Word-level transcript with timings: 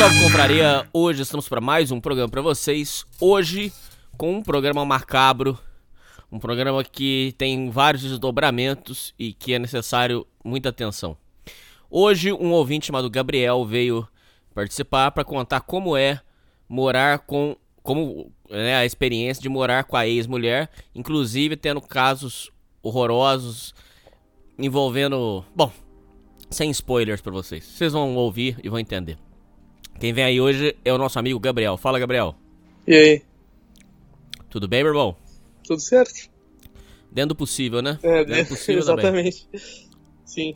Salve, 0.00 0.18
compraria! 0.22 0.88
Hoje 0.94 1.20
estamos 1.20 1.46
para 1.46 1.60
mais 1.60 1.90
um 1.90 2.00
programa 2.00 2.30
para 2.30 2.40
vocês. 2.40 3.04
Hoje 3.20 3.70
com 4.16 4.36
um 4.36 4.42
programa 4.42 4.82
macabro, 4.82 5.58
um 6.32 6.38
programa 6.38 6.82
que 6.82 7.34
tem 7.36 7.68
vários 7.68 8.02
desdobramentos 8.04 9.12
e 9.18 9.34
que 9.34 9.52
é 9.52 9.58
necessário 9.58 10.26
muita 10.42 10.70
atenção. 10.70 11.18
Hoje 11.90 12.32
um 12.32 12.50
ouvinte 12.52 12.86
chamado 12.86 13.10
Gabriel 13.10 13.62
veio 13.66 14.08
participar 14.54 15.10
para 15.10 15.22
contar 15.22 15.60
como 15.60 15.94
é 15.94 16.18
morar 16.66 17.18
com 17.18 17.54
como 17.82 18.32
né, 18.48 18.76
a 18.76 18.86
experiência 18.86 19.42
de 19.42 19.50
morar 19.50 19.84
com 19.84 19.98
a 19.98 20.08
ex-mulher, 20.08 20.70
inclusive 20.94 21.58
tendo 21.58 21.82
casos 21.82 22.50
horrorosos 22.82 23.74
envolvendo, 24.58 25.44
bom, 25.54 25.70
sem 26.48 26.70
spoilers 26.70 27.20
para 27.20 27.32
vocês. 27.32 27.64
Vocês 27.66 27.92
vão 27.92 28.16
ouvir 28.16 28.58
e 28.64 28.68
vão 28.70 28.78
entender. 28.78 29.18
Quem 30.00 30.14
vem 30.14 30.24
aí 30.24 30.40
hoje 30.40 30.74
é 30.82 30.90
o 30.90 30.96
nosso 30.96 31.18
amigo 31.18 31.38
Gabriel. 31.38 31.76
Fala, 31.76 31.98
Gabriel. 31.98 32.34
E 32.86 32.94
aí? 32.94 33.22
Tudo 34.48 34.66
bem, 34.66 34.82
meu 34.82 34.92
irmão? 34.92 35.14
Tudo 35.62 35.78
certo? 35.78 36.30
Dentro 37.12 37.28
do 37.28 37.36
possível, 37.36 37.82
né? 37.82 37.98
É, 38.02 38.24
Dentro 38.24 38.44
do 38.44 38.48
possível 38.48 38.80
exatamente. 38.80 39.46
Sim. 40.24 40.54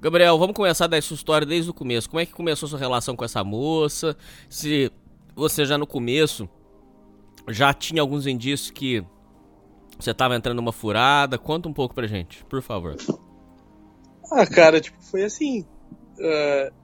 Gabriel, 0.00 0.38
vamos 0.38 0.56
começar 0.56 0.86
da 0.86 1.00
sua 1.02 1.14
história 1.14 1.46
desde 1.46 1.70
o 1.70 1.74
começo. 1.74 2.08
Como 2.08 2.20
é 2.20 2.24
que 2.24 2.32
começou 2.32 2.66
sua 2.66 2.78
relação 2.78 3.14
com 3.14 3.22
essa 3.22 3.44
moça? 3.44 4.16
Se 4.48 4.90
você 5.36 5.66
já 5.66 5.76
no 5.76 5.86
começo 5.86 6.48
já 7.48 7.74
tinha 7.74 8.00
alguns 8.00 8.26
indícios 8.26 8.70
que 8.70 9.04
você 9.98 10.12
estava 10.12 10.34
entrando 10.34 10.56
numa 10.56 10.72
furada, 10.72 11.36
conta 11.36 11.68
um 11.68 11.72
pouco 11.72 11.94
pra 11.94 12.06
gente, 12.06 12.42
por 12.46 12.62
favor. 12.62 12.96
Ah, 14.32 14.46
cara, 14.46 14.80
tipo, 14.80 15.02
foi 15.02 15.22
assim. 15.22 15.66
Uh, 16.18 16.81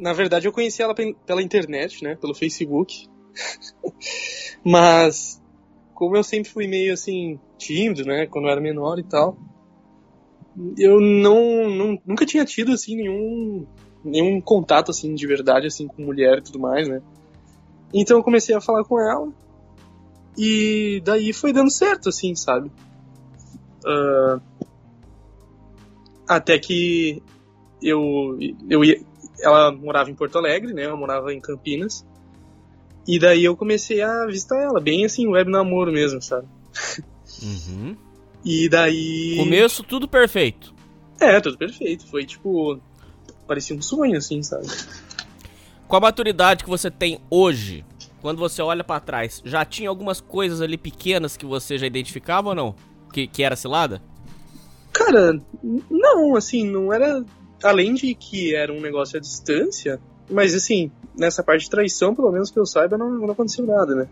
na 0.00 0.14
verdade, 0.14 0.48
eu 0.48 0.52
conheci 0.52 0.82
ela 0.82 0.94
pela 0.94 1.42
internet, 1.42 2.02
né? 2.02 2.16
Pelo 2.16 2.34
Facebook. 2.34 3.06
Mas, 4.64 5.40
como 5.94 6.16
eu 6.16 6.24
sempre 6.24 6.50
fui 6.50 6.66
meio 6.66 6.94
assim, 6.94 7.38
tímido, 7.58 8.04
né? 8.04 8.26
Quando 8.26 8.46
eu 8.46 8.50
era 8.50 8.60
menor 8.60 8.98
e 8.98 9.04
tal. 9.04 9.36
Eu 10.76 11.00
não, 11.00 11.68
não 11.68 11.98
nunca 12.04 12.26
tinha 12.26 12.44
tido 12.44 12.72
assim 12.72 12.96
nenhum 12.96 13.66
nenhum 14.02 14.40
contato 14.40 14.90
assim 14.90 15.14
de 15.14 15.26
verdade 15.26 15.66
assim 15.66 15.86
com 15.86 16.02
mulher 16.02 16.38
e 16.38 16.42
tudo 16.42 16.58
mais, 16.58 16.88
né? 16.88 17.00
Então 17.92 18.16
eu 18.16 18.24
comecei 18.24 18.54
a 18.54 18.60
falar 18.60 18.82
com 18.84 18.98
ela 18.98 19.32
e 20.36 21.02
daí 21.04 21.32
foi 21.32 21.52
dando 21.52 21.70
certo, 21.70 22.08
assim, 22.08 22.34
sabe? 22.34 22.70
Uh, 23.84 24.40
até 26.26 26.58
que 26.58 27.22
eu, 27.82 28.38
eu 28.68 28.84
ia, 28.84 29.00
ela 29.42 29.72
morava 29.72 30.10
em 30.10 30.14
Porto 30.14 30.38
Alegre, 30.38 30.72
né? 30.72 30.86
Eu 30.86 30.96
morava 30.96 31.32
em 31.32 31.40
Campinas. 31.40 32.06
E 33.06 33.18
daí 33.18 33.44
eu 33.44 33.56
comecei 33.56 34.02
a 34.02 34.26
visitar 34.26 34.60
ela, 34.60 34.80
bem 34.80 35.04
assim, 35.04 35.26
web 35.26 35.50
namoro 35.50 35.92
mesmo, 35.92 36.20
sabe? 36.20 36.46
Uhum. 37.42 37.96
E 38.44 38.68
daí. 38.68 39.36
Começo 39.38 39.82
tudo 39.82 40.06
perfeito. 40.08 40.74
É, 41.18 41.40
tudo 41.40 41.58
perfeito. 41.58 42.06
Foi 42.06 42.24
tipo. 42.24 42.78
Parecia 43.46 43.74
um 43.76 43.82
sonho, 43.82 44.16
assim, 44.16 44.42
sabe? 44.42 44.66
Com 45.88 45.96
a 45.96 46.00
maturidade 46.00 46.62
que 46.62 46.70
você 46.70 46.90
tem 46.90 47.20
hoje, 47.28 47.84
quando 48.22 48.38
você 48.38 48.62
olha 48.62 48.84
para 48.84 49.00
trás, 49.00 49.42
já 49.44 49.64
tinha 49.64 49.88
algumas 49.88 50.20
coisas 50.20 50.60
ali 50.60 50.78
pequenas 50.78 51.36
que 51.36 51.44
você 51.44 51.76
já 51.76 51.86
identificava 51.86 52.50
ou 52.50 52.54
não? 52.54 52.74
Que, 53.12 53.26
que 53.26 53.42
era 53.42 53.56
cilada? 53.56 54.00
Cara, 54.92 55.40
não, 55.90 56.36
assim, 56.36 56.64
não 56.68 56.92
era. 56.92 57.24
Além 57.62 57.94
de 57.94 58.14
que 58.14 58.54
era 58.54 58.72
um 58.72 58.80
negócio 58.80 59.18
à 59.18 59.20
distância, 59.20 60.00
mas 60.30 60.54
assim, 60.54 60.90
nessa 61.16 61.42
parte 61.42 61.64
de 61.64 61.70
traição, 61.70 62.14
pelo 62.14 62.30
menos 62.30 62.50
que 62.50 62.58
eu 62.58 62.64
saiba, 62.64 62.96
não, 62.96 63.10
não 63.10 63.30
aconteceu 63.30 63.66
nada, 63.66 63.94
né? 63.94 64.08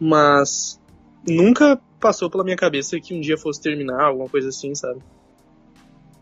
Mas 0.00 0.80
nunca 1.26 1.80
passou 2.00 2.30
pela 2.30 2.44
minha 2.44 2.56
cabeça 2.56 2.98
que 3.00 3.14
um 3.14 3.20
dia 3.20 3.36
fosse 3.36 3.60
terminar, 3.60 4.04
alguma 4.04 4.28
coisa 4.28 4.48
assim, 4.48 4.74
sabe? 4.74 5.00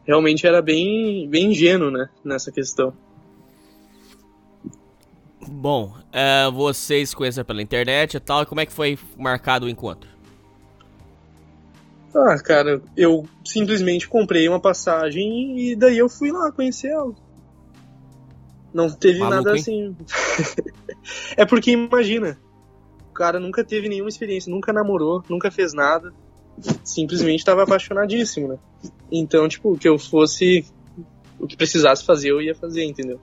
Realmente 0.04 0.46
era 0.46 0.62
bem, 0.62 1.28
bem 1.28 1.50
ingênuo, 1.50 1.90
né, 1.90 2.08
nessa 2.24 2.52
questão. 2.52 2.92
Bom, 5.48 5.94
é, 6.12 6.50
vocês 6.50 7.14
conheceram 7.14 7.44
pela 7.44 7.62
internet 7.62 8.14
e 8.14 8.20
tal, 8.20 8.44
como 8.46 8.60
é 8.60 8.66
que 8.66 8.72
foi 8.72 8.98
marcado 9.16 9.66
o 9.66 9.68
encontro? 9.68 10.08
Ah, 12.16 12.38
cara, 12.38 12.80
eu 12.96 13.28
simplesmente 13.44 14.08
comprei 14.08 14.48
uma 14.48 14.58
passagem 14.58 15.60
e 15.60 15.76
daí 15.76 15.98
eu 15.98 16.08
fui 16.08 16.32
lá 16.32 16.50
conhecer 16.50 16.88
ela. 16.88 17.14
Não 18.72 18.90
teve 18.90 19.18
Maluco, 19.18 19.36
nada 19.36 19.52
assim. 19.52 19.94
é 21.36 21.44
porque 21.44 21.72
imagina, 21.72 22.38
o 23.10 23.12
cara 23.12 23.38
nunca 23.38 23.62
teve 23.62 23.88
nenhuma 23.88 24.08
experiência, 24.08 24.50
nunca 24.50 24.72
namorou, 24.72 25.22
nunca 25.28 25.50
fez 25.50 25.74
nada. 25.74 26.12
Simplesmente 26.82 27.44
tava 27.44 27.64
apaixonadíssimo, 27.64 28.48
né? 28.48 28.58
Então, 29.12 29.46
tipo, 29.46 29.76
que 29.76 29.86
eu 29.86 29.98
fosse 29.98 30.64
o 31.38 31.46
que 31.46 31.56
precisasse 31.56 32.02
fazer, 32.02 32.30
eu 32.30 32.40
ia 32.40 32.54
fazer, 32.54 32.82
entendeu? 32.82 33.20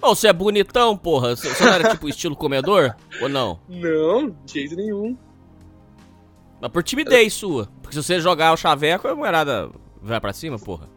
Ô, 0.00 0.14
você 0.14 0.28
é 0.28 0.32
bonitão, 0.32 0.96
porra. 0.96 1.34
Você 1.34 1.48
você 1.48 1.64
não 1.64 1.72
era 1.72 1.90
tipo 1.90 2.08
estilo 2.08 2.36
comedor? 2.36 2.94
Ou 3.20 3.28
não? 3.28 3.58
Não, 3.68 4.30
de 4.44 4.52
jeito 4.52 4.76
nenhum. 4.76 5.16
Mas 6.60 6.70
por 6.70 6.82
timidez 6.82 7.32
sua. 7.32 7.68
Porque 7.80 7.94
se 7.94 8.02
você 8.02 8.20
jogar 8.20 8.52
o 8.52 8.56
chaveco, 8.56 9.08
a 9.08 9.14
mulherada 9.14 9.70
vai 10.02 10.20
pra 10.20 10.32
cima, 10.32 10.58
porra. 10.58 10.88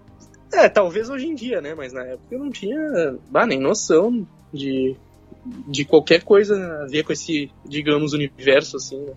É, 0.52 0.70
talvez 0.70 1.10
hoje 1.10 1.28
em 1.28 1.34
dia, 1.34 1.62
né? 1.62 1.74
Mas 1.74 1.94
na 1.94 2.04
época 2.04 2.36
eu 2.36 2.40
não 2.40 2.52
tinha 2.52 3.18
bah, 3.30 3.46
nem 3.46 3.60
noção 3.60 4.28
de, 4.54 4.96
de 5.68 5.84
qualquer 5.84 6.24
coisa 6.24 6.84
a 6.84 6.86
ver 6.88 7.04
com 7.04 7.14
esse, 7.14 7.52
digamos, 7.66 8.14
universo, 8.14 8.78
assim, 8.78 8.98
né? 8.98 9.14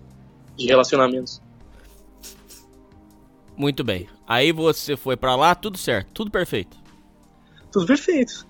de 0.57 0.65
relacionamentos. 0.65 1.41
Muito 3.55 3.83
bem. 3.83 4.07
Aí 4.27 4.51
você 4.51 4.97
foi 4.97 5.15
pra 5.15 5.35
lá, 5.35 5.53
tudo 5.55 5.77
certo, 5.77 6.09
tudo 6.13 6.31
perfeito. 6.31 6.77
Tudo 7.71 7.85
perfeito. 7.85 8.47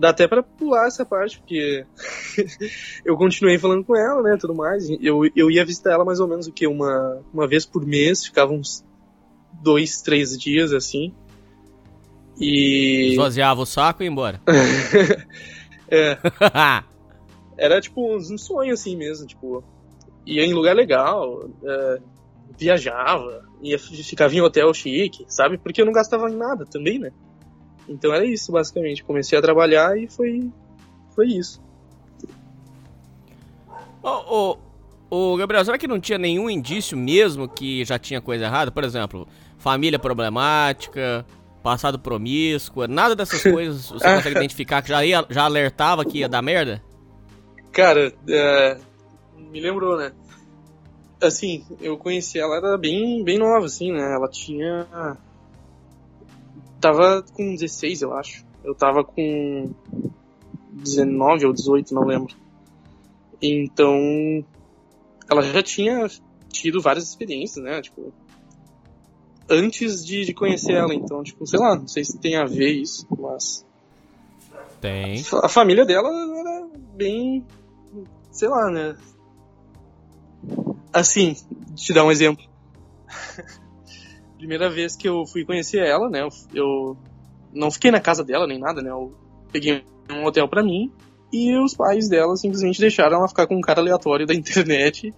Dá 0.00 0.08
até 0.08 0.26
pra 0.26 0.42
pular 0.42 0.86
essa 0.86 1.04
parte, 1.04 1.38
porque 1.38 1.84
eu 3.04 3.18
continuei 3.18 3.58
falando 3.58 3.84
com 3.84 3.94
ela, 3.94 4.22
né, 4.22 4.38
tudo 4.40 4.54
mais. 4.54 4.88
Eu, 4.98 5.30
eu 5.36 5.50
ia 5.50 5.62
visitar 5.62 5.92
ela 5.92 6.06
mais 6.06 6.20
ou 6.20 6.26
menos 6.26 6.46
o 6.46 6.52
que 6.52 6.66
uma, 6.66 7.20
uma 7.34 7.46
vez 7.46 7.66
por 7.66 7.84
mês, 7.84 8.24
ficava 8.24 8.50
uns 8.50 8.82
dois, 9.62 10.00
três 10.00 10.38
dias 10.38 10.72
assim. 10.72 11.12
E 12.38 13.10
Esvaziava 13.10 13.60
o 13.60 13.66
saco 13.66 14.02
e 14.02 14.06
ia 14.06 14.10
embora. 14.10 14.40
é, 15.86 16.16
era 17.58 17.78
tipo 17.78 18.16
um 18.16 18.38
sonho 18.38 18.72
assim 18.72 18.96
mesmo, 18.96 19.26
tipo, 19.26 19.62
ia 20.24 20.46
em 20.46 20.54
lugar 20.54 20.74
legal, 20.74 21.46
é, 21.62 21.98
viajava, 22.56 23.44
ia 23.60 23.78
ficava 23.78 24.34
em 24.34 24.40
hotel 24.40 24.72
chique, 24.72 25.26
sabe? 25.28 25.58
Porque 25.58 25.82
eu 25.82 25.84
não 25.84 25.92
gastava 25.92 26.30
em 26.30 26.36
nada 26.36 26.64
também, 26.64 26.98
né? 26.98 27.12
Então 27.90 28.14
era 28.14 28.24
isso, 28.24 28.52
basicamente. 28.52 29.02
Comecei 29.02 29.36
a 29.36 29.42
trabalhar 29.42 29.98
e 29.98 30.06
foi, 30.06 30.48
foi 31.14 31.26
isso. 31.26 31.60
Ô, 34.02 34.58
ô, 35.10 35.32
ô, 35.32 35.36
Gabriel, 35.36 35.64
será 35.64 35.76
que 35.76 35.88
não 35.88 36.00
tinha 36.00 36.16
nenhum 36.16 36.48
indício 36.48 36.96
mesmo 36.96 37.48
que 37.48 37.84
já 37.84 37.98
tinha 37.98 38.20
coisa 38.20 38.44
errada? 38.44 38.70
Por 38.70 38.84
exemplo, 38.84 39.26
família 39.58 39.98
problemática, 39.98 41.26
Passado 41.62 41.98
promíscua, 41.98 42.88
nada 42.88 43.14
dessas 43.14 43.42
coisas 43.44 43.90
você 43.90 44.14
consegue 44.14 44.36
identificar 44.38 44.80
que 44.80 44.88
já, 44.88 45.04
ia, 45.04 45.24
já 45.28 45.44
alertava 45.44 46.04
que 46.04 46.18
ia 46.18 46.28
dar 46.28 46.40
merda? 46.40 46.82
Cara, 47.70 48.12
é, 48.28 48.78
me 49.36 49.60
lembrou, 49.60 49.98
né? 49.98 50.12
Assim, 51.22 51.66
eu 51.80 51.98
conheci 51.98 52.38
ela, 52.38 52.56
era 52.56 52.78
bem, 52.78 53.22
bem 53.22 53.38
nova, 53.38 53.66
assim, 53.66 53.92
né? 53.92 54.14
Ela 54.14 54.26
tinha. 54.28 54.86
Tava 56.80 57.22
com 57.34 57.54
16, 57.54 58.02
eu 58.02 58.14
acho. 58.14 58.44
Eu 58.64 58.74
tava 58.74 59.04
com 59.04 59.70
19 60.72 61.46
ou 61.46 61.52
18, 61.52 61.94
não 61.94 62.04
lembro. 62.04 62.34
Então, 63.42 63.94
ela 65.30 65.42
já 65.42 65.62
tinha 65.62 66.06
tido 66.50 66.80
várias 66.80 67.08
experiências, 67.08 67.64
né? 67.64 67.80
Tipo, 67.80 68.12
antes 69.48 70.04
de, 70.04 70.24
de 70.24 70.34
conhecer 70.34 70.74
ela. 70.74 70.94
Então, 70.94 71.22
tipo, 71.22 71.46
sei 71.46 71.58
lá, 71.58 71.76
não 71.76 71.88
sei 71.88 72.04
se 72.04 72.18
tem 72.18 72.36
a 72.36 72.44
ver 72.44 72.70
isso, 72.70 73.06
mas. 73.18 73.66
Tem. 74.80 75.22
A 75.42 75.48
família 75.48 75.84
dela 75.84 76.08
era 76.08 76.68
bem. 76.94 77.44
Sei 78.30 78.48
lá, 78.48 78.70
né? 78.70 78.96
Assim, 80.92 81.36
te 81.74 81.92
dar 81.92 82.04
um 82.04 82.10
exemplo. 82.10 82.44
Primeira 84.40 84.70
vez 84.70 84.96
que 84.96 85.06
eu 85.06 85.26
fui 85.26 85.44
conhecer 85.44 85.86
ela, 85.86 86.08
né? 86.08 86.26
Eu, 86.54 86.96
não 87.52 87.70
fiquei 87.70 87.90
na 87.90 88.00
casa 88.00 88.24
dela 88.24 88.46
nem 88.46 88.58
nada, 88.58 88.80
né? 88.80 88.88
Eu 88.88 89.14
peguei 89.52 89.84
um 90.10 90.24
hotel 90.24 90.48
para 90.48 90.62
mim 90.62 90.90
e 91.30 91.54
os 91.58 91.74
pais 91.74 92.08
dela 92.08 92.34
simplesmente 92.36 92.80
deixaram 92.80 93.18
ela 93.18 93.28
ficar 93.28 93.46
com 93.46 93.56
um 93.56 93.60
cara 93.60 93.82
aleatório 93.82 94.26
da 94.26 94.32
internet, 94.34 95.12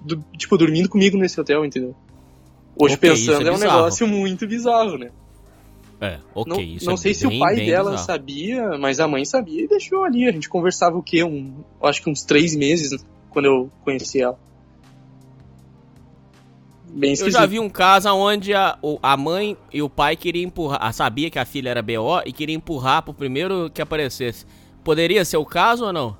do, 0.00 0.16
tipo, 0.36 0.58
dormindo 0.58 0.88
comigo 0.88 1.16
nesse 1.16 1.40
hotel, 1.40 1.64
entendeu? 1.64 1.94
Hoje 2.76 2.96
okay, 2.96 3.10
pensando 3.10 3.46
é, 3.46 3.52
é, 3.52 3.54
um 3.54 3.58
negócio 3.58 4.08
muito 4.08 4.44
bizarro, 4.44 4.98
né? 4.98 5.12
É, 6.00 6.18
ok, 6.34 6.52
não, 6.52 6.60
isso 6.60 6.86
Não 6.86 6.94
é 6.94 6.96
sei 6.96 7.12
bem, 7.12 7.20
se 7.20 7.26
o 7.28 7.38
pai 7.38 7.54
dela 7.54 7.90
bizarro. 7.92 8.06
sabia, 8.06 8.76
mas 8.76 8.98
a 8.98 9.06
mãe 9.06 9.24
sabia 9.24 9.62
e 9.62 9.68
deixou 9.68 10.02
ali. 10.02 10.26
A 10.26 10.32
gente 10.32 10.48
conversava 10.48 10.98
o 10.98 11.02
quê? 11.02 11.22
Um, 11.22 11.62
acho 11.80 12.02
que 12.02 12.10
uns 12.10 12.24
três 12.24 12.56
meses 12.56 13.06
quando 13.30 13.44
eu 13.44 13.70
conheci 13.84 14.20
ela. 14.20 14.36
Bem 16.96 17.14
eu 17.18 17.28
já 17.28 17.44
vi 17.44 17.58
um 17.58 17.68
caso 17.68 18.08
onde 18.10 18.54
a, 18.54 18.78
a 19.02 19.16
mãe 19.16 19.56
e 19.72 19.82
o 19.82 19.90
pai 19.90 20.14
queriam 20.14 20.46
empurrar, 20.46 20.92
sabia 20.94 21.28
que 21.28 21.40
a 21.40 21.44
filha 21.44 21.70
era 21.70 21.82
BO 21.82 22.22
e 22.24 22.32
queria 22.32 22.54
empurrar 22.54 23.02
pro 23.02 23.12
primeiro 23.12 23.68
que 23.68 23.82
aparecesse. 23.82 24.46
Poderia 24.84 25.24
ser 25.24 25.38
o 25.38 25.44
caso 25.44 25.86
ou 25.86 25.92
não? 25.92 26.16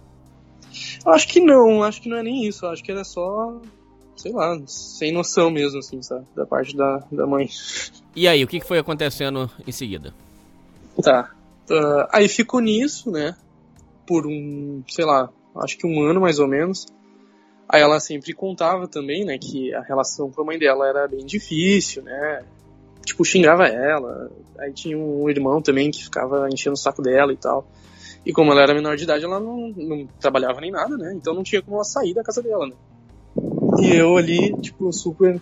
Acho 1.06 1.29
que 1.29 1.38
não, 1.38 1.85
acho 1.85 2.03
que 2.03 2.09
não 2.09 2.17
é 2.17 2.25
nem 2.25 2.44
isso. 2.44 2.67
Acho 2.67 2.82
que 2.82 2.91
era 2.91 3.05
só, 3.05 3.61
sei 4.17 4.32
lá, 4.32 4.61
sem 4.67 5.12
noção 5.12 5.49
mesmo, 5.49 5.79
assim, 5.79 6.03
sabe? 6.03 6.26
Da 6.35 6.44
parte 6.44 6.77
da, 6.77 7.05
da 7.12 7.25
mãe. 7.25 7.49
E 8.17 8.27
aí, 8.27 8.43
o 8.43 8.49
que 8.49 8.61
foi 8.61 8.79
acontecendo 8.81 9.49
em 9.65 9.70
seguida? 9.70 10.12
Tá. 11.00 11.31
Uh, 11.70 12.09
aí 12.11 12.29
ficou 12.29 12.59
nisso, 12.59 13.12
né? 13.12 13.37
Por 14.05 14.27
um, 14.27 14.82
sei 14.88 15.05
lá, 15.05 15.31
acho 15.62 15.79
que 15.79 15.87
um 15.87 16.03
ano 16.03 16.20
mais 16.20 16.41
ou 16.41 16.49
menos. 16.49 16.87
Aí 17.69 17.81
ela 17.81 17.99
sempre 17.99 18.33
contava 18.33 18.87
também, 18.87 19.25
né, 19.25 19.39
que 19.39 19.75
a 19.75 19.81
relação 19.81 20.31
com 20.31 20.43
a 20.43 20.45
mãe 20.45 20.59
dela 20.59 20.87
era 20.87 21.09
bem 21.09 21.25
difícil, 21.25 22.03
né? 22.03 22.45
Tipo, 23.05 23.25
xingava 23.25 23.67
ela. 23.67 24.31
Aí 24.59 24.73
tinha 24.73 24.97
um 24.97 25.29
irmão 25.29 25.61
também 25.61 25.91
que 25.91 26.05
ficava 26.05 26.49
enchendo 26.51 26.75
o 26.75 26.79
saco 26.79 27.03
dela 27.03 27.33
e 27.33 27.37
tal. 27.37 27.67
E 28.25 28.33
como 28.33 28.53
ela 28.53 28.63
era 28.63 28.75
menor 28.75 28.97
de 28.97 29.05
idade, 29.05 29.25
ela 29.25 29.39
não, 29.39 29.69
não 29.77 30.07
trabalhava 30.19 30.61
nem 30.61 30.71
nada, 30.71 30.97
né? 30.97 31.13
Então 31.15 31.35
não 31.35 31.43
tinha 31.43 31.61
como 31.61 31.77
ela 31.77 31.85
sair 31.85 32.15
da 32.15 32.23
casa 32.23 32.43
dela, 32.43 32.67
né? 32.67 32.75
E 33.81 33.97
eu 33.97 34.17
ali, 34.17 34.55
tipo, 34.61 34.91
super 34.93 35.41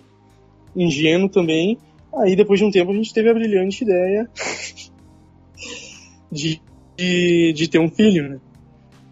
ingênuo 0.75 1.29
também. 1.29 1.79
Aí 2.15 2.35
depois 2.35 2.59
de 2.59 2.67
um 2.67 2.71
tempo 2.71 2.91
a 2.91 2.95
gente 2.95 3.15
teve 3.15 3.31
a 3.31 3.35
brilhante 3.35 3.85
ideia 3.85 4.29
de, 6.31 6.61
de, 6.97 7.53
de 7.53 7.69
ter 7.69 7.79
um 7.79 7.89
filho, 7.89 8.29
né? 8.29 8.41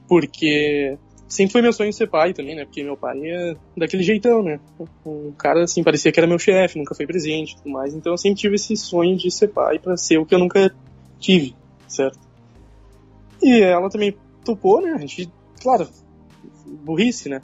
Porque 0.09 0.99
sempre 1.31 1.53
foi 1.53 1.63
meu 1.63 1.73
sonho 1.73 1.93
ser 1.93 2.09
pai 2.09 2.35
também, 2.35 2.57
né? 2.57 2.65
Porque 2.65 2.83
meu 2.83 2.97
pai 2.97 3.17
é 3.25 3.57
daquele 3.77 4.03
jeitão, 4.03 4.43
né? 4.43 4.59
Um 5.07 5.31
cara, 5.33 5.63
assim, 5.63 5.83
parecia 5.83 6.11
que 6.11 6.19
era 6.19 6.27
meu 6.27 6.39
chefe, 6.39 6.77
nunca 6.77 6.95
foi 6.95 7.07
presente 7.07 7.53
e 7.53 7.57
tudo 7.57 7.71
mais. 7.71 7.95
Então 7.95 8.13
eu 8.13 8.19
sempre 8.19 8.41
tive 8.41 8.57
esse 8.57 8.77
sonho 8.77 9.17
de 9.17 9.31
ser 9.31 9.49
pai 9.49 9.79
para 9.79 9.97
ser 9.97 10.19
o 10.19 10.27
que 10.27 10.35
eu 10.35 10.41
nunca 10.41 10.75
tive, 11.21 11.55
certo? 11.87 12.19
E 13.41 13.61
ela 13.63 13.89
também 13.89 14.15
topou, 14.45 14.83
né? 14.83 14.91
A 14.93 14.99
gente, 14.99 15.31
claro, 15.63 15.89
burrice, 16.67 17.29
né? 17.29 17.41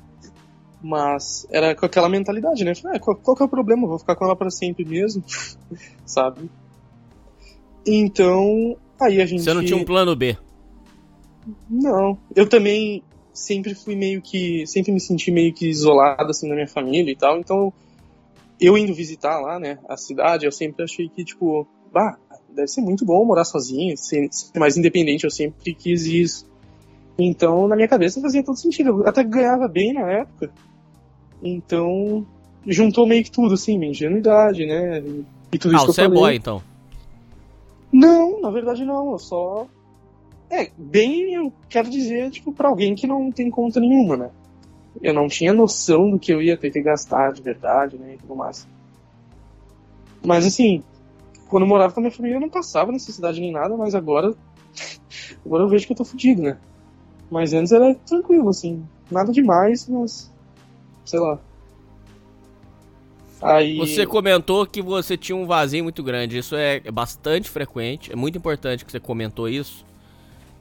Mas 0.83 1.47
era 1.51 1.75
com 1.75 1.87
aquela 1.87 2.09
mentalidade, 2.09 2.65
né? 2.65 2.75
Falei, 2.75 2.97
ah, 2.97 3.01
qual, 3.01 3.17
qual 3.17 3.37
que 3.37 3.43
é 3.43 3.47
o 3.47 3.49
problema? 3.49 3.87
vou 3.87 3.99
ficar 3.99 4.17
com 4.17 4.25
ela 4.25 4.37
para 4.37 4.51
sempre 4.51 4.85
mesmo, 4.85 5.23
sabe? 6.05 6.51
Então, 7.87 8.77
aí 9.01 9.23
a 9.23 9.27
gente. 9.27 9.45
Você 9.45 9.55
não 9.55 9.65
tinha 9.65 9.77
um 9.77 9.85
plano 9.85 10.17
B? 10.17 10.37
Não. 11.71 12.19
Eu 12.35 12.49
também 12.49 13.05
sempre 13.37 13.75
fui 13.75 13.95
meio 13.95 14.21
que. 14.23 14.67
Sempre 14.67 14.93
me 14.93 15.01
senti 15.01 15.31
meio 15.31 15.53
que 15.53 15.69
isolado, 15.69 16.31
assim, 16.31 16.49
da 16.49 16.55
minha 16.55 16.67
família 16.67 17.13
e 17.13 17.17
tal. 17.17 17.39
Então, 17.39 17.73
eu 18.61 18.77
indo 18.77 18.95
visitar 18.95 19.39
lá, 19.39 19.61
né, 19.61 19.79
a 19.89 19.97
cidade, 19.97 20.47
eu 20.47 20.53
sempre 20.53 20.83
achei 20.83 21.09
que, 21.09 21.25
tipo, 21.25 21.67
bah, 21.93 22.19
deve 22.49 22.69
ser 22.69 22.81
muito 22.81 23.05
bom 23.05 23.25
morar 23.25 23.45
sozinho, 23.45 23.97
ser, 23.97 24.29
ser 24.33 24.59
mais 24.59 24.77
independente. 24.77 25.25
Eu 25.25 25.31
sempre 25.31 25.75
quis 25.75 26.07
isso. 26.07 26.47
Então, 27.19 27.69
na 27.69 27.77
minha 27.77 27.89
cabeça 27.89 28.21
fazia 28.21 28.43
todo 28.43 28.57
sentido. 28.57 29.03
Eu 29.03 29.07
até 29.07 29.23
ganhava 29.23 29.69
bem 29.69 29.93
na 29.93 30.11
época. 30.11 30.51
Então, 31.43 32.27
juntou 32.67 33.07
meio 33.07 33.23
que 33.23 33.31
tudo, 33.31 33.55
assim, 33.55 33.79
minha 33.79 33.91
ingenuidade, 33.91 34.67
né? 34.67 35.03
E 35.53 35.59
tudo 35.59 35.75
ah, 35.75 35.79
isso 35.79 35.87
você 35.87 36.03
é 36.03 36.09
boy, 36.09 36.35
então? 36.35 36.63
Não, 37.93 38.41
na 38.41 38.51
verdade 38.51 38.85
não. 38.85 39.13
Eu 39.13 39.19
só 39.19 39.67
é, 40.51 40.71
bem, 40.77 41.35
eu 41.35 41.53
quero 41.69 41.91
dizer, 41.91 42.31
tipo, 42.31 42.53
pra 42.53 42.69
alguém 42.69 42.95
que 42.95 43.07
não 43.07 43.31
tem 43.33 43.51
conta 43.51 43.81
nenhuma, 43.81 44.17
né? 44.17 44.31
Eu 45.03 45.13
não 45.13 45.29
tinha 45.29 45.53
noção 45.53 46.11
do 46.11 46.19
que 46.19 46.33
eu 46.33 46.41
ia 46.41 46.57
ter 46.57 46.71
que 46.71 46.81
gastar 46.81 47.33
de 47.33 47.43
verdade, 47.43 47.99
né, 47.99 48.15
e 48.15 48.19
tudo 48.19 48.35
mais. 48.35 48.67
Mas, 50.25 50.47
assim, 50.47 50.83
quando 51.49 51.65
eu 51.65 51.69
morava 51.69 51.93
com 51.93 52.01
a 52.01 52.03
minha 52.03 52.13
família, 52.13 52.37
eu 52.37 52.41
não 52.41 52.49
passava 52.49 52.93
necessidade 52.93 53.41
nem 53.41 53.53
nada, 53.53 53.77
mas 53.77 53.95
agora, 53.95 54.35
agora 55.45 55.65
eu 55.65 55.69
vejo 55.69 55.87
que 55.87 55.93
eu 55.93 55.97
tô 55.97 56.05
fudido, 56.05 56.43
né? 56.43 56.59
Mas 57.31 57.53
antes 57.53 57.73
era 57.73 57.95
tranquilo, 57.95 58.49
assim, 58.49 58.85
nada 59.11 59.33
demais, 59.33 59.89
mas, 59.89 60.33
sei 61.05 61.19
lá. 61.19 61.41
Aí... 63.43 63.77
Você 63.79 64.07
comentou 64.07 64.65
que 64.65 64.81
você 64.81 65.17
tinha 65.17 65.37
um 65.37 65.45
vazio 65.45 65.83
muito 65.83 66.03
grande. 66.03 66.39
Isso 66.39 66.57
é 66.57 66.81
bastante 66.91 67.51
frequente. 67.51 68.11
É 68.11 68.17
muito 68.17 68.39
importante 68.39 68.85
que 68.85 68.91
você 68.91 68.99
comentou 68.99 69.47
isso 69.47 69.85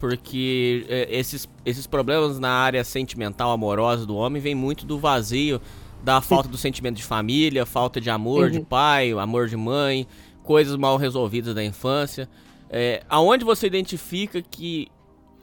porque 0.05 0.85
é, 0.87 1.07
esses, 1.09 1.49
esses 1.65 1.87
problemas 1.87 2.37
na 2.37 2.51
área 2.51 2.83
sentimental, 2.83 3.49
amorosa 3.49 4.05
do 4.05 4.15
homem 4.15 4.39
vem 4.39 4.53
muito 4.53 4.85
do 4.85 4.99
vazio, 4.99 5.59
da 6.03 6.21
falta 6.21 6.47
do 6.47 6.59
sentimento 6.59 6.97
de 6.97 7.03
família, 7.03 7.65
falta 7.65 7.99
de 7.99 8.07
amor 8.07 8.45
uhum. 8.45 8.51
de 8.51 8.59
pai, 8.59 9.13
amor 9.13 9.47
de 9.47 9.57
mãe, 9.57 10.05
coisas 10.43 10.75
mal 10.75 10.97
resolvidas 10.97 11.55
da 11.55 11.65
infância. 11.65 12.29
É, 12.69 13.01
aonde 13.09 13.43
você 13.43 13.65
identifica 13.65 14.43
que 14.43 14.89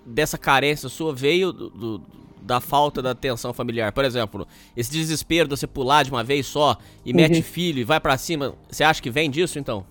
dessa 0.06 0.38
carência 0.38 0.88
sua 0.88 1.12
veio 1.12 1.52
do, 1.52 1.68
do, 1.68 2.02
da 2.40 2.60
falta 2.60 3.02
da 3.02 3.10
atenção 3.10 3.52
familiar? 3.52 3.90
Por 3.90 4.04
exemplo, 4.04 4.46
esse 4.76 4.92
desespero 4.92 5.48
de 5.48 5.56
você 5.56 5.66
pular 5.66 6.04
de 6.04 6.12
uma 6.12 6.22
vez 6.22 6.46
só 6.46 6.78
e 7.04 7.10
uhum. 7.10 7.16
mete 7.16 7.42
filho 7.42 7.80
e 7.80 7.84
vai 7.84 7.98
para 7.98 8.16
cima, 8.16 8.54
você 8.70 8.84
acha 8.84 9.02
que 9.02 9.10
vem 9.10 9.28
disso 9.28 9.58
então? 9.58 9.84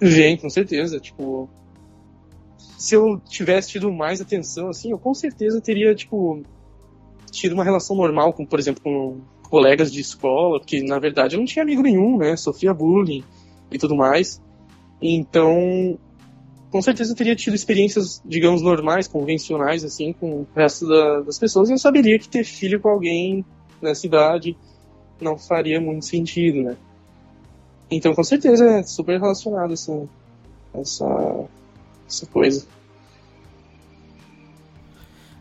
Vem, 0.00 0.36
com 0.36 0.48
certeza. 0.48 1.00
Tipo, 1.00 1.50
se 2.78 2.94
eu 2.94 3.20
tivesse 3.28 3.70
tido 3.70 3.92
mais 3.92 4.20
atenção, 4.20 4.68
assim, 4.68 4.92
eu 4.92 4.98
com 4.98 5.12
certeza 5.12 5.60
teria, 5.60 5.92
tipo, 5.96 6.40
tido 7.28 7.52
uma 7.52 7.64
relação 7.64 7.96
normal 7.96 8.32
com, 8.32 8.46
por 8.46 8.56
exemplo, 8.60 8.80
com 8.80 9.20
colegas 9.50 9.92
de 9.92 10.00
escola, 10.00 10.60
porque 10.60 10.80
na 10.82 10.98
verdade 11.00 11.34
eu 11.34 11.40
não 11.40 11.44
tinha 11.44 11.64
amigo 11.64 11.82
nenhum, 11.82 12.16
né? 12.16 12.36
Sofria 12.36 12.72
bullying 12.72 13.24
e 13.68 13.78
tudo 13.78 13.96
mais. 13.96 14.40
Então, 15.02 15.98
com 16.70 16.80
certeza 16.80 17.12
eu 17.12 17.16
teria 17.16 17.34
tido 17.34 17.54
experiências, 17.54 18.22
digamos, 18.24 18.62
normais, 18.62 19.08
convencionais, 19.08 19.82
assim, 19.84 20.12
com 20.12 20.42
o 20.42 20.46
resto 20.54 20.86
da, 20.86 21.20
das 21.22 21.36
pessoas, 21.36 21.68
e 21.68 21.72
eu 21.72 21.78
saberia 21.78 22.16
que 22.16 22.28
ter 22.28 22.44
filho 22.44 22.78
com 22.78 22.90
alguém 22.90 23.44
nessa 23.82 24.06
idade 24.06 24.56
não 25.20 25.36
faria 25.36 25.80
muito 25.80 26.04
sentido, 26.04 26.62
né? 26.62 26.76
Então, 27.90 28.14
com 28.14 28.22
certeza 28.22 28.64
é 28.64 28.82
super 28.84 29.18
relacionado 29.18 29.72
essa, 29.72 30.06
essa 30.74 31.48
essa 32.08 32.26
coisa. 32.26 32.66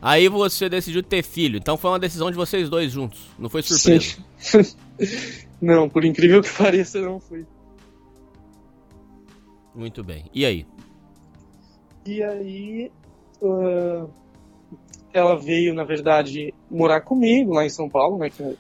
Aí 0.02 0.28
você 0.28 0.70
decidiu 0.70 1.02
ter 1.02 1.24
filho, 1.24 1.58
então 1.58 1.76
foi 1.76 1.90
uma 1.90 2.00
decisão 2.00 2.30
de 2.30 2.38
vocês 2.38 2.70
dois 2.70 2.92
juntos, 2.92 3.20
não 3.38 3.50
foi 3.50 3.64
surpresa? 3.64 4.18
não, 5.60 5.90
por 5.90 6.06
incrível 6.06 6.42
que 6.42 6.54
pareça, 6.54 7.02
não 7.02 7.20
foi. 7.20 7.46
Muito 9.74 10.04
bem. 10.04 10.26
E 10.34 10.46
aí? 10.46 10.66
E 12.06 12.24
aí, 12.24 12.92
uh, 13.42 14.10
ela 15.14 15.36
veio, 15.36 15.74
na 15.74 15.84
verdade, 15.84 16.54
morar 16.70 17.02
comigo 17.02 17.54
lá 17.54 17.66
em 17.66 17.70
São 17.70 17.90
Paulo, 17.90 18.18
né? 18.18 18.30
Que, 18.30 18.44
é, 18.44 18.56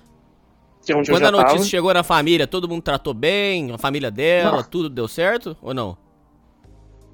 que 0.85 0.91
é 0.91 0.95
onde 0.95 1.09
Quando 1.09 1.23
eu 1.23 1.29
já 1.29 1.29
a 1.29 1.31
notícia 1.31 1.57
tava. 1.57 1.69
chegou 1.69 1.93
na 1.93 2.03
família, 2.03 2.47
todo 2.47 2.67
mundo 2.67 2.81
tratou 2.81 3.13
bem, 3.13 3.71
a 3.71 3.77
família 3.77 4.11
dela, 4.11 4.57
não. 4.57 4.63
tudo 4.63 4.89
deu 4.89 5.07
certo 5.07 5.55
ou 5.61 5.73
não? 5.73 5.97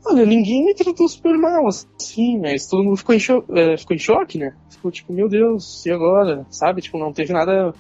Olha, 0.06 0.26
ninguém 0.26 0.66
me 0.66 0.74
tratou 0.74 1.08
super 1.08 1.38
mal, 1.38 1.66
assim, 1.68 2.38
mas 2.38 2.68
todo 2.68 2.84
mundo 2.84 2.98
ficou 2.98 3.16
em, 3.16 3.20
cho 3.20 3.44
é, 3.50 3.78
ficou 3.78 3.96
em 3.96 4.00
choque, 4.00 4.38
né? 4.38 4.54
Ficou 4.70 4.92
tipo, 4.92 5.14
meu 5.14 5.30
Deus, 5.30 5.86
e 5.86 5.92
agora? 5.92 6.46
Sabe? 6.50 6.82
Tipo, 6.82 6.98
não 6.98 7.14
teve 7.14 7.32
nada 7.32 7.74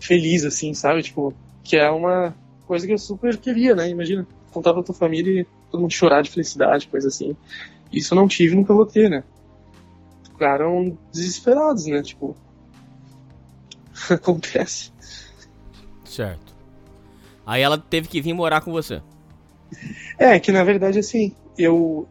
feliz, 0.00 0.44
assim, 0.44 0.72
sabe? 0.72 1.02
Tipo, 1.02 1.34
que 1.62 1.76
é 1.76 1.90
uma 1.90 2.34
coisa 2.66 2.86
que 2.86 2.92
eu 2.92 2.98
super 2.98 3.36
queria, 3.36 3.74
né? 3.74 3.88
Imagina, 3.88 4.26
contar 4.50 4.72
pra 4.72 4.82
tua 4.82 4.94
família 4.94 5.42
e 5.42 5.46
todo 5.70 5.80
mundo 5.80 5.92
chorar 5.92 6.22
de 6.22 6.30
felicidade, 6.30 6.88
coisa 6.88 7.08
assim. 7.08 7.36
Isso 7.92 8.14
eu 8.14 8.16
não 8.16 8.26
tive, 8.26 8.54
nunca 8.54 8.72
vou 8.72 8.86
ter, 8.86 9.10
né? 9.10 9.22
Ficaram 10.24 10.96
desesperados, 11.12 11.84
né? 11.86 12.02
Tipo, 12.02 12.34
acontece. 14.08 14.90
Certo. 16.04 16.54
Aí 17.44 17.60
ela 17.60 17.76
teve 17.76 18.08
que 18.08 18.22
vir 18.22 18.32
morar 18.32 18.62
com 18.62 18.72
você. 18.72 19.02
É, 20.18 20.38
que 20.38 20.52
na 20.52 20.64
verdade, 20.64 20.98
assim, 20.98 21.34
eu. 21.62 22.06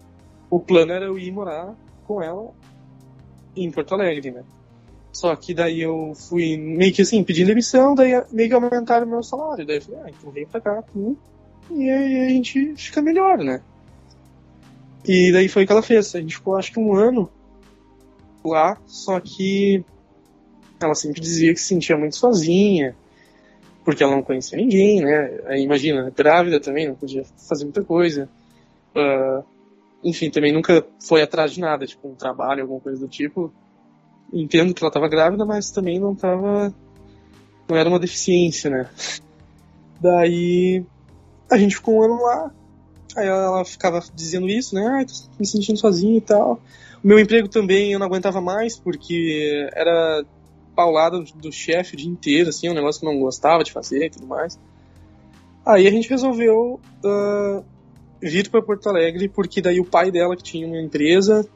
O 0.49 0.59
plano 0.59 0.91
era 0.91 1.05
eu 1.05 1.17
ir 1.17 1.31
morar 1.31 1.73
com 2.05 2.21
ela 2.21 2.51
em 3.55 3.71
Porto 3.71 3.93
Alegre, 3.93 4.31
né? 4.31 4.43
Só 5.13 5.35
que 5.35 5.53
daí 5.53 5.81
eu 5.81 6.13
fui 6.15 6.57
meio 6.57 6.93
que 6.93 7.01
assim, 7.01 7.23
pedindo 7.23 7.47
demissão, 7.47 7.95
daí 7.95 8.11
meio 8.31 8.49
que 8.49 8.55
aumentaram 8.55 9.05
meu 9.07 9.23
salário. 9.23 9.65
Daí 9.65 9.77
eu 9.77 9.81
falei, 9.81 10.01
ah, 10.03 10.09
então 10.09 10.31
vem 10.31 10.45
pra 10.45 10.61
cá, 10.61 10.83
e 11.69 11.89
aí 11.89 12.25
a 12.25 12.29
gente 12.29 12.75
fica 12.75 13.01
melhor, 13.01 13.37
né? 13.37 13.61
E 15.05 15.31
daí 15.31 15.47
foi 15.47 15.63
o 15.63 15.65
que 15.65 15.71
ela 15.71 15.81
fez. 15.81 16.15
A 16.15 16.19
gente 16.19 16.35
ficou 16.35 16.55
acho 16.55 16.71
que 16.71 16.79
um 16.79 16.95
ano 16.95 17.29
lá, 18.43 18.77
só 18.85 19.19
que 19.19 19.83
ela 20.79 20.95
sempre 20.95 21.21
dizia 21.21 21.53
que 21.53 21.59
se 21.59 21.67
sentia 21.67 21.97
muito 21.97 22.15
sozinha, 22.15 22.95
porque 23.83 24.03
ela 24.03 24.15
não 24.15 24.23
conhecia 24.23 24.57
ninguém, 24.57 25.01
né? 25.01 25.39
Aí 25.45 25.63
imagina, 25.63 26.11
grávida 26.15 26.59
também, 26.59 26.87
não 26.87 26.95
podia 26.95 27.23
fazer 27.47 27.65
muita 27.65 27.83
coisa. 27.83 28.29
Uh, 28.95 29.43
enfim, 30.03 30.29
também 30.29 30.51
nunca 30.51 30.85
foi 30.99 31.21
atrás 31.21 31.53
de 31.53 31.59
nada, 31.59 31.85
tipo 31.85 32.07
um 32.07 32.15
trabalho, 32.15 32.63
alguma 32.63 32.79
coisa 32.79 32.99
do 32.99 33.07
tipo. 33.07 33.53
Entendo 34.33 34.73
que 34.73 34.83
ela 34.83 34.89
estava 34.89 35.07
grávida, 35.07 35.45
mas 35.45 35.71
também 35.71 35.99
não 35.99 36.13
estava, 36.13 36.73
não 37.67 37.77
era 37.77 37.89
uma 37.89 37.99
deficiência, 37.99 38.69
né? 38.69 38.89
Daí 39.99 40.83
a 41.51 41.57
gente 41.57 41.75
ficou 41.75 41.99
um 41.99 42.03
ano 42.03 42.21
lá, 42.21 42.51
aí 43.15 43.27
ela 43.27 43.63
ficava 43.65 44.01
dizendo 44.15 44.47
isso, 44.47 44.73
né? 44.73 45.01
Ah, 45.01 45.05
tô 45.05 45.13
me 45.39 45.45
sentindo 45.45 45.77
sozinha 45.77 46.17
e 46.17 46.21
tal. 46.21 46.59
O 47.03 47.07
meu 47.07 47.19
emprego 47.19 47.47
também 47.47 47.91
eu 47.91 47.99
não 47.99 48.07
aguentava 48.07 48.39
mais, 48.39 48.77
porque 48.77 49.69
era 49.73 50.23
paulada 50.75 51.19
do 51.19 51.51
chefe 51.51 51.93
o 51.93 51.97
dia 51.97 52.09
inteiro, 52.09 52.49
assim, 52.49 52.69
um 52.69 52.73
negócio 52.73 53.01
que 53.01 53.07
eu 53.07 53.11
não 53.11 53.19
gostava 53.19 53.63
de 53.63 53.71
fazer 53.71 54.05
e 54.05 54.09
tudo 54.09 54.27
mais. 54.27 54.57
Aí 55.65 55.87
a 55.87 55.91
gente 55.91 56.09
resolveu 56.09 56.79
uh, 57.03 57.63
vir 58.21 58.49
para 58.49 58.61
Porto 58.61 58.87
Alegre, 58.87 59.27
porque 59.27 59.61
daí 59.61 59.79
o 59.79 59.85
pai 59.85 60.11
dela, 60.11 60.35
que 60.35 60.43
tinha 60.43 60.67
uma 60.67 60.79
empresa, 60.79 61.47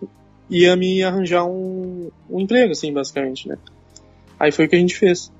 ia 0.50 0.76
me 0.76 1.04
arranjar 1.04 1.46
um, 1.46 2.10
um 2.30 2.40
emprego, 2.40 2.72
assim, 2.72 2.92
basicamente, 2.92 3.48
né? 3.48 3.58
Aí 4.40 4.52
foi 4.52 4.66
o 4.66 4.70
que 4.70 4.76
a 4.76 4.80
gente 4.80 4.96
fez. 4.96 5.32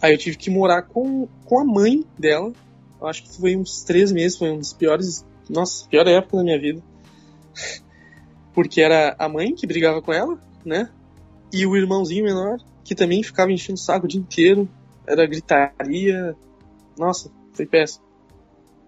Aí 0.00 0.12
eu 0.12 0.18
tive 0.18 0.36
que 0.36 0.50
morar 0.50 0.82
com, 0.82 1.28
com 1.44 1.60
a 1.60 1.64
mãe 1.64 2.04
dela. 2.18 2.52
Eu 3.00 3.06
acho 3.06 3.22
que 3.22 3.36
foi 3.36 3.56
uns 3.56 3.82
três 3.84 4.10
meses, 4.10 4.36
foi 4.36 4.50
um 4.50 4.58
dos 4.58 4.72
piores. 4.72 5.24
Nossa, 5.48 5.86
pior 5.88 6.06
época 6.06 6.38
da 6.38 6.42
minha 6.42 6.58
vida. 6.58 6.82
Porque 8.52 8.80
era 8.80 9.14
a 9.18 9.28
mãe 9.28 9.54
que 9.54 9.66
brigava 9.66 10.02
com 10.02 10.12
ela, 10.12 10.38
né? 10.64 10.90
E 11.52 11.64
o 11.64 11.76
irmãozinho 11.76 12.24
menor, 12.24 12.58
que 12.84 12.94
também 12.94 13.22
ficava 13.22 13.52
enchendo 13.52 13.78
o 13.78 13.82
saco 13.82 14.06
o 14.06 14.08
dia 14.08 14.20
inteiro. 14.20 14.68
Era 15.06 15.26
gritaria. 15.26 16.36
Nossa, 16.98 17.30
foi 17.54 17.66
péssimo. 17.66 18.04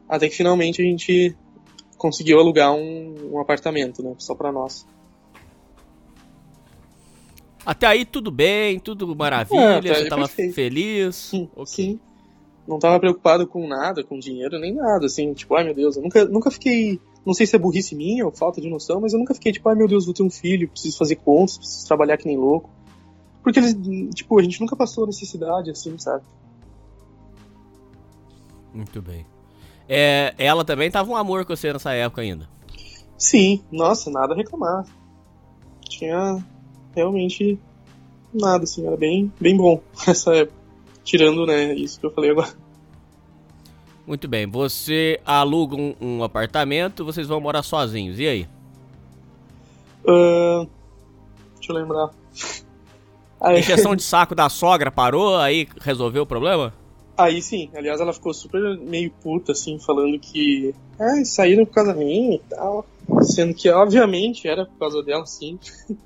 Até 0.08 0.28
que 0.28 0.36
finalmente 0.36 0.82
a 0.82 0.84
gente 0.84 1.34
conseguiu 2.04 2.38
alugar 2.38 2.70
um, 2.74 3.32
um 3.32 3.40
apartamento, 3.40 4.02
né? 4.02 4.14
Só 4.18 4.34
pra 4.34 4.52
nós. 4.52 4.86
Até 7.64 7.86
aí 7.86 8.04
tudo 8.04 8.30
bem, 8.30 8.78
tudo 8.78 9.16
maravilha, 9.16 9.90
é, 9.90 9.94
você 9.94 10.08
tava 10.10 10.26
perfeito. 10.26 10.54
feliz. 10.54 11.16
Sim, 11.16 11.48
okay. 11.56 11.66
sim. 11.66 12.00
Não 12.68 12.78
tava 12.78 13.00
preocupado 13.00 13.46
com 13.46 13.66
nada, 13.66 14.04
com 14.04 14.18
dinheiro, 14.18 14.58
nem 14.58 14.74
nada, 14.74 15.06
assim, 15.06 15.32
tipo, 15.32 15.54
ai 15.54 15.64
meu 15.64 15.74
Deus, 15.74 15.96
eu 15.96 16.02
nunca, 16.02 16.26
nunca 16.26 16.50
fiquei. 16.50 17.00
Não 17.24 17.32
sei 17.32 17.46
se 17.46 17.56
é 17.56 17.58
burrice 17.58 17.94
minha 17.94 18.26
ou 18.26 18.30
falta 18.30 18.60
de 18.60 18.68
noção, 18.68 19.00
mas 19.00 19.14
eu 19.14 19.18
nunca 19.18 19.32
fiquei 19.32 19.50
tipo, 19.50 19.66
ai 19.70 19.74
meu 19.74 19.88
Deus, 19.88 20.04
vou 20.04 20.12
ter 20.12 20.22
um 20.22 20.28
filho, 20.28 20.68
preciso 20.68 20.98
fazer 20.98 21.16
contas, 21.16 21.56
preciso 21.56 21.86
trabalhar 21.86 22.18
que 22.18 22.26
nem 22.26 22.36
louco. 22.36 22.68
Porque 23.42 23.58
eles, 23.60 23.74
tipo, 24.14 24.38
a 24.38 24.42
gente 24.42 24.60
nunca 24.60 24.76
passou 24.76 25.06
necessidade, 25.06 25.70
assim, 25.70 25.96
sabe? 25.96 26.22
Muito 28.74 29.00
bem. 29.00 29.24
É, 29.88 30.34
ela 30.38 30.64
também 30.64 30.90
tava 30.90 31.10
um 31.10 31.16
amor 31.16 31.44
com 31.44 31.54
você 31.54 31.72
nessa 31.72 31.92
época 31.92 32.22
ainda. 32.22 32.48
Sim, 33.18 33.62
nossa, 33.70 34.10
nada 34.10 34.34
a 34.34 34.36
reclamar. 34.36 34.84
Tinha 35.88 36.42
realmente 36.94 37.58
nada, 38.32 38.64
assim, 38.64 38.86
era 38.86 38.96
bem, 38.96 39.32
bem 39.40 39.56
bom 39.56 39.80
essa 40.06 40.34
época. 40.34 40.58
Tirando, 41.04 41.46
né, 41.46 41.74
isso 41.74 42.00
que 42.00 42.06
eu 42.06 42.10
falei 42.10 42.30
agora. 42.30 42.52
Muito 44.06 44.28
bem, 44.28 44.46
você 44.46 45.18
aluga 45.24 45.76
um, 45.76 45.94
um 46.00 46.24
apartamento, 46.24 47.04
vocês 47.04 47.26
vão 47.26 47.40
morar 47.40 47.62
sozinhos, 47.62 48.18
e 48.18 48.26
aí? 48.26 48.48
Uh, 50.04 50.68
deixa 51.54 51.72
eu 51.72 51.76
lembrar. 51.76 52.10
A 53.40 53.58
injeção 53.58 53.96
de 53.96 54.02
saco 54.02 54.34
da 54.34 54.50
sogra 54.50 54.90
parou, 54.90 55.38
aí 55.38 55.66
resolveu 55.80 56.24
o 56.24 56.26
problema? 56.26 56.74
Aí 57.16 57.40
sim, 57.40 57.70
aliás, 57.74 58.00
ela 58.00 58.12
ficou 58.12 58.34
super 58.34 58.76
meio 58.78 59.10
puta, 59.22 59.52
assim, 59.52 59.78
falando 59.78 60.18
que 60.18 60.74
ah, 60.98 61.24
saíram 61.24 61.64
por 61.64 61.74
causa 61.74 61.94
minha 61.94 62.36
e 62.36 62.42
tal. 62.50 62.84
Sendo 63.22 63.54
que, 63.54 63.68
obviamente, 63.70 64.48
era 64.48 64.66
por 64.66 64.78
causa 64.78 65.02
dela, 65.02 65.24
sim. 65.24 65.58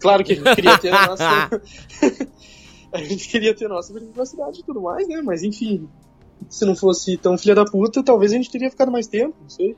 claro 0.00 0.24
que 0.24 0.32
a 0.32 0.36
gente 0.36 0.54
queria 0.54 0.78
ter 0.78 0.92
a 0.92 1.06
nossa. 1.06 1.62
a 2.92 2.98
gente 2.98 3.28
queria 3.28 3.54
ter 3.54 3.66
a 3.66 3.68
nossa 3.68 3.92
privacidade 3.92 4.60
e 4.60 4.62
tudo 4.64 4.80
mais, 4.82 5.06
né? 5.06 5.22
Mas 5.22 5.44
enfim, 5.44 5.88
se 6.48 6.64
não 6.64 6.74
fosse 6.74 7.16
tão 7.16 7.38
filha 7.38 7.54
da 7.54 7.64
puta, 7.64 8.02
talvez 8.02 8.32
a 8.32 8.36
gente 8.36 8.50
teria 8.50 8.70
ficado 8.70 8.90
mais 8.90 9.06
tempo, 9.06 9.36
não 9.40 9.48
sei. 9.48 9.76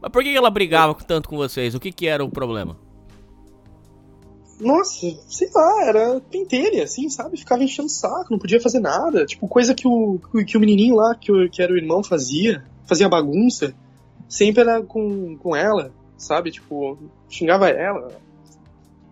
Mas 0.00 0.10
por 0.10 0.22
que 0.22 0.36
ela 0.36 0.50
brigava 0.50 0.94
tanto 0.94 1.28
com 1.28 1.36
vocês? 1.36 1.74
O 1.74 1.80
que, 1.80 1.92
que 1.92 2.06
era 2.06 2.24
o 2.24 2.30
problema? 2.30 2.76
Nossa, 4.58 5.06
sei 5.28 5.50
lá, 5.54 5.84
era 5.84 6.20
pentelha, 6.30 6.84
assim, 6.84 7.10
sabe? 7.10 7.36
Ficava 7.36 7.62
enchendo 7.62 7.86
o 7.86 7.90
saco, 7.90 8.30
não 8.30 8.38
podia 8.38 8.60
fazer 8.60 8.80
nada. 8.80 9.26
Tipo, 9.26 9.46
coisa 9.46 9.74
que 9.74 9.86
o, 9.86 10.18
que 10.46 10.56
o 10.56 10.60
menininho 10.60 10.96
lá, 10.96 11.14
que, 11.14 11.30
o, 11.30 11.48
que 11.50 11.60
era 11.60 11.72
o 11.72 11.76
irmão, 11.76 12.02
fazia, 12.02 12.64
fazia 12.86 13.08
bagunça, 13.08 13.74
sempre 14.28 14.62
era 14.62 14.82
com, 14.82 15.36
com 15.36 15.54
ela, 15.54 15.92
sabe? 16.16 16.50
Tipo, 16.50 16.98
xingava 17.28 17.68
ela. 17.68 18.08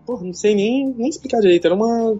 Porra, 0.05 0.23
não 0.23 0.33
sei 0.33 0.55
nem, 0.55 0.87
nem 0.97 1.09
explicar 1.09 1.41
direito, 1.41 1.65
era 1.65 1.75
uma 1.75 2.19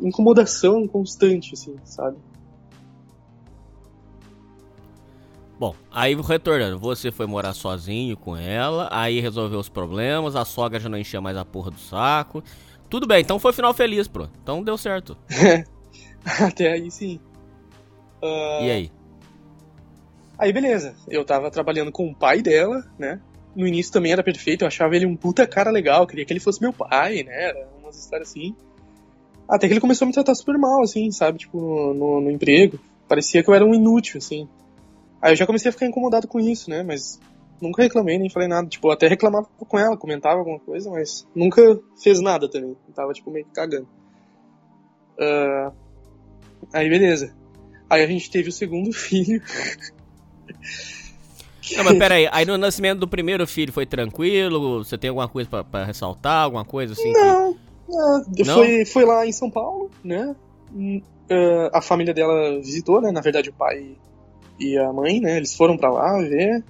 incomodação 0.00 0.86
constante, 0.86 1.54
assim, 1.54 1.76
sabe? 1.84 2.16
Bom, 5.58 5.74
aí 5.90 6.14
retornando, 6.14 6.78
você 6.78 7.10
foi 7.10 7.26
morar 7.26 7.52
sozinho 7.52 8.16
com 8.16 8.36
ela, 8.36 8.88
aí 8.92 9.18
resolveu 9.18 9.58
os 9.58 9.68
problemas, 9.68 10.36
a 10.36 10.44
sogra 10.44 10.78
já 10.78 10.88
não 10.88 10.96
enchia 10.96 11.20
mais 11.20 11.36
a 11.36 11.44
porra 11.44 11.72
do 11.72 11.80
saco. 11.80 12.44
Tudo 12.88 13.08
bem, 13.08 13.20
então 13.20 13.40
foi 13.40 13.52
final 13.52 13.74
feliz, 13.74 14.06
pô. 14.06 14.28
Então 14.40 14.62
deu 14.62 14.78
certo. 14.78 15.16
Até 16.40 16.72
aí 16.72 16.90
sim. 16.90 17.18
Uh... 18.22 18.62
E 18.62 18.70
aí? 18.70 18.92
Aí 20.38 20.52
beleza, 20.52 20.94
eu 21.08 21.24
tava 21.24 21.50
trabalhando 21.50 21.90
com 21.90 22.08
o 22.08 22.14
pai 22.14 22.40
dela, 22.40 22.84
né? 22.96 23.20
No 23.56 23.66
início 23.66 23.92
também 23.92 24.12
era 24.12 24.22
perfeito, 24.22 24.62
eu 24.62 24.68
achava 24.68 24.94
ele 24.94 25.06
um 25.06 25.16
puta 25.16 25.44
cara 25.44 25.72
legal, 25.72 26.06
queria 26.06 26.24
que 26.24 26.32
ele 26.32 26.38
fosse 26.38 26.60
meu 26.60 26.72
pai, 26.72 27.24
né? 27.24 27.48
Era 27.48 27.68
umas 27.82 27.98
histórias 27.98 28.30
assim. 28.30 28.54
Até 29.48 29.66
que 29.66 29.72
ele 29.72 29.80
começou 29.80 30.04
a 30.04 30.08
me 30.08 30.12
tratar 30.12 30.36
super 30.36 30.56
mal, 30.56 30.82
assim, 30.82 31.10
sabe? 31.10 31.38
Tipo, 31.38 31.58
no, 31.58 31.94
no, 31.94 32.20
no 32.20 32.30
emprego. 32.30 32.78
Parecia 33.08 33.42
que 33.42 33.48
eu 33.48 33.54
era 33.54 33.64
um 33.64 33.74
inútil, 33.74 34.18
assim. 34.18 34.46
Aí 35.20 35.32
eu 35.32 35.36
já 35.36 35.46
comecei 35.46 35.68
a 35.68 35.72
ficar 35.72 35.86
incomodado 35.86 36.28
com 36.28 36.38
isso, 36.38 36.70
né? 36.70 36.82
Mas 36.82 37.20
nunca 37.60 37.82
reclamei, 37.82 38.18
nem 38.18 38.30
falei 38.30 38.48
nada. 38.48 38.68
Tipo, 38.68 38.90
até 38.90 39.08
reclamava 39.08 39.48
com 39.58 39.78
ela, 39.78 39.96
comentava 39.96 40.38
alguma 40.38 40.60
coisa, 40.60 40.90
mas 40.90 41.26
nunca 41.34 41.78
fez 42.02 42.20
nada 42.20 42.48
também. 42.48 42.76
tava, 42.94 43.12
tipo, 43.12 43.30
meio 43.30 43.44
que 43.44 43.52
cagando. 43.52 43.88
Uh... 45.18 45.72
Aí, 46.72 46.88
beleza. 46.88 47.34
Aí 47.90 48.02
a 48.02 48.06
gente 48.06 48.30
teve 48.30 48.48
o 48.48 48.52
segundo 48.52 48.92
filho. 48.94 49.42
Não, 51.76 51.84
mas 51.84 51.98
peraí, 51.98 52.28
aí 52.32 52.46
no 52.46 52.56
nascimento 52.56 53.00
do 53.00 53.08
primeiro 53.08 53.46
filho 53.46 53.72
foi 53.72 53.84
tranquilo? 53.84 54.84
Você 54.84 54.96
tem 54.96 55.08
alguma 55.08 55.28
coisa 55.28 55.48
para 55.64 55.84
ressaltar? 55.84 56.44
Alguma 56.44 56.64
coisa 56.64 56.94
assim? 56.94 57.12
Não, 57.12 57.54
que... 58.34 58.42
É, 58.42 58.44
não? 58.44 58.54
Foi, 58.54 58.84
foi 58.84 59.04
lá 59.04 59.26
em 59.26 59.32
São 59.32 59.50
Paulo, 59.50 59.90
né? 60.02 60.34
Uh, 60.72 61.70
a 61.72 61.82
família 61.82 62.14
dela 62.14 62.58
visitou, 62.58 63.00
né? 63.00 63.10
Na 63.10 63.20
verdade, 63.20 63.50
o 63.50 63.52
pai 63.52 63.96
e 64.58 64.76
a 64.78 64.92
mãe, 64.92 65.20
né? 65.20 65.36
Eles 65.36 65.54
foram 65.54 65.76
para 65.76 65.90
lá 65.90 66.18
ver. 66.18 66.64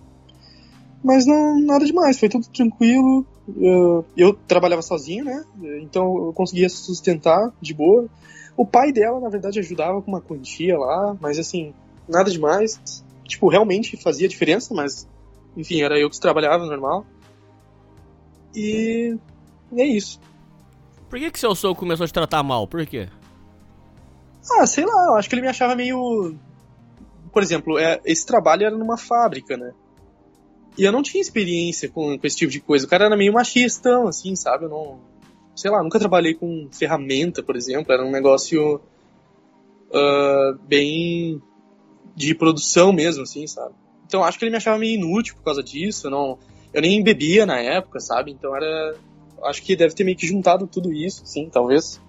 Mas 1.02 1.26
não 1.26 1.60
nada 1.60 1.84
demais, 1.84 2.18
foi 2.18 2.28
tudo 2.28 2.46
tranquilo. 2.48 3.24
Eu, 3.56 4.04
eu, 4.16 4.34
trabalhava 4.34 4.82
sozinho, 4.82 5.24
né? 5.24 5.44
Então 5.80 6.26
eu 6.26 6.32
conseguia 6.32 6.68
sustentar 6.68 7.52
de 7.60 7.72
boa. 7.72 8.06
O 8.56 8.66
pai 8.66 8.92
dela, 8.92 9.20
na 9.20 9.28
verdade, 9.28 9.58
ajudava 9.58 10.02
com 10.02 10.10
uma 10.10 10.20
quantia 10.20 10.76
lá, 10.76 11.16
mas 11.20 11.38
assim, 11.38 11.72
nada 12.08 12.30
demais. 12.30 13.02
tipo, 13.24 13.48
realmente 13.48 13.96
fazia 13.96 14.28
diferença, 14.28 14.74
mas, 14.74 15.06
enfim, 15.56 15.82
era 15.82 15.98
eu 15.98 16.10
que 16.10 16.20
trabalhava 16.20 16.66
normal. 16.66 17.06
E 18.54 19.16
é 19.76 19.84
isso. 19.84 20.20
Por 21.08 21.18
que 21.18 21.30
que 21.30 21.38
seu 21.38 21.54
sogro 21.54 21.78
começou 21.78 22.04
a 22.04 22.06
te 22.06 22.12
tratar 22.12 22.42
mal? 22.42 22.66
Por 22.66 22.84
quê? 22.84 23.08
Ah, 24.50 24.66
sei 24.66 24.84
lá, 24.84 25.06
eu 25.08 25.14
acho 25.14 25.28
que 25.28 25.34
ele 25.34 25.42
me 25.42 25.48
achava 25.48 25.74
meio. 25.74 26.34
Por 27.32 27.42
exemplo, 27.42 27.78
é, 27.78 28.00
esse 28.04 28.26
trabalho 28.26 28.66
era 28.66 28.76
numa 28.76 28.96
fábrica, 28.96 29.56
né? 29.56 29.72
E 30.78 30.84
eu 30.84 30.92
não 30.92 31.02
tinha 31.02 31.20
experiência 31.20 31.88
com, 31.88 32.16
com 32.16 32.26
esse 32.26 32.36
tipo 32.36 32.52
de 32.52 32.60
coisa. 32.60 32.86
O 32.86 32.88
cara 32.88 33.06
era 33.06 33.16
meio 33.16 33.32
machista, 33.32 33.90
assim, 34.08 34.36
sabe? 34.36 34.64
Eu 34.64 34.68
não. 34.68 35.00
Sei 35.56 35.68
lá, 35.70 35.82
nunca 35.82 35.98
trabalhei 35.98 36.34
com 36.34 36.68
ferramenta, 36.70 37.42
por 37.42 37.56
exemplo. 37.56 37.92
Era 37.92 38.04
um 38.04 38.10
negócio. 38.12 38.80
Uh, 39.90 40.58
bem. 40.68 41.42
de 42.14 42.34
produção 42.34 42.92
mesmo, 42.92 43.24
assim, 43.24 43.46
sabe? 43.46 43.74
Então 44.06 44.22
acho 44.22 44.38
que 44.38 44.44
ele 44.44 44.52
me 44.52 44.56
achava 44.56 44.78
meio 44.78 44.94
inútil 44.94 45.34
por 45.34 45.42
causa 45.42 45.62
disso. 45.62 46.06
Eu, 46.06 46.10
não, 46.12 46.38
eu 46.72 46.80
nem 46.80 47.02
bebia 47.02 47.44
na 47.44 47.58
época, 47.58 47.98
sabe? 47.98 48.30
Então 48.30 48.54
era. 48.54 48.96
Acho 49.44 49.62
que 49.62 49.74
deve 49.74 49.94
ter 49.94 50.04
meio 50.04 50.16
que 50.16 50.26
juntado 50.26 50.66
tudo 50.66 50.92
isso, 50.92 51.26
sim, 51.26 51.48
talvez. 51.50 52.00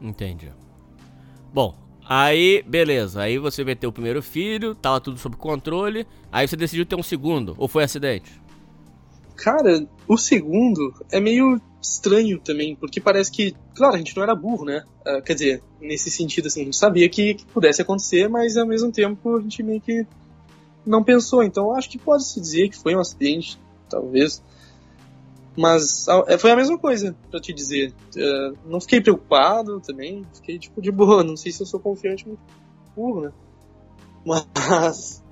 Entendi. 0.00 0.52
Bom, 1.52 1.76
aí, 2.08 2.62
beleza. 2.66 3.22
Aí 3.22 3.38
você 3.38 3.64
meteu 3.64 3.90
o 3.90 3.92
primeiro 3.92 4.22
filho, 4.22 4.74
tava 4.74 5.00
tudo 5.00 5.18
sob 5.18 5.36
controle. 5.36 6.06
Aí 6.30 6.46
você 6.46 6.56
decidiu 6.56 6.86
ter 6.86 6.96
um 6.96 7.02
segundo, 7.02 7.54
ou 7.58 7.68
foi 7.68 7.84
acidente? 7.84 8.40
Cara, 9.36 9.86
o 10.06 10.16
segundo 10.16 10.94
é 11.10 11.18
meio 11.18 11.60
estranho 11.82 12.38
também, 12.38 12.74
porque 12.74 13.00
parece 13.00 13.30
que, 13.30 13.54
claro, 13.74 13.94
a 13.94 13.98
gente 13.98 14.16
não 14.16 14.22
era 14.22 14.34
burro, 14.34 14.64
né? 14.64 14.84
Uh, 15.06 15.20
quer 15.22 15.34
dizer, 15.34 15.62
nesse 15.80 16.10
sentido, 16.10 16.46
assim, 16.46 16.62
a 16.62 16.64
gente 16.64 16.76
sabia 16.76 17.08
que, 17.08 17.34
que, 17.34 17.46
pudesse 17.46 17.82
acontecer, 17.82 18.28
mas 18.28 18.56
ao 18.56 18.66
mesmo 18.66 18.90
tempo 18.90 19.36
a 19.36 19.40
gente 19.40 19.62
meio 19.62 19.80
que 19.80 20.06
não 20.86 21.02
pensou. 21.02 21.42
Então 21.42 21.74
acho 21.74 21.90
que 21.90 21.98
pode 21.98 22.24
se 22.24 22.40
dizer 22.40 22.70
que 22.70 22.78
foi 22.78 22.94
um 22.94 23.00
acidente, 23.00 23.58
talvez. 23.88 24.42
Mas 25.56 26.06
é, 26.26 26.36
foi 26.36 26.50
a 26.50 26.56
mesma 26.56 26.78
coisa, 26.78 27.14
pra 27.30 27.40
te 27.40 27.52
dizer. 27.52 27.94
Uh, 28.16 28.56
não 28.66 28.80
fiquei 28.80 29.00
preocupado 29.00 29.80
também, 29.80 30.24
fiquei 30.34 30.58
tipo 30.58 30.82
de 30.82 30.90
boa. 30.90 31.22
Não 31.22 31.36
sei 31.36 31.52
se 31.52 31.62
eu 31.62 31.66
sou 31.66 31.78
confiante 31.78 32.26
muito 32.26 32.40
burro, 32.94 33.22
né? 33.22 33.32
Mas. 34.26 35.22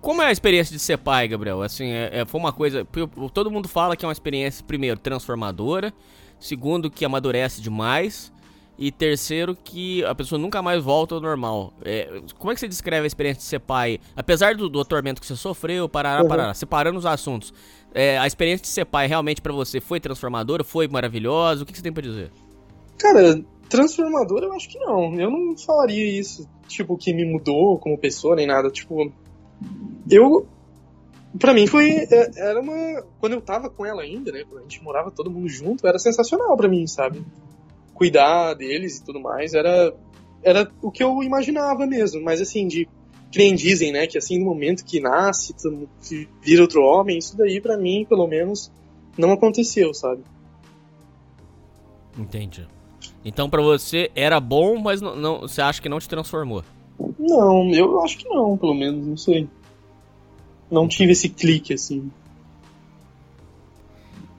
Como 0.00 0.22
é 0.22 0.26
a 0.26 0.32
experiência 0.32 0.72
de 0.72 0.78
ser 0.80 0.98
pai, 0.98 1.26
Gabriel? 1.26 1.62
Assim, 1.62 1.86
é, 1.86 2.20
é, 2.20 2.26
foi 2.26 2.38
uma 2.38 2.52
coisa. 2.52 2.86
Todo 3.32 3.50
mundo 3.50 3.68
fala 3.68 3.96
que 3.96 4.04
é 4.04 4.08
uma 4.08 4.12
experiência, 4.12 4.64
primeiro, 4.64 4.98
transformadora, 4.98 5.92
segundo, 6.38 6.90
que 6.90 7.04
amadurece 7.04 7.60
demais, 7.60 8.32
e 8.78 8.92
terceiro, 8.92 9.56
que 9.56 10.04
a 10.04 10.14
pessoa 10.14 10.38
nunca 10.38 10.62
mais 10.62 10.82
volta 10.82 11.16
ao 11.16 11.20
normal. 11.20 11.72
É, 11.84 12.22
como 12.38 12.52
é 12.52 12.54
que 12.54 12.60
você 12.60 12.68
descreve 12.68 13.04
a 13.04 13.06
experiência 13.06 13.40
de 13.40 13.44
ser 13.44 13.58
pai? 13.58 13.98
Apesar 14.14 14.54
do, 14.54 14.68
do 14.68 14.80
atormento 14.80 15.20
que 15.20 15.26
você 15.26 15.34
sofreu, 15.34 15.88
parará, 15.88 16.22
uhum. 16.22 16.28
parará, 16.28 16.54
separando 16.54 16.98
os 16.98 17.04
assuntos, 17.04 17.52
é, 17.92 18.16
a 18.16 18.26
experiência 18.26 18.62
de 18.62 18.68
ser 18.68 18.84
pai 18.84 19.08
realmente 19.08 19.42
para 19.42 19.52
você 19.52 19.80
foi 19.80 19.98
transformadora? 19.98 20.62
Foi 20.62 20.86
maravilhosa? 20.86 21.62
O 21.62 21.66
que, 21.66 21.72
que 21.72 21.78
você 21.78 21.82
tem 21.82 21.92
pra 21.92 22.02
dizer? 22.02 22.30
Cara, 22.96 23.42
transformadora 23.68 24.46
eu 24.46 24.52
acho 24.52 24.68
que 24.68 24.78
não. 24.78 25.14
Eu 25.18 25.30
não 25.30 25.56
falaria 25.58 26.18
isso, 26.18 26.48
tipo, 26.68 26.96
que 26.96 27.12
me 27.12 27.24
mudou 27.24 27.78
como 27.78 27.98
pessoa 27.98 28.36
nem 28.36 28.46
nada. 28.46 28.70
Tipo, 28.70 29.12
eu. 30.08 30.46
Pra 31.38 31.52
mim 31.52 31.66
foi. 31.66 32.06
É, 32.10 32.30
era 32.36 32.60
uma. 32.60 33.02
Quando 33.18 33.32
eu 33.32 33.40
tava 33.40 33.68
com 33.68 33.84
ela 33.84 34.02
ainda, 34.02 34.30
né? 34.30 34.44
Quando 34.48 34.60
a 34.60 34.62
gente 34.62 34.82
morava 34.82 35.10
todo 35.10 35.30
mundo 35.30 35.48
junto, 35.48 35.86
era 35.86 35.98
sensacional 35.98 36.56
pra 36.56 36.68
mim, 36.68 36.86
sabe? 36.86 37.24
Cuidar 37.98 38.54
deles 38.54 38.98
e 38.98 39.04
tudo 39.04 39.20
mais, 39.20 39.54
era, 39.54 39.92
era 40.42 40.70
o 40.80 40.90
que 40.90 41.02
eu 41.02 41.20
imaginava 41.22 41.84
mesmo. 41.84 42.22
Mas 42.22 42.40
assim, 42.40 42.68
de 42.68 42.88
que 43.30 43.38
nem 43.38 43.54
dizem, 43.54 43.92
né, 43.92 44.06
que 44.06 44.16
assim, 44.16 44.38
no 44.38 44.46
momento 44.46 44.84
que 44.84 45.00
nasce, 45.00 45.54
vira 46.40 46.62
outro 46.62 46.82
homem, 46.82 47.18
isso 47.18 47.36
daí 47.36 47.60
para 47.60 47.76
mim, 47.76 48.06
pelo 48.08 48.26
menos, 48.26 48.70
não 49.18 49.32
aconteceu, 49.32 49.92
sabe? 49.92 50.22
Entendi. 52.16 52.66
Então 53.24 53.50
para 53.50 53.60
você 53.60 54.10
era 54.14 54.40
bom, 54.40 54.78
mas 54.78 55.00
não, 55.00 55.16
não, 55.16 55.40
você 55.40 55.60
acha 55.60 55.82
que 55.82 55.88
não 55.88 55.98
te 55.98 56.08
transformou? 56.08 56.62
Não, 57.18 57.70
eu 57.74 58.00
acho 58.00 58.16
que 58.16 58.28
não, 58.28 58.56
pelo 58.56 58.74
menos, 58.74 59.06
não 59.06 59.16
sei. 59.16 59.48
Não 60.70 60.88
tive 60.88 61.12
esse 61.12 61.28
clique 61.28 61.74
assim. 61.74 62.10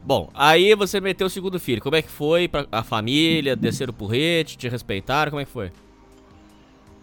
Bom, 0.09 0.27
aí 0.33 0.73
você 0.73 0.99
meteu 0.99 1.27
o 1.27 1.29
segundo 1.29 1.59
filho. 1.59 1.83
Como 1.83 1.95
é 1.95 2.01
que 2.01 2.09
foi 2.09 2.47
pra 2.47 2.65
a 2.71 2.83
família? 2.83 3.55
Desceram 3.55 3.91
o 3.91 3.95
porrete? 3.95 4.57
Te 4.57 4.67
respeitaram? 4.67 5.29
Como 5.29 5.39
é 5.39 5.45
que 5.45 5.51
foi? 5.51 5.71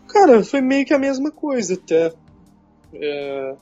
Cara, 0.09 0.43
foi 0.43 0.61
meio 0.61 0.85
que 0.85 0.93
a 0.93 0.99
mesma 0.99 1.31
coisa 1.31 1.75
até. 1.75 2.13
É, 2.93 3.55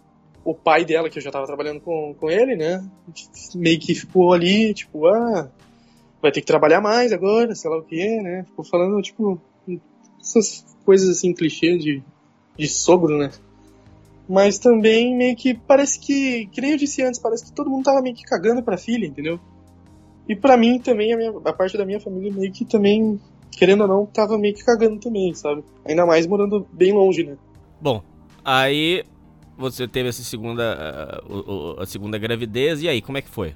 o 0.42 0.54
pai 0.54 0.87
dela, 0.87 1.11
que 1.11 1.18
eu 1.18 1.22
já 1.22 1.30
tava 1.30 1.44
trabalhando 1.44 1.78
com, 1.78 2.14
com 2.18 2.30
ele, 2.30 2.57
né? 2.57 2.83
Meio 3.54 3.78
que 3.78 3.94
ficou 3.94 4.33
ali, 4.33 4.72
tipo, 4.72 5.07
ah, 5.09 5.50
vai 6.22 6.33
ter 6.33 6.40
que 6.40 6.46
trabalhar 6.46 6.80
mais 6.80 7.12
agora, 7.12 7.54
sei 7.54 7.70
lá 7.70 7.76
o 7.76 7.83
que, 7.83 8.22
né? 8.22 8.44
Ficou 8.44 8.64
falando, 8.64 9.02
tipo, 9.02 9.38
essas 10.18 10.64
coisas 10.87 11.18
assim, 11.18 11.35
clichê 11.35 11.76
de, 11.76 12.02
de 12.57 12.66
sogro, 12.66 13.18
né? 13.18 13.30
Mas 14.28 14.58
também 14.58 15.14
meio 15.14 15.37
que 15.37 15.54
parece 15.54 15.98
que, 16.00 16.46
que 16.46 16.60
nem 16.60 16.72
eu 16.72 16.78
disse 16.78 17.02
antes, 17.02 17.20
parece 17.20 17.44
que 17.44 17.52
todo 17.52 17.68
mundo 17.68 17.84
tava 17.84 18.00
meio 18.00 18.16
que 18.16 18.22
cagando 18.22 18.62
pra 18.62 18.78
filha, 18.78 19.06
entendeu? 19.06 19.38
E 20.28 20.34
para 20.34 20.56
mim 20.56 20.78
também, 20.78 21.12
a, 21.12 21.16
minha, 21.16 21.30
a 21.30 21.52
parte 21.52 21.76
da 21.76 21.84
minha 21.84 22.00
família 22.00 22.32
meio 22.32 22.50
que 22.50 22.64
também, 22.64 23.20
querendo 23.50 23.82
ou 23.82 23.88
não, 23.88 24.06
tava 24.06 24.38
meio 24.38 24.54
que 24.54 24.64
cagando 24.64 24.98
também, 24.98 25.34
sabe? 25.34 25.62
Ainda 25.84 26.06
mais 26.06 26.26
morando 26.26 26.66
bem 26.72 26.92
longe, 26.92 27.24
né? 27.24 27.37
Bom, 27.80 28.02
aí 28.42 29.04
você 29.58 29.87
teve 29.87 30.08
essa 30.08 30.22
segunda, 30.22 31.22
uh, 31.28 31.80
a 31.80 31.87
segunda 31.87 32.18
gravidez, 32.18 32.82
e 32.82 32.88
aí, 32.88 33.02
como 33.02 33.18
é 33.18 33.22
que 33.22 33.28
foi? 33.28 33.54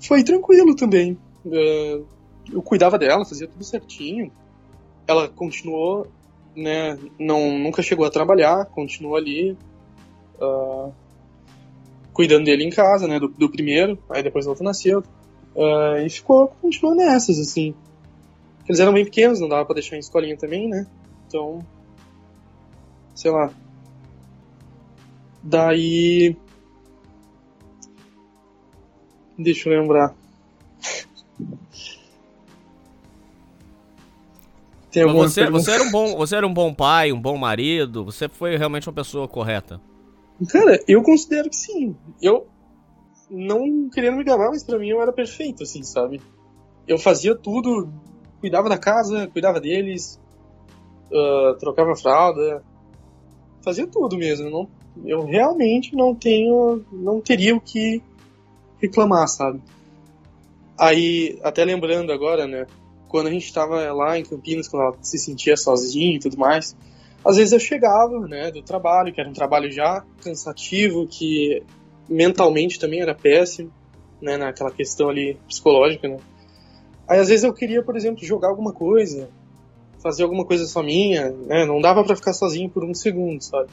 Foi 0.00 0.22
tranquilo 0.22 0.76
também. 0.76 1.18
Uh, 1.44 2.06
eu 2.52 2.62
cuidava 2.62 2.98
dela, 2.98 3.24
fazia 3.24 3.48
tudo 3.48 3.64
certinho. 3.64 4.30
Ela 5.06 5.28
continuou 5.28 6.06
né, 6.54 6.98
não, 7.18 7.58
nunca 7.58 7.82
chegou 7.82 8.04
a 8.04 8.10
trabalhar, 8.10 8.66
continuou 8.66 9.16
ali 9.16 9.56
uh, 10.40 10.92
cuidando 12.12 12.44
dele 12.44 12.64
em 12.64 12.70
casa, 12.70 13.08
né, 13.08 13.18
do, 13.18 13.28
do, 13.28 13.50
primeiro, 13.50 13.98
aí 14.10 14.22
depois 14.22 14.46
o 14.46 14.50
outro 14.50 14.64
nasceu, 14.64 15.00
uh, 15.54 15.98
e 16.04 16.10
ficou, 16.10 16.48
continuou 16.60 16.94
nessas, 16.94 17.38
assim. 17.38 17.74
Eles 18.68 18.80
eram 18.80 18.92
bem 18.92 19.04
pequenos, 19.04 19.40
não 19.40 19.48
dava 19.48 19.64
pra 19.64 19.74
deixar 19.74 19.96
em 19.96 20.00
escolinha 20.00 20.36
também, 20.36 20.68
né, 20.68 20.86
então, 21.26 21.64
sei 23.14 23.30
lá. 23.30 23.50
Daí... 25.42 26.36
Deixa 29.36 29.68
eu 29.68 29.80
lembrar. 29.80 30.14
Tem 34.92 35.06
você, 35.06 35.48
você, 35.48 35.70
era 35.70 35.84
um 35.84 35.90
bom, 35.90 36.16
você 36.16 36.36
era 36.36 36.46
um 36.46 36.52
bom 36.52 36.74
pai, 36.74 37.12
um 37.12 37.20
bom 37.20 37.38
marido, 37.38 38.04
você 38.04 38.28
foi 38.28 38.58
realmente 38.58 38.86
uma 38.86 38.94
pessoa 38.94 39.26
correta. 39.26 39.80
Cara, 40.50 40.78
eu 40.86 41.02
considero 41.02 41.48
que 41.48 41.56
sim. 41.56 41.96
Eu 42.20 42.46
não 43.30 43.88
querendo 43.88 44.18
me 44.18 44.24
gabar, 44.24 44.50
mas 44.50 44.62
para 44.62 44.78
mim 44.78 44.90
eu 44.90 45.00
era 45.00 45.10
perfeito, 45.10 45.62
assim, 45.62 45.82
sabe? 45.82 46.20
Eu 46.86 46.98
fazia 46.98 47.34
tudo, 47.34 47.90
cuidava 48.38 48.68
da 48.68 48.76
casa, 48.76 49.26
cuidava 49.28 49.58
deles, 49.58 50.20
uh, 51.10 51.56
trocava 51.58 51.96
fralda, 51.96 52.62
fazia 53.64 53.86
tudo 53.86 54.18
mesmo. 54.18 54.50
Não, 54.50 54.68
eu 55.06 55.24
realmente 55.24 55.96
não 55.96 56.14
tenho, 56.14 56.84
não 56.92 57.18
teria 57.18 57.56
o 57.56 57.60
que 57.60 58.02
reclamar, 58.78 59.26
sabe? 59.26 59.62
Aí, 60.78 61.38
até 61.42 61.64
lembrando 61.64 62.12
agora, 62.12 62.46
né? 62.46 62.66
Quando 63.12 63.26
a 63.26 63.30
gente 63.30 63.44
estava 63.44 63.92
lá 63.92 64.18
em 64.18 64.24
Campinas, 64.24 64.66
quando 64.66 64.84
ela 64.84 64.96
se 65.02 65.18
sentia 65.18 65.54
sozinha 65.54 66.16
e 66.16 66.18
tudo 66.18 66.38
mais, 66.38 66.74
às 67.22 67.36
vezes 67.36 67.52
eu 67.52 67.60
chegava, 67.60 68.18
né, 68.26 68.50
do 68.50 68.62
trabalho, 68.62 69.12
que 69.12 69.20
era 69.20 69.28
um 69.28 69.34
trabalho 69.34 69.70
já 69.70 70.02
cansativo, 70.24 71.06
que 71.06 71.62
mentalmente 72.08 72.80
também 72.80 73.02
era 73.02 73.14
péssimo, 73.14 73.70
né, 74.20 74.38
naquela 74.38 74.70
questão 74.70 75.10
ali 75.10 75.36
psicológica, 75.46 76.08
né. 76.08 76.16
Aí 77.06 77.18
às 77.18 77.28
vezes 77.28 77.44
eu 77.44 77.52
queria, 77.52 77.82
por 77.82 77.94
exemplo, 77.96 78.24
jogar 78.24 78.48
alguma 78.48 78.72
coisa, 78.72 79.28
fazer 80.02 80.22
alguma 80.22 80.46
coisa 80.46 80.64
só 80.64 80.82
minha, 80.82 81.30
né, 81.30 81.66
não 81.66 81.82
dava 81.82 82.02
para 82.02 82.16
ficar 82.16 82.32
sozinho 82.32 82.70
por 82.70 82.82
um 82.82 82.94
segundo, 82.94 83.42
sabe. 83.42 83.68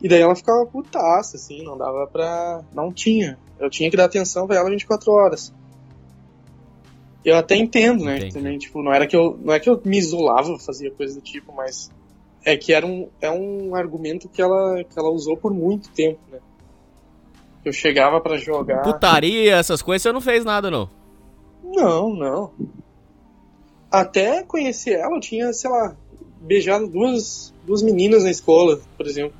E 0.00 0.08
daí 0.08 0.20
ela 0.20 0.36
ficava 0.36 0.64
putaça, 0.64 1.36
assim, 1.36 1.64
não 1.64 1.76
dava 1.76 2.06
pra... 2.06 2.62
não 2.72 2.92
tinha. 2.92 3.36
Eu 3.58 3.68
tinha 3.68 3.90
que 3.90 3.96
dar 3.96 4.04
atenção 4.04 4.46
pra 4.46 4.56
ela 4.56 4.70
24 4.70 5.10
horas. 5.10 5.52
Eu 7.24 7.36
até 7.36 7.56
entendo, 7.56 8.04
né? 8.04 8.16
Entendi. 8.16 8.34
Também, 8.34 8.58
tipo, 8.58 8.82
não 8.82 8.92
era 8.92 9.06
que 9.06 9.16
eu. 9.16 9.38
Não 9.42 9.52
é 9.52 9.60
que 9.60 9.68
eu 9.68 9.80
me 9.84 9.98
isolava, 9.98 10.58
fazia 10.58 10.90
coisa 10.90 11.14
do 11.14 11.20
tipo, 11.20 11.52
mas. 11.52 11.90
É 12.44 12.56
que 12.56 12.72
era 12.72 12.86
um, 12.86 13.08
é 13.20 13.30
um 13.30 13.74
argumento 13.74 14.28
que 14.28 14.40
ela, 14.40 14.82
que 14.84 14.98
ela 14.98 15.10
usou 15.10 15.36
por 15.36 15.52
muito 15.52 15.90
tempo, 15.90 16.20
né? 16.30 16.38
Eu 17.64 17.72
chegava 17.72 18.20
para 18.20 18.38
jogar. 18.38 18.82
Putaria, 18.82 19.56
essas 19.56 19.82
coisas, 19.82 20.02
você 20.02 20.12
não 20.12 20.20
fez 20.20 20.44
nada, 20.44 20.70
não? 20.70 20.88
Não, 21.62 22.14
não. 22.14 22.52
Até 23.90 24.42
conhecer 24.44 24.92
ela, 24.92 25.16
eu 25.16 25.20
tinha, 25.20 25.52
sei 25.52 25.68
lá, 25.68 25.94
beijado 26.40 26.86
duas, 26.86 27.52
duas 27.66 27.82
meninas 27.82 28.24
na 28.24 28.30
escola, 28.30 28.80
por 28.96 29.06
exemplo. 29.06 29.36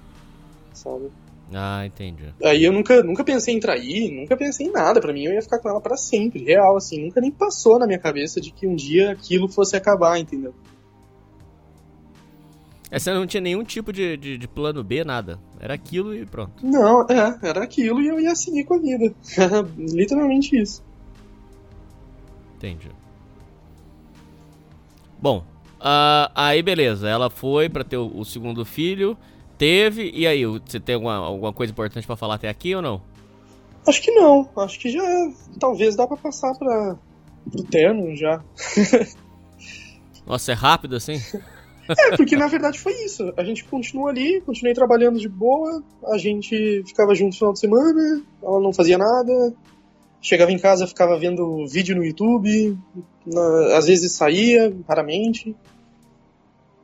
Sabe? 0.74 1.10
Ah, 1.52 1.86
entendi. 1.86 2.32
Aí 2.44 2.62
eu 2.62 2.72
nunca, 2.72 3.02
nunca 3.02 3.24
pensei 3.24 3.54
em 3.54 3.60
trair, 3.60 4.10
nunca 4.12 4.36
pensei 4.36 4.66
em 4.66 4.72
nada. 4.72 5.00
Pra 5.00 5.12
mim 5.12 5.24
eu 5.24 5.32
ia 5.32 5.42
ficar 5.42 5.58
com 5.58 5.68
ela 5.68 5.80
para 5.80 5.96
sempre, 5.96 6.44
real, 6.44 6.76
assim. 6.76 7.04
Nunca 7.04 7.20
nem 7.20 7.30
passou 7.30 7.78
na 7.78 7.86
minha 7.86 7.98
cabeça 7.98 8.40
de 8.40 8.50
que 8.50 8.66
um 8.66 8.74
dia 8.74 9.12
aquilo 9.12 9.48
fosse 9.48 9.76
acabar, 9.76 10.18
entendeu? 10.18 10.54
É, 12.90 12.98
você 12.98 13.12
não 13.12 13.26
tinha 13.26 13.40
nenhum 13.40 13.62
tipo 13.62 13.92
de, 13.92 14.16
de, 14.16 14.38
de, 14.38 14.48
plano 14.48 14.82
B, 14.82 15.04
nada. 15.04 15.38
Era 15.60 15.74
aquilo 15.74 16.14
e 16.14 16.24
pronto. 16.24 16.52
Não, 16.62 17.02
é, 17.02 17.38
era 17.42 17.62
aquilo 17.62 18.00
e 18.00 18.08
eu 18.08 18.18
ia 18.18 18.34
seguir 18.34 18.64
com 18.64 18.74
a 18.74 18.78
vida. 18.78 19.14
Literalmente 19.76 20.56
isso. 20.58 20.82
Entendi. 22.56 22.90
Bom, 25.20 25.44
uh, 25.80 26.30
aí 26.34 26.62
beleza, 26.62 27.08
ela 27.08 27.28
foi 27.28 27.68
para 27.68 27.84
ter 27.84 27.96
o, 27.96 28.10
o, 28.14 28.24
segundo 28.24 28.64
filho, 28.64 29.16
teve, 29.58 30.10
e 30.14 30.26
aí, 30.26 30.44
você 30.46 30.78
tem 30.78 30.94
alguma, 30.94 31.16
alguma 31.16 31.52
coisa 31.52 31.72
importante 31.72 32.06
para 32.06 32.16
falar 32.16 32.36
até 32.36 32.48
aqui 32.48 32.74
ou 32.74 32.80
não? 32.80 33.02
Acho 33.86 34.02
que 34.02 34.10
não, 34.10 34.48
acho 34.58 34.78
que 34.78 34.90
já 34.90 35.02
talvez 35.58 35.96
dá 35.96 36.06
para 36.06 36.16
passar 36.16 36.54
para 36.54 36.96
pro 37.50 37.62
terno 37.64 38.14
já. 38.14 38.42
Nossa, 40.26 40.52
é 40.52 40.54
rápido 40.54 40.96
assim? 40.96 41.14
É, 41.88 42.16
porque 42.16 42.36
na 42.36 42.46
verdade 42.48 42.78
foi 42.78 42.92
isso. 43.04 43.32
A 43.36 43.42
gente 43.42 43.64
continuou 43.64 44.08
ali, 44.08 44.42
continuei 44.42 44.74
trabalhando 44.74 45.18
de 45.18 45.28
boa, 45.28 45.82
a 46.06 46.18
gente 46.18 46.82
ficava 46.86 47.14
junto 47.14 47.32
no 47.32 47.38
final 47.38 47.52
de 47.54 47.60
semana, 47.60 48.22
ela 48.42 48.60
não 48.60 48.74
fazia 48.74 48.98
nada, 48.98 49.54
chegava 50.20 50.52
em 50.52 50.58
casa, 50.58 50.86
ficava 50.86 51.18
vendo 51.18 51.66
vídeo 51.66 51.96
no 51.96 52.04
YouTube, 52.04 52.76
na, 53.24 53.78
às 53.78 53.86
vezes 53.86 54.12
saía 54.12 54.74
raramente. 54.86 55.56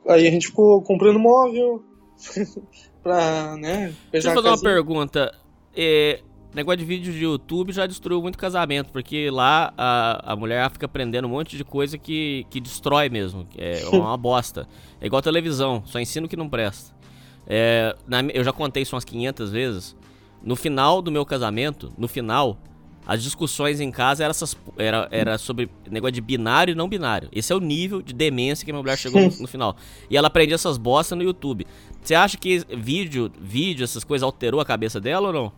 Aí 0.07 0.27
a 0.27 0.31
gente 0.31 0.47
ficou 0.47 0.81
comprando 0.81 1.19
móvel 1.19 1.83
pra, 3.03 3.55
né, 3.57 3.93
Deixa 4.11 4.29
eu 4.29 4.33
fazer 4.33 4.47
uma 4.47 4.61
pergunta. 4.61 5.33
É, 5.75 6.21
negócio 6.55 6.77
de 6.77 6.85
vídeo 6.85 7.11
de 7.11 7.23
YouTube 7.23 7.73
já 7.73 7.85
destruiu 7.85 8.21
muito 8.21 8.37
casamento, 8.37 8.91
porque 8.91 9.29
lá 9.29 9.73
a, 9.77 10.33
a 10.33 10.35
mulher 10.35 10.71
fica 10.71 10.85
aprendendo 10.85 11.27
um 11.27 11.31
monte 11.31 11.57
de 11.57 11.65
coisa 11.65 11.97
que, 11.97 12.47
que 12.49 12.61
destrói 12.61 13.09
mesmo. 13.09 13.45
É 13.57 13.85
uma 13.91 14.15
bosta. 14.15 14.67
É 15.01 15.05
igual 15.05 15.21
televisão, 15.21 15.83
só 15.85 15.99
ensino 15.99 16.27
que 16.27 16.37
não 16.37 16.49
presta. 16.49 16.95
É, 17.45 17.95
na, 18.07 18.21
eu 18.21 18.43
já 18.43 18.53
contei 18.53 18.83
isso 18.83 18.95
umas 18.95 19.03
500 19.03 19.51
vezes. 19.51 19.95
No 20.41 20.55
final 20.55 21.01
do 21.01 21.11
meu 21.11 21.25
casamento, 21.25 21.91
no 21.97 22.07
final, 22.07 22.57
as 23.07 23.21
discussões 23.21 23.79
em 23.79 23.91
casa 23.91 24.23
era, 24.23 24.31
essas, 24.31 24.57
era, 24.77 25.07
era 25.11 25.37
sobre 25.37 25.69
negócio 25.89 26.13
de 26.13 26.21
binário 26.21 26.71
e 26.71 26.75
não 26.75 26.89
binário. 26.89 27.29
Esse 27.31 27.53
é 27.53 27.55
o 27.55 27.59
nível 27.59 28.01
de 28.01 28.13
demência 28.13 28.65
que 28.65 28.71
minha 28.71 28.81
mulher 28.81 28.97
chegou 28.97 29.21
no, 29.21 29.27
no 29.27 29.47
final. 29.47 29.75
E 30.09 30.17
ela 30.17 30.27
aprendia 30.27 30.55
essas 30.55 30.77
bostas 30.77 31.15
no 31.15 31.23
YouTube. 31.23 31.67
Você 32.01 32.15
acha 32.15 32.37
que 32.37 32.59
vídeo, 32.75 33.31
vídeo, 33.39 33.83
essas 33.83 34.03
coisas 34.03 34.23
alterou 34.23 34.59
a 34.59 34.65
cabeça 34.65 34.99
dela 34.99 35.27
ou 35.27 35.33
não? 35.33 35.51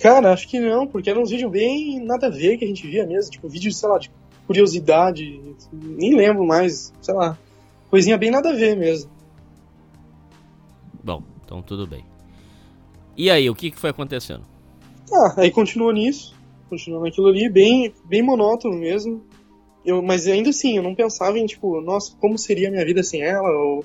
Cara, 0.00 0.32
acho 0.32 0.48
que 0.48 0.58
não, 0.58 0.88
porque 0.88 1.08
eram 1.08 1.22
uns 1.22 1.30
vídeos 1.30 1.52
bem 1.52 2.04
nada 2.04 2.26
a 2.26 2.30
ver 2.30 2.58
que 2.58 2.64
a 2.64 2.68
gente 2.68 2.84
via 2.84 3.06
mesmo. 3.06 3.30
Tipo, 3.30 3.48
vídeos, 3.48 3.76
sei 3.76 3.88
lá, 3.88 3.98
de 3.98 4.10
curiosidade. 4.44 5.40
Nem 5.72 6.16
lembro 6.16 6.44
mais, 6.44 6.92
sei 7.00 7.14
lá. 7.14 7.38
Coisinha 7.88 8.18
bem 8.18 8.32
nada 8.32 8.50
a 8.50 8.54
ver 8.54 8.76
mesmo. 8.76 9.08
Bom, 11.02 11.22
então 11.44 11.62
tudo 11.62 11.86
bem. 11.86 12.04
E 13.16 13.30
aí, 13.30 13.48
o 13.48 13.54
que, 13.54 13.70
que 13.70 13.78
foi 13.78 13.90
acontecendo? 13.90 14.53
Ah, 15.12 15.34
aí 15.36 15.50
continuou 15.50 15.92
nisso, 15.92 16.34
continuou 16.68 17.02
naquilo 17.02 17.28
ali, 17.28 17.48
bem, 17.48 17.92
bem 18.04 18.22
monótono 18.22 18.76
mesmo. 18.76 19.22
Eu, 19.84 20.02
mas 20.02 20.26
ainda 20.26 20.50
assim, 20.50 20.76
eu 20.76 20.82
não 20.82 20.94
pensava 20.94 21.38
em, 21.38 21.44
tipo, 21.44 21.80
nossa, 21.80 22.16
como 22.18 22.38
seria 22.38 22.68
a 22.68 22.70
minha 22.70 22.84
vida 22.84 23.02
sem 23.02 23.22
ela, 23.22 23.48
ou, 23.48 23.84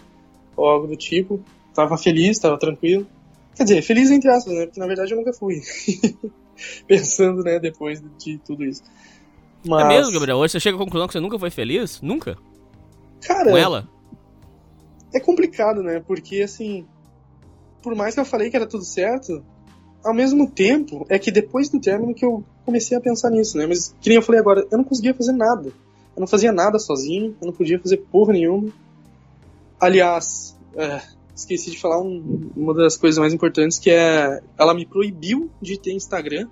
ou 0.55 0.65
algo 0.65 0.87
do 0.87 0.95
tipo. 0.95 1.43
Tava 1.73 1.97
feliz, 1.97 2.39
tava 2.39 2.57
tranquilo. 2.57 3.05
Quer 3.55 3.63
dizer, 3.63 3.81
feliz 3.81 4.09
entre 4.09 4.29
aspas, 4.29 4.53
né? 4.53 4.65
Porque 4.65 4.79
na 4.79 4.87
verdade 4.87 5.11
eu 5.11 5.17
nunca 5.17 5.33
fui. 5.33 5.61
Pensando, 6.87 7.43
né, 7.43 7.59
depois 7.59 8.01
de 8.17 8.37
tudo 8.39 8.63
isso. 8.63 8.83
Mas... 9.65 9.85
É 9.85 9.87
mesmo, 9.87 10.13
Gabriel? 10.13 10.37
Hoje 10.37 10.53
você 10.53 10.59
chega 10.59 10.77
à 10.77 10.79
conclusão 10.79 11.07
que 11.07 11.13
você 11.13 11.19
nunca 11.19 11.37
foi 11.37 11.49
feliz? 11.49 12.01
Nunca? 12.01 12.37
Cara. 13.21 13.51
Com 13.51 13.57
ela? 13.57 13.89
É 15.13 15.19
complicado, 15.19 15.83
né? 15.83 16.01
Porque, 16.05 16.41
assim. 16.41 16.85
Por 17.81 17.95
mais 17.95 18.13
que 18.13 18.19
eu 18.19 18.25
falei 18.25 18.49
que 18.49 18.57
era 18.57 18.67
tudo 18.67 18.83
certo, 18.83 19.43
ao 20.03 20.13
mesmo 20.13 20.49
tempo, 20.49 21.05
é 21.09 21.19
que 21.19 21.31
depois 21.31 21.69
do 21.69 21.79
término 21.79 22.13
que 22.13 22.25
eu 22.25 22.43
comecei 22.65 22.97
a 22.97 23.01
pensar 23.01 23.29
nisso, 23.29 23.57
né? 23.57 23.67
Mas, 23.67 23.95
que 23.99 24.09
nem 24.09 24.17
eu 24.17 24.21
falei 24.21 24.39
agora, 24.39 24.65
eu 24.71 24.77
não 24.77 24.85
conseguia 24.85 25.13
fazer 25.13 25.33
nada. 25.33 25.69
Eu 26.15 26.19
não 26.19 26.27
fazia 26.27 26.51
nada 26.51 26.79
sozinho, 26.79 27.35
eu 27.41 27.47
não 27.47 27.53
podia 27.53 27.79
fazer 27.79 27.97
porra 28.11 28.33
nenhuma. 28.33 28.71
Aliás, 29.79 30.57
é, 30.75 31.01
esqueci 31.35 31.71
de 31.71 31.79
falar 31.79 32.01
um, 32.01 32.51
uma 32.55 32.73
das 32.73 32.97
coisas 32.97 33.17
mais 33.17 33.33
importantes, 33.33 33.79
que 33.79 33.89
é 33.89 34.41
ela 34.57 34.73
me 34.73 34.85
proibiu 34.85 35.49
de 35.61 35.79
ter 35.79 35.93
Instagram. 35.93 36.47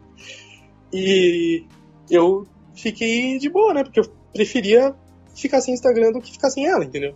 e 0.92 1.64
eu 2.10 2.46
fiquei 2.74 3.38
de 3.38 3.48
boa, 3.48 3.74
né? 3.74 3.84
Porque 3.84 4.00
eu 4.00 4.04
preferia 4.32 4.94
ficar 5.34 5.60
sem 5.60 5.74
Instagram 5.74 6.12
do 6.12 6.20
que 6.20 6.32
ficar 6.32 6.50
sem 6.50 6.66
ela, 6.66 6.84
entendeu? 6.84 7.14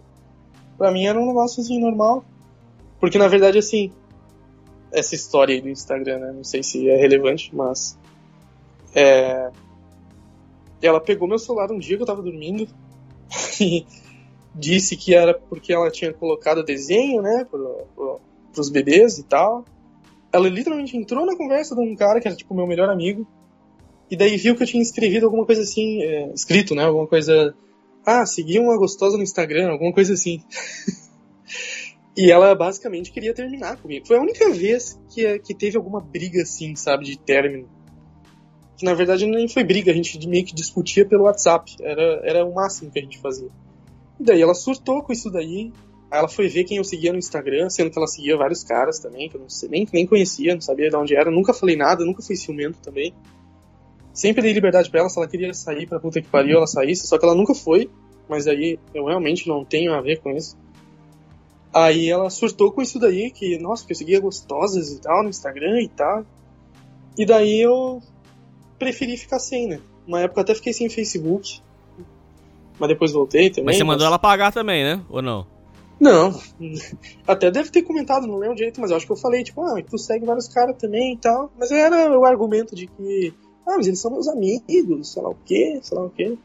Pra 0.76 0.90
mim 0.90 1.06
era 1.06 1.18
um 1.18 1.26
negócio 1.26 1.62
assim 1.62 1.80
normal. 1.80 2.24
Porque 3.00 3.18
na 3.18 3.28
verdade, 3.28 3.58
assim, 3.58 3.92
essa 4.96 5.14
história 5.14 5.54
aí 5.54 5.60
do 5.60 5.68
Instagram, 5.68 6.18
né? 6.18 6.32
Não 6.32 6.42
sei 6.42 6.62
se 6.62 6.88
é 6.88 6.96
relevante, 6.96 7.54
mas. 7.54 7.98
É... 8.94 9.50
Ela 10.80 11.00
pegou 11.00 11.28
meu 11.28 11.38
celular 11.38 11.70
um 11.70 11.78
dia 11.78 11.96
que 11.96 12.02
eu 12.02 12.06
tava 12.06 12.22
dormindo 12.22 12.66
e 13.60 13.84
disse 14.54 14.96
que 14.96 15.14
era 15.14 15.34
porque 15.34 15.72
ela 15.72 15.90
tinha 15.90 16.12
colocado 16.12 16.64
desenho, 16.64 17.20
né? 17.20 17.46
Pro, 17.50 17.86
pro, 17.94 18.20
pros 18.52 18.70
bebês 18.70 19.18
e 19.18 19.24
tal. 19.24 19.64
Ela 20.32 20.48
literalmente 20.48 20.96
entrou 20.96 21.26
na 21.26 21.36
conversa 21.36 21.74
de 21.74 21.80
um 21.80 21.94
cara 21.94 22.20
que 22.20 22.28
era 22.28 22.36
tipo 22.36 22.54
meu 22.54 22.66
melhor 22.66 22.88
amigo. 22.88 23.26
E 24.10 24.16
daí 24.16 24.36
viu 24.36 24.56
que 24.56 24.62
eu 24.62 24.66
tinha 24.66 24.82
escrevido 24.82 25.26
alguma 25.26 25.44
coisa 25.44 25.60
assim, 25.60 26.02
é, 26.02 26.32
escrito, 26.32 26.74
né? 26.74 26.84
Alguma 26.84 27.06
coisa. 27.06 27.54
Ah, 28.04 28.24
segui 28.24 28.58
uma 28.58 28.78
gostosa 28.78 29.16
no 29.16 29.22
Instagram, 29.22 29.70
alguma 29.70 29.92
coisa 29.92 30.14
assim. 30.14 30.42
E 32.16 32.30
ela 32.30 32.54
basicamente 32.54 33.12
queria 33.12 33.34
terminar 33.34 33.76
comigo. 33.76 34.06
Foi 34.06 34.16
a 34.16 34.22
única 34.22 34.50
vez 34.50 34.98
que, 35.12 35.38
que 35.40 35.54
teve 35.54 35.76
alguma 35.76 36.00
briga 36.00 36.42
assim, 36.42 36.74
sabe, 36.74 37.04
de 37.04 37.18
término. 37.18 37.68
Que 38.78 38.86
na 38.86 38.94
verdade 38.94 39.26
nem 39.26 39.46
foi 39.48 39.62
briga, 39.62 39.90
a 39.90 39.94
gente 39.94 40.26
meio 40.26 40.44
que 40.44 40.54
discutia 40.54 41.06
pelo 41.06 41.24
WhatsApp. 41.24 41.76
Era, 41.80 42.20
era 42.24 42.44
o 42.44 42.54
máximo 42.54 42.90
que 42.90 42.98
a 42.98 43.02
gente 43.02 43.18
fazia. 43.18 43.48
E 44.18 44.24
daí 44.24 44.40
ela 44.40 44.54
surtou 44.54 45.02
com 45.02 45.12
isso 45.12 45.30
daí. 45.30 45.70
Aí 46.10 46.18
ela 46.18 46.28
foi 46.28 46.48
ver 46.48 46.64
quem 46.64 46.78
eu 46.78 46.84
seguia 46.84 47.12
no 47.12 47.18
Instagram, 47.18 47.68
sendo 47.68 47.90
que 47.90 47.98
ela 47.98 48.06
seguia 48.06 48.36
vários 48.36 48.64
caras 48.64 48.98
também, 48.98 49.28
que 49.28 49.36
eu 49.36 49.40
não 49.40 49.50
sei, 49.50 49.68
nem, 49.68 49.86
nem 49.92 50.06
conhecia, 50.06 50.54
não 50.54 50.60
sabia 50.60 50.88
de 50.88 50.96
onde 50.96 51.14
era. 51.14 51.30
Nunca 51.30 51.52
falei 51.52 51.76
nada, 51.76 52.04
nunca 52.04 52.22
fui 52.22 52.36
ciumento 52.36 52.78
também. 52.82 53.12
Sempre 54.14 54.40
dei 54.40 54.54
liberdade 54.54 54.88
pra 54.88 55.00
ela, 55.00 55.10
se 55.10 55.18
ela 55.18 55.28
queria 55.28 55.52
sair 55.52 55.86
pra 55.86 56.00
puta 56.00 56.22
que 56.22 56.28
pariu, 56.28 56.56
ela 56.56 56.66
saísse, 56.66 57.06
só 57.06 57.18
que 57.18 57.26
ela 57.26 57.34
nunca 57.34 57.54
foi. 57.54 57.90
Mas 58.26 58.46
aí 58.46 58.78
eu 58.94 59.04
realmente 59.04 59.46
não 59.46 59.64
tenho 59.64 59.92
a 59.92 60.00
ver 60.00 60.20
com 60.20 60.30
isso. 60.30 60.56
Aí 61.76 62.08
ela 62.08 62.30
surtou 62.30 62.72
com 62.72 62.80
isso 62.80 62.98
daí, 62.98 63.30
que, 63.30 63.58
nossa, 63.58 63.84
que 63.84 63.92
eu 63.92 63.96
seguia 63.96 64.18
gostosas 64.18 64.92
e 64.92 64.98
tal 64.98 65.22
no 65.22 65.28
Instagram 65.28 65.82
e 65.82 65.88
tal. 65.88 66.24
E 67.18 67.26
daí 67.26 67.60
eu 67.60 68.00
preferi 68.78 69.14
ficar 69.14 69.38
sem, 69.38 69.68
né? 69.68 69.80
Uma 70.08 70.22
época 70.22 70.40
até 70.40 70.54
fiquei 70.54 70.72
sem 70.72 70.88
Facebook. 70.88 71.60
Mas 72.78 72.88
depois 72.88 73.12
voltei 73.12 73.50
também. 73.50 73.66
Mas 73.66 73.76
você 73.76 73.84
mandou 73.84 74.06
ela 74.06 74.18
pagar 74.18 74.54
também, 74.54 74.84
né? 74.84 75.02
Ou 75.10 75.20
não? 75.20 75.46
Não. 76.00 76.40
Até 77.28 77.50
deve 77.50 77.70
ter 77.70 77.82
comentado, 77.82 78.26
não 78.26 78.38
lembro 78.38 78.56
direito, 78.56 78.80
mas 78.80 78.90
eu 78.90 78.96
acho 78.96 79.04
que 79.06 79.12
eu 79.12 79.16
falei, 79.16 79.44
tipo, 79.44 79.62
ah, 79.62 79.82
tu 79.82 79.98
segue 79.98 80.24
vários 80.24 80.48
caras 80.48 80.76
também 80.78 81.12
e 81.12 81.18
tal. 81.18 81.52
Mas 81.58 81.70
era 81.70 82.18
o 82.18 82.24
argumento 82.24 82.74
de 82.74 82.86
que, 82.86 83.34
ah, 83.66 83.76
mas 83.76 83.86
eles 83.86 84.00
são 84.00 84.10
meus 84.10 84.28
amigos, 84.28 85.12
sei 85.12 85.22
lá 85.22 85.28
o 85.28 85.36
quê, 85.44 85.78
sei 85.82 85.98
lá 85.98 86.04
o 86.04 86.10
quê. 86.10 86.38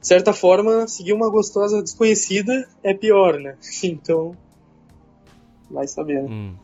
De 0.00 0.06
certa 0.06 0.32
forma, 0.32 0.86
seguir 0.86 1.14
uma 1.14 1.28
gostosa 1.28 1.82
desconhecida 1.82 2.68
é 2.80 2.94
pior, 2.94 3.40
né? 3.40 3.56
Então, 3.82 4.36
vai 5.70 5.86
saber, 5.86 6.22
né? 6.22 6.28
Hum. 6.28 6.54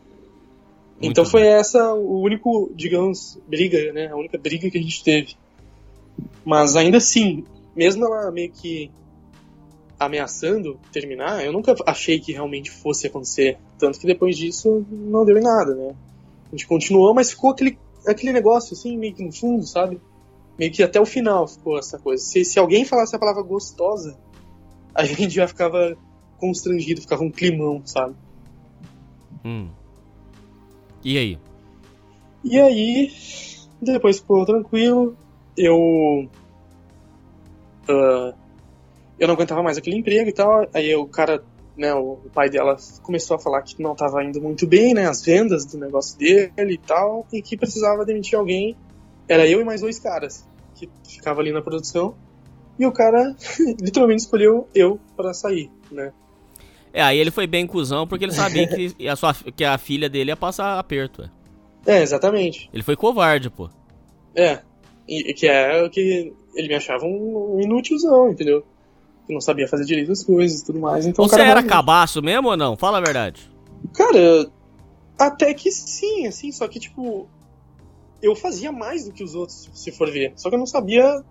Então 1.01 1.25
foi 1.25 1.43
bem. 1.43 1.51
essa 1.51 1.93
o 1.93 2.21
único, 2.21 2.71
digamos, 2.75 3.39
briga, 3.47 3.93
né? 3.93 4.09
A 4.09 4.17
única 4.17 4.39
briga 4.39 4.71
que 4.71 4.79
a 4.79 4.83
gente 4.83 5.03
teve. 5.03 5.35
Mas 6.45 6.77
ainda 6.77 6.99
assim, 6.99 7.45
mesmo 7.75 8.05
ela 8.05 8.31
meio 8.31 8.51
que 8.51 8.91
ameaçando 9.99 10.79
terminar, 10.93 11.45
eu 11.45 11.53
nunca 11.53 11.75
achei 11.87 12.19
que 12.19 12.33
realmente 12.33 12.71
fosse 12.71 13.07
acontecer. 13.07 13.59
Tanto 13.79 13.99
que 13.99 14.07
depois 14.07 14.37
disso 14.37 14.85
não 14.91 15.25
deu 15.25 15.37
em 15.39 15.43
nada, 15.43 15.75
né? 15.75 15.95
A 16.47 16.51
gente 16.51 16.67
continuou, 16.67 17.15
mas 17.15 17.31
ficou 17.31 17.51
aquele, 17.51 17.79
aquele 18.07 18.33
negócio 18.33 18.75
assim, 18.75 18.97
meio 18.97 19.15
que 19.15 19.25
no 19.25 19.33
fundo, 19.33 19.67
sabe? 19.67 20.01
Meio 20.59 20.71
que 20.71 20.83
até 20.83 21.01
o 21.01 21.07
final 21.07 21.49
ficou 21.49 21.79
essa 21.79 21.99
coisa. 21.99 22.23
Se, 22.23 22.45
se 22.45 22.59
alguém 22.59 22.85
falasse 22.85 23.17
a 23.17 23.19
palavra 23.19 23.43
gostosa, 23.43 24.17
a 24.95 25.05
gente 25.05 25.35
já 25.35 25.49
ficava 25.49 25.97
constrangido, 26.39 27.01
ficava 27.01 27.23
um 27.23 27.31
climão, 27.31 27.83
sabe? 27.85 28.15
Hum. 29.45 29.69
E 31.05 31.19
aí? 31.19 31.39
E 32.43 32.59
aí, 32.59 33.13
depois 33.81 34.19
ficou 34.19 34.45
tranquilo. 34.47 35.17
Eu. 35.57 35.77
Uh, 37.89 38.35
eu 39.19 39.29
não 39.29 39.35
aguentava 39.35 39.63
mais 39.63 39.79
aquele 39.79 39.97
emprego 39.97 40.29
e 40.29 40.33
tal. 40.33 40.67
Aí 40.73 40.95
o 40.95 41.07
cara, 41.07 41.45
né, 41.77 41.93
o 41.95 42.17
pai 42.33 42.49
dela 42.49 42.77
começou 43.03 43.37
a 43.37 43.41
falar 43.41 43.63
que 43.63 43.81
não 43.83 43.93
estava 43.93 44.25
indo 44.25 44.41
muito 44.41 44.67
bem, 44.67 44.95
né, 44.95 45.07
as 45.07 45.23
vendas 45.23 45.65
do 45.67 45.79
negócio 45.79 46.19
dele 46.19 46.75
e 46.75 46.79
tal, 46.79 47.27
e 47.33 47.43
que 47.43 47.57
precisava 47.57 48.05
demitir 48.05 48.39
alguém. 48.39 48.77
Era 49.29 49.47
eu 49.47 49.61
e 49.61 49.65
mais 49.65 49.81
dois 49.81 49.99
caras 49.99 50.47
que 50.75 50.91
ficava 51.07 51.41
ali 51.41 51.53
na 51.53 51.63
produção. 51.63 52.15
E 52.79 52.87
o 52.87 52.93
cara 52.93 53.37
literalmente 53.81 54.23
escolheu 54.23 54.69
eu 54.75 54.99
para 55.17 55.33
sair, 55.33 55.71
né? 55.91 56.13
É, 56.95 57.03
aí 57.03 57.19
ele 57.19 57.33
foi 57.33 57.45
bem 57.45 57.67
cuzão 57.67 58.07
porque 58.07 58.25
ele 58.25 58.33
sabia 58.33 58.69
que 58.69 58.95
a, 59.09 59.17
sua, 59.17 59.35
que 59.35 59.65
a 59.65 59.77
filha 59.77 60.09
dele 60.09 60.31
ia 60.31 60.37
passar 60.37 60.79
aperto. 60.79 61.29
É, 61.85 62.01
exatamente. 62.01 62.71
Ele 62.73 62.85
foi 62.85 62.95
covarde, 62.95 63.51
pô. 63.51 63.69
É, 64.33 64.61
e, 65.09 65.35
que 65.35 65.49
é 65.49 65.83
o 65.83 65.91
que 65.91 66.33
ele 66.55 66.69
me 66.69 66.75
achava 66.75 67.05
um, 67.05 67.57
um 67.57 67.61
inútilzão, 67.61 68.31
entendeu? 68.31 68.65
Que 69.27 69.35
não 69.35 69.41
sabia 69.41 69.67
fazer 69.67 69.85
direito 69.85 70.13
as 70.13 70.23
coisas 70.23 70.61
e 70.61 70.65
tudo 70.65 70.79
mais. 70.79 71.05
Então, 71.05 71.27
Você 71.27 71.41
era 71.41 71.65
cabaço 71.65 72.23
mesmo 72.23 72.51
ou 72.51 72.57
não? 72.57 72.77
Fala 72.77 72.99
a 72.99 73.01
verdade. 73.01 73.51
Cara, 73.93 74.49
até 75.19 75.53
que 75.53 75.73
sim, 75.73 76.29
assim, 76.29 76.53
só 76.53 76.69
que 76.69 76.79
tipo. 76.79 77.29
Eu 78.23 78.35
fazia 78.37 78.73
mais 78.73 79.05
do 79.05 79.13
que 79.13 79.23
os 79.23 79.35
outros, 79.35 79.69
se 79.75 79.91
for 79.91 80.11
ver. 80.11 80.33
Só 80.37 80.49
que 80.49 80.55
eu 80.55 80.59
não 80.59 80.67
sabia 80.67 81.23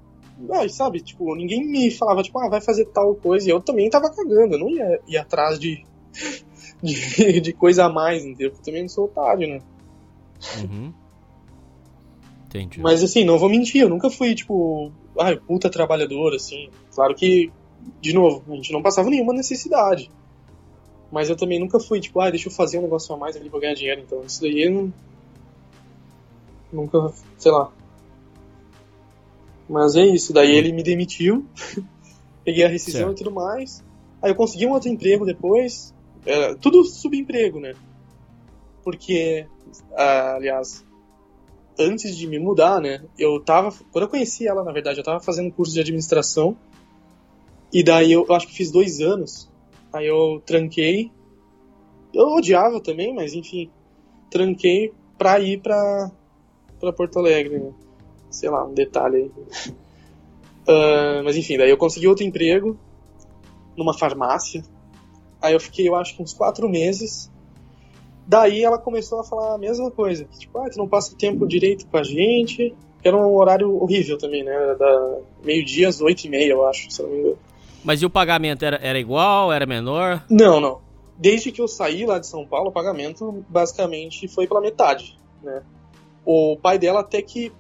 ah, 0.50 0.67
sabe, 0.69 1.02
tipo, 1.02 1.36
ninguém 1.36 1.65
me 1.65 1.91
falava, 1.91 2.24
tipo, 2.24 2.39
ah, 2.39 2.50
vai 2.50 2.62
fazer 2.62 2.86
tal 2.86 3.15
coisa. 3.15 3.48
E 3.48 3.52
eu 3.52 3.62
também 3.62 3.89
tava 3.89 4.10
cagando, 4.10 4.56
eu 4.56 4.60
não 4.60 4.69
ia 4.69 5.00
ir 5.08 5.17
atrás 5.17 5.60
de, 5.60 5.86
de, 6.82 7.41
de 7.41 7.54
coisa 7.54 7.86
a 7.86 7.89
mais, 7.89 8.24
entendeu? 8.24 8.50
Porque 8.50 8.62
eu 8.62 8.65
também 8.65 8.82
não 8.82 8.89
sou 8.89 9.06
otário, 9.06 9.48
né? 9.48 9.62
Uhum. 10.62 10.93
Entendi. 12.48 12.82
Mas 12.82 13.04
assim, 13.04 13.24
não 13.24 13.39
vou 13.39 13.50
mentir, 13.50 13.82
eu 13.82 13.89
nunca 13.89 14.10
fui, 14.10 14.36
tipo, 14.36 14.91
ah, 15.17 15.36
puta 15.36 15.69
trabalhador, 15.69 16.34
assim. 16.36 16.69
Claro 16.93 17.15
que, 17.15 17.52
de 18.02 18.13
novo, 18.13 18.43
a 18.52 18.56
gente 18.56 18.72
não 18.72 18.82
passava 18.82 19.10
nenhuma 19.10 19.34
necessidade. 19.34 20.10
Mas 21.12 21.30
eu 21.30 21.36
também 21.36 21.60
nunca 21.60 21.80
fui, 21.80 22.00
tipo, 22.00 22.19
ah, 22.19 22.30
deixa 22.30 22.50
eu 22.50 22.52
fazer 22.52 22.80
um 22.80 22.84
negócio 22.84 23.13
a 23.13 23.17
mais 23.17 23.36
ali 23.36 23.50
pra 23.50 23.60
ganhar 23.60 23.76
dinheiro. 23.76 24.02
Então, 24.02 24.22
isso 24.22 24.41
daí 24.41 24.63
eu 24.63 24.72
não. 24.72 24.93
Nunca, 26.72 27.13
sei 27.38 27.52
lá, 27.52 27.72
mas 29.69 29.95
é 29.95 30.06
isso, 30.06 30.34
daí 30.34 30.56
ele 30.56 30.71
me 30.71 30.84
demitiu, 30.84 31.45
peguei 32.43 32.63
a 32.63 32.67
rescisão 32.67 33.08
certo. 33.08 33.13
e 33.13 33.23
tudo 33.23 33.32
mais. 33.32 33.84
Aí 34.21 34.32
eu 34.32 34.36
consegui 34.36 34.65
um 34.65 34.71
outro 34.71 34.89
emprego 34.89 35.26
depois, 35.26 35.93
é, 36.26 36.56
tudo 36.56 36.84
subemprego, 36.84 37.60
né? 37.60 37.73
Porque, 38.84 39.45
aliás, 39.95 40.86
antes 41.78 42.15
de 42.15 42.28
me 42.28 42.39
mudar, 42.39 42.82
né, 42.82 43.04
eu 43.17 43.39
tava, 43.39 43.73
quando 43.91 44.04
eu 44.04 44.10
conheci 44.10 44.47
ela, 44.47 44.63
na 44.63 44.71
verdade, 44.71 44.99
eu 44.99 45.04
tava 45.04 45.19
fazendo 45.19 45.52
curso 45.52 45.73
de 45.73 45.80
administração, 45.80 46.56
e 47.71 47.84
daí 47.84 48.12
eu, 48.12 48.26
eu 48.28 48.36
acho 48.36 48.47
que 48.47 48.54
fiz 48.54 48.71
dois 48.71 48.99
anos, 48.99 49.49
aí 49.91 50.08
eu 50.08 50.41
tranquei, 50.45 51.12
eu 52.13 52.28
odiava 52.28 52.80
também, 52.80 53.13
mas 53.13 53.34
enfim, 53.34 53.69
tranquei 54.30 54.93
pra 55.17 55.39
ir 55.39 55.62
pra, 55.62 56.12
pra 56.80 56.93
Porto 56.93 57.19
Alegre, 57.19 57.60
né? 57.60 57.73
Sei 58.34 58.50
lá, 58.50 58.65
um 58.65 58.74
detalhe 58.74 59.15
aí. 59.17 59.32
Uh, 60.67 61.24
mas 61.24 61.36
enfim, 61.38 61.58
daí 61.58 61.69
eu 61.69 61.78
consegui 61.78 62.08
outro 62.08 62.24
emprego 62.24 62.78
numa 63.78 63.93
farmácia. 63.93 64.63
Aí 65.41 65.54
eu 65.54 65.60
fiquei, 65.60 65.88
eu 65.88 65.96
acho 65.96 66.15
que 66.15 66.24
uns 66.24 66.34
quatro 66.34 66.69
meses. 66.69 67.32
Daí 68.26 68.63
ela 68.63 68.78
começou 68.78 69.19
a 69.19 69.24
falar 69.24 69.56
a 69.56 69.58
mesma 69.58 69.91
coisa. 69.91 70.26
Tipo, 70.38 70.60
ah, 70.60 70.69
tu 70.69 70.78
não 70.78 70.88
passa 70.88 71.15
tempo 71.17 71.46
direito 71.46 71.86
com 71.88 71.98
a 71.98 72.04
gente. 72.04 72.74
Era 73.04 73.17
um 73.17 73.36
horário 73.36 73.76
horrível 73.82 74.17
também, 74.17 74.43
né? 74.43 74.52
Era 74.52 74.76
da 74.76 75.17
meio-dia 75.43 75.89
às 75.89 76.00
oito 76.00 76.24
e 76.24 76.30
meia, 76.30 76.52
eu 76.52 76.65
acho, 76.65 76.89
se 76.89 77.02
não 77.02 77.10
me 77.10 77.19
engano. 77.19 77.38
Mas 77.84 78.02
e 78.02 78.06
o 78.06 78.10
pagamento 78.10 78.63
era, 78.63 78.78
era 78.78 78.98
igual? 78.98 79.52
Era 79.52 79.65
menor? 79.65 80.24
Não, 80.30 80.62
não. 80.62 80.80
Desde 81.17 81.52
que 81.52 81.62
eu 81.62 81.67
saí 81.67 82.06
lá 82.06 82.17
de 82.17 82.26
São 82.26 82.48
Paulo, 82.48 82.69
o 82.69 82.72
pagamento 82.72 83.43
basicamente 83.50 84.28
foi 84.30 84.48
pela 84.48 84.62
metade, 84.62 85.17
né? 85.43 85.62
O 86.26 86.58
pai 86.62 86.80
dela 86.80 87.02
até 87.02 87.22
que 87.22 87.52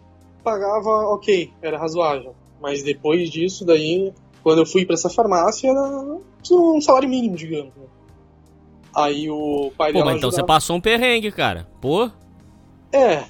pagava 0.43 0.89
ok, 1.13 1.51
era 1.61 1.77
razoável. 1.77 2.35
Mas 2.61 2.83
depois 2.83 3.29
disso, 3.29 3.65
daí, 3.65 4.13
quando 4.41 4.59
eu 4.59 4.65
fui 4.65 4.85
para 4.85 4.95
essa 4.95 5.09
farmácia, 5.09 5.69
era 5.69 6.17
um 6.51 6.81
salário 6.81 7.09
mínimo, 7.09 7.35
digamos. 7.35 7.73
Né? 7.75 7.85
Aí 8.95 9.29
o 9.29 9.71
pai 9.77 9.91
Pô, 9.91 9.99
dela. 9.99 10.11
mas 10.11 10.17
então 10.17 10.31
você 10.31 10.43
passou 10.43 10.75
um 10.75 10.81
perrengue, 10.81 11.31
cara. 11.31 11.67
Pô. 11.81 12.09
É. 12.91 13.25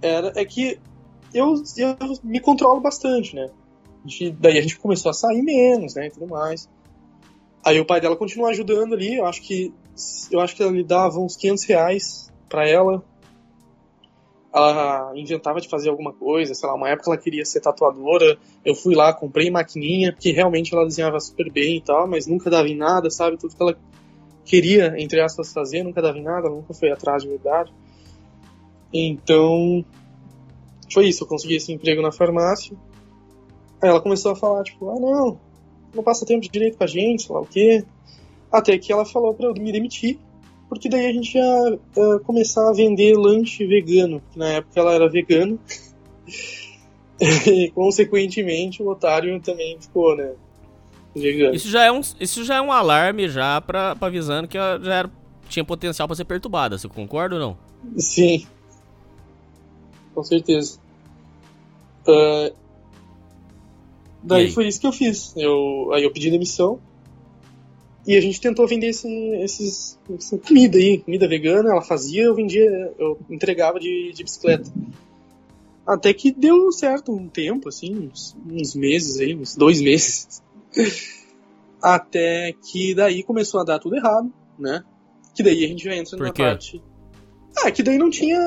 Era, 0.00 0.32
é 0.36 0.44
que 0.44 0.78
eu, 1.34 1.62
eu 1.76 1.96
me 2.22 2.40
controlo 2.40 2.80
bastante, 2.80 3.34
né? 3.34 3.50
Gente, 4.04 4.30
daí 4.38 4.58
a 4.58 4.62
gente 4.62 4.78
começou 4.78 5.10
a 5.10 5.14
sair 5.14 5.42
menos, 5.42 5.94
né? 5.94 6.06
E 6.06 6.10
tudo 6.10 6.28
mais. 6.28 6.68
Aí 7.64 7.80
o 7.80 7.84
pai 7.84 8.00
dela 8.00 8.16
continuou 8.16 8.50
ajudando 8.50 8.94
ali. 8.94 9.16
Eu 9.16 9.26
acho 9.26 9.42
que 9.42 9.72
eu 10.30 10.40
acho 10.40 10.56
que 10.56 10.62
ele 10.62 10.82
dava 10.82 11.18
uns 11.18 11.36
500 11.36 11.64
reais 11.64 12.32
pra 12.48 12.66
ela 12.66 13.04
ela 14.54 15.12
inventava 15.14 15.60
de 15.60 15.68
fazer 15.68 15.88
alguma 15.88 16.12
coisa, 16.12 16.54
sei 16.54 16.68
lá, 16.68 16.74
uma 16.74 16.90
época 16.90 17.10
ela 17.10 17.18
queria 17.18 17.44
ser 17.44 17.60
tatuadora, 17.60 18.36
eu 18.64 18.74
fui 18.74 18.94
lá, 18.94 19.12
comprei 19.12 19.50
maquininha, 19.50 20.12
que 20.12 20.30
realmente 20.30 20.74
ela 20.74 20.84
desenhava 20.84 21.18
super 21.20 21.50
bem 21.50 21.78
e 21.78 21.80
tal, 21.80 22.06
mas 22.06 22.26
nunca 22.26 22.50
dava 22.50 22.68
em 22.68 22.76
nada, 22.76 23.10
sabe? 23.10 23.38
Tudo 23.38 23.56
que 23.56 23.62
ela 23.62 23.78
queria, 24.44 24.94
entre 24.98 25.20
aspas, 25.20 25.52
fazer, 25.52 25.82
nunca 25.82 26.02
dava 26.02 26.18
em 26.18 26.22
nada, 26.22 26.50
nunca 26.50 26.74
foi 26.74 26.90
atrás 26.90 27.22
de 27.22 27.30
verdade. 27.30 27.72
Então, 28.92 29.82
foi 30.92 31.08
isso, 31.08 31.24
eu 31.24 31.28
consegui 31.28 31.56
esse 31.56 31.72
emprego 31.72 32.02
na 32.02 32.12
farmácia. 32.12 32.76
Aí 33.80 33.88
ela 33.88 34.02
começou 34.02 34.32
a 34.32 34.36
falar, 34.36 34.62
tipo, 34.64 34.90
ah 34.90 35.00
não, 35.00 35.40
não 35.94 36.02
passa 36.02 36.26
tempo 36.26 36.46
direito 36.46 36.76
com 36.76 36.84
a 36.84 36.86
gente, 36.86 37.22
sei 37.22 37.34
lá 37.34 37.40
o 37.40 37.46
quê. 37.46 37.84
Até 38.50 38.76
que 38.76 38.92
ela 38.92 39.06
falou 39.06 39.32
pra 39.32 39.46
eu 39.46 39.54
me 39.54 39.72
demitir 39.72 40.18
porque 40.72 40.88
daí 40.88 41.06
a 41.06 41.12
gente 41.12 41.36
ia 41.36 41.78
uh, 41.98 42.18
começar 42.20 42.66
a 42.66 42.72
vender 42.72 43.14
lanche 43.14 43.66
vegano, 43.66 44.22
que 44.32 44.38
na 44.38 44.48
época 44.54 44.80
ela 44.80 44.94
era 44.94 45.06
vegana. 45.06 45.58
e 47.46 47.70
consequentemente 47.76 48.82
o 48.82 48.88
otário 48.88 49.38
também 49.42 49.76
ficou, 49.78 50.16
né? 50.16 50.32
Vegano. 51.14 51.54
Isso 51.54 51.68
já 51.68 51.84
é 51.84 51.92
um, 51.92 52.00
isso 52.18 52.42
já 52.42 52.54
é 52.54 52.60
um 52.62 52.72
alarme 52.72 53.28
já 53.28 53.60
para 53.60 53.94
avisando 54.00 54.48
que 54.48 54.56
ela 54.56 54.80
já 54.82 54.94
era, 54.94 55.10
tinha 55.46 55.62
potencial 55.62 56.08
para 56.08 56.16
ser 56.16 56.24
perturbada, 56.24 56.78
você 56.78 56.88
concorda 56.88 57.34
ou 57.34 57.40
não? 57.42 57.58
Sim. 57.98 58.46
Com 60.14 60.24
certeza. 60.24 60.78
Uh, 62.08 62.56
daí 64.22 64.50
foi 64.50 64.68
isso 64.68 64.80
que 64.80 64.86
eu 64.86 64.92
fiz. 64.92 65.36
Eu, 65.36 65.92
aí 65.92 66.02
eu 66.02 66.10
pedi 66.10 66.30
demissão 66.30 66.80
e 68.06 68.16
a 68.16 68.20
gente 68.20 68.40
tentou 68.40 68.66
vender 68.66 68.88
esse, 68.88 69.08
esses, 69.36 69.98
essa 70.12 70.36
comida 70.38 70.76
aí, 70.76 70.98
comida 70.98 71.28
vegana, 71.28 71.70
ela 71.70 71.82
fazia, 71.82 72.24
eu 72.24 72.34
vendia, 72.34 72.64
eu 72.98 73.18
entregava 73.30 73.78
de, 73.78 74.12
de 74.12 74.24
bicicleta. 74.24 74.70
Até 75.86 76.12
que 76.12 76.32
deu 76.32 76.70
certo 76.72 77.12
um 77.12 77.28
tempo, 77.28 77.68
assim, 77.68 78.08
uns, 78.08 78.36
uns 78.48 78.74
meses 78.74 79.20
aí, 79.20 79.36
uns 79.36 79.56
dois 79.56 79.80
meses. 79.80 80.42
Até 81.80 82.52
que 82.52 82.94
daí 82.94 83.22
começou 83.22 83.60
a 83.60 83.64
dar 83.64 83.78
tudo 83.78 83.96
errado, 83.96 84.32
né? 84.58 84.84
Que 85.34 85.42
daí 85.42 85.64
a 85.64 85.68
gente 85.68 85.84
já 85.84 85.94
entra 85.94 86.16
na 86.16 86.32
parte. 86.32 86.82
Ah, 87.56 87.70
que 87.70 87.82
daí 87.82 87.98
não 87.98 88.10
tinha. 88.10 88.40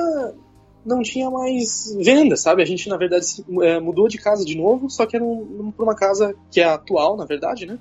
Não 0.84 1.02
tinha 1.02 1.28
mais 1.28 1.92
venda, 1.98 2.36
sabe? 2.36 2.62
A 2.62 2.64
gente, 2.64 2.88
na 2.88 2.96
verdade, 2.96 3.26
é, 3.62 3.80
mudou 3.80 4.06
de 4.06 4.18
casa 4.18 4.44
de 4.44 4.56
novo, 4.56 4.88
só 4.88 5.04
que 5.04 5.16
era 5.16 5.24
um, 5.24 5.72
pra 5.72 5.84
uma 5.84 5.96
casa 5.96 6.32
que 6.48 6.60
é 6.60 6.64
atual, 6.64 7.16
na 7.16 7.24
verdade, 7.24 7.66
né? 7.66 7.76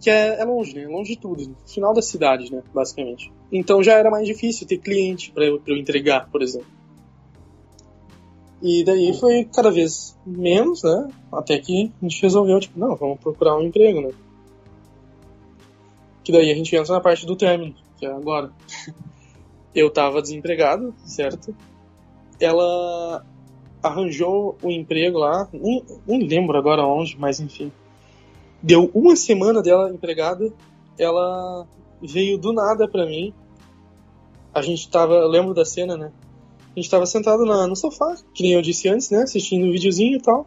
Que 0.00 0.10
é, 0.10 0.40
é, 0.40 0.44
longe, 0.44 0.74
né? 0.74 0.86
Longe 0.86 1.14
de 1.14 1.20
tudo, 1.20 1.56
final 1.66 1.92
da 1.92 2.02
cidade, 2.02 2.52
né? 2.52 2.62
Basicamente. 2.72 3.32
Então 3.50 3.82
já 3.82 3.94
era 3.94 4.10
mais 4.10 4.26
difícil 4.26 4.66
ter 4.66 4.78
cliente 4.78 5.32
para 5.32 5.44
eu, 5.44 5.60
eu 5.66 5.76
entregar, 5.76 6.28
por 6.30 6.42
exemplo. 6.42 6.68
E 8.62 8.84
daí 8.84 9.12
foi 9.14 9.44
cada 9.44 9.70
vez 9.70 10.16
menos, 10.26 10.82
né? 10.82 11.08
Até 11.32 11.58
que 11.58 11.92
a 12.00 12.04
gente 12.04 12.22
resolveu, 12.22 12.58
tipo, 12.60 12.78
não, 12.78 12.94
vamos 12.96 13.18
procurar 13.20 13.56
um 13.56 13.62
emprego, 13.62 14.00
né? 14.00 14.10
Que 16.22 16.32
daí 16.32 16.50
a 16.50 16.54
gente 16.54 16.74
entra 16.74 16.94
na 16.94 17.00
parte 17.00 17.26
do 17.26 17.36
término, 17.36 17.74
que 17.96 18.06
é 18.06 18.10
agora. 18.10 18.52
eu 19.74 19.90
tava 19.90 20.22
desempregado, 20.22 20.94
certo? 21.04 21.54
Ela 22.40 23.24
arranjou 23.82 24.56
o 24.62 24.68
um 24.68 24.70
emprego 24.70 25.18
lá, 25.18 25.48
nem, 25.52 25.84
nem 26.06 26.26
lembro 26.26 26.56
agora 26.56 26.84
onde, 26.84 27.16
mas 27.18 27.40
enfim 27.40 27.72
Deu 28.62 28.90
uma 28.94 29.14
semana 29.14 29.62
dela 29.62 29.90
empregada, 29.90 30.52
ela 30.98 31.66
veio 32.02 32.38
do 32.38 32.52
nada 32.52 32.88
pra 32.88 33.06
mim. 33.06 33.32
A 34.52 34.62
gente 34.62 34.90
tava, 34.90 35.14
eu 35.14 35.28
lembro 35.28 35.54
da 35.54 35.64
cena, 35.64 35.96
né? 35.96 36.12
A 36.74 36.80
gente 36.80 36.90
tava 36.90 37.06
sentado 37.06 37.44
na, 37.44 37.66
no 37.66 37.76
sofá, 37.76 38.16
que 38.34 38.42
nem 38.42 38.52
eu 38.52 38.62
disse 38.62 38.88
antes, 38.88 39.10
né? 39.10 39.22
Assistindo 39.22 39.66
um 39.66 39.72
videozinho 39.72 40.16
e 40.16 40.22
tal. 40.22 40.46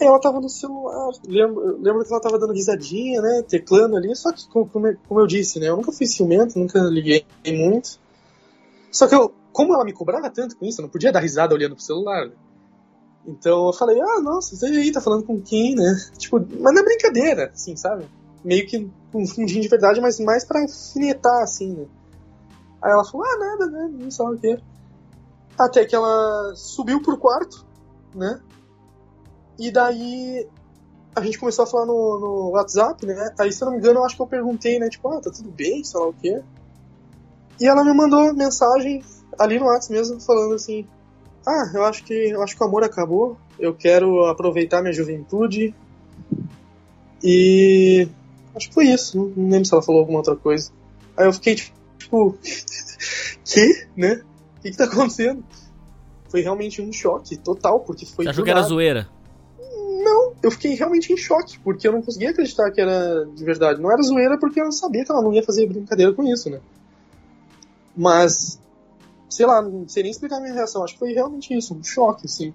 Aí 0.00 0.06
ela 0.06 0.20
tava 0.20 0.40
no 0.40 0.48
celular, 0.48 1.10
lembro, 1.26 1.76
lembro 1.80 2.04
que 2.04 2.12
ela 2.12 2.22
tava 2.22 2.38
dando 2.38 2.52
risadinha, 2.52 3.20
né? 3.20 3.42
Teclando 3.48 3.96
ali, 3.96 4.14
só 4.14 4.32
que, 4.32 4.48
como, 4.48 4.68
como 4.70 5.20
eu 5.20 5.26
disse, 5.26 5.58
né? 5.58 5.68
Eu 5.68 5.76
nunca 5.76 5.90
fui 5.90 6.06
ciumento, 6.06 6.58
nunca 6.58 6.78
liguei 6.80 7.24
muito. 7.46 7.98
Só 8.92 9.08
que 9.08 9.14
eu, 9.14 9.34
como 9.52 9.74
ela 9.74 9.84
me 9.84 9.92
cobrava 9.92 10.30
tanto 10.30 10.56
com 10.56 10.64
isso, 10.64 10.80
eu 10.80 10.84
não 10.84 10.90
podia 10.90 11.10
dar 11.10 11.20
risada 11.20 11.52
olhando 11.52 11.74
pro 11.74 11.84
celular, 11.84 12.26
né? 12.26 12.32
Então 13.26 13.66
eu 13.66 13.72
falei, 13.72 14.00
ah, 14.00 14.20
nossa, 14.20 14.56
você 14.56 14.66
aí 14.66 14.92
tá 14.92 15.00
falando 15.00 15.24
com 15.24 15.40
quem, 15.40 15.74
né? 15.74 15.96
Tipo, 16.16 16.44
mas 16.60 16.76
é 16.76 16.82
brincadeira, 16.82 17.50
assim, 17.52 17.76
sabe? 17.76 18.06
Meio 18.44 18.66
que 18.66 18.90
um 19.12 19.26
fundinho 19.26 19.60
de 19.60 19.68
verdade, 19.68 20.00
mas 20.00 20.18
mais 20.20 20.44
pra 20.44 20.60
alfinetar, 20.60 21.42
assim, 21.42 21.72
né? 21.72 21.86
Aí 22.80 22.92
ela 22.92 23.04
falou, 23.04 23.26
ah, 23.26 23.38
nada, 23.38 23.66
né? 23.66 23.90
Não 23.92 24.10
sabe 24.10 24.36
o 24.36 24.38
quê. 24.38 24.58
Até 25.58 25.84
que 25.84 25.94
ela 25.94 26.54
subiu 26.54 27.02
pro 27.02 27.18
quarto, 27.18 27.66
né? 28.14 28.40
E 29.58 29.70
daí 29.70 30.48
a 31.14 31.20
gente 31.20 31.38
começou 31.38 31.64
a 31.64 31.66
falar 31.66 31.86
no, 31.86 32.18
no 32.20 32.50
WhatsApp, 32.50 33.04
né? 33.04 33.34
Aí, 33.38 33.52
se 33.52 33.62
eu 33.62 33.66
não 33.66 33.72
me 33.72 33.78
engano, 33.78 33.98
eu 33.98 34.04
acho 34.04 34.14
que 34.14 34.22
eu 34.22 34.26
perguntei, 34.26 34.78
né? 34.78 34.88
Tipo, 34.88 35.08
ah, 35.08 35.20
tá 35.20 35.30
tudo 35.30 35.50
bem, 35.50 35.82
sei 35.82 36.00
lá 36.00 36.06
o 36.06 36.12
quê. 36.12 36.40
E 37.60 37.66
ela 37.66 37.84
me 37.84 37.92
mandou 37.92 38.32
mensagem 38.32 39.02
ali 39.36 39.58
no 39.58 39.66
WhatsApp 39.66 39.92
mesmo, 39.92 40.20
falando 40.20 40.54
assim: 40.54 40.86
Ah, 41.46 41.70
eu 41.74 41.84
acho 41.84 42.04
que 42.04 42.12
eu 42.12 42.42
acho 42.42 42.56
que 42.56 42.62
o 42.62 42.66
amor 42.66 42.84
acabou. 42.84 43.36
Eu 43.58 43.74
quero 43.74 44.26
aproveitar 44.26 44.82
minha 44.82 44.92
juventude. 44.92 45.74
E 47.22 48.08
acho 48.54 48.68
que 48.68 48.74
foi 48.74 48.86
isso. 48.86 49.32
Não 49.36 49.48
lembro 49.48 49.64
se 49.64 49.74
ela 49.74 49.82
falou 49.82 50.00
alguma 50.00 50.18
outra 50.18 50.36
coisa. 50.36 50.70
Aí 51.16 51.26
eu 51.26 51.32
fiquei 51.32 51.56
tipo, 51.98 52.38
que, 53.44 53.86
né? 53.96 54.22
O 54.58 54.60
que, 54.60 54.70
que 54.70 54.76
tá 54.76 54.84
acontecendo? 54.84 55.44
Foi 56.28 56.42
realmente 56.42 56.82
um 56.82 56.92
choque 56.92 57.36
total, 57.36 57.80
porque 57.80 58.04
foi. 58.04 58.24
Você 58.24 58.30
achou 58.30 58.44
que 58.44 58.50
era 58.50 58.62
zoeira? 58.62 59.08
Não, 60.02 60.32
eu 60.42 60.50
fiquei 60.50 60.74
realmente 60.74 61.12
em 61.12 61.16
choque, 61.16 61.58
porque 61.60 61.88
eu 61.88 61.92
não 61.92 62.02
conseguia 62.02 62.30
acreditar 62.30 62.70
que 62.70 62.80
era 62.80 63.24
de 63.24 63.44
verdade. 63.44 63.80
Não 63.80 63.90
era 63.90 64.02
zoeira 64.02 64.38
porque 64.38 64.60
eu 64.60 64.70
sabia 64.70 65.04
que 65.04 65.10
ela 65.10 65.22
não 65.22 65.32
ia 65.32 65.42
fazer 65.42 65.66
brincadeira 65.66 66.12
com 66.12 66.22
isso, 66.22 66.48
né? 66.50 66.60
Mas, 67.96 68.60
sei 69.28 69.46
lá, 69.46 69.60
não 69.62 69.88
sei 69.88 70.02
nem 70.02 70.12
explicar 70.12 70.36
a 70.36 70.40
minha 70.40 70.54
reação. 70.54 70.82
Acho 70.82 70.94
que 70.94 70.98
foi 70.98 71.12
realmente 71.12 71.56
isso, 71.56 71.74
um 71.74 71.82
choque, 71.82 72.26
assim. 72.26 72.52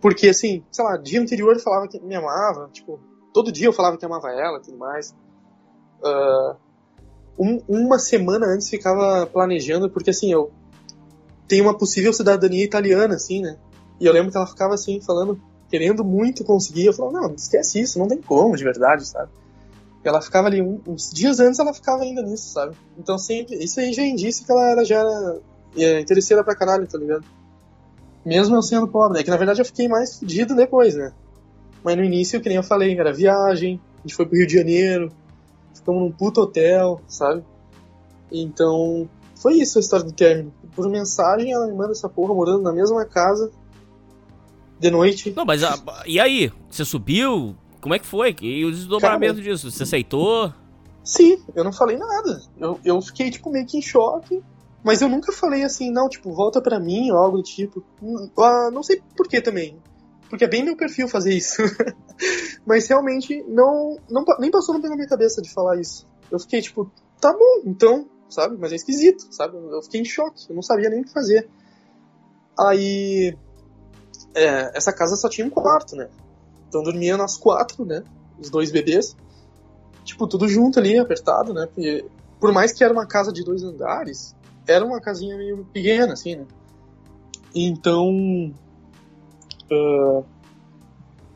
Porque, 0.00 0.28
assim, 0.28 0.64
sei 0.70 0.84
lá, 0.84 0.96
dia 0.96 1.20
anterior 1.20 1.54
eu 1.54 1.60
falava 1.60 1.88
que 1.88 2.00
me 2.00 2.14
amava, 2.14 2.68
tipo, 2.72 2.98
todo 3.32 3.52
dia 3.52 3.66
eu 3.66 3.72
falava 3.72 3.96
que 3.96 4.04
amava 4.04 4.30
ela 4.30 4.58
e 4.58 4.62
tudo 4.62 4.78
mais. 4.78 5.14
Uh, 6.02 6.56
um, 7.38 7.62
uma 7.68 7.98
semana 7.98 8.46
antes 8.46 8.68
ficava 8.68 9.26
planejando, 9.26 9.90
porque, 9.90 10.10
assim, 10.10 10.32
eu 10.32 10.50
tenho 11.46 11.64
uma 11.64 11.76
possível 11.76 12.12
cidadania 12.12 12.64
italiana, 12.64 13.14
assim, 13.14 13.42
né? 13.42 13.58
E 13.98 14.06
eu 14.06 14.12
lembro 14.12 14.30
que 14.30 14.36
ela 14.36 14.46
ficava, 14.46 14.74
assim, 14.74 15.00
falando, 15.00 15.40
querendo 15.68 16.04
muito 16.04 16.44
conseguir. 16.44 16.86
Eu 16.86 16.92
falava, 16.94 17.20
não, 17.20 17.34
esquece 17.34 17.80
isso, 17.80 17.98
não 17.98 18.08
tem 18.08 18.20
como, 18.20 18.56
de 18.56 18.64
verdade, 18.64 19.06
sabe? 19.06 19.30
ela 20.02 20.22
ficava 20.22 20.48
ali 20.48 20.62
uns 20.62 21.10
dias 21.10 21.40
antes 21.40 21.58
ela 21.58 21.74
ficava 21.74 22.02
ainda 22.02 22.22
nisso, 22.22 22.52
sabe? 22.52 22.74
Então 22.98 23.18
sempre. 23.18 23.62
Isso 23.62 23.78
aí 23.80 23.92
já 23.92 24.02
indica 24.02 24.44
que 24.44 24.50
ela 24.50 24.84
já 24.84 24.98
era 25.00 25.40
é, 25.76 26.00
interesseira 26.00 26.44
pra 26.44 26.54
caralho, 26.54 26.86
tá 26.86 26.98
ligado? 26.98 27.24
Mesmo 28.24 28.54
eu 28.54 28.62
sendo 28.62 28.86
pobre, 28.88 29.20
é 29.20 29.22
que 29.22 29.30
na 29.30 29.36
verdade 29.36 29.60
eu 29.60 29.64
fiquei 29.64 29.88
mais 29.88 30.18
fudido 30.18 30.54
depois, 30.54 30.94
né? 30.94 31.12
Mas 31.82 31.96
no 31.96 32.04
início, 32.04 32.40
que 32.40 32.48
nem 32.48 32.56
eu 32.56 32.62
falei, 32.62 32.98
era 32.98 33.12
viagem, 33.12 33.80
a 33.98 34.02
gente 34.02 34.14
foi 34.14 34.26
pro 34.26 34.36
Rio 34.36 34.46
de 34.46 34.54
Janeiro, 34.54 35.10
ficamos 35.74 36.02
num 36.02 36.12
puto 36.12 36.42
hotel, 36.42 37.00
sabe? 37.08 37.42
Então, 38.30 39.08
foi 39.34 39.54
isso 39.54 39.78
a 39.78 39.80
história 39.80 40.04
do 40.04 40.12
término. 40.12 40.52
Por 40.74 40.88
mensagem, 40.88 41.52
ela 41.52 41.66
me 41.66 41.72
manda 41.72 41.92
essa 41.92 42.08
porra 42.08 42.34
morando 42.34 42.62
na 42.62 42.72
mesma 42.72 43.04
casa, 43.06 43.50
de 44.78 44.90
noite. 44.90 45.32
Não, 45.36 45.44
mas 45.44 45.62
a, 45.62 45.78
e 46.06 46.20
aí? 46.20 46.52
Você 46.70 46.84
subiu? 46.84 47.56
Como 47.80 47.94
é 47.94 47.98
que 47.98 48.06
foi? 48.06 48.36
E 48.42 48.64
o 48.64 48.70
desdobramento 48.70 49.34
Cara, 49.34 49.44
disso? 49.44 49.70
Você 49.70 49.82
aceitou? 49.82 50.52
Sim, 51.02 51.42
eu 51.54 51.64
não 51.64 51.72
falei 51.72 51.96
nada. 51.96 52.42
Eu, 52.58 52.78
eu 52.84 53.00
fiquei, 53.00 53.30
tipo, 53.30 53.50
meio 53.50 53.66
que 53.66 53.78
em 53.78 53.82
choque. 53.82 54.42
Mas 54.82 55.02
eu 55.02 55.08
nunca 55.08 55.32
falei 55.32 55.62
assim, 55.62 55.90
não, 55.90 56.08
tipo, 56.08 56.32
volta 56.32 56.60
pra 56.60 56.80
mim 56.80 57.10
ou 57.10 57.18
algo 57.18 57.36
do 57.38 57.42
tipo. 57.42 57.84
Uh, 58.02 58.70
não 58.72 58.82
sei 58.82 59.02
por 59.16 59.28
que 59.28 59.40
também. 59.40 59.78
Porque 60.28 60.44
é 60.44 60.48
bem 60.48 60.64
meu 60.64 60.76
perfil 60.76 61.08
fazer 61.08 61.34
isso. 61.34 61.60
mas 62.64 62.88
realmente 62.88 63.42
não, 63.48 63.98
não 64.08 64.24
nem 64.38 64.50
passou 64.50 64.80
pela 64.80 64.94
minha 64.94 65.08
cabeça 65.08 65.42
de 65.42 65.52
falar 65.52 65.78
isso. 65.78 66.06
Eu 66.30 66.38
fiquei 66.38 66.62
tipo, 66.62 66.90
tá 67.20 67.32
bom, 67.32 67.62
então, 67.66 68.08
sabe? 68.28 68.56
Mas 68.58 68.72
é 68.72 68.76
esquisito, 68.76 69.26
sabe? 69.30 69.56
Eu 69.56 69.82
fiquei 69.82 70.00
em 70.00 70.04
choque, 70.04 70.46
eu 70.48 70.54
não 70.54 70.62
sabia 70.62 70.88
nem 70.88 71.00
o 71.00 71.04
que 71.04 71.12
fazer. 71.12 71.48
Aí. 72.58 73.36
É, 74.32 74.76
essa 74.76 74.92
casa 74.92 75.16
só 75.16 75.28
tinha 75.28 75.46
um 75.46 75.50
quarto, 75.50 75.96
né? 75.96 76.08
Então 76.68 76.82
dormia 76.82 77.16
nós 77.16 77.36
quatro, 77.36 77.84
né? 77.84 78.04
Os 78.38 78.48
dois 78.48 78.70
bebês. 78.70 79.16
Tipo, 80.04 80.26
tudo 80.26 80.48
junto 80.48 80.78
ali, 80.78 80.96
apertado, 80.96 81.52
né? 81.52 81.66
Porque, 81.66 82.06
por 82.38 82.52
mais 82.52 82.72
que 82.72 82.84
era 82.84 82.92
uma 82.92 83.06
casa 83.06 83.32
de 83.32 83.44
dois 83.44 83.62
andares, 83.64 84.36
era 84.66 84.84
uma 84.84 85.00
casinha 85.00 85.36
meio 85.36 85.64
pequena, 85.72 86.12
assim, 86.12 86.36
né? 86.36 86.46
Então. 87.54 88.52
Uh, 89.70 90.24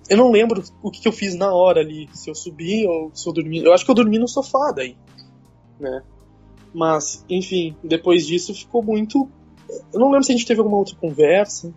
eu 0.09 0.19
não 0.19 0.31
lembro 0.31 0.63
o 0.83 0.91
que, 0.91 1.07
eu 1.09 1.13
fiz 1.13 1.35
na 1.35 1.53
hora 1.53 1.81
ali, 1.81 2.09
se 2.13 2.29
eu 2.29 2.35
subi 2.35 2.87
ou 2.87 3.11
se 3.15 3.27
eu 3.29 3.33
dormi. 3.33 3.65
Eu 3.65 3.73
acho 3.73 3.85
que 3.85 3.91
eu 3.91 3.95
dormi 3.95 4.19
no 4.19 4.29
sofá 4.29 4.71
daí, 4.71 4.97
né? 5.81 6.03
Mas, 6.75 7.25
enfim, 7.29 7.75
depois 7.83 8.27
disso 8.27 8.53
ficou 8.55 8.83
muito. 8.83 9.29
Eu 9.93 9.99
não 9.99 10.11
lembro 10.11 10.25
se 10.25 10.33
a 10.33 10.37
gente 10.37 10.47
teve 10.47 10.61
alguma 10.61 10.77
outra 10.77 10.95
conversa, 10.97 11.73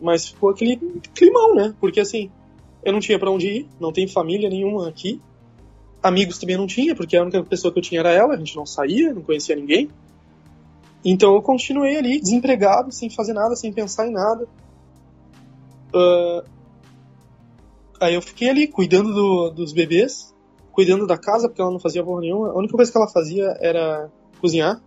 mas 0.00 0.28
ficou 0.28 0.50
aquele 0.50 0.76
climão, 1.14 1.54
né? 1.54 1.74
Porque 1.80 2.00
assim, 2.00 2.30
eu 2.82 2.92
não 2.92 3.00
tinha 3.00 3.18
para 3.18 3.30
onde 3.30 3.46
ir, 3.46 3.68
não 3.78 3.92
tem 3.92 4.06
família 4.06 4.50
nenhuma 4.50 4.88
aqui. 4.88 5.20
Amigos 6.02 6.38
também 6.38 6.56
não 6.56 6.66
tinha, 6.66 6.94
porque 6.94 7.16
a 7.16 7.22
única 7.22 7.42
pessoa 7.44 7.72
que 7.72 7.78
eu 7.78 7.82
tinha 7.82 8.00
era 8.00 8.10
ela, 8.10 8.34
a 8.34 8.36
gente 8.36 8.56
não 8.56 8.66
saía, 8.66 9.12
não 9.12 9.22
conhecia 9.22 9.54
ninguém. 9.54 9.90
Então 11.04 11.34
eu 11.34 11.42
continuei 11.42 11.96
ali, 11.96 12.20
desempregado, 12.20 12.92
sem 12.92 13.08
fazer 13.08 13.32
nada, 13.32 13.56
sem 13.56 13.72
pensar 13.72 14.06
em 14.06 14.12
nada. 14.12 14.46
Uh, 15.94 16.48
aí 18.00 18.14
eu 18.14 18.22
fiquei 18.22 18.50
ali, 18.50 18.66
cuidando 18.66 19.12
do, 19.12 19.50
dos 19.50 19.72
bebês, 19.72 20.34
cuidando 20.72 21.06
da 21.06 21.16
casa, 21.16 21.48
porque 21.48 21.60
ela 21.60 21.70
não 21.70 21.80
fazia 21.80 22.04
porra 22.04 22.20
nenhuma. 22.20 22.50
A 22.50 22.58
única 22.58 22.76
coisa 22.76 22.90
que 22.90 22.98
ela 22.98 23.08
fazia 23.08 23.46
era 23.60 24.10
cozinhar. 24.40 24.82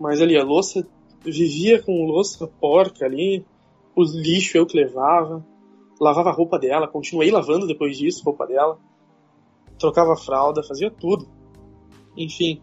Mas 0.00 0.20
ali, 0.20 0.38
a 0.38 0.44
louça, 0.44 0.86
vivia 1.22 1.82
com 1.82 2.06
louça 2.06 2.46
porca 2.46 3.04
ali, 3.04 3.44
os 3.94 4.14
lixo 4.14 4.56
eu 4.56 4.66
que 4.66 4.76
levava 4.76 5.44
lavava 6.00 6.30
a 6.30 6.32
roupa 6.32 6.58
dela, 6.58 6.88
continuei 6.88 7.30
lavando 7.30 7.66
depois 7.66 7.96
disso 7.96 8.20
a 8.20 8.24
roupa 8.24 8.46
dela, 8.46 8.78
trocava 9.78 10.12
a 10.12 10.16
fralda, 10.16 10.62
fazia 10.62 10.90
tudo. 10.90 11.28
Enfim. 12.16 12.60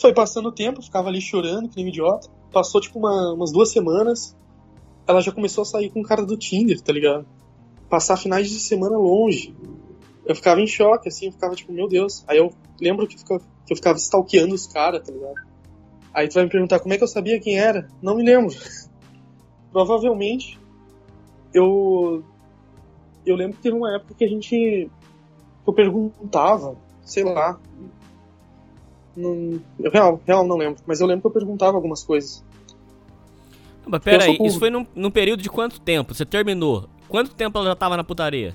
Foi 0.00 0.12
passando 0.12 0.48
o 0.48 0.52
tempo, 0.52 0.82
ficava 0.82 1.08
ali 1.08 1.20
chorando, 1.20 1.68
que 1.68 1.76
nem 1.76 1.86
um 1.86 1.88
idiota. 1.88 2.28
Passou 2.52 2.80
tipo 2.80 2.98
uma, 2.98 3.32
umas 3.32 3.52
duas 3.52 3.70
semanas, 3.70 4.36
ela 5.06 5.20
já 5.20 5.32
começou 5.32 5.62
a 5.62 5.64
sair 5.64 5.90
com 5.90 6.00
o 6.00 6.04
cara 6.04 6.24
do 6.24 6.36
Tinder, 6.36 6.80
tá 6.80 6.92
ligado? 6.92 7.26
Passar 7.88 8.16
finais 8.16 8.48
de 8.48 8.60
semana 8.60 8.96
longe. 8.96 9.54
Eu 10.24 10.34
ficava 10.34 10.60
em 10.60 10.66
choque, 10.66 11.08
assim, 11.08 11.26
eu 11.26 11.32
ficava 11.32 11.54
tipo, 11.54 11.72
meu 11.72 11.88
Deus. 11.88 12.22
Aí 12.28 12.38
eu 12.38 12.52
lembro 12.80 13.06
que, 13.06 13.18
ficava, 13.18 13.40
que 13.66 13.72
eu 13.72 13.76
ficava 13.76 13.98
stalkeando 13.98 14.54
os 14.54 14.66
caras, 14.66 15.06
tá 15.06 15.12
ligado? 15.12 15.48
Aí 16.12 16.28
tu 16.28 16.34
vai 16.34 16.44
me 16.44 16.50
perguntar 16.50 16.80
como 16.80 16.92
é 16.92 16.98
que 16.98 17.04
eu 17.04 17.08
sabia 17.08 17.40
quem 17.40 17.58
era? 17.58 17.88
Não 18.02 18.16
me 18.16 18.22
lembro. 18.22 18.54
Provavelmente 19.72 20.58
eu 21.52 22.22
eu 23.24 23.36
lembro 23.36 23.56
que 23.56 23.62
teve 23.62 23.76
uma 23.76 23.94
época 23.94 24.14
que 24.14 24.24
a 24.24 24.28
gente 24.28 24.90
eu 25.66 25.72
perguntava, 25.72 26.76
sei 27.02 27.24
lá, 27.24 27.58
não, 29.18 29.60
eu 29.78 29.90
real, 29.90 30.20
real 30.26 30.46
não 30.46 30.56
lembro, 30.56 30.82
mas 30.86 31.00
eu 31.00 31.06
lembro 31.06 31.22
que 31.22 31.26
eu 31.26 31.40
perguntava 31.40 31.76
algumas 31.76 32.02
coisas. 32.02 32.44
Mas 33.86 34.02
pera 34.02 34.24
aí, 34.24 34.38
isso 34.40 34.58
foi 34.58 34.70
num, 34.70 34.86
num, 34.94 35.10
período 35.10 35.42
de 35.42 35.48
quanto 35.48 35.80
tempo? 35.80 36.14
Você 36.14 36.24
terminou? 36.24 36.88
Quanto 37.08 37.34
tempo 37.34 37.58
ela 37.58 37.68
já 37.68 37.74
tava 37.74 37.96
na 37.96 38.04
putaria? 38.04 38.54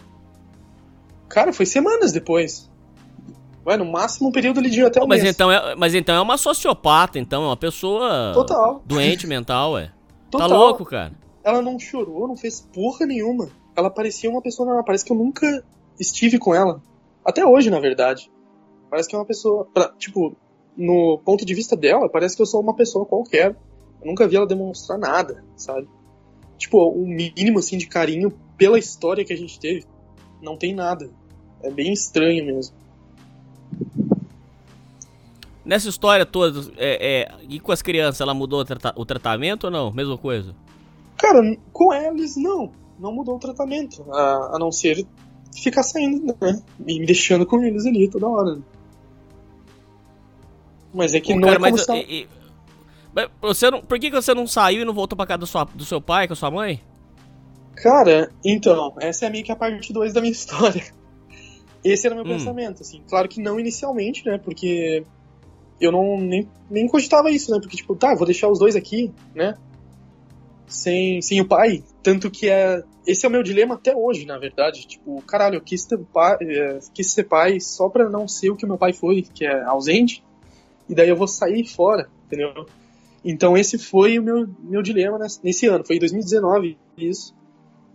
Cara, 1.27 1.51
foi 1.51 1.65
semanas 1.65 2.11
depois. 2.11 2.69
Ué, 3.65 3.77
no 3.77 3.85
máximo 3.85 4.29
um 4.29 4.31
período 4.31 4.59
ali 4.59 4.69
de 4.69 4.83
até 4.83 5.01
um 5.01 5.07
mas 5.07 5.23
mês. 5.23 5.33
Então 5.33 5.51
é, 5.51 5.75
mas 5.75 5.95
então 5.95 6.15
é 6.15 6.21
uma 6.21 6.37
sociopata, 6.37 7.17
então, 7.17 7.43
é 7.43 7.47
uma 7.47 7.57
pessoa 7.57 8.31
Total. 8.33 8.81
doente 8.85 9.25
mental, 9.25 9.73
ué. 9.73 9.85
Tá 9.85 9.93
Total. 10.31 10.49
Tá 10.49 10.55
louco, 10.55 10.85
cara? 10.85 11.13
Ela 11.43 11.61
não 11.61 11.79
chorou, 11.79 12.27
não 12.27 12.37
fez 12.37 12.61
porra 12.61 13.05
nenhuma. 13.05 13.49
Ela 13.75 13.89
parecia 13.89 14.29
uma 14.29 14.41
pessoa 14.41 14.65
normal. 14.65 14.83
Parece 14.85 15.03
que 15.03 15.11
eu 15.11 15.17
nunca 15.17 15.63
estive 15.99 16.37
com 16.37 16.53
ela. 16.53 16.81
Até 17.25 17.45
hoje, 17.45 17.69
na 17.69 17.79
verdade. 17.79 18.31
Parece 18.89 19.09
que 19.09 19.15
é 19.15 19.17
uma 19.19 19.25
pessoa. 19.25 19.67
Pra, 19.73 19.89
tipo, 19.97 20.35
no 20.75 21.19
ponto 21.23 21.45
de 21.45 21.53
vista 21.53 21.75
dela, 21.75 22.09
parece 22.09 22.35
que 22.35 22.41
eu 22.41 22.45
sou 22.45 22.61
uma 22.61 22.75
pessoa 22.75 23.05
qualquer. 23.05 23.55
Eu 24.01 24.07
nunca 24.07 24.27
vi 24.27 24.35
ela 24.35 24.47
demonstrar 24.47 24.97
nada, 24.97 25.43
sabe? 25.55 25.87
Tipo, 26.57 26.77
o 26.77 27.03
um 27.03 27.07
mínimo 27.07 27.59
assim 27.59 27.77
de 27.77 27.87
carinho 27.87 28.31
pela 28.57 28.79
história 28.79 29.25
que 29.25 29.33
a 29.33 29.37
gente 29.37 29.59
teve. 29.59 29.85
Não 30.41 30.57
tem 30.57 30.73
nada. 30.73 31.09
É 31.61 31.69
bem 31.69 31.93
estranho 31.93 32.45
mesmo. 32.45 32.75
Nessa 35.65 35.87
história 35.87 36.25
toda, 36.25 36.71
é, 36.77 37.21
é, 37.21 37.31
e 37.47 37.59
com 37.59 37.71
as 37.71 37.81
crianças, 37.81 38.19
ela 38.19 38.33
mudou 38.33 38.59
o, 38.59 38.65
trata 38.65 38.93
o 38.97 39.05
tratamento 39.05 39.65
ou 39.65 39.71
não? 39.71 39.91
Mesma 39.91 40.17
coisa? 40.17 40.53
Cara, 41.17 41.41
com 41.71 41.93
eles, 41.93 42.35
não. 42.35 42.71
Não 42.99 43.13
mudou 43.13 43.37
o 43.37 43.39
tratamento. 43.39 44.03
A, 44.11 44.55
a 44.55 44.59
não 44.59 44.71
ser 44.71 45.07
ficar 45.55 45.83
saindo, 45.83 46.35
né? 46.41 46.61
E 46.85 46.99
me 46.99 47.05
deixando 47.05 47.45
com 47.45 47.63
eles 47.63 47.85
ali 47.85 48.09
toda 48.09 48.27
hora. 48.27 48.59
Mas 50.93 51.13
é 51.13 51.19
que 51.19 51.33
não 51.33 51.41
cara, 51.41 51.55
é 51.55 51.59
mas, 51.59 51.87
e, 51.89 51.97
e, 52.21 52.27
você 53.41 53.69
não, 53.69 53.81
por 53.81 53.99
que 53.99 54.09
você 54.09 54.33
não 54.33 54.45
saiu 54.45 54.81
e 54.81 54.85
não 54.85 54.93
voltou 54.93 55.15
pra 55.15 55.25
casa 55.25 55.39
do, 55.39 55.47
sua, 55.47 55.63
do 55.63 55.85
seu 55.85 55.99
pai, 55.99 56.27
com 56.27 56.33
a 56.33 56.35
sua 56.35 56.51
mãe? 56.51 56.81
Cara, 57.75 58.31
então, 58.45 58.93
essa 58.99 59.25
é 59.25 59.29
meio 59.29 59.43
que 59.43 59.51
a 59.51 59.55
parte 59.55 59.91
2 59.91 60.13
da 60.13 60.21
minha 60.21 60.31
história. 60.33 60.83
Esse 61.83 62.07
era 62.07 62.15
o 62.15 62.17
meu 62.17 62.25
Hum. 62.25 62.37
pensamento, 62.37 62.81
assim. 62.81 63.01
Claro 63.09 63.27
que 63.27 63.41
não 63.41 63.59
inicialmente, 63.59 64.25
né? 64.25 64.37
Porque 64.37 65.03
eu 65.81 65.91
não 65.91 66.17
nem, 66.17 66.47
nem 66.69 66.87
cogitava 66.87 67.29
isso, 67.29 67.51
né? 67.51 67.59
Porque, 67.59 67.75
tipo, 67.75 67.95
tá, 67.95 68.15
vou 68.15 68.25
deixar 68.25 68.47
os 68.47 68.59
dois 68.59 68.75
aqui, 68.75 69.11
né? 69.35 69.55
Sem, 70.65 71.21
sem 71.21 71.41
o 71.41 71.47
pai. 71.47 71.83
Tanto 72.01 72.31
que 72.31 72.49
é. 72.49 72.83
Esse 73.05 73.25
é 73.25 73.29
o 73.29 73.31
meu 73.31 73.43
dilema 73.43 73.75
até 73.75 73.93
hoje, 73.95 74.25
na 74.25 74.37
verdade. 74.37 74.87
Tipo, 74.87 75.21
caralho, 75.23 75.55
eu 75.55 75.61
quis, 75.61 75.85
ter 75.85 75.99
pai, 75.99 76.37
é, 76.41 76.79
quis 76.93 77.11
ser 77.11 77.25
pai 77.25 77.59
só 77.59 77.89
pra 77.89 78.09
não 78.09 78.27
ser 78.27 78.49
o 78.49 78.55
que 78.55 78.65
meu 78.65 78.77
pai 78.77 78.93
foi, 78.93 79.23
que 79.23 79.45
é 79.45 79.63
ausente. 79.63 80.23
E 80.87 80.95
daí 80.95 81.09
eu 81.09 81.15
vou 81.15 81.27
sair 81.27 81.65
fora, 81.65 82.09
entendeu? 82.25 82.65
Então 83.23 83.57
esse 83.57 83.77
foi 83.77 84.19
o 84.19 84.23
meu, 84.23 84.47
meu 84.59 84.81
dilema 84.81 85.17
nesse, 85.41 85.67
ano. 85.67 85.85
Foi 85.85 85.95
em 85.95 85.99
2019, 85.99 86.77
isso. 86.97 87.33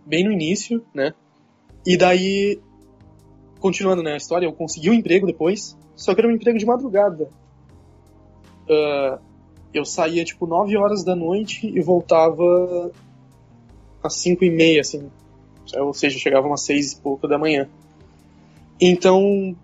Bem 0.05 0.23
no 0.23 0.31
início, 0.31 0.83
né? 0.93 1.13
E 1.85 1.95
daí, 1.95 2.59
continuando 3.59 4.01
né, 4.01 4.13
a 4.13 4.17
história, 4.17 4.45
eu 4.45 4.53
consegui 4.53 4.89
um 4.89 4.93
emprego 4.93 5.27
depois. 5.27 5.77
Só 5.95 6.15
que 6.15 6.21
era 6.21 6.27
um 6.27 6.33
emprego 6.33 6.57
de 6.57 6.65
madrugada. 6.65 7.29
Ah, 8.69 9.19
eu 9.73 9.85
saía 9.85 10.23
tipo 10.25 10.47
9 10.47 10.75
horas 10.77 11.03
da 11.03 11.15
noite 11.15 11.67
e 11.67 11.79
voltava 11.81 12.91
às 14.01 14.15
5 14.15 14.43
e 14.43 14.49
meia, 14.49 14.81
assim. 14.81 15.09
Ou 15.77 15.93
seja, 15.93 16.17
chegava 16.17 16.47
umas 16.47 16.61
6 16.61 16.93
e 16.93 17.01
pouco 17.01 17.27
da 17.27 17.37
manhã. 17.37 17.69
Então, 18.81 19.55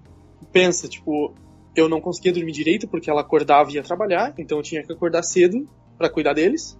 pensa, 0.51 0.88
tipo, 0.88 1.34
eu 1.76 1.89
não 1.89 1.99
conseguia 1.99 2.34
dormir 2.34 2.51
direito 2.51 2.88
porque 2.88 3.09
ela 3.09 3.21
acordava 3.21 3.69
e 3.69 3.76
ia 3.76 3.84
trabalhar, 3.84 4.34
então 4.38 4.57
eu 4.57 4.63
tinha 4.63 4.84
que 4.84 4.91
acordar 4.91 5.23
cedo 5.23 5.67
pra 5.97 6.09
cuidar 6.09 6.34
deles. 6.34 6.78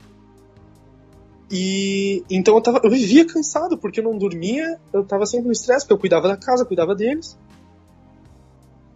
E 1.52 2.24
então 2.30 2.56
eu, 2.56 2.62
tava, 2.62 2.82
eu 2.84 2.90
vivia 2.90 3.26
cansado 3.26 3.78
porque 3.78 4.00
eu 4.00 4.04
não 4.04 4.18
dormia, 4.18 4.80
eu 4.92 5.06
tava 5.06 5.26
sempre 5.26 5.48
no 5.48 5.52
estresse, 5.52 5.86
porque 5.86 5.94
eu 5.94 6.00
cuidava 6.00 6.28
da 6.28 6.38
casa, 6.38 6.66
cuidava 6.66 6.96
deles. 6.96 7.38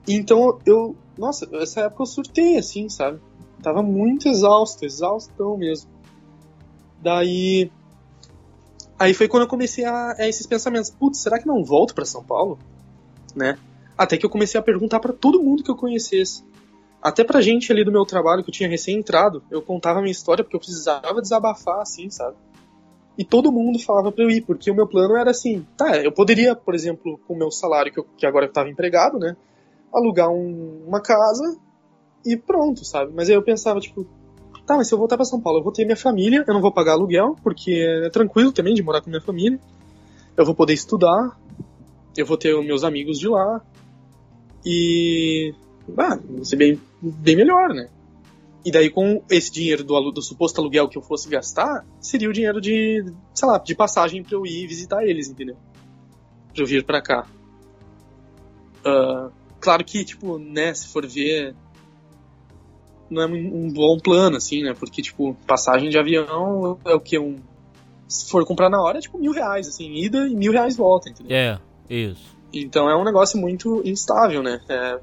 Então 0.08 0.60
eu, 0.66 0.96
nossa, 1.18 1.48
essa 1.58 1.82
época 1.82 2.02
eu 2.02 2.08
surtei 2.08 2.58
assim, 2.58 2.90
sabe? 2.90 3.20
Tava 3.62 3.84
muito 3.84 4.28
exausto, 4.28 4.86
exaustão 4.86 5.58
mesmo. 5.58 5.90
Daí 7.02 7.72
aí 8.98 9.14
foi 9.14 9.28
quando 9.28 9.44
eu 9.44 9.50
comecei 9.50 9.86
a, 9.86 10.16
a 10.18 10.28
esses 10.28 10.48
pensamentos, 10.48 10.90
putz, 10.90 11.22
será 11.22 11.40
que 11.40 11.48
não 11.48 11.64
volto 11.64 11.94
pra 11.94 12.06
São 12.06 12.24
Paulo? 12.24 12.58
Né? 13.36 13.58
Até 14.00 14.16
que 14.16 14.26
eu 14.26 14.30
comecei 14.30 14.58
a 14.58 14.64
perguntar 14.64 15.02
pra 15.02 15.12
todo 15.12 15.44
mundo 15.44 15.62
que 15.62 15.70
eu 15.70 15.76
conhecesse. 15.76 16.42
Até 17.02 17.22
pra 17.22 17.42
gente 17.42 17.70
ali 17.70 17.84
do 17.84 17.92
meu 17.92 18.06
trabalho, 18.06 18.42
que 18.42 18.50
eu 18.50 18.54
tinha 18.54 18.70
recém 18.70 18.98
entrado, 18.98 19.44
eu 19.52 19.62
contava 19.62 20.00
a 20.00 20.02
minha 20.02 20.12
história 20.14 20.42
porque 20.42 20.56
eu 20.56 20.60
precisava 20.62 21.22
desabafar, 21.22 21.82
assim, 21.82 22.10
sabe? 22.10 22.38
E 23.18 23.26
todo 23.26 23.52
mundo 23.52 23.78
falava 23.78 24.10
pra 24.10 24.24
eu 24.24 24.30
ir, 24.30 24.40
porque 24.40 24.72
o 24.72 24.74
meu 24.74 24.88
plano 24.88 25.18
era 25.18 25.32
assim, 25.32 25.68
tá, 25.76 25.98
eu 25.98 26.14
poderia, 26.14 26.56
por 26.56 26.74
exemplo, 26.74 27.20
com 27.28 27.34
o 27.34 27.38
meu 27.38 27.52
salário, 27.52 27.92
que, 27.92 28.00
eu, 28.00 28.06
que 28.18 28.26
agora 28.26 28.46
eu 28.46 28.54
tava 28.54 28.70
empregado, 28.70 29.20
né? 29.20 29.36
Alugar 29.94 30.30
um- 30.30 30.86
uma 30.88 31.02
casa 31.02 31.58
e 32.26 32.38
pronto, 32.38 32.86
sabe? 32.86 33.12
Mas 33.14 33.30
aí 33.30 33.36
eu 33.36 33.44
pensava, 33.44 33.82
tipo, 33.82 34.08
tá, 34.66 34.78
mas 34.78 34.88
se 34.88 34.94
eu 34.94 34.98
voltar 34.98 35.18
pra 35.18 35.26
São 35.26 35.42
Paulo, 35.42 35.60
eu 35.60 35.64
vou 35.64 35.74
ter 35.74 35.84
minha 35.84 35.98
família, 35.98 36.46
eu 36.48 36.54
não 36.54 36.62
vou 36.62 36.72
pagar 36.72 36.94
aluguel, 36.94 37.36
porque 37.44 37.86
é 38.06 38.10
tranquilo 38.10 38.54
também 38.54 38.74
de 38.74 38.82
morar 38.82 39.02
com 39.02 39.10
minha 39.10 39.22
família. 39.22 39.60
Eu 40.38 40.46
vou 40.46 40.56
poder 40.56 40.74
estudar, 40.74 41.38
eu 42.16 42.26
vou 42.26 42.38
ter 42.38 42.58
meus 42.64 42.86
amigos 42.86 43.20
de 43.20 43.28
lá. 43.28 43.62
E. 44.66 45.54
Ah, 45.98 46.18
vai 46.18 46.46
ser 46.46 46.56
bem, 46.56 46.80
bem 47.02 47.36
melhor, 47.36 47.70
né? 47.70 47.90
E 48.66 48.72
daí, 48.72 48.90
com 48.90 49.24
esse 49.30 49.52
dinheiro 49.52 49.84
do, 49.84 50.12
do 50.12 50.22
suposto 50.22 50.60
aluguel 50.60 50.90
que 50.90 50.98
eu 50.98 51.02
fosse 51.02 51.30
gastar, 51.30 51.86
seria 52.00 52.30
o 52.30 52.34
dinheiro 52.34 52.60
de, 52.60 53.04
sei 53.34 53.48
lá, 53.48 53.58
de 53.58 53.74
passagem 53.74 54.24
pra 54.24 54.36
eu 54.36 54.46
ir 54.46 54.68
visitar 54.68 55.04
eles, 55.04 55.30
entendeu? 55.30 55.56
Pra 56.54 56.64
eu 56.64 56.68
vir 56.68 56.84
pra 56.84 57.02
cá. 57.02 57.26
Ah, 58.86 59.30
claro 59.60 59.84
que, 59.84 60.04
tipo, 60.04 60.38
né, 60.38 60.74
se 60.74 60.90
for 60.90 61.08
ver, 61.08 61.56
não 63.10 63.22
é 63.22 63.28
um 63.28 63.66
um 63.66 63.74
bom 63.74 63.98
plano, 63.98 64.38
assim, 64.38 64.64
né? 64.64 64.74
Porque, 64.78 65.02
tipo, 65.02 65.36
passagem 65.48 65.90
de 65.90 65.98
avião 65.98 66.78
é 66.86 66.94
o 66.94 67.00
que? 67.00 67.18
Um, 67.18 67.38
se 68.08 68.30
for 68.30 68.46
comprar 68.46 68.70
na 68.70 68.82
hora, 68.82 68.98
é 68.98 69.02
tipo 69.02 69.18
mil 69.18 69.32
reais, 69.32 69.68
assim, 69.68 69.94
ida 69.94 70.28
e 70.28 70.36
mil 70.36 70.52
reais 70.52 70.76
volta, 70.76 71.10
entendeu? 71.10 71.36
É, 71.36 71.60
isso. 71.90 72.38
Então 72.54 72.90
é 72.90 72.96
um 72.96 73.04
negócio 73.04 73.40
muito 73.40 73.82
instável, 73.86 74.42
né? 74.42 74.60
É 74.68 75.00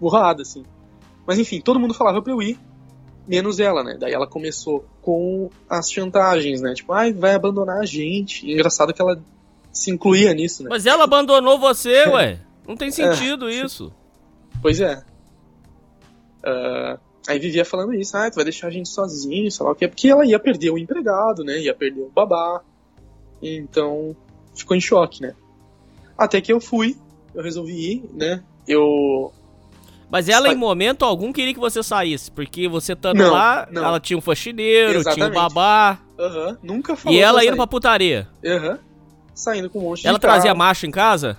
burrada, 0.00 0.42
assim. 0.42 0.64
Mas 1.26 1.38
enfim, 1.38 1.60
todo 1.60 1.80
mundo 1.80 1.94
falava 1.94 2.22
pra 2.22 2.32
eu 2.32 2.42
ir, 2.42 2.58
menos 3.26 3.58
ela, 3.58 3.82
né? 3.82 3.96
Daí 3.98 4.12
ela 4.12 4.26
começou 4.26 4.84
com 5.02 5.50
as 5.68 5.90
chantagens, 5.90 6.60
né? 6.60 6.74
Tipo, 6.74 6.92
ai, 6.92 7.12
vai 7.12 7.34
abandonar 7.34 7.80
a 7.80 7.86
gente. 7.86 8.46
E 8.46 8.52
engraçado 8.52 8.92
que 8.92 9.02
ela 9.02 9.20
se 9.72 9.90
incluía 9.90 10.32
nisso, 10.32 10.62
né? 10.62 10.68
Mas 10.70 10.86
ela 10.86 11.04
abandonou 11.04 11.58
você, 11.58 12.06
ué. 12.08 12.40
Não 12.66 12.76
tem 12.76 12.90
sentido 12.90 13.48
isso. 13.48 13.92
Pois 14.60 14.80
é. 14.80 15.02
Ah, 16.44 16.98
aí 17.28 17.38
vivia 17.38 17.64
falando 17.64 17.94
isso, 17.94 18.16
ah, 18.16 18.30
tu 18.30 18.36
vai 18.36 18.44
deixar 18.44 18.68
a 18.68 18.70
gente 18.70 18.88
sozinho, 18.88 19.50
sei 19.50 19.64
lá 19.64 19.72
o 19.72 19.74
que, 19.74 19.88
porque 19.88 20.08
ela 20.08 20.24
ia 20.24 20.38
perder 20.38 20.70
o 20.70 20.78
empregado, 20.78 21.44
né? 21.44 21.58
Ia 21.60 21.74
perder 21.74 22.02
o 22.02 22.10
babá. 22.10 22.62
Então, 23.42 24.16
ficou 24.54 24.76
em 24.76 24.80
choque, 24.80 25.22
né? 25.22 25.34
Até 26.16 26.40
que 26.40 26.52
eu 26.52 26.60
fui, 26.60 26.96
eu 27.34 27.42
resolvi 27.42 27.72
ir, 27.92 28.04
né? 28.14 28.42
Eu. 28.66 29.32
Mas 30.10 30.28
ela, 30.28 30.46
Sai- 30.46 30.54
em 30.54 30.58
momento 30.58 31.04
algum, 31.04 31.32
queria 31.32 31.52
que 31.52 31.58
você 31.60 31.82
saísse. 31.82 32.30
Porque 32.30 32.68
você 32.68 32.92
estando 32.92 33.18
Não, 33.18 33.32
lá, 33.32 33.66
não. 33.70 33.84
ela 33.84 33.98
tinha 34.00 34.16
um 34.16 34.20
faxineiro, 34.20 35.00
tinha 35.02 35.26
um 35.26 35.28
Exatamente. 35.28 35.34
babá. 35.34 35.98
Aham, 36.18 36.58
nunca 36.62 36.94
falou. 36.96 37.16
E 37.18 37.20
ela 37.20 37.40
indo 37.42 37.48
sair. 37.50 37.56
pra 37.56 37.66
putaria. 37.66 38.28
Aham. 38.44 38.78
Saindo 39.34 39.68
com 39.68 39.80
um 39.80 39.82
monte 39.82 40.06
Ela 40.06 40.16
de 40.16 40.22
carro. 40.22 40.34
trazia 40.34 40.54
macho 40.54 40.86
em 40.86 40.90
casa? 40.90 41.36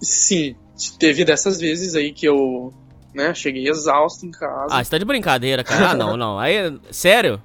Sim, 0.00 0.56
teve 0.98 1.24
dessas 1.24 1.60
vezes 1.60 1.94
aí 1.94 2.12
que 2.12 2.26
eu, 2.26 2.72
né, 3.14 3.34
cheguei 3.34 3.68
exausto 3.68 4.24
em 4.26 4.30
casa. 4.30 4.68
Ah, 4.74 4.82
você 4.82 4.90
tá 4.90 4.98
de 4.98 5.04
brincadeira, 5.04 5.62
cara. 5.62 5.90
Ah, 5.90 5.94
não, 5.94 6.16
não. 6.16 6.38
Aí, 6.38 6.56
sério? 6.90 7.40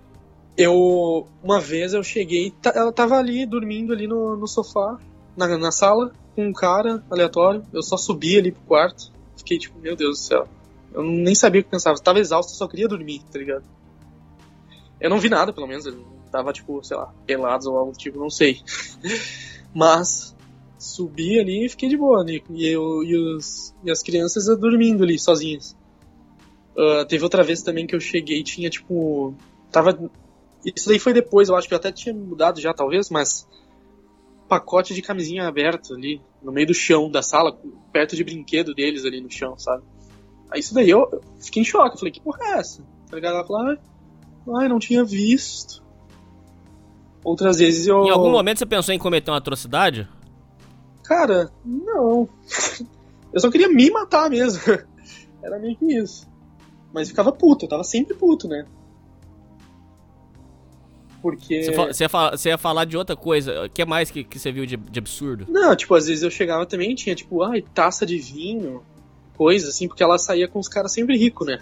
Eu, 0.58 1.28
uma 1.44 1.60
vez 1.60 1.94
eu 1.94 2.04
cheguei, 2.04 2.54
ela 2.76 2.92
tava 2.94 3.18
ali, 3.18 3.46
dormindo 3.46 3.92
ali 3.92 4.08
no, 4.08 4.36
no 4.38 4.48
sofá, 4.48 4.98
na, 5.36 5.58
na 5.58 5.72
sala, 5.72 6.12
com 6.36 6.48
um 6.48 6.54
cara 6.54 7.04
aleatório. 7.10 7.66
Eu 7.72 7.82
só 7.82 7.98
subi 7.98 8.38
ali 8.38 8.52
pro 8.52 8.62
quarto. 8.64 9.12
Fiquei 9.38 9.58
tipo, 9.58 9.80
meu 9.80 9.96
Deus 9.96 10.20
do 10.20 10.24
céu. 10.24 10.48
Eu 10.94 11.04
nem 11.04 11.34
sabia 11.36 11.62
o 11.62 11.64
que 11.64 11.70
pensava. 11.70 11.98
Eu 11.98 12.04
tava 12.04 12.20
exausto, 12.20 12.52
eu 12.52 12.58
só 12.58 12.68
queria 12.68 12.88
dormir, 12.88 13.22
tá 13.32 13.40
ligado? 13.40 13.64
Eu 15.00 15.10
não 15.10 15.20
vi 15.20 15.30
nada, 15.30 15.52
pelo 15.52 15.68
menos. 15.68 15.86
Eu 15.86 16.06
tava, 16.32 16.54
tipo, 16.54 16.84
sei 16.84 16.98
lá, 16.98 17.14
pelados 17.26 17.68
ou 17.68 17.78
algo 17.78 17.92
tipo, 17.94 18.20
não 18.20 18.30
sei. 18.30 18.62
Mas 19.74 20.36
subi 20.78 21.40
ali 21.40 21.66
e 21.66 21.70
fiquei 21.70 21.90
de 21.90 21.98
boa, 21.98 22.24
né? 22.24 22.40
E, 22.50 22.68
eu, 22.68 23.04
e, 23.04 23.16
os, 23.16 23.74
e 23.84 23.90
as 23.90 24.04
crianças 24.04 24.46
dormindo 24.60 25.04
ali, 25.04 25.18
sozinhas. 25.18 25.76
Ah, 26.78 27.06
teve 27.08 27.24
outra 27.24 27.44
vez 27.44 27.62
também 27.62 27.86
que 27.86 27.96
eu 27.96 28.00
cheguei 28.00 28.40
e 28.40 28.44
tinha, 28.44 28.70
tipo. 28.70 29.34
Tava. 29.72 29.98
Isso 30.66 30.88
daí 30.88 31.00
foi 31.00 31.14
depois, 31.14 31.50
eu 31.50 31.56
acho 31.56 31.68
que 31.68 31.74
eu 31.74 31.78
até 31.78 31.92
tinha 31.92 32.14
mudado 32.14 32.60
já, 32.60 32.74
talvez, 32.74 33.10
mas. 33.10 33.48
Pacote 34.48 34.94
de 34.94 35.02
camisinha 35.02 35.48
aberto 35.48 35.94
ali, 35.94 36.22
no 36.42 36.52
meio 36.52 36.68
do 36.68 36.74
chão 36.74 37.10
da 37.10 37.22
sala, 37.22 37.58
perto 37.92 38.16
de 38.16 38.24
brinquedo 38.24 38.74
deles 38.74 39.06
ali 39.06 39.22
no 39.22 39.32
chão, 39.32 39.58
sabe? 39.58 39.84
Aí 40.52 40.60
isso 40.60 40.74
daí 40.74 40.90
eu 40.90 41.08
eu 41.12 41.22
fiquei 41.40 41.62
em 41.62 41.66
choque, 41.66 41.96
eu 41.96 42.00
falei, 42.00 42.12
que 42.12 42.22
porra 42.22 42.40
é 42.44 42.52
essa? 42.60 42.84
Tá 43.10 43.16
ligado? 43.16 43.36
Ela 43.36 43.46
falou, 43.46 43.68
ai, 43.68 43.78
ai, 44.58 44.68
não 44.68 44.80
tinha 44.80 45.04
visto. 45.04 45.84
Outras 47.24 47.58
vezes 47.58 47.88
eu. 47.88 48.04
Em 48.04 48.10
algum 48.10 48.32
momento 48.32 48.60
você 48.60 48.66
pensou 48.66 48.94
em 48.94 49.00
cometer 49.00 49.32
uma 49.32 49.38
atrocidade? 49.38 50.08
Cara, 51.04 51.52
não. 51.66 52.28
Eu 53.34 53.40
só 53.40 53.50
queria 53.50 53.68
me 53.68 53.90
matar 53.90 54.30
mesmo. 54.30 54.62
Era 55.42 55.58
meio 55.58 55.76
que 55.76 55.86
isso. 55.98 56.28
Mas 56.94 57.10
ficava 57.10 57.32
puto, 57.32 57.66
eu 57.66 57.70
tava 57.70 57.84
sempre 57.84 58.14
puto, 58.14 58.48
né? 58.48 58.68
Porque. 61.24 61.64
Você, 61.64 61.72
fa- 61.72 61.88
você 61.88 62.04
ia 62.04 62.10
fa- 62.10 62.32
você 62.32 62.50
ia 62.50 62.58
falar 62.58 62.84
de 62.84 62.98
outra 62.98 63.16
coisa. 63.16 63.64
O 63.64 63.70
que 63.70 63.86
mais 63.86 64.12
que, 64.12 64.26
que 64.26 64.38
você 64.38 64.52
viu 64.52 64.66
de, 64.66 64.76
de 64.76 65.00
absurdo? 65.00 65.46
Não, 65.50 65.74
tipo, 65.74 65.96
às 65.96 66.06
vezes 66.06 66.22
eu 66.22 66.30
chegava 66.30 66.66
também 66.66 66.92
e 66.92 66.96
tinha, 66.96 67.16
tipo, 67.16 67.42
ai, 67.44 67.64
taça 67.74 68.06
de 68.06 68.18
vinho, 68.18 68.84
coisa 69.38 69.70
assim, 69.70 69.88
porque 69.88 70.04
ela 70.04 70.18
saía 70.18 70.50
com 70.50 70.60
os 70.60 70.68
caras 70.68 70.92
sempre 70.92 71.18
ricos, 71.18 71.48
né? 71.48 71.60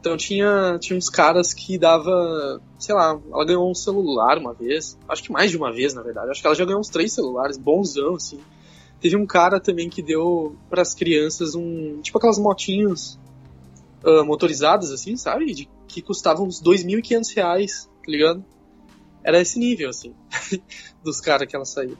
Então 0.00 0.16
tinha, 0.16 0.78
tinha 0.80 0.96
uns 0.96 1.10
caras 1.10 1.52
que 1.52 1.76
dava, 1.78 2.60
sei 2.78 2.94
lá, 2.94 3.20
ela 3.32 3.44
ganhou 3.44 3.68
um 3.68 3.74
celular 3.74 4.38
uma 4.38 4.52
vez, 4.54 4.96
acho 5.08 5.22
que 5.24 5.32
mais 5.32 5.50
de 5.50 5.56
uma 5.56 5.72
vez, 5.72 5.94
na 5.94 6.02
verdade. 6.02 6.30
Acho 6.30 6.40
que 6.40 6.46
ela 6.46 6.56
já 6.56 6.64
ganhou 6.64 6.80
uns 6.80 6.88
três 6.88 7.12
celulares, 7.12 7.58
bonzão, 7.58 8.14
assim. 8.14 8.38
Teve 9.00 9.16
um 9.16 9.26
cara 9.26 9.58
também 9.58 9.90
que 9.90 10.00
deu 10.00 10.56
pras 10.70 10.94
crianças 10.94 11.56
um, 11.56 12.00
tipo 12.02 12.18
aquelas 12.18 12.38
motinhos 12.38 13.18
ah, 14.04 14.22
motorizadas, 14.24 14.92
assim, 14.92 15.16
sabe? 15.16 15.52
De, 15.52 15.68
que 15.88 16.00
custavam 16.00 16.46
uns 16.46 16.62
2.500 16.62 17.34
reais, 17.36 17.90
tá 18.04 18.10
ligado? 18.10 18.44
Era 19.24 19.40
esse 19.40 19.58
nível, 19.58 19.90
assim, 19.90 20.14
dos 21.02 21.20
caras 21.20 21.48
que 21.48 21.54
ela 21.54 21.64
saía. 21.64 21.96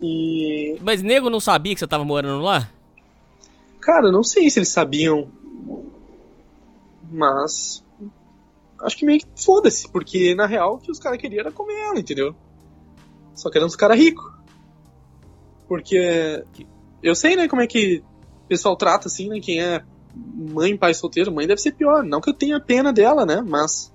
E. 0.00 0.78
Mas 0.80 1.02
nego 1.02 1.28
não 1.28 1.40
sabia 1.40 1.74
que 1.74 1.80
você 1.80 1.86
tava 1.86 2.04
morando 2.04 2.42
lá? 2.42 2.70
Cara, 3.80 4.10
não 4.10 4.22
sei 4.22 4.48
se 4.48 4.58
eles 4.58 4.68
sabiam. 4.68 5.28
Mas. 7.10 7.84
acho 8.82 8.96
que 8.96 9.04
meio 9.04 9.20
que 9.20 9.26
foda-se, 9.36 9.88
porque 9.90 10.34
na 10.34 10.46
real 10.46 10.74
o 10.74 10.78
que 10.78 10.90
os 10.90 10.98
caras 10.98 11.20
queriam 11.20 11.40
era 11.40 11.52
comer 11.52 11.80
ela, 11.80 11.98
entendeu? 11.98 12.34
Só 13.34 13.50
que 13.50 13.58
eram 13.58 13.66
uns 13.66 13.76
caras 13.76 13.98
ricos. 13.98 14.30
Porque 15.68 16.44
eu 17.02 17.14
sei, 17.14 17.36
né, 17.36 17.46
como 17.46 17.62
é 17.62 17.66
que 17.66 18.02
o 18.44 18.48
pessoal 18.48 18.76
trata, 18.76 19.06
assim, 19.06 19.28
né, 19.28 19.40
quem 19.40 19.60
é 19.60 19.82
mãe, 20.14 20.76
pai 20.76 20.92
solteiro, 20.94 21.32
mãe 21.32 21.46
deve 21.46 21.60
ser 21.60 21.72
pior. 21.72 22.02
Não 22.02 22.20
que 22.20 22.30
eu 22.30 22.34
tenha 22.34 22.60
pena 22.60 22.92
dela, 22.92 23.24
né, 23.24 23.42
mas 23.46 23.92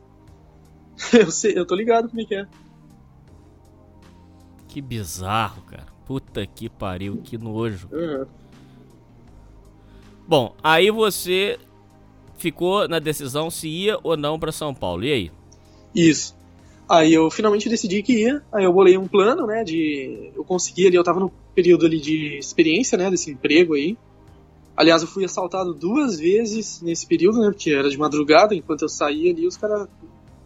eu 1.13 1.29
sei, 1.31 1.57
eu 1.57 1.65
tô 1.65 1.75
ligado 1.75 2.09
como 2.09 2.21
é 2.21 2.25
que 2.25 2.35
é. 2.35 2.47
Que 4.67 4.81
bizarro, 4.81 5.61
cara. 5.63 5.87
Puta 6.05 6.45
que 6.45 6.69
pariu, 6.69 7.17
que 7.23 7.37
nojo. 7.37 7.87
Uhum. 7.91 8.25
Bom, 10.27 10.55
aí 10.63 10.91
você 10.91 11.57
ficou 12.37 12.87
na 12.87 12.99
decisão 12.99 13.49
se 13.49 13.67
ia 13.67 13.97
ou 14.03 14.17
não 14.17 14.39
para 14.39 14.51
São 14.51 14.73
Paulo. 14.73 15.03
E 15.03 15.11
aí? 15.11 15.31
Isso. 15.93 16.35
Aí 16.87 17.13
eu 17.13 17.31
finalmente 17.31 17.69
decidi 17.69 18.03
que 18.03 18.23
ia. 18.23 18.43
Aí 18.51 18.63
eu 18.63 18.73
bolei 18.73 18.97
um 18.97 19.07
plano, 19.07 19.47
né, 19.47 19.63
de 19.63 20.31
eu 20.35 20.43
consegui 20.43 20.87
ali, 20.87 20.95
eu 20.95 21.03
tava 21.03 21.19
no 21.19 21.31
período 21.55 21.85
ali 21.85 21.99
de 21.99 22.37
experiência, 22.37 22.97
né, 22.97 23.09
desse 23.09 23.31
emprego 23.31 23.73
aí. 23.73 23.97
Aliás, 24.77 25.01
eu 25.01 25.07
fui 25.07 25.23
assaltado 25.23 25.73
duas 25.73 26.19
vezes 26.19 26.81
nesse 26.81 27.07
período, 27.07 27.39
né, 27.39 27.49
porque 27.49 27.71
era 27.71 27.89
de 27.89 27.97
madrugada, 27.97 28.53
enquanto 28.53 28.83
eu 28.83 28.89
saía 28.89 29.31
ali, 29.31 29.47
os 29.47 29.57
caras 29.57 29.87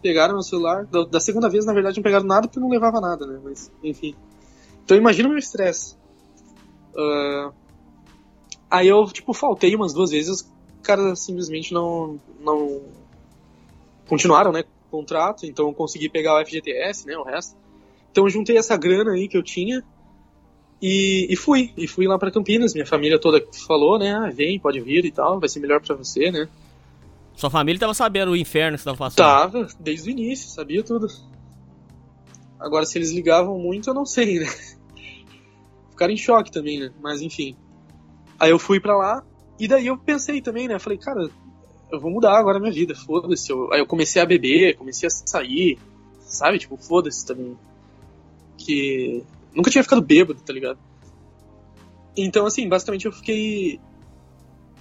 pegaram 0.02 0.34
meu 0.34 0.44
celular. 0.44 0.86
Da, 0.86 1.04
da, 1.04 1.20
segunda 1.20 1.50
vez, 1.50 1.66
na 1.66 1.74
verdade, 1.74 1.98
não 1.98 2.04
pegaram 2.04 2.26
nada 2.26 2.48
porque 2.48 2.60
não 2.60 2.70
levava 2.70 3.00
nada, 3.00 3.26
né, 3.26 3.40
mas 3.44 3.72
enfim. 3.84 4.16
Então 4.84 4.98
imagina 4.98 5.28
o 5.28 5.32
meu 5.32 5.40
estresse. 5.40 5.96
Uh, 6.94 7.54
aí 8.70 8.88
eu, 8.88 9.06
tipo, 9.06 9.34
faltei 9.34 9.76
umas 9.76 9.94
duas 9.94 10.12
vezes, 10.12 10.30
os 10.30 10.52
caras 10.82 11.20
simplesmente 11.20 11.74
não, 11.74 12.20
não 12.40 12.82
continuaram, 14.08 14.52
né, 14.52 14.64
contrato, 14.90 15.46
então 15.46 15.68
eu 15.68 15.74
consegui 15.74 16.10
pegar 16.10 16.40
o 16.40 16.46
FGTS, 16.46 17.06
né, 17.06 17.18
o 17.18 17.24
resto. 17.24 17.56
Então 18.12 18.26
eu 18.26 18.30
juntei 18.30 18.58
essa 18.58 18.76
grana 18.76 19.12
aí 19.12 19.28
que 19.28 19.38
eu 19.38 19.44
tinha 19.44 19.84
e, 20.82 21.28
e 21.30 21.36
fui. 21.36 21.72
E 21.78 21.88
fui 21.88 22.08
lá 22.08 22.18
para 22.18 22.32
Campinas, 22.32 22.74
minha 22.74 22.86
família 22.86 23.20
toda 23.20 23.46
falou, 23.68 24.00
né, 24.00 24.14
ah, 24.14 24.30
vem, 24.30 24.60
pode 24.60 24.80
vir 24.80 25.06
e 25.06 25.12
tal, 25.12 25.40
vai 25.40 25.50
ser 25.50 25.60
melhor 25.60 25.82
para 25.82 25.96
você, 25.96 26.32
né. 26.32 26.50
Sua 27.40 27.50
família 27.50 27.80
tava 27.80 27.94
sabendo 27.94 28.32
o 28.32 28.36
inferno 28.36 28.78
que 28.78 28.84
você 28.84 28.86
tava 28.86 28.98
passando? 28.98 29.26
Tava, 29.26 29.68
desde 29.80 30.10
o 30.10 30.12
início, 30.12 30.50
sabia 30.50 30.84
tudo. 30.84 31.08
Agora, 32.60 32.86
se 32.86 32.98
eles 32.98 33.12
ligavam 33.12 33.58
muito, 33.58 33.90
eu 33.90 33.94
não 33.94 34.06
sei, 34.06 34.40
né. 34.40 34.48
Ficaram 35.92 36.12
em 36.12 36.18
choque 36.18 36.52
também, 36.52 36.80
né, 36.80 36.92
mas 37.02 37.22
enfim. 37.22 37.56
Aí 38.38 38.52
eu 38.52 38.60
fui 38.60 38.80
para 38.82 38.98
lá, 38.98 39.24
e 39.58 39.70
daí 39.70 39.88
eu 39.88 39.98
pensei 39.98 40.42
também, 40.42 40.68
né, 40.68 40.78
falei, 40.80 40.98
cara, 40.98 41.30
eu 41.90 42.00
vou 42.00 42.12
mudar 42.12 42.38
agora 42.38 42.58
a 42.58 42.60
minha 42.60 42.74
vida, 42.74 42.94
foda-se. 42.94 43.54
Aí 43.72 43.80
eu 43.80 43.88
comecei 43.88 44.22
a 44.22 44.26
beber, 44.26 44.76
comecei 44.76 45.08
a 45.08 45.10
sair, 45.10 45.80
sabe? 46.20 46.60
Tipo, 46.60 46.76
foda-se 46.76 47.26
também. 47.26 47.58
Que. 48.58 49.24
Nunca 49.54 49.72
tinha 49.72 49.84
ficado 49.84 50.02
bêbado, 50.02 50.42
tá 50.42 50.54
ligado? 50.54 50.78
Então, 52.16 52.46
assim, 52.46 52.68
basicamente 52.68 53.06
eu 53.06 53.12
fiquei. 53.12 53.80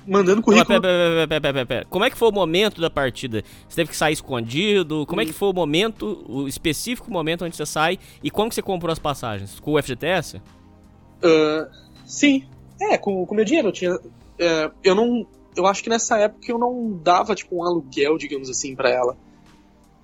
Mandando 0.09 0.41
currículo. 0.41 0.81
Pera, 0.81 1.29
pera, 1.29 1.41
pera, 1.41 1.67
pera, 1.67 1.87
Como 1.91 2.05
é 2.05 2.11
que 2.11 2.17
foi 2.17 2.29
o 2.29 2.33
momento 2.33 2.81
da 2.81 2.89
partida? 2.89 3.45
Você 3.69 3.77
teve 3.77 3.91
que 3.91 3.97
sair 3.97 4.15
escondido? 4.15 5.05
Como 5.07 5.21
hum. 5.21 5.25
é 5.25 5.27
que 5.27 5.33
foi 5.33 5.51
o 5.51 5.53
momento, 5.53 6.25
o 6.27 6.49
específico 6.49 7.11
momento 7.11 7.45
onde 7.45 7.55
você 7.55 7.67
sai? 7.67 7.99
E 8.23 8.31
como 8.31 8.49
que 8.49 8.55
você 8.55 8.63
comprou 8.63 8.91
as 8.91 8.99
passagens? 8.99 9.61
Com 9.61 9.75
o 9.75 9.83
FGTS? 9.83 10.39
Uh, 10.39 11.69
sim. 12.07 12.45
É, 12.81 12.97
com 12.97 13.23
o 13.23 13.35
meu 13.35 13.45
dinheiro. 13.45 13.69
Eu 13.69 13.73
tinha. 13.73 13.95
Uh, 13.95 14.73
eu 14.83 14.95
não 14.95 15.27
eu 15.59 15.67
acho 15.67 15.83
que 15.83 15.91
nessa 15.91 16.17
época 16.19 16.51
eu 16.51 16.59
não 16.59 16.99
dava, 17.03 17.35
tipo, 17.35 17.57
um 17.57 17.65
aluguel, 17.65 18.17
digamos 18.17 18.49
assim, 18.49 18.77
para 18.77 18.91
ela. 18.91 19.17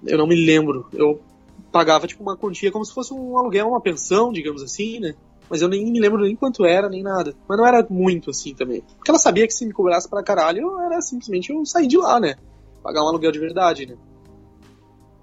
Eu 0.05 0.19
não 0.19 0.27
me 0.27 0.35
lembro. 0.35 0.89
Eu 0.93 1.23
pagava, 1.71 2.07
tipo, 2.09 2.23
uma 2.23 2.37
quantia 2.37 2.73
como 2.73 2.85
se 2.85 2.93
fosse 2.93 3.15
um 3.15 3.39
aluguel, 3.39 3.69
uma 3.69 3.81
pensão, 3.81 4.33
digamos 4.33 4.63
assim, 4.63 4.99
né? 4.99 5.15
Mas 5.49 5.63
eu 5.63 5.69
nem 5.69 5.91
me 5.91 6.01
lembro 6.01 6.23
nem 6.23 6.35
quanto 6.35 6.65
era, 6.65 6.89
nem 6.89 7.03
nada. 7.03 7.35
Mas 7.49 7.59
não 7.59 7.67
era 7.67 7.87
muito 7.89 8.31
assim 8.31 8.55
também. 8.55 8.83
Porque 8.97 9.11
ela 9.11 9.19
sabia 9.19 9.47
que 9.47 9.53
se 9.53 9.67
me 9.67 9.73
cobrasse 9.73 10.09
pra 10.09 10.23
caralho, 10.23 10.79
era 10.81 11.01
simplesmente 11.01 11.53
eu 11.53 11.65
sair 11.65 11.87
de 11.87 11.97
lá, 11.97 12.19
né? 12.19 12.37
Pagar 12.83 13.05
um 13.05 13.09
aluguel 13.09 13.33
de 13.33 13.39
verdade, 13.39 13.87
né? 13.87 13.97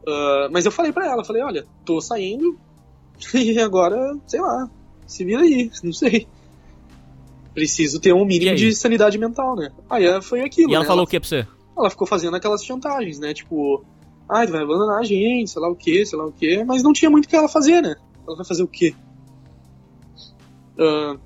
Uh, 0.08 0.52
mas 0.52 0.66
eu 0.66 0.72
falei 0.72 0.92
pra 0.92 1.08
ela, 1.08 1.24
falei, 1.24 1.44
olha, 1.44 1.66
tô 1.86 2.02
saindo 2.02 2.58
e 3.34 3.60
agora, 3.60 4.16
sei 4.26 4.42
lá, 4.42 4.70
se 5.06 5.24
vira 5.24 5.42
aí, 5.42 5.70
não 5.84 5.94
sei 5.94 6.28
preciso 7.54 8.00
ter 8.00 8.14
um 8.14 8.26
mínimo 8.26 8.56
de 8.56 8.74
sanidade 8.74 9.18
mental, 9.18 9.56
né? 9.56 9.72
Aí 9.90 10.22
foi 10.22 10.42
aquilo. 10.42 10.72
E 10.72 10.74
ela 10.74 10.84
né? 10.84 10.88
falou 10.88 11.02
ela, 11.02 11.08
o 11.08 11.10
que 11.10 11.20
pra 11.20 11.30
você? 11.30 11.48
Ela 11.78 11.90
ficou 11.90 12.08
fazendo 12.08 12.36
aquelas 12.36 12.64
chantagens, 12.64 13.20
né? 13.20 13.34
Tipo, 13.34 13.84
ah, 14.28 14.46
tu 14.46 14.52
vai 14.52 14.62
abandonar 14.62 15.00
a 15.00 15.04
gente, 15.04 15.50
sei 15.50 15.62
lá 15.62 15.70
o 15.70 15.76
que, 15.76 16.06
sei 16.06 16.18
lá 16.18 16.26
o 16.26 16.32
que, 16.32 16.64
mas 16.64 16.84
não 16.84 16.94
tinha 16.94 17.10
muito 17.10 17.26
o 17.26 17.30
que 17.30 17.36
ela 17.36 17.50
fazer, 17.50 17.82
né? 17.82 17.96
Ela 18.28 18.38
vai 18.38 18.46
fazer 18.46 18.64
o 18.64 18.68
quê? 18.68 18.96
Uh, 20.78 21.20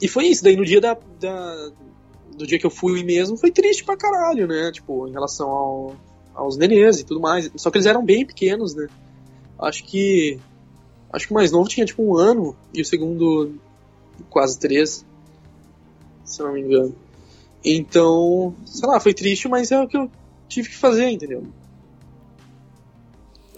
e 0.00 0.08
foi 0.08 0.26
isso, 0.26 0.42
daí 0.42 0.56
no 0.56 0.64
dia 0.64 0.80
da, 0.80 0.96
da, 1.20 1.70
do 2.36 2.46
dia 2.46 2.58
que 2.58 2.66
eu 2.66 2.70
fui 2.70 3.02
mesmo, 3.02 3.36
foi 3.36 3.50
triste 3.50 3.84
pra 3.84 3.96
caralho, 3.96 4.46
né? 4.46 4.70
Tipo, 4.72 5.06
em 5.08 5.12
relação 5.12 5.50
ao, 5.50 5.96
aos 6.34 6.56
nenês 6.56 7.00
e 7.00 7.04
tudo 7.04 7.20
mais. 7.20 7.50
Só 7.56 7.70
que 7.70 7.78
eles 7.78 7.86
eram 7.86 8.04
bem 8.04 8.24
pequenos, 8.24 8.74
né? 8.74 8.88
Acho 9.58 9.84
que. 9.84 10.38
Acho 11.12 11.26
que 11.26 11.32
o 11.32 11.34
mais 11.34 11.50
novo 11.50 11.68
tinha 11.68 11.84
tipo 11.84 12.02
um 12.02 12.16
ano 12.16 12.56
e 12.72 12.80
o 12.80 12.84
segundo 12.84 13.52
quase 14.30 14.58
três 14.58 15.04
se 16.30 16.42
não 16.42 16.52
me 16.52 16.60
engano. 16.60 16.94
Então, 17.64 18.54
sei 18.64 18.88
lá, 18.88 19.00
foi 19.00 19.12
triste, 19.12 19.48
mas 19.48 19.70
é 19.70 19.80
o 19.80 19.88
que 19.88 19.96
eu 19.96 20.10
tive 20.48 20.68
que 20.68 20.76
fazer, 20.76 21.10
entendeu? 21.10 21.44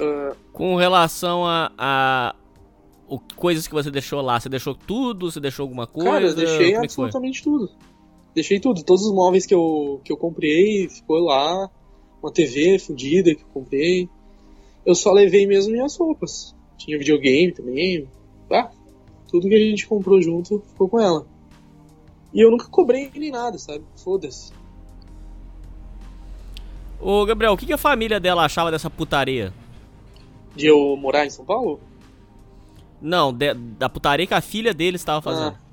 Uh... 0.01 0.35
Com 0.53 0.77
relação 0.77 1.47
a, 1.47 1.71
a 1.79 2.35
o, 3.13 3.21
coisas 3.37 3.69
que 3.69 3.75
você 3.75 3.91
deixou 3.91 4.23
lá, 4.23 4.41
você 4.41 4.49
deixou 4.49 4.75
tudo? 4.75 5.31
Você 5.31 5.39
deixou 5.39 5.65
alguma 5.65 5.87
coisa? 5.87 6.11
Cara, 6.11 6.25
eu 6.25 6.35
deixei 6.35 6.73
Como 6.73 6.83
é 6.83 6.85
absolutamente 6.85 7.43
tudo. 7.43 7.71
Deixei 8.35 8.59
tudo. 8.59 8.83
Todos 8.83 9.05
os 9.05 9.13
móveis 9.13 9.45
que 9.45 9.55
eu, 9.55 10.01
que 10.03 10.11
eu 10.11 10.17
comprei 10.17 10.89
ficou 10.89 11.19
lá. 11.19 11.71
Uma 12.23 12.33
TV 12.33 12.79
fodida 12.79 13.35
que 13.35 13.43
eu 13.43 13.49
comprei. 13.53 14.09
Eu 14.87 14.95
só 14.95 15.13
levei 15.13 15.47
mesmo 15.47 15.73
minhas 15.73 15.97
roupas. 15.97 16.55
Tinha 16.79 16.99
videogame 16.99 17.53
também. 17.53 18.09
Ah, 18.51 18.71
tudo 19.29 19.49
que 19.49 19.55
a 19.55 19.59
gente 19.59 19.87
comprou 19.87 20.21
junto 20.23 20.63
ficou 20.69 20.89
com 20.89 20.99
ela. 20.99 21.27
E 22.33 22.41
eu 22.41 22.51
nunca 22.51 22.67
cobrei 22.69 23.11
nem 23.15 23.31
nada, 23.31 23.59
sabe? 23.59 23.85
Foda-se. 23.97 24.53
Ô, 26.99 27.27
Gabriel, 27.27 27.53
o 27.53 27.57
que, 27.57 27.67
que 27.67 27.73
a 27.73 27.79
família 27.79 28.19
dela 28.19 28.45
achava 28.45 28.71
dessa 28.71 28.89
putaria? 28.89 29.53
De 30.55 30.67
eu 30.67 30.97
morar 30.97 31.27
em 31.27 31.31
São 31.31 31.45
Paulo? 31.45 31.81
Não, 33.03 33.33
de, 33.33 33.53
da 33.53 33.89
putaria 33.89 34.27
que 34.27 34.35
a 34.35 34.41
filha 34.41 34.73
dele 34.73 34.97
estava 34.97 35.21
fazendo. 35.21 35.59
Ah. 35.59 35.73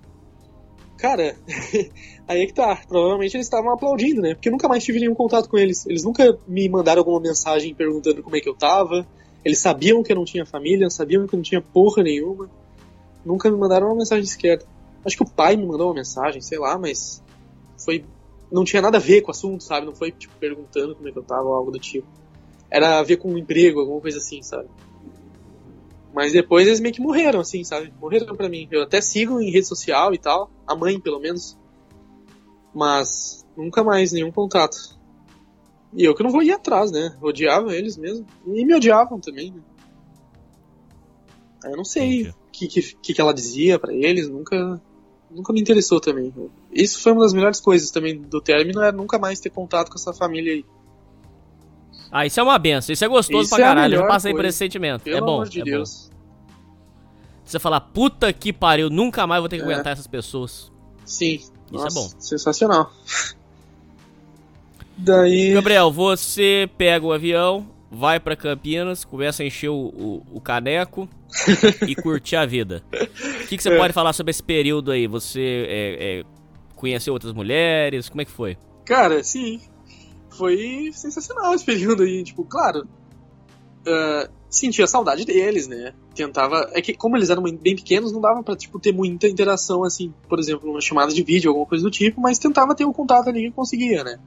Cara, 0.98 1.38
aí 2.28 2.42
é 2.42 2.46
que 2.46 2.54
tá. 2.54 2.82
Provavelmente 2.88 3.38
eles 3.38 3.46
estavam 3.46 3.72
aplaudindo, 3.72 4.22
né? 4.22 4.34
Porque 4.34 4.50
eu 4.50 4.52
nunca 4.52 4.68
mais 4.68 4.84
tive 4.84 5.00
nenhum 5.00 5.16
contato 5.16 5.48
com 5.48 5.58
eles. 5.58 5.86
Eles 5.86 6.04
nunca 6.04 6.38
me 6.46 6.68
mandaram 6.68 7.00
alguma 7.00 7.22
mensagem 7.22 7.74
perguntando 7.74 8.22
como 8.22 8.36
é 8.36 8.42
que 8.42 8.50
eu 8.50 8.56
tava. 8.56 9.08
Eles 9.46 9.60
sabiam 9.60 10.04
que 10.04 10.12
eu 10.12 10.16
não 10.16 10.26
tinha 10.26 10.46
família, 10.46 10.90
sabiam 10.90 11.26
que 11.26 11.34
eu 11.34 11.38
não 11.38 11.44
tinha 11.44 11.62
porra 11.62 12.04
nenhuma. 12.04 12.50
Nunca 13.24 13.50
me 13.50 13.58
mandaram 13.58 13.88
uma 13.88 13.96
mensagem 13.96 14.26
sequer. 14.26 14.62
Acho 15.06 15.16
que 15.16 15.24
o 15.24 15.30
pai 15.30 15.56
me 15.56 15.66
mandou 15.66 15.88
uma 15.88 15.94
mensagem, 15.94 16.42
sei 16.42 16.60
lá, 16.60 16.78
mas 16.78 17.24
foi. 17.78 18.04
Não 18.52 18.66
tinha 18.66 18.82
nada 18.82 18.98
a 18.98 19.02
ver 19.02 19.22
com 19.22 19.30
o 19.30 19.32
assunto, 19.32 19.64
sabe? 19.64 19.86
Não 19.86 19.96
foi, 19.96 20.12
tipo, 20.12 20.34
perguntando 20.38 20.96
como 20.96 21.08
é 21.08 21.12
que 21.12 21.20
eu 21.20 21.24
tava 21.24 21.44
ou 21.44 21.54
algo 21.54 21.72
do 21.72 21.80
tipo. 21.80 22.08
Era 22.70 23.00
a 23.00 23.04
ver 23.04 23.18
com 23.18 23.30
um 23.32 23.38
emprego, 23.38 23.80
alguma 23.80 24.02
coisa 24.02 24.18
assim, 24.18 24.42
sabe? 24.42 24.68
Mas 26.14 26.34
depois 26.34 26.68
eles 26.68 26.80
meio 26.80 26.94
que 26.94 27.02
morreram, 27.02 27.40
assim, 27.40 27.64
sabe? 27.64 27.94
Morreram 28.00 28.36
pra 28.36 28.50
mim. 28.50 28.68
Eu 28.72 28.84
até 28.84 29.00
sigo 29.00 29.40
em 29.40 29.52
rede 29.52 29.68
social 29.68 30.14
e 30.14 30.18
tal. 30.18 30.50
A 30.66 30.76
mãe, 30.76 31.00
pelo 31.00 31.20
menos. 31.20 31.58
Mas 32.74 33.46
nunca 33.56 33.84
mais 33.84 34.12
nenhum 34.12 34.32
contato. 34.32 34.78
E 35.94 36.04
eu 36.04 36.16
que 36.16 36.24
não 36.24 36.32
vou 36.32 36.44
ir 36.44 36.52
atrás, 36.52 36.92
né? 36.92 37.16
odiava 37.22 37.76
eles 37.76 37.98
mesmo. 37.98 38.26
E 38.46 38.66
me 38.66 38.76
odiavam 38.76 39.20
também, 39.20 39.52
né? 39.52 39.62
Eu 41.64 41.78
não 41.78 41.86
sei 41.86 42.30
o 42.30 42.34
que, 42.52 42.68
que, 42.68 43.14
que 43.14 43.22
ela 43.22 43.34
dizia 43.34 43.78
para 43.78 43.94
eles, 43.94 44.30
nunca 44.30 44.82
nunca 45.30 45.54
me 45.54 45.62
interessou 45.62 46.00
também. 46.00 46.34
Isso 46.72 47.02
foi 47.02 47.12
uma 47.12 47.22
das 47.22 47.34
melhores 47.34 47.60
coisas 47.60 47.92
também 47.92 48.20
do 48.20 48.42
término, 48.42 48.82
era 48.82 48.92
nunca 48.92 49.20
mais 49.20 49.40
ter 49.40 49.50
contato 49.50 49.90
com 49.90 49.96
essa 49.96 50.14
família 50.14 50.54
aí. 50.54 50.66
Ah, 52.12 52.26
isso 52.26 52.40
é 52.40 52.44
uma 52.44 52.58
benção, 52.58 52.94
isso 52.94 53.06
é 53.06 53.08
gostoso 53.08 53.44
isso 53.44 53.56
pra 53.56 53.64
é 53.64 53.68
caralho, 53.68 53.96
eu 53.96 54.08
passei 54.08 54.34
por 54.34 54.46
esse 54.46 54.58
sentimento. 54.58 55.04
Pelo 55.04 55.18
é 55.18 55.22
bom. 55.22 55.34
Amor 55.36 55.50
de 55.50 55.62
é 55.62 55.64
Deus. 55.64 56.10
Bom. 56.12 56.20
Você 57.46 57.60
falar, 57.60 57.82
puta 57.82 58.32
que 58.32 58.54
pariu, 58.54 58.90
nunca 58.90 59.26
mais 59.26 59.42
vou 59.42 59.50
ter 59.50 59.58
que 59.58 59.64
é. 59.64 59.66
aguentar 59.66 59.94
essas 59.94 60.08
pessoas. 60.08 60.72
Sim. 61.06 61.36
Isso 61.36 61.52
é 61.72 61.78
Nossa, 61.78 61.88
é 61.88 62.02
bom. 62.02 62.10
Sensacional. 62.20 62.92
Daí. 64.98 65.54
Gabriel, 65.54 65.92
você 65.92 66.70
pega 66.78 67.06
o 67.06 67.14
avião, 67.14 67.68
vai 67.90 68.20
para 68.20 68.36
Campinas, 68.36 69.06
começa 69.06 69.42
a 69.42 69.46
encher 69.46 69.70
o, 69.70 69.76
o, 69.76 70.24
o 70.34 70.42
caneco 70.42 71.08
e 71.88 71.96
curtir 71.96 72.36
a 72.36 72.46
vida. 72.46 72.84
O 72.92 73.48
que, 73.48 73.58
que 73.58 73.64
você 73.64 73.70
é. 73.74 73.78
pode 73.78 73.94
falar 73.94 74.14
sobre 74.14 74.32
esse 74.32 74.44
período 74.44 74.92
aí? 74.92 75.08
Você 75.08 75.66
é, 75.68 76.20
é, 76.20 76.24
conheceu 76.76 77.14
outras 77.14 77.34
mulheres? 77.34 78.10
Como 78.10 78.22
é 78.22 78.26
que 78.26 78.32
foi? 78.32 78.58
Cara, 78.86 79.24
sim. 79.24 79.62
Foi 80.30 80.92
sensacional 80.94 81.54
esse 81.54 81.66
período 81.66 82.04
aí. 82.04 82.24
Tipo, 82.24 82.44
claro, 82.44 82.88
uh, 83.82 84.30
sentia 84.50 84.88
saudade 84.88 85.26
deles, 85.26 85.68
né? 85.68 85.94
Tentava. 86.16 86.70
É 86.74 86.82
que, 86.82 86.94
como 86.94 87.18
eles 87.18 87.30
eram 87.30 87.44
bem 87.44 87.76
pequenos, 87.76 88.12
não 88.12 88.22
dava 88.22 88.44
pra 88.44 88.56
tipo, 88.56 88.80
ter 88.80 88.92
muita 88.92 89.28
interação, 89.28 89.84
assim, 89.84 90.14
por 90.28 90.40
exemplo, 90.40 90.70
uma 90.70 90.82
chamada 90.82 91.14
de 91.14 91.24
vídeo, 91.24 91.50
alguma 91.50 91.66
coisa 91.66 91.84
do 91.84 91.92
tipo, 91.92 92.20
mas 92.20 92.40
tentava 92.40 92.76
ter 92.76 92.86
um 92.86 92.94
contato 92.94 93.30
ali 93.30 93.50
que 93.50 93.52
conseguia, 93.52 94.04
né? 94.04 94.20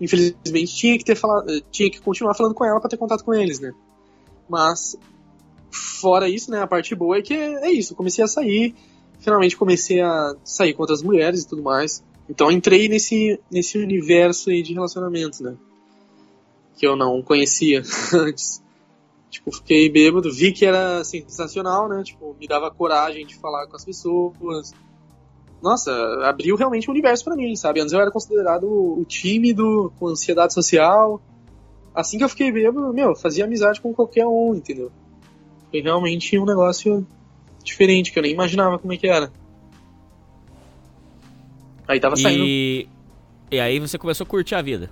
Infelizmente 0.00 0.74
tinha 0.74 0.98
que 0.98 1.04
ter 1.04 1.14
falado, 1.14 1.60
tinha 1.70 1.90
que 1.90 2.00
continuar 2.00 2.34
falando 2.34 2.54
com 2.54 2.64
ela 2.64 2.80
para 2.80 2.90
ter 2.90 2.96
contato 2.96 3.24
com 3.24 3.32
eles, 3.32 3.60
né? 3.60 3.72
Mas 4.48 4.96
fora 5.70 6.28
isso, 6.28 6.50
né, 6.50 6.60
a 6.60 6.66
parte 6.66 6.94
boa 6.94 7.16
é 7.16 7.22
que 7.22 7.32
é 7.32 7.70
isso, 7.70 7.94
comecei 7.94 8.22
a 8.22 8.26
sair, 8.26 8.74
finalmente 9.20 9.56
comecei 9.56 10.00
a 10.00 10.34
sair 10.44 10.74
com 10.74 10.82
outras 10.82 11.02
mulheres 11.02 11.42
e 11.42 11.48
tudo 11.48 11.62
mais. 11.62 12.02
Então 12.32 12.50
entrei 12.50 12.88
nesse 12.88 13.38
nesse 13.50 13.76
universo 13.76 14.48
aí 14.48 14.62
de 14.62 14.72
relacionamentos, 14.72 15.40
né? 15.40 15.54
Que 16.78 16.86
eu 16.86 16.96
não 16.96 17.20
conhecia 17.20 17.82
antes. 18.14 18.62
Tipo, 19.28 19.52
fiquei 19.52 19.90
bêbado, 19.90 20.32
vi 20.32 20.50
que 20.50 20.64
era 20.64 21.04
sensacional, 21.04 21.90
né? 21.90 22.02
Tipo, 22.02 22.34
me 22.40 22.48
dava 22.48 22.70
coragem 22.70 23.26
de 23.26 23.36
falar 23.36 23.66
com 23.66 23.76
as 23.76 23.84
pessoas. 23.84 24.72
Nossa, 25.62 25.92
abriu 26.24 26.56
realmente 26.56 26.88
um 26.88 26.92
universo 26.92 27.22
para 27.22 27.36
mim, 27.36 27.54
sabe? 27.54 27.80
Antes 27.80 27.92
eu 27.92 28.00
era 28.00 28.10
considerado 28.10 28.64
o 28.64 29.04
tímido, 29.04 29.92
com 30.00 30.08
ansiedade 30.08 30.54
social. 30.54 31.20
Assim 31.94 32.16
que 32.16 32.24
eu 32.24 32.30
fiquei 32.30 32.50
bêbado, 32.50 32.94
meu, 32.94 33.14
fazia 33.14 33.44
amizade 33.44 33.78
com 33.78 33.92
qualquer 33.92 34.26
um, 34.26 34.54
entendeu? 34.54 34.90
Foi 35.70 35.82
realmente 35.82 36.38
um 36.38 36.46
negócio 36.46 37.06
diferente, 37.62 38.10
que 38.10 38.18
eu 38.18 38.22
nem 38.22 38.32
imaginava 38.32 38.78
como 38.78 38.94
é 38.94 38.96
que 38.96 39.06
era. 39.06 39.30
Aí 41.92 42.00
tava 42.00 42.16
saindo. 42.16 42.42
E, 42.42 42.88
e 43.50 43.60
aí 43.60 43.78
você 43.78 43.98
começou 43.98 44.24
a 44.24 44.26
curtir 44.26 44.54
a 44.54 44.62
vida. 44.62 44.90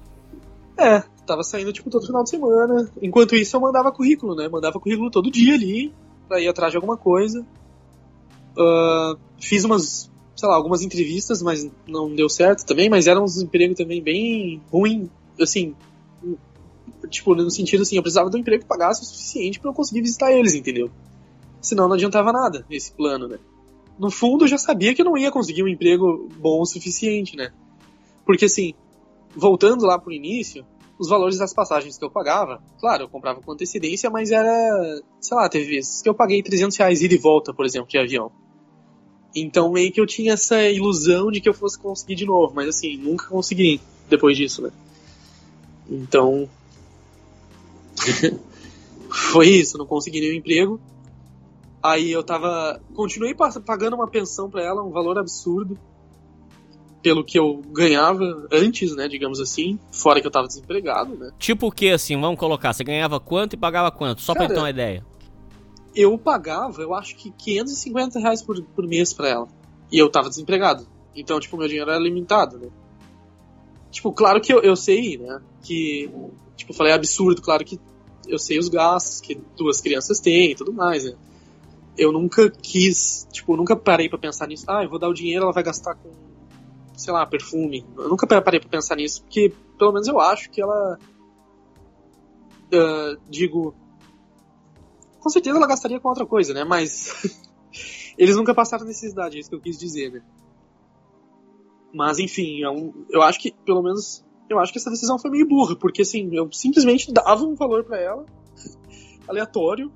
É, 0.77 1.03
tava 1.27 1.43
saindo, 1.43 1.73
tipo, 1.73 1.89
todo 1.89 2.07
final 2.07 2.23
de 2.23 2.29
semana. 2.29 2.91
Enquanto 3.01 3.35
isso, 3.35 3.57
eu 3.57 3.61
mandava 3.61 3.91
currículo, 3.91 4.35
né? 4.35 4.49
Mandava 4.49 4.79
currículo 4.79 5.11
todo 5.11 5.31
dia 5.31 5.55
ali, 5.55 5.95
pra 6.29 6.39
ir 6.41 6.49
atrás 6.49 6.71
de 6.71 6.77
alguma 6.77 6.99
coisa. 6.99 7.41
Uh, 8.53 9.19
fiz 9.39 9.65
umas, 9.65 10.11
sei 10.37 10.49
lá, 10.49 10.57
algumas 10.57 10.83
entrevistas, 10.83 11.41
mas 11.41 11.67
não 11.89 12.15
deu 12.15 12.29
certo 12.29 12.67
também, 12.67 12.91
mas 12.91 13.07
eram 13.07 13.25
uns 13.25 13.41
empregos 13.41 13.79
também 13.79 14.03
bem 14.03 14.61
ruim, 14.71 15.09
assim, 15.41 15.75
tipo, 17.09 17.35
no 17.35 17.51
sentido 17.51 17.83
assim, 17.83 17.97
eu 17.97 18.03
precisava 18.03 18.29
de 18.29 18.37
um 18.37 18.41
emprego 18.41 18.63
que 18.63 18.69
pagasse 18.69 19.03
o 19.03 19.07
suficiente 19.07 19.59
para 19.59 19.71
eu 19.71 19.75
conseguir 19.75 20.03
visitar 20.03 20.33
eles, 20.33 20.55
entendeu? 20.55 20.91
Senão 21.63 21.89
não 21.89 21.95
adiantava 21.95 22.31
nada 22.31 22.67
esse 22.71 22.93
plano, 22.93 23.27
né? 23.27 23.39
No 24.01 24.11
fundo, 24.11 24.45
eu 24.45 24.49
já 24.49 24.57
sabia 24.57 24.95
que 24.95 25.03
eu 25.03 25.05
não 25.05 25.19
ia 25.19 25.31
conseguir 25.31 25.63
um 25.63 25.69
emprego 25.69 26.27
bom 26.39 26.63
o 26.63 26.65
suficiente, 26.65 27.37
né? 27.37 27.53
Porque 28.25 28.47
assim, 28.47 28.73
voltando 29.37 29.85
lá 29.85 29.99
pro 29.99 30.11
início, 30.11 30.65
os 30.99 31.11
valores 31.11 31.37
das 31.37 31.53
passagens 31.53 31.99
que 31.99 32.05
eu 32.05 32.11
pagava, 32.11 32.63
claro, 32.81 33.03
eu 33.03 33.09
comprava 33.11 33.43
com 33.43 33.53
antecedência, 33.53 34.09
mas 34.09 34.31
era, 34.31 35.03
sei 35.21 35.37
lá, 35.37 35.47
teve 35.51 35.67
vezes 35.67 36.01
que 36.01 36.09
eu 36.09 36.15
paguei 36.15 36.43
300 36.43 36.79
reais 36.79 37.03
ida 37.03 37.13
e 37.13 37.19
volta, 37.19 37.53
por 37.53 37.67
exemplo, 37.67 37.91
de 37.91 37.99
avião. 37.99 38.33
Então 39.37 39.71
meio 39.71 39.93
que 39.93 40.01
eu 40.01 40.07
tinha 40.07 40.33
essa 40.33 40.63
ilusão 40.63 41.31
de 41.31 41.43
que 41.43 41.49
eu 41.51 41.55
fosse 41.55 41.79
conseguir 41.79 42.15
de 42.15 42.25
novo, 42.25 42.55
mas 42.55 42.71
assim, 42.71 42.97
nunca 42.97 43.27
consegui 43.27 43.83
depois 44.09 44.35
disso, 44.35 44.63
né? 44.63 44.71
Então. 45.91 46.49
foi 49.13 49.47
isso, 49.47 49.77
não 49.77 49.85
consegui 49.85 50.21
nenhum 50.21 50.37
emprego. 50.37 50.81
Aí 51.83 52.11
eu 52.11 52.23
tava. 52.23 52.81
Continuei 52.95 53.35
pagando 53.35 53.95
uma 53.95 54.09
pensão 54.09 54.51
para 54.51 54.63
ela, 54.63 54.83
um 54.83 54.91
valor 54.91 55.19
absurdo 55.19 55.79
pelo 57.03 57.25
que 57.25 57.39
eu 57.39 57.63
ganhava 57.73 58.47
antes, 58.53 58.95
né, 58.95 59.09
digamos 59.09 59.41
assim, 59.41 59.79
fora 59.91 60.21
que 60.21 60.27
eu 60.27 60.31
tava 60.31 60.47
desempregado, 60.47 61.17
né? 61.17 61.31
Tipo 61.39 61.69
o 61.69 61.73
que, 61.73 61.91
assim, 61.91 62.19
vamos 62.21 62.39
colocar, 62.39 62.73
você 62.73 62.85
ganhava 62.85 63.19
quanto 63.19 63.55
e 63.55 63.57
pagava 63.57 63.91
quanto? 63.91 64.21
Só 64.21 64.35
Cara, 64.35 64.47
pra 64.47 64.55
ter 64.55 64.61
uma 64.61 64.71
ideia. 64.71 65.05
Eu 65.95 66.17
pagava, 66.19 66.83
eu 66.83 66.95
acho 66.95 67.17
que 67.17 67.31
550 67.31 68.19
reais 68.19 68.43
por, 68.43 68.63
por 68.63 68.87
mês 68.87 69.13
pra 69.13 69.29
ela. 69.29 69.49
E 69.91 69.99
eu 69.99 70.11
tava 70.11 70.29
desempregado. 70.29 70.87
Então, 71.17 71.41
tipo, 71.41 71.57
meu 71.57 71.67
dinheiro 71.67 71.91
era 71.91 71.99
limitado, 71.99 72.59
né? 72.59 72.69
Tipo, 73.91 74.13
claro 74.13 74.41
que 74.41 74.53
eu, 74.53 74.61
eu 74.61 74.77
sei, 74.77 75.19
né, 75.19 75.41
que, 75.63 76.11
tipo, 76.57 76.73
eu 76.73 76.77
falei 76.77 76.93
é 76.93 76.97
absurdo, 76.97 77.43
claro 77.43 77.65
que 77.65 77.81
eu 78.29 78.39
sei 78.39 78.59
os 78.59 78.69
gastos 78.69 79.21
que 79.21 79.41
duas 79.57 79.81
crianças 79.81 80.21
têm 80.21 80.53
e 80.53 80.55
tudo 80.55 80.73
mais, 80.73 81.05
né? 81.05 81.15
Eu 81.97 82.13
nunca 82.13 82.51
quis, 82.51 83.27
tipo, 83.33 83.57
nunca 83.57 83.77
parei 83.77 84.09
para 84.09 84.19
pensar 84.19 84.47
nisso. 84.47 84.65
Ah, 84.69 84.83
eu 84.83 84.91
vou 84.91 84.99
dar 84.99 85.09
o 85.09 85.15
dinheiro, 85.15 85.45
ela 85.45 85.53
vai 85.53 85.63
gastar 85.63 85.95
com 85.95 86.11
sei 87.01 87.13
lá, 87.13 87.27
perfume. 87.27 87.85
Eu 87.97 88.09
nunca 88.11 88.27
parei 88.27 88.61
pra 88.61 88.69
pensar 88.69 88.97
nisso, 88.97 89.23
porque 89.23 89.53
pelo 89.79 89.93
menos 89.93 90.07
eu 90.07 90.21
acho 90.21 90.51
que 90.51 90.61
ela. 90.61 90.99
Uh, 92.73 93.19
digo. 93.29 93.75
Com 95.19 95.29
certeza 95.29 95.57
ela 95.57 95.67
gastaria 95.67 95.99
com 95.99 96.09
outra 96.09 96.27
coisa, 96.27 96.53
né? 96.53 96.63
Mas. 96.63 97.41
eles 98.19 98.37
nunca 98.37 98.55
passaram 98.55 98.85
necessidade, 98.85 99.37
é 99.37 99.41
isso 99.41 99.49
que 99.49 99.57
eu 99.57 99.61
quis 99.61 99.79
dizer, 99.79 100.13
né? 100.13 100.23
Mas 101.93 102.19
enfim, 102.19 102.61
eu, 102.61 102.73
é 103.11 103.17
eu 103.17 103.23
acho 103.23 103.41
que, 103.41 103.53
pelo 103.65 103.83
menos, 103.83 104.25
eu 104.49 104.59
acho 104.59 104.73
que 104.73 104.79
essa 104.79 104.91
decisão 104.91 105.19
foi 105.19 105.31
meio 105.31 105.49
burra, 105.49 105.75
porque 105.75 106.03
assim, 106.03 106.29
eu 106.33 106.53
simplesmente 106.53 107.13
dava 107.13 107.45
um 107.45 107.55
valor 107.55 107.83
para 107.83 107.99
ela, 107.99 108.27
aleatório, 109.27 109.91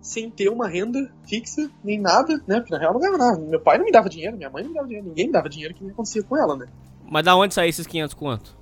sem 0.00 0.30
ter 0.30 0.48
uma 0.48 0.68
renda 0.68 1.12
fixa, 1.26 1.70
nem 1.84 2.00
nada, 2.00 2.42
né? 2.46 2.60
Porque 2.60 2.72
na 2.72 2.78
real 2.78 2.92
não 2.92 3.00
ganhava 3.00 3.18
nada. 3.18 3.38
Meu 3.38 3.60
pai 3.60 3.78
não 3.78 3.84
me 3.84 3.92
dava 3.92 4.08
dinheiro, 4.08 4.36
minha 4.36 4.48
mãe 4.48 4.62
não 4.62 4.70
me 4.70 4.76
dava 4.76 4.86
dinheiro, 4.86 5.08
ninguém 5.08 5.26
me 5.26 5.32
dava 5.32 5.48
dinheiro 5.48 5.74
que 5.74 5.86
acontecia 5.88 6.22
com 6.22 6.36
ela, 6.36 6.56
né? 6.56 6.66
Mas 7.04 7.24
da 7.24 7.36
onde 7.36 7.52
saíram 7.52 7.70
esses 7.70 7.86
500 7.86 8.14
conto? 8.14 8.56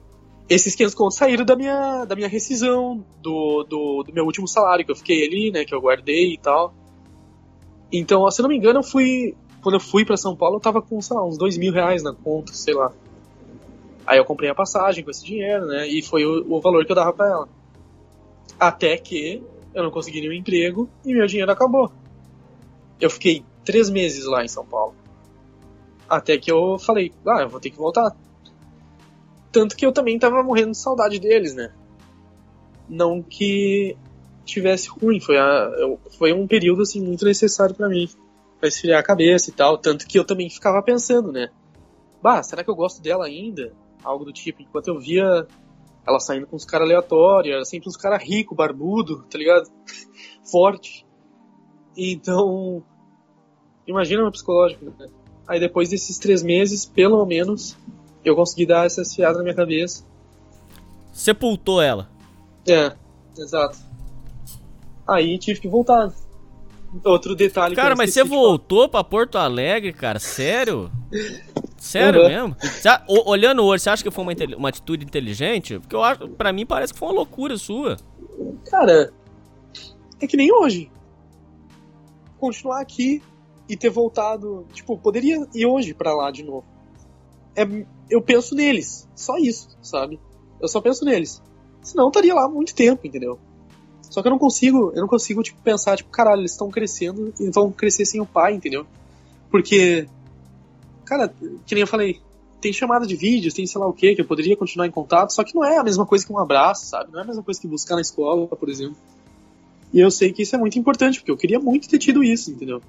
Esses 0.48 0.74
500 0.74 0.94
contos 0.94 1.16
saíram 1.16 1.44
da 1.44 1.54
minha, 1.54 2.04
da 2.06 2.16
minha 2.16 2.28
rescisão, 2.28 3.04
do, 3.22 3.62
do, 3.64 4.02
do, 4.02 4.12
meu 4.12 4.24
último 4.24 4.48
salário, 4.48 4.84
que 4.84 4.90
eu 4.90 4.96
fiquei 4.96 5.26
ali, 5.26 5.52
né? 5.52 5.64
Que 5.64 5.74
eu 5.74 5.80
guardei 5.80 6.32
e 6.32 6.38
tal. 6.38 6.74
Então, 7.92 8.28
se 8.30 8.40
eu 8.40 8.42
não 8.44 8.50
me 8.50 8.56
engano, 8.56 8.80
eu 8.80 8.82
fui. 8.82 9.36
Quando 9.60 9.74
eu 9.74 9.80
fui 9.80 10.04
para 10.04 10.16
São 10.16 10.34
Paulo, 10.34 10.56
eu 10.56 10.60
tava 10.60 10.80
com, 10.80 11.00
sei 11.00 11.16
lá, 11.16 11.24
uns 11.24 11.36
dois 11.36 11.58
mil 11.58 11.72
reais 11.72 12.02
na 12.02 12.14
conta, 12.14 12.52
sei 12.54 12.74
lá. 12.74 12.92
Aí 14.06 14.18
eu 14.18 14.24
comprei 14.24 14.48
a 14.48 14.54
passagem 14.54 15.04
com 15.04 15.10
esse 15.10 15.24
dinheiro, 15.24 15.66
né? 15.66 15.86
E 15.86 16.00
foi 16.02 16.24
o, 16.24 16.56
o 16.56 16.60
valor 16.60 16.84
que 16.86 16.92
eu 16.92 16.96
dava 16.96 17.12
para 17.12 17.28
ela. 17.28 17.48
Até 18.58 18.96
que 18.96 19.42
eu 19.74 19.82
não 19.82 19.90
consegui 19.90 20.20
nenhum 20.20 20.32
emprego 20.32 20.88
e 21.04 21.12
meu 21.12 21.26
dinheiro 21.26 21.50
acabou. 21.50 21.92
Eu 23.00 23.10
fiquei 23.10 23.44
três 23.64 23.90
meses 23.90 24.24
lá 24.24 24.44
em 24.44 24.48
São 24.48 24.64
Paulo. 24.64 24.94
Até 26.08 26.38
que 26.38 26.50
eu 26.50 26.78
falei, 26.78 27.12
ah, 27.26 27.42
eu 27.42 27.48
vou 27.48 27.60
ter 27.60 27.70
que 27.70 27.76
voltar. 27.76 28.16
Tanto 29.52 29.76
que 29.76 29.84
eu 29.84 29.92
também 29.92 30.18
tava 30.18 30.42
morrendo 30.42 30.72
de 30.72 30.78
saudade 30.78 31.18
deles, 31.18 31.54
né? 31.54 31.72
Não 32.88 33.22
que 33.22 33.96
tivesse 34.44 34.88
ruim, 34.88 35.20
foi, 35.20 35.36
a, 35.36 35.70
eu, 35.78 36.00
foi 36.16 36.32
um 36.32 36.46
período 36.46 36.82
assim 36.82 37.02
muito 37.02 37.24
necessário 37.24 37.74
para 37.74 37.88
mim, 37.88 38.08
para 38.58 38.68
esfriar 38.68 38.98
a 38.98 39.02
cabeça 39.02 39.50
e 39.50 39.52
tal, 39.52 39.76
tanto 39.76 40.06
que 40.06 40.18
eu 40.18 40.24
também 40.24 40.48
ficava 40.48 40.82
pensando, 40.82 41.30
né? 41.30 41.50
Bah, 42.22 42.42
será 42.42 42.64
que 42.64 42.70
eu 42.70 42.74
gosto 42.74 43.02
dela 43.02 43.26
ainda? 43.26 43.72
Algo 44.02 44.24
do 44.24 44.32
tipo, 44.32 44.62
enquanto 44.62 44.88
eu 44.88 44.98
via 44.98 45.46
ela 46.08 46.18
saindo 46.18 46.46
com 46.46 46.56
uns 46.56 46.64
caras 46.64 46.86
aleatórios, 46.86 47.54
era 47.54 47.64
sempre 47.64 47.88
uns 47.88 47.96
caras 47.96 48.22
ricos, 48.22 48.56
barbudo, 48.56 49.24
tá 49.24 49.36
ligado? 49.36 49.68
Forte. 50.50 51.06
Então, 51.94 52.82
imagina 53.86 54.22
meu 54.22 54.32
psicológico, 54.32 54.86
né? 54.86 55.08
Aí 55.46 55.60
depois 55.60 55.90
desses 55.90 56.18
três 56.18 56.42
meses, 56.42 56.86
pelo 56.86 57.24
menos, 57.26 57.76
eu 58.24 58.34
consegui 58.34 58.66
dar 58.66 58.86
essa 58.86 59.02
esfiada 59.02 59.38
na 59.38 59.44
minha 59.44 59.54
cabeça. 59.54 60.04
Sepultou 61.12 61.82
ela. 61.82 62.08
É, 62.66 62.92
exato. 63.36 63.78
Aí 65.06 65.38
tive 65.38 65.60
que 65.60 65.68
voltar. 65.68 66.12
Outro 67.04 67.34
detalhe 67.34 67.76
Cara, 67.76 67.94
mas 67.94 68.14
você 68.14 68.24
voltou 68.24 68.88
pra 68.88 69.04
Porto 69.04 69.36
Alegre, 69.36 69.92
cara? 69.92 70.18
Sério? 70.18 70.90
Sério 71.78 72.22
uhum. 72.22 72.28
mesmo? 72.28 72.56
Você, 72.60 72.88
olhando 73.06 73.62
hoje, 73.62 73.84
você 73.84 73.90
acha 73.90 74.02
que 74.02 74.10
foi 74.10 74.24
uma, 74.24 74.32
uma 74.56 74.68
atitude 74.68 75.04
inteligente? 75.04 75.78
Porque 75.78 75.94
eu 75.94 76.02
acho, 76.02 76.28
pra 76.30 76.52
mim 76.52 76.66
parece 76.66 76.92
que 76.92 76.98
foi 76.98 77.08
uma 77.08 77.14
loucura 77.14 77.56
sua. 77.56 77.96
Cara, 78.68 79.12
é 80.20 80.26
que 80.26 80.36
nem 80.36 80.52
hoje. 80.52 80.90
Continuar 82.38 82.80
aqui 82.80 83.22
e 83.68 83.76
ter 83.76 83.90
voltado. 83.90 84.66
Tipo, 84.72 84.98
poderia 84.98 85.46
ir 85.54 85.66
hoje 85.66 85.94
pra 85.94 86.14
lá 86.14 86.30
de 86.30 86.42
novo. 86.42 86.64
É, 87.56 87.62
eu 88.10 88.20
penso 88.20 88.54
neles. 88.54 89.08
Só 89.14 89.36
isso, 89.36 89.68
sabe? 89.80 90.20
Eu 90.60 90.68
só 90.68 90.80
penso 90.80 91.04
neles. 91.04 91.40
Senão 91.80 92.04
eu 92.04 92.08
estaria 92.08 92.34
lá 92.34 92.48
muito 92.48 92.74
tempo, 92.74 93.06
entendeu? 93.06 93.38
Só 94.02 94.22
que 94.22 94.28
eu 94.28 94.30
não 94.30 94.38
consigo, 94.38 94.90
eu 94.94 95.00
não 95.00 95.08
consigo, 95.08 95.42
tipo, 95.42 95.60
pensar, 95.62 95.96
tipo, 95.96 96.10
caralho, 96.10 96.40
eles 96.40 96.52
estão 96.52 96.70
crescendo 96.70 97.32
e 97.38 97.50
vão 97.50 97.70
crescer 97.70 98.04
sem 98.04 98.20
o 98.20 98.26
pai, 98.26 98.54
entendeu? 98.54 98.86
Porque 99.50 100.08
cara, 101.08 101.32
que 101.66 101.74
nem 101.74 101.80
eu 101.82 101.86
falei, 101.86 102.20
tem 102.60 102.72
chamada 102.72 103.06
de 103.06 103.16
vídeos, 103.16 103.54
tem 103.54 103.66
sei 103.66 103.80
lá 103.80 103.86
o 103.86 103.92
que, 103.92 104.14
que 104.14 104.20
eu 104.20 104.24
poderia 104.26 104.56
continuar 104.56 104.86
em 104.86 104.90
contato, 104.90 105.32
só 105.32 105.42
que 105.44 105.54
não 105.54 105.64
é 105.64 105.78
a 105.78 105.84
mesma 105.84 106.04
coisa 106.04 106.26
que 106.26 106.32
um 106.32 106.38
abraço, 106.38 106.86
sabe? 106.86 107.10
Não 107.12 107.20
é 107.20 107.22
a 107.22 107.26
mesma 107.26 107.42
coisa 107.42 107.60
que 107.60 107.66
buscar 107.68 107.94
na 107.94 108.00
escola, 108.00 108.46
por 108.48 108.68
exemplo. 108.68 108.96
E 109.92 110.00
eu 110.00 110.10
sei 110.10 110.32
que 110.32 110.42
isso 110.42 110.54
é 110.54 110.58
muito 110.58 110.78
importante, 110.78 111.18
porque 111.20 111.30
eu 111.30 111.36
queria 111.36 111.58
muito 111.58 111.88
ter 111.88 111.98
tido 111.98 112.22
isso, 112.22 112.50
entendeu? 112.50 112.82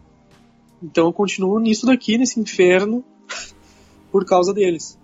Então 0.84 1.05
eu 1.07 1.13
continuo 1.13 1.59
nisso 1.59 1.86
daqui, 1.86 2.17
nesse 2.17 2.39
inferno, 2.39 3.03
por 4.11 4.26
causa 4.26 4.53
deles. 4.53 4.97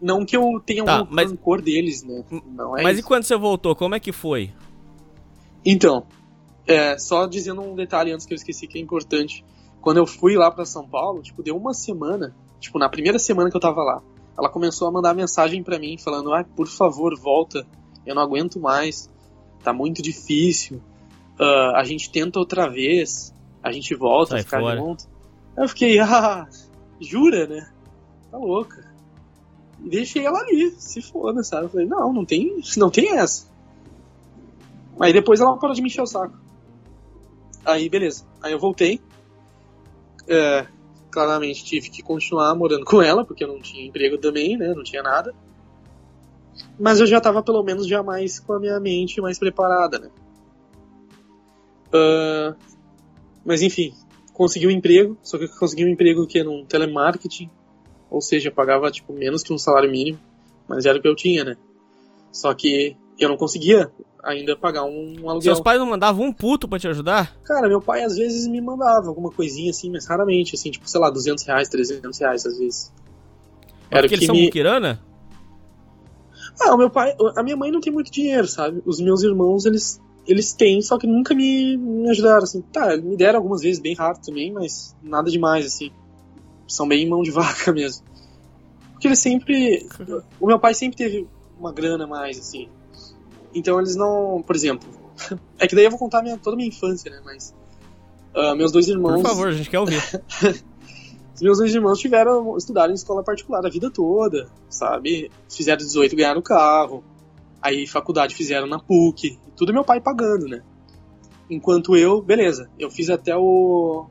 Não 0.00 0.24
que 0.24 0.36
eu 0.36 0.60
tenha 0.64 0.84
Tá, 0.84 0.98
algum 0.98 1.14
mas- 1.14 1.30
rancor 1.30 1.60
deles, 1.60 2.02
né? 2.04 2.24
Não 2.54 2.76
é 2.76 2.82
Mas 2.82 2.98
isso. 2.98 3.04
e 3.06 3.08
quando 3.08 3.24
você 3.24 3.36
voltou, 3.36 3.74
como 3.74 3.94
é 3.94 4.00
que 4.00 4.12
foi? 4.12 4.52
Então, 5.64 6.06
é, 6.66 6.96
só 6.98 7.26
dizendo 7.26 7.60
um 7.62 7.74
detalhe 7.74 8.12
antes 8.12 8.24
que 8.24 8.32
eu 8.32 8.36
esqueci 8.36 8.66
que 8.68 8.78
é 8.78 8.80
importante. 8.80 9.44
Quando 9.80 9.98
eu 9.98 10.06
fui 10.06 10.36
lá 10.36 10.50
pra 10.50 10.64
São 10.64 10.86
Paulo, 10.88 11.22
tipo, 11.22 11.42
deu 11.42 11.56
uma 11.56 11.72
semana, 11.72 12.34
tipo, 12.60 12.78
na 12.78 12.88
primeira 12.88 13.18
semana 13.18 13.50
que 13.50 13.56
eu 13.56 13.60
tava 13.60 13.82
lá, 13.82 14.02
ela 14.36 14.48
começou 14.48 14.88
a 14.88 14.92
mandar 14.92 15.14
mensagem 15.14 15.62
pra 15.62 15.78
mim 15.78 15.96
falando: 15.98 16.32
"Ah, 16.34 16.44
por 16.44 16.66
favor, 16.68 17.18
volta. 17.18 17.66
Eu 18.06 18.14
não 18.14 18.22
aguento 18.22 18.60
mais. 18.60 19.10
Tá 19.62 19.72
muito 19.72 20.00
difícil. 20.02 20.80
Ah, 21.38 21.80
a 21.80 21.84
gente 21.84 22.10
tenta 22.10 22.38
outra 22.38 22.68
vez. 22.68 23.34
A 23.62 23.72
gente 23.72 23.94
volta 23.94 24.30
Sai 24.30 24.40
a 24.40 24.44
ficar 24.44 24.60
fora. 24.60 24.78
junto." 24.78 25.04
Eu 25.56 25.68
fiquei: 25.68 25.98
"Ah, 26.00 26.46
jura, 27.00 27.46
né? 27.46 27.68
Tá 28.30 28.38
louca." 28.38 28.86
E 29.84 29.88
deixei 29.88 30.26
ela 30.26 30.40
ali, 30.40 30.72
se 30.78 31.00
foda, 31.00 31.42
sabe? 31.42 31.66
Eu 31.66 31.70
falei: 31.70 31.86
"Não, 31.86 32.12
não 32.12 32.24
tem, 32.24 32.60
não 32.76 32.90
tem 32.90 33.16
essa." 33.16 33.46
Aí 35.00 35.12
depois 35.12 35.40
ela 35.40 35.56
parou 35.56 35.74
de 35.74 35.80
me 35.82 35.88
encher 35.88 36.02
o 36.02 36.06
saco. 36.06 36.36
Aí, 37.64 37.88
beleza. 37.88 38.24
Aí 38.42 38.52
eu 38.52 38.58
voltei. 38.58 39.00
É, 40.28 40.66
claramente 41.10 41.64
tive 41.64 41.88
que 41.88 42.02
continuar 42.02 42.54
morando 42.54 42.84
com 42.84 43.00
ela, 43.00 43.24
porque 43.24 43.42
eu 43.42 43.48
não 43.48 43.60
tinha 43.60 43.86
emprego 43.86 44.18
também, 44.18 44.56
né? 44.56 44.74
Não 44.74 44.82
tinha 44.82 45.02
nada. 45.02 45.34
Mas 46.78 47.00
eu 47.00 47.06
já 47.06 47.20
tava 47.20 47.42
pelo 47.42 47.62
menos 47.62 47.86
já 47.86 48.02
mais 48.02 48.38
com 48.38 48.52
a 48.52 48.60
minha 48.60 48.78
mente 48.78 49.20
mais 49.20 49.38
preparada, 49.38 49.98
né? 49.98 50.10
Ah, 51.92 52.54
mas 53.44 53.62
enfim, 53.62 53.94
consegui 54.32 54.66
um 54.66 54.70
emprego, 54.70 55.16
só 55.22 55.38
que 55.38 55.48
consegui 55.48 55.84
um 55.84 55.88
emprego 55.88 56.26
que 56.26 56.42
num 56.42 56.64
telemarketing, 56.64 57.50
ou 58.10 58.20
seja, 58.20 58.50
pagava 58.50 58.90
tipo 58.90 59.12
menos 59.12 59.42
que 59.42 59.52
um 59.52 59.58
salário 59.58 59.90
mínimo, 59.90 60.18
mas 60.68 60.84
era 60.84 60.98
o 60.98 61.02
que 61.02 61.08
eu 61.08 61.16
tinha, 61.16 61.44
né? 61.44 61.56
Só 62.30 62.52
que 62.54 62.96
eu 63.18 63.28
não 63.28 63.36
conseguia 63.36 63.90
ainda 64.22 64.56
pagar 64.56 64.84
um 64.84 65.28
aluguel. 65.28 65.42
Seus 65.42 65.60
pais 65.60 65.78
não 65.78 65.86
mandavam 65.86 66.26
um 66.26 66.32
puto 66.32 66.68
pra 66.68 66.78
te 66.78 66.88
ajudar? 66.88 67.36
Cara, 67.44 67.68
meu 67.68 67.80
pai 67.80 68.02
às 68.02 68.16
vezes 68.16 68.46
me 68.46 68.60
mandava 68.60 69.08
alguma 69.08 69.30
coisinha 69.30 69.70
assim, 69.70 69.90
mas 69.90 70.06
raramente, 70.06 70.54
assim, 70.54 70.70
tipo, 70.70 70.88
sei 70.88 71.00
lá, 71.00 71.10
200 71.10 71.44
reais, 71.44 71.68
300 71.68 72.18
reais 72.18 72.46
às 72.46 72.58
vezes. 72.58 72.92
É 73.90 73.98
Era 73.98 74.02
porque 74.02 74.14
eles 74.14 74.26
são 74.26 74.34
me... 74.34 74.44
muquirana? 74.44 75.00
Ah, 76.60 76.74
o 76.74 76.78
meu 76.78 76.90
pai, 76.90 77.14
a 77.36 77.42
minha 77.42 77.56
mãe 77.56 77.70
não 77.70 77.80
tem 77.80 77.92
muito 77.92 78.10
dinheiro, 78.10 78.46
sabe? 78.46 78.82
Os 78.84 79.00
meus 79.00 79.22
irmãos, 79.22 79.64
eles, 79.64 80.00
eles 80.26 80.52
têm, 80.52 80.82
só 80.82 80.98
que 80.98 81.06
nunca 81.06 81.34
me, 81.34 81.76
me 81.76 82.10
ajudaram, 82.10 82.42
assim. 82.42 82.60
Tá, 82.60 82.96
me 82.96 83.16
deram 83.16 83.38
algumas 83.38 83.62
vezes 83.62 83.80
bem 83.80 83.94
rápido 83.94 84.24
também, 84.26 84.52
mas 84.52 84.96
nada 85.02 85.30
demais, 85.30 85.64
assim. 85.66 85.92
São 86.66 86.88
bem 86.88 87.08
mão 87.08 87.22
de 87.22 87.30
vaca 87.32 87.72
mesmo. 87.72 88.04
Porque 88.92 89.06
eles 89.06 89.20
sempre... 89.20 89.86
O 90.40 90.46
meu 90.46 90.58
pai 90.58 90.74
sempre 90.74 90.96
teve 90.96 91.28
uma 91.58 91.72
grana 91.72 92.06
mais, 92.06 92.38
assim. 92.38 92.68
Então 93.54 93.78
eles 93.78 93.96
não... 93.96 94.42
Por 94.46 94.56
exemplo... 94.56 94.88
É 95.58 95.66
que 95.66 95.74
daí 95.74 95.84
eu 95.84 95.90
vou 95.90 95.98
contar 95.98 96.22
minha, 96.22 96.38
toda 96.38 96.54
a 96.54 96.56
minha 96.56 96.68
infância, 96.68 97.10
né? 97.10 97.20
Mas... 97.24 97.52
ah, 98.34 98.54
meus 98.54 98.70
dois 98.70 98.86
irmãos... 98.86 99.20
Por 99.20 99.28
favor, 99.28 99.48
a 99.48 99.52
gente 99.52 99.68
quer 99.68 99.80
ouvir. 99.80 100.00
Meus 101.40 101.58
dois 101.58 101.72
irmãos 101.72 102.00
tiveram, 102.00 102.56
estudaram 102.56 102.90
em 102.90 102.94
escola 102.94 103.22
particular 103.22 103.64
a 103.64 103.70
vida 103.70 103.90
toda, 103.90 104.50
sabe? 104.68 105.30
Fizeram 105.48 105.78
18, 105.78 106.16
ganharam 106.16 106.42
carro. 106.42 107.04
Aí 107.62 107.86
faculdade 107.86 108.34
fizeram 108.34 108.66
na 108.66 108.78
PUC. 108.78 109.38
Tudo 109.56 109.72
meu 109.72 109.84
pai 109.84 110.00
pagando, 110.00 110.46
né? 110.46 110.62
Enquanto 111.48 111.96
eu, 111.96 112.20
beleza, 112.20 112.68
eu 112.78 112.90
fiz 112.90 113.08
até 113.08 113.36
o, 113.36 114.06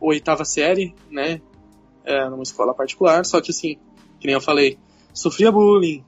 o 0.00 0.06
oitava 0.08 0.44
série, 0.44 0.94
né? 1.10 1.40
É, 2.04 2.28
numa 2.28 2.42
escola 2.42 2.74
particular, 2.74 3.24
só 3.24 3.40
que 3.40 3.50
assim, 3.50 3.76
que 4.20 4.26
nem 4.26 4.34
eu 4.34 4.40
falei, 4.40 4.78
sofria 5.12 5.50
bullying. 5.50 6.04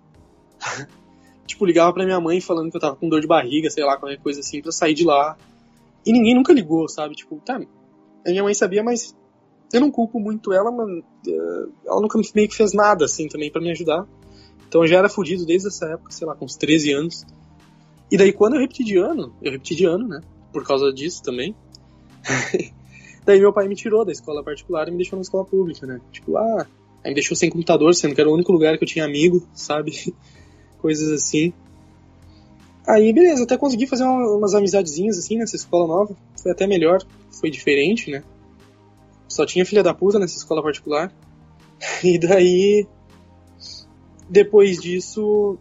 tipo, 1.46 1.64
ligava 1.64 1.92
pra 1.92 2.04
minha 2.04 2.20
mãe 2.20 2.40
falando 2.40 2.70
que 2.70 2.76
eu 2.76 2.80
tava 2.80 2.96
com 2.96 3.08
dor 3.08 3.20
de 3.20 3.26
barriga, 3.26 3.70
sei 3.70 3.84
lá, 3.84 3.96
qualquer 3.96 4.18
coisa 4.18 4.40
assim, 4.40 4.60
pra 4.60 4.72
sair 4.72 4.94
de 4.94 5.04
lá. 5.04 5.36
E 6.04 6.12
ninguém 6.12 6.34
nunca 6.34 6.52
ligou, 6.52 6.88
sabe? 6.88 7.14
Tipo, 7.14 7.40
tá, 7.44 7.56
a 7.56 8.30
minha 8.30 8.42
mãe 8.42 8.54
sabia, 8.54 8.82
mas 8.82 9.14
eu 9.72 9.80
não 9.80 9.90
culpo 9.90 10.20
muito 10.20 10.52
ela, 10.52 10.70
mas 10.70 10.88
eh, 11.26 11.66
ela 11.86 12.00
nunca 12.00 12.20
meio 12.34 12.48
que 12.48 12.56
fez 12.56 12.72
nada 12.72 13.04
assim 13.04 13.28
também 13.28 13.50
pra 13.50 13.60
me 13.60 13.70
ajudar. 13.70 14.06
Então 14.68 14.82
eu 14.82 14.88
já 14.88 14.98
era 14.98 15.08
fudido 15.08 15.44
desde 15.44 15.68
essa 15.68 15.86
época, 15.86 16.10
sei 16.10 16.26
lá, 16.26 16.34
com 16.34 16.44
uns 16.44 16.56
13 16.56 16.92
anos. 16.92 17.26
E 18.10 18.16
daí 18.16 18.32
quando 18.32 18.54
eu 18.54 18.60
repeti 18.60 18.84
de 18.84 18.96
ano, 18.96 19.34
eu 19.42 19.52
repeti 19.52 19.74
de 19.74 19.84
ano, 19.84 20.06
né? 20.06 20.20
Por 20.52 20.64
causa 20.64 20.92
disso 20.92 21.22
também. 21.22 21.54
daí 23.24 23.40
meu 23.40 23.52
pai 23.52 23.68
me 23.68 23.74
tirou 23.74 24.04
da 24.04 24.12
escola 24.12 24.42
particular 24.42 24.88
e 24.88 24.90
me 24.90 24.98
deixou 24.98 25.16
na 25.16 25.22
escola 25.22 25.44
pública, 25.44 25.86
né? 25.86 26.00
Tipo, 26.12 26.36
ah, 26.36 26.66
aí 27.04 27.10
me 27.10 27.14
deixou 27.14 27.36
sem 27.36 27.50
computador, 27.50 27.94
sendo 27.94 28.14
que 28.14 28.20
era 28.20 28.30
o 28.30 28.34
único 28.34 28.52
lugar 28.52 28.78
que 28.78 28.84
eu 28.84 28.88
tinha 28.88 29.04
amigo, 29.04 29.46
sabe? 29.52 30.14
Coisas 30.86 31.10
assim. 31.10 31.52
Aí, 32.86 33.12
beleza, 33.12 33.42
até 33.42 33.58
consegui 33.58 33.88
fazer 33.88 34.04
uma- 34.04 34.36
umas 34.36 34.54
amizadezinhas 34.54 35.18
assim 35.18 35.36
nessa 35.36 35.56
escola 35.56 35.84
nova. 35.84 36.16
Foi 36.40 36.52
até 36.52 36.64
melhor, 36.64 37.00
foi 37.40 37.50
diferente, 37.50 38.08
né? 38.08 38.22
Só 39.28 39.44
tinha 39.44 39.66
filha 39.66 39.82
da 39.82 39.92
puta 39.92 40.20
nessa 40.20 40.36
escola 40.36 40.62
particular. 40.62 41.12
E 42.04 42.16
daí, 42.20 42.86
depois 44.30 44.80
disso, 44.80 45.58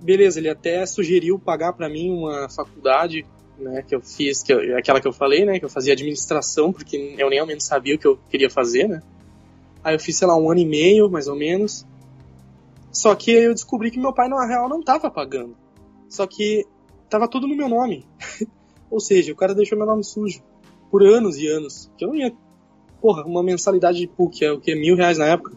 beleza, 0.00 0.38
ele 0.38 0.48
até 0.48 0.86
sugeriu 0.86 1.38
pagar 1.38 1.74
pra 1.74 1.90
mim 1.90 2.10
uma 2.10 2.48
faculdade, 2.48 3.26
né, 3.58 3.84
que 3.86 3.94
eu 3.94 4.00
fiz, 4.00 4.42
que 4.42 4.54
eu- 4.54 4.78
aquela 4.78 5.02
que 5.02 5.06
eu 5.06 5.12
falei, 5.12 5.44
né, 5.44 5.58
que 5.58 5.66
eu 5.66 5.68
fazia 5.68 5.92
administração, 5.92 6.72
porque 6.72 7.14
eu 7.18 7.28
nem 7.28 7.38
ao 7.38 7.46
menos 7.46 7.64
sabia 7.64 7.94
o 7.94 7.98
que 7.98 8.06
eu 8.06 8.16
queria 8.30 8.48
fazer, 8.48 8.88
né. 8.88 9.02
Aí 9.84 9.94
eu 9.94 10.00
fiz, 10.00 10.16
sei 10.16 10.26
lá, 10.26 10.34
um 10.34 10.50
ano 10.50 10.60
e 10.60 10.66
meio, 10.66 11.10
mais 11.10 11.28
ou 11.28 11.36
menos. 11.36 11.84
Só 12.92 13.14
que 13.14 13.30
eu 13.30 13.54
descobri 13.54 13.90
que 13.90 13.98
meu 13.98 14.12
pai, 14.12 14.28
na 14.28 14.46
real, 14.46 14.68
não 14.68 14.82
tava 14.82 15.10
pagando. 15.10 15.56
Só 16.08 16.26
que 16.26 16.66
tava 17.08 17.28
tudo 17.28 17.46
no 17.46 17.56
meu 17.56 17.68
nome. 17.68 18.06
Ou 18.90 19.00
seja, 19.00 19.32
o 19.32 19.36
cara 19.36 19.54
deixou 19.54 19.78
meu 19.78 19.86
nome 19.86 20.02
sujo. 20.04 20.42
Por 20.90 21.04
anos 21.04 21.36
e 21.36 21.46
anos. 21.46 21.90
Que 21.96 22.04
eu 22.04 22.08
não 22.08 22.16
ia. 22.16 22.32
Porra, 23.00 23.24
uma 23.24 23.42
mensalidade 23.42 23.98
de 23.98 24.08
PUC 24.08 24.44
é 24.44 24.52
o 24.52 24.60
que? 24.60 24.74
Mil 24.74 24.96
reais 24.96 25.18
na 25.18 25.26
época. 25.26 25.52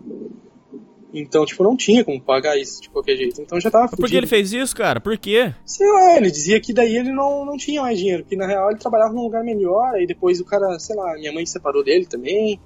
Então, 1.13 1.45
tipo, 1.45 1.63
não 1.63 1.77
tinha 1.77 2.03
como 2.03 2.19
pagar 2.19 2.57
isso 2.57 2.81
de 2.81 2.89
qualquer 2.89 3.15
jeito. 3.15 3.39
Então 3.39 3.59
já 3.59 3.69
tava 3.69 3.87
Por 3.87 3.97
que 3.97 4.01
fudido. 4.01 4.19
ele 4.19 4.27
fez 4.27 4.51
isso, 4.51 4.75
cara? 4.75 4.99
Por 4.99 5.15
quê? 5.15 5.53
Sei 5.63 5.87
lá, 5.87 6.17
ele 6.17 6.31
dizia 6.31 6.59
que 6.59 6.73
daí 6.73 6.95
ele 6.95 7.11
não, 7.11 7.45
não 7.45 7.55
tinha 7.55 7.83
mais 7.83 7.99
dinheiro, 7.99 8.23
porque 8.23 8.35
na 8.35 8.47
real 8.47 8.71
ele 8.71 8.79
trabalhava 8.79 9.13
num 9.13 9.21
lugar 9.21 9.43
melhor, 9.43 9.93
aí 9.93 10.07
depois 10.07 10.39
o 10.39 10.45
cara, 10.45 10.79
sei 10.79 10.95
lá, 10.95 11.13
minha 11.13 11.31
mãe 11.31 11.45
se 11.45 11.53
separou 11.53 11.83
dele 11.83 12.07
também. 12.07 12.59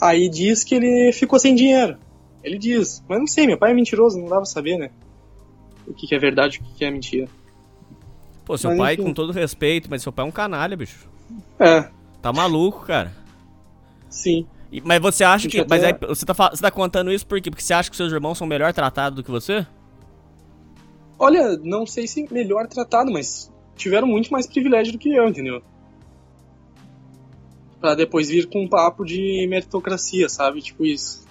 Aí 0.00 0.28
diz 0.28 0.64
que 0.64 0.74
ele 0.74 1.12
ficou 1.12 1.38
sem 1.38 1.54
dinheiro. 1.54 1.96
Ele 2.42 2.58
diz, 2.58 3.02
mas 3.08 3.18
não 3.18 3.26
sei, 3.26 3.46
meu 3.46 3.56
pai 3.58 3.70
é 3.70 3.74
mentiroso, 3.74 4.18
não 4.18 4.28
dá 4.28 4.36
pra 4.36 4.44
saber, 4.44 4.76
né? 4.78 4.90
O 5.86 5.94
que, 5.94 6.06
que 6.06 6.14
é 6.14 6.18
verdade 6.18 6.56
e 6.56 6.60
o 6.60 6.64
que, 6.64 6.74
que 6.78 6.84
é 6.84 6.90
mentira. 6.90 7.28
Pô, 8.44 8.58
seu 8.58 8.70
Mas, 8.70 8.78
pai, 8.78 8.94
enfim. 8.94 9.02
com 9.04 9.14
todo 9.14 9.32
respeito, 9.32 9.88
mas 9.88 10.02
seu 10.02 10.12
pai 10.12 10.24
é 10.24 10.28
um 10.28 10.32
canalha, 10.32 10.76
bicho. 10.76 11.08
É, 11.58 11.88
Tá 12.20 12.32
maluco, 12.32 12.84
cara. 12.86 13.12
sim. 14.08 14.46
E- 14.70 14.80
mas 14.80 15.00
você 15.02 15.22
acha 15.22 15.48
que. 15.48 15.64
Mas 15.68 15.84
aí, 15.84 15.90
até- 15.90 16.06
você 16.06 16.24
tá, 16.24 16.32
você 16.32 16.62
tá 16.62 16.70
contando 16.70 17.12
isso 17.12 17.26
por 17.26 17.40
quê? 17.40 17.50
Porque 17.50 17.62
você 17.62 17.74
acha 17.74 17.90
que 17.90 17.96
seus 17.96 18.10
irmãos 18.12 18.38
são 18.38 18.46
melhor 18.46 18.72
tratados 18.72 19.16
do 19.16 19.22
que 19.22 19.30
você? 19.30 19.66
Olha, 21.18 21.56
não 21.58 21.86
sei 21.86 22.06
se 22.06 22.26
melhor 22.32 22.66
tratado, 22.66 23.10
mas 23.12 23.52
tiveram 23.76 24.06
muito 24.08 24.32
mais 24.32 24.46
privilégio 24.46 24.92
do 24.94 24.98
que 24.98 25.12
eu, 25.14 25.28
entendeu? 25.28 25.62
Pra 27.80 27.94
depois 27.94 28.28
vir 28.28 28.48
com 28.48 28.64
um 28.64 28.68
papo 28.68 29.04
de 29.04 29.46
meritocracia, 29.48 30.28
sabe? 30.28 30.62
Tipo 30.62 30.84
isso. 30.86 31.21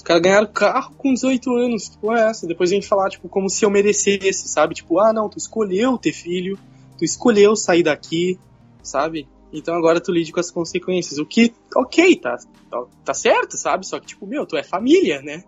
Os 0.00 0.02
caras 0.02 0.22
ganharam 0.22 0.46
carro 0.46 0.94
com 0.96 1.12
18 1.12 1.54
anos, 1.56 1.90
tipo 1.90 2.10
é 2.10 2.30
essa. 2.30 2.46
Depois 2.46 2.70
vem 2.70 2.80
falar, 2.80 3.10
tipo, 3.10 3.28
como 3.28 3.50
se 3.50 3.66
eu 3.66 3.70
merecesse, 3.70 4.48
sabe? 4.48 4.74
Tipo, 4.74 4.98
ah, 4.98 5.12
não, 5.12 5.28
tu 5.28 5.36
escolheu 5.36 5.98
ter 5.98 6.14
filho, 6.14 6.58
tu 6.96 7.04
escolheu 7.04 7.54
sair 7.54 7.82
daqui, 7.82 8.38
sabe? 8.82 9.28
Então 9.52 9.74
agora 9.74 10.00
tu 10.00 10.10
lide 10.10 10.32
com 10.32 10.40
as 10.40 10.50
consequências. 10.50 11.18
O 11.18 11.26
que, 11.26 11.52
ok, 11.76 12.16
tá, 12.16 12.38
tá, 12.70 12.84
tá 13.04 13.12
certo, 13.12 13.58
sabe? 13.58 13.86
Só 13.86 14.00
que, 14.00 14.06
tipo, 14.06 14.26
meu, 14.26 14.46
tu 14.46 14.56
é 14.56 14.62
família, 14.62 15.20
né? 15.20 15.44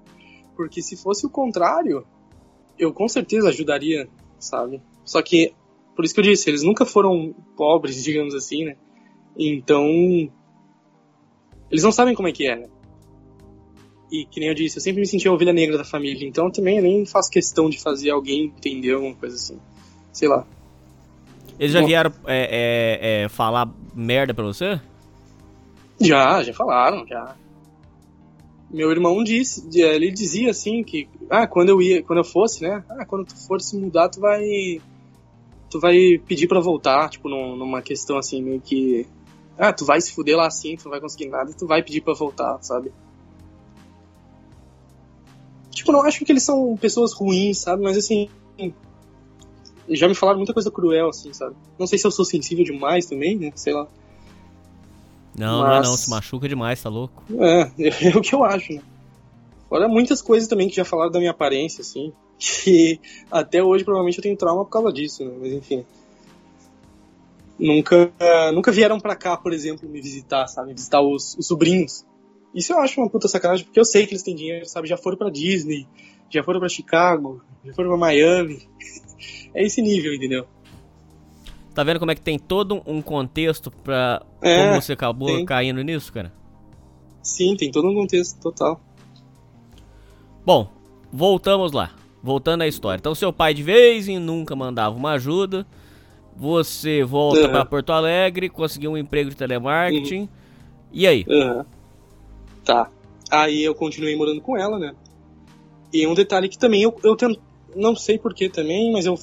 Porque 0.55 0.83
se 0.83 0.99
fosse 0.99 1.25
o 1.25 1.31
contrário, 1.31 2.07
eu 2.79 2.93
com 2.93 3.09
certeza 3.09 3.49
ajudaria, 3.49 4.07
sabe? 4.39 4.83
Só 5.03 5.23
que, 5.23 5.55
por 5.97 6.05
isso 6.05 6.13
que 6.13 6.21
eu 6.21 6.25
disse, 6.25 6.51
eles 6.51 6.63
nunca 6.63 6.85
foram 6.85 7.35
pobres, 7.57 8.05
digamos 8.05 8.35
assim, 8.35 8.67
né? 8.67 8.77
Então, 9.35 9.87
eles 11.71 11.83
não 11.83 11.91
sabem 11.91 12.15
como 12.15 12.29
é 12.29 12.33
que 12.33 12.47
é, 12.47 12.55
né? 12.55 12.69
E 14.13 14.27
que 14.27 14.39
nem 14.39 14.51
eu 14.51 14.55
disse, 14.55 14.77
eu 14.77 14.83
sempre 14.83 15.01
me 15.01 15.07
senti 15.07 15.27
a 15.27 15.33
ovelha 15.33 15.55
negra 15.55 15.79
da 15.79 15.85
família, 15.85 16.29
então 16.29 16.51
também 16.51 16.83
nem 16.83 17.07
faço 17.07 17.31
questão 17.31 17.71
de 17.71 17.81
fazer 17.81 18.11
alguém 18.11 18.45
entender 18.45 18.93
alguma 18.93 19.15
coisa 19.15 19.35
assim. 19.35 19.59
Sei 20.13 20.29
lá. 20.29 20.47
Eles 21.59 21.73
já 21.73 21.81
Bom. 21.81 21.87
vieram 21.87 22.13
é, 22.27 22.43
é, 22.51 23.23
é, 23.25 23.29
falar 23.31 23.73
merda 23.95 24.35
pra 24.35 24.45
você? 24.45 24.79
Já, 25.99 26.43
já 26.43 26.53
falaram, 26.53 27.07
já. 27.07 27.35
Meu 28.71 28.91
irmão 28.91 29.25
disse, 29.25 29.67
ele 29.81 30.11
dizia 30.11 30.51
assim 30.51 30.85
que, 30.85 31.09
ah, 31.31 31.47
quando 31.47 31.71
eu 31.71 31.81
ia, 31.81 32.03
quando 32.03 32.19
eu 32.19 32.25
fosse, 32.25 32.63
né? 32.63 32.85
Ah, 32.91 33.07
quando 33.07 33.27
tu 33.27 33.37
for 33.47 33.63
se 33.63 33.77
mudar, 33.79 34.11
tu 34.11 34.21
vai 34.21 34.43
tu 35.71 35.81
vai 35.81 36.19
pedir 36.27 36.49
pra 36.49 36.61
voltar, 36.61 37.09
tipo, 37.09 37.31
num- 37.31 37.57
numa 37.57 37.81
questão 37.81 38.19
assim 38.19 38.43
meio 38.43 38.61
que 38.61 39.07
ah, 39.57 39.73
tu 39.73 39.87
vai 39.87 40.01
se 40.03 40.13
fuder 40.13 40.37
lá 40.37 40.47
assim, 40.47 40.77
tu 40.77 40.85
não 40.85 40.91
vai 40.91 41.01
conseguir 41.01 41.29
nada, 41.29 41.51
tu 41.55 41.67
vai 41.67 41.83
pedir 41.83 42.03
pra 42.03 42.13
voltar, 42.13 42.59
sabe? 42.63 42.93
Tipo, 45.83 45.93
não 45.93 46.03
acho 46.03 46.25
que 46.25 46.33
eles 46.33 46.43
são 46.43 46.77
pessoas 46.77 47.13
ruins, 47.13 47.59
sabe? 47.59 47.83
Mas 47.83 47.97
assim. 47.97 48.29
Já 49.89 50.09
me 50.09 50.15
falaram 50.15 50.39
muita 50.39 50.55
coisa 50.55 50.71
cruel, 50.71 51.09
assim, 51.09 51.33
sabe? 51.33 51.57
Não 51.79 51.87
sei 51.87 51.99
se 51.99 52.07
eu 52.07 52.11
sou 52.11 52.25
sensível 52.25 52.65
demais 52.65 53.05
também, 53.07 53.37
né? 53.37 53.53
Sei 53.55 53.73
lá. 53.73 53.87
Não, 55.37 55.61
Mas... 55.63 55.69
não 55.69 55.77
é 55.77 55.83
não, 55.83 55.97
se 55.97 56.09
machuca 56.09 56.49
demais, 56.49 56.81
tá 56.81 56.89
louco? 56.89 57.25
É, 57.33 58.09
é 58.09 58.17
o 58.17 58.21
que 58.21 58.35
eu 58.35 58.45
acho, 58.45 58.75
né? 58.75 58.83
Fora 59.69 59.89
muitas 59.89 60.23
coisas 60.23 60.49
também 60.49 60.69
que 60.69 60.77
já 60.77 60.85
falaram 60.85 61.11
da 61.11 61.19
minha 61.19 61.31
aparência, 61.31 61.81
assim, 61.81 62.13
que 62.39 63.01
até 63.31 63.63
hoje 63.63 63.85
provavelmente 63.85 64.19
eu 64.19 64.23
tenho 64.23 64.37
trauma 64.37 64.65
por 64.65 64.71
causa 64.71 64.93
disso, 64.93 65.25
né? 65.25 65.35
Mas 65.41 65.53
enfim. 65.53 65.85
Nunca, 67.59 68.13
nunca 68.53 68.71
vieram 68.71 69.01
pra 69.01 69.17
cá, 69.17 69.37
por 69.37 69.53
exemplo, 69.53 69.89
me 69.89 70.01
visitar, 70.01 70.47
sabe? 70.47 70.75
Visitar 70.75 71.01
os, 71.01 71.37
os 71.37 71.47
sobrinhos. 71.47 72.05
Isso 72.55 72.73
eu 72.73 72.81
acho 72.81 73.01
uma 73.01 73.09
puta 73.09 73.29
sacanagem, 73.29 73.65
porque 73.65 73.81
eu 73.81 73.85
sei 73.85 74.07
que 74.07 74.13
eles 74.13 74.23
têm 74.23 74.35
dinheiro, 74.35 74.67
sabe? 74.67 74.89
Já 74.89 74.97
foram 74.97 75.17
pra 75.17 75.31
Disney, 75.31 75.87
já 76.29 76.43
foram 76.43 76.61
pra 76.61 76.69
Chicago, 76.69 77.43
já 77.65 77.73
foram 77.73 77.91
pra 77.91 77.99
Miami. 77.99 78.69
é 79.55 79.65
esse 79.65 79.81
nível, 79.81 80.15
entendeu? 80.15 80.47
Tá 81.75 81.83
vendo 81.83 81.99
como 81.99 82.11
é 82.11 82.15
que 82.15 82.21
tem 82.21 82.39
todo 82.39 82.83
um 82.87 83.01
contexto 83.01 83.71
pra 83.71 84.23
é, 84.43 84.69
como 84.69 84.83
você 84.83 84.93
acabou 84.93 85.29
tem. 85.29 85.45
caindo 85.45 85.83
nisso, 85.83 86.13
cara? 86.13 86.33
Sim, 87.23 87.57
tem 87.57 87.71
todo 87.71 87.89
um 87.89 87.95
contexto 87.95 88.39
total. 88.41 88.81
Bom, 90.45 90.71
voltamos 91.11 91.73
lá. 91.73 91.93
Voltando 92.23 92.63
à 92.63 92.69
história. 92.69 92.99
Então, 92.99 93.15
seu 93.15 93.33
pai 93.33 93.55
de 93.55 93.63
vez 93.63 94.09
em 94.09 94.19
nunca 94.19 94.55
mandava 94.55 94.95
uma 94.95 95.13
ajuda. 95.13 95.67
Você 96.37 97.03
volta 97.03 97.43
uhum. 97.43 97.51
para 97.51 97.65
Porto 97.65 97.93
Alegre, 97.93 98.49
conseguiu 98.49 98.93
um 98.93 98.97
emprego 98.97 99.31
de 99.31 99.37
telemarketing. 99.37 100.21
Uhum. 100.21 100.29
E 100.93 101.07
aí? 101.07 101.25
Uhum. 101.29 101.65
Tá. 102.65 102.91
Aí 103.31 103.63
eu 103.63 103.75
continuei 103.75 104.17
morando 104.17 104.41
com 104.41 104.57
ela, 104.57 104.79
né? 104.79 104.95
E 105.93 106.07
um 106.07 106.15
detalhe 106.15 106.49
que 106.49 106.59
também 106.59 106.83
eu, 106.83 106.95
eu 107.03 107.17
tento, 107.17 107.41
não 107.75 107.95
sei 107.95 108.19
porquê 108.19 108.49
também, 108.49 108.93
mas 108.93 109.07
eu, 109.07 109.19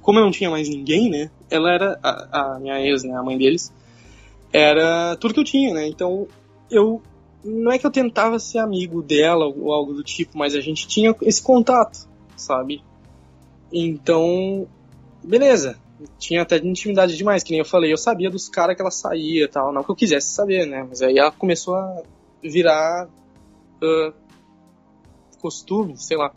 como 0.00 0.18
eu 0.18 0.24
não 0.24 0.30
tinha 0.30 0.50
mais 0.50 0.68
ninguém, 0.68 1.10
né? 1.10 1.30
Ela 1.50 1.72
era, 1.72 1.98
a, 2.02 2.54
a 2.54 2.60
minha 2.60 2.80
ex, 2.80 3.04
né? 3.04 3.14
A 3.14 3.22
mãe 3.22 3.36
deles, 3.36 3.72
era 4.52 5.16
tudo 5.16 5.34
que 5.34 5.40
eu 5.40 5.44
tinha, 5.44 5.74
né? 5.74 5.86
Então 5.86 6.26
eu, 6.70 7.02
não 7.44 7.72
é 7.72 7.78
que 7.78 7.86
eu 7.86 7.90
tentava 7.90 8.38
ser 8.38 8.58
amigo 8.58 9.02
dela 9.02 9.46
ou 9.46 9.72
algo 9.72 9.92
do 9.92 10.02
tipo, 10.02 10.38
mas 10.38 10.54
a 10.54 10.60
gente 10.60 10.86
tinha 10.86 11.14
esse 11.22 11.42
contato, 11.42 12.08
sabe? 12.36 12.82
Então, 13.72 14.66
beleza. 15.22 15.76
Tinha 16.18 16.42
até 16.42 16.56
intimidade 16.56 17.16
demais, 17.16 17.42
que 17.42 17.50
nem 17.50 17.60
eu 17.60 17.64
falei. 17.64 17.92
Eu 17.92 17.96
sabia 17.96 18.30
dos 18.30 18.48
caras 18.48 18.76
que 18.76 18.82
ela 18.82 18.90
saía 18.90 19.48
tal. 19.48 19.72
Não 19.72 19.82
que 19.82 19.90
eu 19.90 19.96
quisesse 19.96 20.34
saber, 20.34 20.66
né? 20.66 20.84
Mas 20.88 21.00
aí 21.02 21.18
ela 21.18 21.30
começou 21.30 21.76
a 21.76 22.02
virar 22.44 23.08
uh, 23.08 24.14
costume, 25.40 25.96
sei 25.96 26.16
lá, 26.16 26.32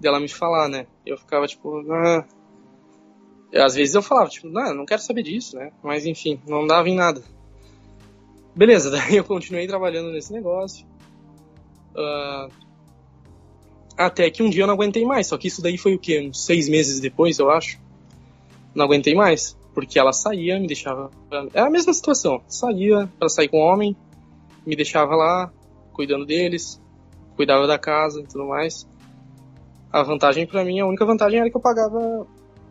dela 0.00 0.20
me 0.20 0.28
falar, 0.28 0.68
né? 0.68 0.86
Eu 1.04 1.16
ficava 1.16 1.46
tipo, 1.46 1.82
ah. 1.90 2.26
às 3.54 3.74
vezes 3.74 3.94
eu 3.94 4.02
falava, 4.02 4.28
tipo, 4.28 4.48
não, 4.48 4.74
não 4.74 4.86
quero 4.86 5.02
saber 5.02 5.22
disso, 5.22 5.56
né? 5.56 5.72
Mas 5.82 6.06
enfim, 6.06 6.40
não 6.46 6.66
dava 6.66 6.88
em 6.88 6.94
nada. 6.94 7.22
Beleza, 8.54 8.90
daí 8.92 9.16
eu 9.16 9.24
continuei 9.24 9.66
trabalhando 9.66 10.10
nesse 10.10 10.32
negócio. 10.32 10.86
Uh, 11.94 12.50
até 13.96 14.28
que 14.30 14.42
um 14.42 14.50
dia 14.50 14.64
eu 14.64 14.66
não 14.66 14.74
aguentei 14.74 15.04
mais, 15.04 15.28
só 15.28 15.38
que 15.38 15.48
isso 15.48 15.62
daí 15.62 15.78
foi 15.78 15.94
o 15.94 15.98
quê? 15.98 16.26
Uns 16.28 16.44
seis 16.44 16.68
meses 16.68 17.00
depois, 17.00 17.38
eu 17.38 17.50
acho. 17.50 17.78
Não 18.74 18.84
aguentei 18.84 19.14
mais, 19.14 19.56
porque 19.72 19.98
ela 19.98 20.12
saía, 20.12 20.58
me 20.58 20.66
deixava. 20.66 21.10
É 21.52 21.60
a 21.60 21.70
mesma 21.70 21.92
situação. 21.92 22.42
Saía 22.48 23.08
para 23.18 23.28
sair 23.28 23.48
com 23.48 23.58
o 23.58 23.60
homem, 23.60 23.96
me 24.66 24.76
deixava 24.76 25.14
lá, 25.14 25.52
cuidando 25.92 26.26
deles, 26.26 26.80
cuidava 27.36 27.66
da 27.66 27.78
casa 27.78 28.20
e 28.20 28.26
tudo 28.26 28.46
mais. 28.46 28.86
A 29.92 30.02
vantagem 30.02 30.46
para 30.46 30.64
mim, 30.64 30.80
a 30.80 30.86
única 30.86 31.04
vantagem 31.04 31.40
era 31.40 31.50
que 31.50 31.56
eu 31.56 31.60
pagava, 31.60 32.26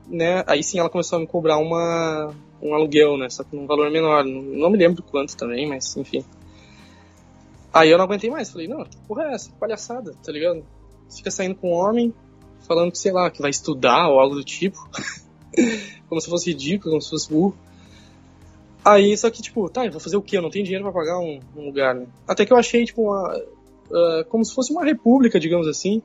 né? 0.07 0.43
Aí 0.47 0.63
sim 0.63 0.79
ela 0.79 0.89
começou 0.89 1.17
a 1.17 1.21
me 1.21 1.27
cobrar 1.27 1.57
uma, 1.57 2.33
um 2.61 2.73
aluguel, 2.73 3.17
né? 3.17 3.29
Só 3.29 3.43
que 3.43 3.55
num 3.55 3.65
valor 3.65 3.89
menor. 3.89 4.25
Não, 4.25 4.41
não 4.41 4.69
me 4.69 4.77
lembro 4.77 5.03
quanto 5.03 5.35
também, 5.37 5.67
mas 5.67 5.95
enfim. 5.95 6.23
Aí 7.73 7.89
eu 7.89 7.97
não 7.97 8.05
aguentei 8.05 8.29
mais. 8.29 8.51
Falei, 8.51 8.67
não, 8.67 8.83
que 8.83 8.97
porra 9.07 9.23
é 9.23 9.33
essa? 9.33 9.49
Que 9.49 9.57
palhaçada, 9.57 10.13
tá 10.23 10.31
ligado? 10.31 10.65
Fica 11.15 11.31
saindo 11.31 11.55
com 11.55 11.71
um 11.71 11.73
homem, 11.73 12.13
falando 12.67 12.91
que, 12.91 12.97
sei 12.97 13.11
lá, 13.11 13.29
que 13.31 13.41
vai 13.41 13.51
estudar 13.51 14.09
ou 14.09 14.19
algo 14.19 14.35
do 14.35 14.43
tipo. 14.43 14.77
como 16.09 16.21
se 16.21 16.29
fosse 16.29 16.51
ridículo, 16.51 16.91
como 16.91 17.01
se 17.01 17.09
fosse 17.09 17.29
burro. 17.29 17.57
Aí, 18.84 19.15
só 19.17 19.29
que, 19.29 19.41
tipo, 19.41 19.69
tá, 19.69 19.86
eu 19.86 19.91
vou 19.91 20.01
fazer 20.01 20.17
o 20.17 20.21
quê? 20.21 20.38
Eu 20.38 20.41
não 20.41 20.49
tenho 20.49 20.65
dinheiro 20.65 20.84
para 20.84 20.93
pagar 20.93 21.17
um, 21.19 21.39
um, 21.55 21.65
lugar, 21.65 21.95
né? 21.95 22.05
Até 22.27 22.45
que 22.45 22.51
eu 22.51 22.57
achei, 22.57 22.84
tipo, 22.84 23.03
uma, 23.03 23.38
uh, 23.38 24.25
como 24.27 24.43
se 24.43 24.53
fosse 24.53 24.73
uma 24.73 24.84
república, 24.84 25.39
digamos 25.39 25.67
assim, 25.67 26.01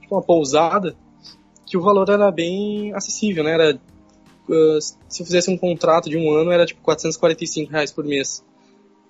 tipo 0.00 0.14
uma 0.14 0.22
pousada, 0.22 0.96
que 1.66 1.76
o 1.76 1.82
valor 1.82 2.08
era 2.08 2.30
bem 2.30 2.94
acessível, 2.94 3.42
né? 3.42 3.54
Era, 3.54 3.74
uh, 3.74 4.80
se 4.80 5.22
eu 5.22 5.26
fizesse 5.26 5.50
um 5.50 5.58
contrato 5.58 6.08
de 6.08 6.16
um 6.16 6.32
ano, 6.32 6.52
era, 6.52 6.64
tipo, 6.64 6.80
445 6.82 7.72
reais 7.72 7.90
por 7.90 8.04
mês, 8.04 8.44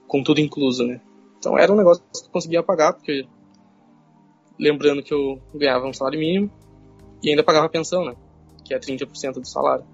com 0.08 0.22
tudo 0.22 0.40
incluso, 0.40 0.86
né? 0.86 0.98
Então 1.38 1.58
era 1.58 1.70
um 1.70 1.76
negócio 1.76 2.02
que 2.02 2.26
eu 2.26 2.30
conseguia 2.30 2.62
pagar, 2.62 2.94
porque, 2.94 3.26
lembrando 4.58 5.02
que 5.02 5.12
eu 5.12 5.38
ganhava 5.54 5.86
um 5.86 5.92
salário 5.92 6.18
mínimo, 6.18 6.50
e 7.22 7.28
ainda 7.28 7.44
pagava 7.44 7.68
pensão, 7.68 8.02
né? 8.02 8.14
Que 8.64 8.72
é 8.72 8.78
30% 8.78 9.34
do 9.34 9.46
salário. 9.46 9.84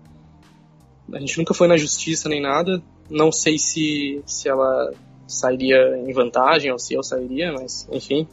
A 1.12 1.18
gente 1.18 1.39
nunca 1.39 1.55
foi 1.55 1.66
na 1.66 1.77
justiça 1.77 2.29
nem 2.29 2.41
nada, 2.41 2.83
não 3.09 3.31
sei 3.31 3.59
se, 3.59 4.23
se 4.27 4.49
ela 4.49 4.93
sairia 5.27 5.99
em 5.99 6.13
vantagem 6.13 6.71
ou 6.71 6.79
se 6.79 6.95
eu 6.95 7.03
sairia, 7.03 7.53
mas 7.53 7.89
enfim. 7.91 8.27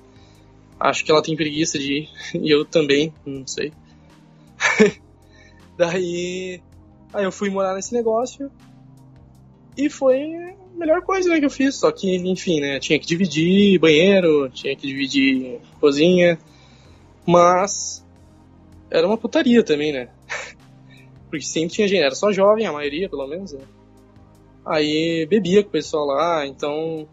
Acho 0.80 1.06
que 1.06 1.12
ela 1.12 1.22
tem 1.22 1.36
preguiça 1.36 1.80
de 1.80 1.94
ir, 1.94 2.10
e 2.36 2.50
eu 2.50 2.66
também, 2.66 3.14
não 3.26 3.46
sei. 3.48 3.72
Daí, 5.78 6.62
aí 7.14 7.24
eu 7.24 7.32
fui 7.32 7.50
morar 7.50 7.74
nesse 7.74 7.94
negócio 7.94 8.52
e 9.78 9.90
foi 9.90 10.36
a 10.36 10.78
melhor 10.78 11.02
coisa 11.02 11.30
né, 11.30 11.40
que 11.40 11.46
eu 11.46 11.50
fiz. 11.50 11.76
Só 11.76 11.92
que, 11.92 12.16
enfim, 12.16 12.60
né, 12.60 12.80
tinha 12.80 13.00
que 13.00 13.08
dividir 13.08 13.80
banheiro, 13.80 14.50
tinha 14.50 14.76
que 14.76 14.86
dividir 14.86 15.60
cozinha, 15.80 16.38
mas 17.26 18.06
era 18.92 19.08
uma 19.08 19.18
putaria 19.18 19.64
também, 19.64 19.92
né? 19.92 20.10
Porque 21.30 21.46
sempre 21.46 21.74
tinha 21.74 21.88
gente, 21.88 22.04
era 22.04 22.14
só 22.14 22.32
jovem 22.32 22.68
a 22.68 22.72
maioria, 22.72 23.10
pelo 23.10 23.28
menos, 23.28 23.54
né? 23.54 23.62
Aí 24.66 25.26
bebia 25.30 25.64
com 25.64 25.70
o 25.70 25.72
pessoal 25.72 26.06
lá, 26.06 26.46
então. 26.46 27.08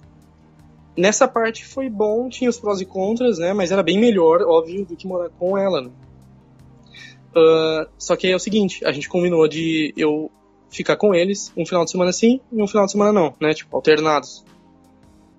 Nessa 0.96 1.26
parte 1.26 1.64
foi 1.64 1.88
bom, 1.88 2.28
tinha 2.28 2.50
os 2.50 2.58
prós 2.58 2.80
e 2.80 2.84
contras, 2.84 3.38
né? 3.38 3.52
Mas 3.52 3.70
era 3.70 3.82
bem 3.82 3.98
melhor, 3.98 4.42
óbvio, 4.42 4.84
do 4.84 4.96
que 4.96 5.06
morar 5.06 5.30
com 5.30 5.56
ela, 5.56 5.82
né? 5.82 5.90
Uh, 7.30 7.88
só 7.96 8.16
que 8.16 8.26
é 8.26 8.34
o 8.34 8.40
seguinte, 8.40 8.84
a 8.84 8.90
gente 8.90 9.08
combinou 9.08 9.46
de 9.46 9.94
eu 9.96 10.30
ficar 10.68 10.96
com 10.96 11.14
eles 11.14 11.52
um 11.56 11.64
final 11.64 11.84
de 11.84 11.90
semana 11.90 12.12
sim 12.12 12.40
e 12.52 12.60
um 12.60 12.66
final 12.66 12.86
de 12.86 12.92
semana 12.92 13.12
não, 13.12 13.34
né? 13.40 13.54
Tipo, 13.54 13.76
alternados. 13.76 14.44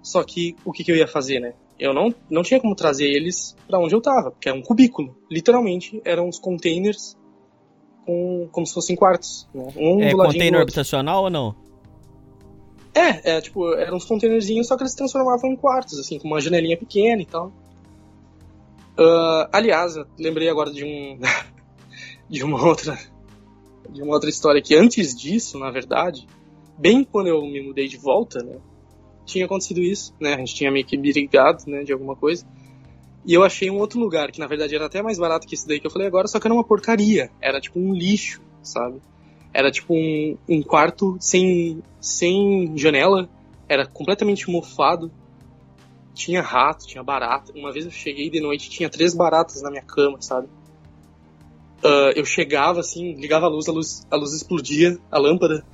Só 0.02 0.24
que 0.24 0.56
o 0.66 0.72
que, 0.72 0.84
que 0.84 0.92
eu 0.92 0.96
ia 0.96 1.08
fazer, 1.08 1.40
né? 1.40 1.54
Eu 1.78 1.94
não, 1.94 2.14
não 2.30 2.44
tinha 2.44 2.60
como 2.60 2.76
trazer 2.76 3.06
eles 3.06 3.56
para 3.68 3.80
onde 3.80 3.96
eu 3.96 4.02
tava, 4.02 4.32
porque 4.32 4.48
era 4.48 4.58
um 4.58 4.62
cubículo. 4.62 5.16
Literalmente, 5.30 6.02
eram 6.06 6.28
uns 6.28 6.40
containers 6.40 7.18
com, 8.06 8.48
como 8.52 8.66
se 8.66 8.74
fossem 8.74 8.96
quartos. 8.96 9.48
Né? 9.54 9.68
Um 9.76 10.02
é 10.02 10.12
container 10.12 10.62
habitacional 10.62 11.24
ou 11.24 11.30
não? 11.30 11.56
É, 12.94 13.38
é, 13.38 13.42
tipo, 13.42 13.74
eram 13.74 13.96
uns 13.96 14.06
containerzinhos, 14.06 14.68
só 14.68 14.76
que 14.76 14.84
eles 14.84 14.92
se 14.92 14.98
transformavam 14.98 15.50
em 15.50 15.56
quartos, 15.56 15.98
assim, 15.98 16.20
com 16.20 16.28
uma 16.28 16.42
janelinha 16.42 16.78
pequena 16.78 17.22
e 17.22 17.26
tal. 17.26 17.48
Uh, 18.98 19.48
aliás, 19.52 19.96
lembrei 20.20 20.50
agora 20.50 20.72
de 20.72 20.84
um. 20.84 21.20
de 22.30 22.44
uma 22.44 22.64
outra. 22.64 22.98
De 23.90 24.02
uma 24.02 24.14
outra 24.14 24.30
história 24.30 24.62
que 24.62 24.76
antes 24.76 25.16
disso, 25.16 25.58
na 25.58 25.72
verdade, 25.72 26.28
bem 26.78 27.04
quando 27.04 27.28
eu 27.28 27.42
me 27.42 27.62
mudei 27.62 27.88
de 27.88 27.98
volta, 27.98 28.44
né? 28.44 28.58
Tinha 29.26 29.46
acontecido 29.46 29.82
isso, 29.82 30.14
né? 30.20 30.34
A 30.34 30.38
gente 30.38 30.56
tinha 30.56 30.72
meio 30.72 30.86
que 30.86 30.98
brigado, 30.98 31.64
né? 31.68 31.84
De 31.84 31.94
alguma 31.94 32.16
coisa. 32.16 32.46
E 33.26 33.34
eu 33.34 33.44
achei 33.44 33.70
um 33.70 33.78
outro 33.78 34.00
lugar, 34.00 34.32
que 34.32 34.40
na 34.40 34.48
verdade 34.48 34.76
era 34.76 34.88
até 34.88 35.02
mais 35.02 35.18
barato 35.18 35.48
que 35.48 35.56
esse 35.56 35.68
daí 35.68 35.80
que 35.80 35.86
eu 35.86 35.92
falei 35.92 36.08
agora, 36.08 36.28
só 36.28 36.40
que 36.40 36.48
era 36.48 36.54
uma 36.54 36.64
porcaria. 36.64 37.30
Era 37.40 37.62
tipo 37.62 37.80
um 37.80 37.94
lixo, 37.94 38.42
sabe? 38.64 39.00
Era 39.54 39.72
tipo 39.72 39.94
um, 39.94 40.38
um 40.48 40.62
quarto 40.62 41.18
sem, 41.20 41.84
sem 42.00 42.78
janela, 42.78 43.30
era 43.68 43.86
completamente 43.86 44.50
mofado. 44.50 45.12
Tinha 46.14 46.42
rato, 46.42 46.86
tinha 46.86 47.04
barata. 47.04 47.52
Uma 47.56 47.72
vez 47.72 47.86
eu 47.86 47.92
cheguei 47.92 48.30
de 48.30 48.40
noite 48.40 48.70
tinha 48.70 48.90
três 48.90 49.14
baratas 49.14 49.62
na 49.62 49.70
minha 49.70 49.84
cama, 49.84 50.22
sabe? 50.22 50.48
Uh, 51.84 52.14
eu 52.16 52.24
chegava 52.24 52.80
assim, 52.80 53.14
ligava 53.14 53.48
a 53.48 53.50
luz, 53.50 53.68
a 53.68 53.72
luz, 53.72 54.08
a 54.12 54.16
luz 54.16 54.34
explodia, 54.34 55.00
a 55.10 55.18
lâmpada. 55.18 55.66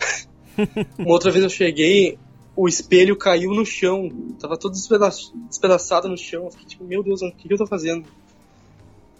Uma 0.98 1.12
outra 1.12 1.32
vez 1.32 1.44
eu 1.44 1.50
cheguei, 1.50 2.18
o 2.56 2.68
espelho 2.68 3.16
caiu 3.16 3.54
no 3.54 3.66
chão, 3.66 4.10
tava 4.40 4.58
todo 4.58 4.72
despedaç, 4.72 5.32
despedaçado 5.48 6.08
no 6.08 6.18
chão. 6.18 6.46
Eu 6.46 6.52
fiquei 6.52 6.68
tipo, 6.68 6.84
meu 6.84 7.04
Deus, 7.04 7.22
o 7.22 7.32
que 7.32 7.52
eu 7.54 7.58
tô 7.58 7.68
fazendo? 7.68 8.08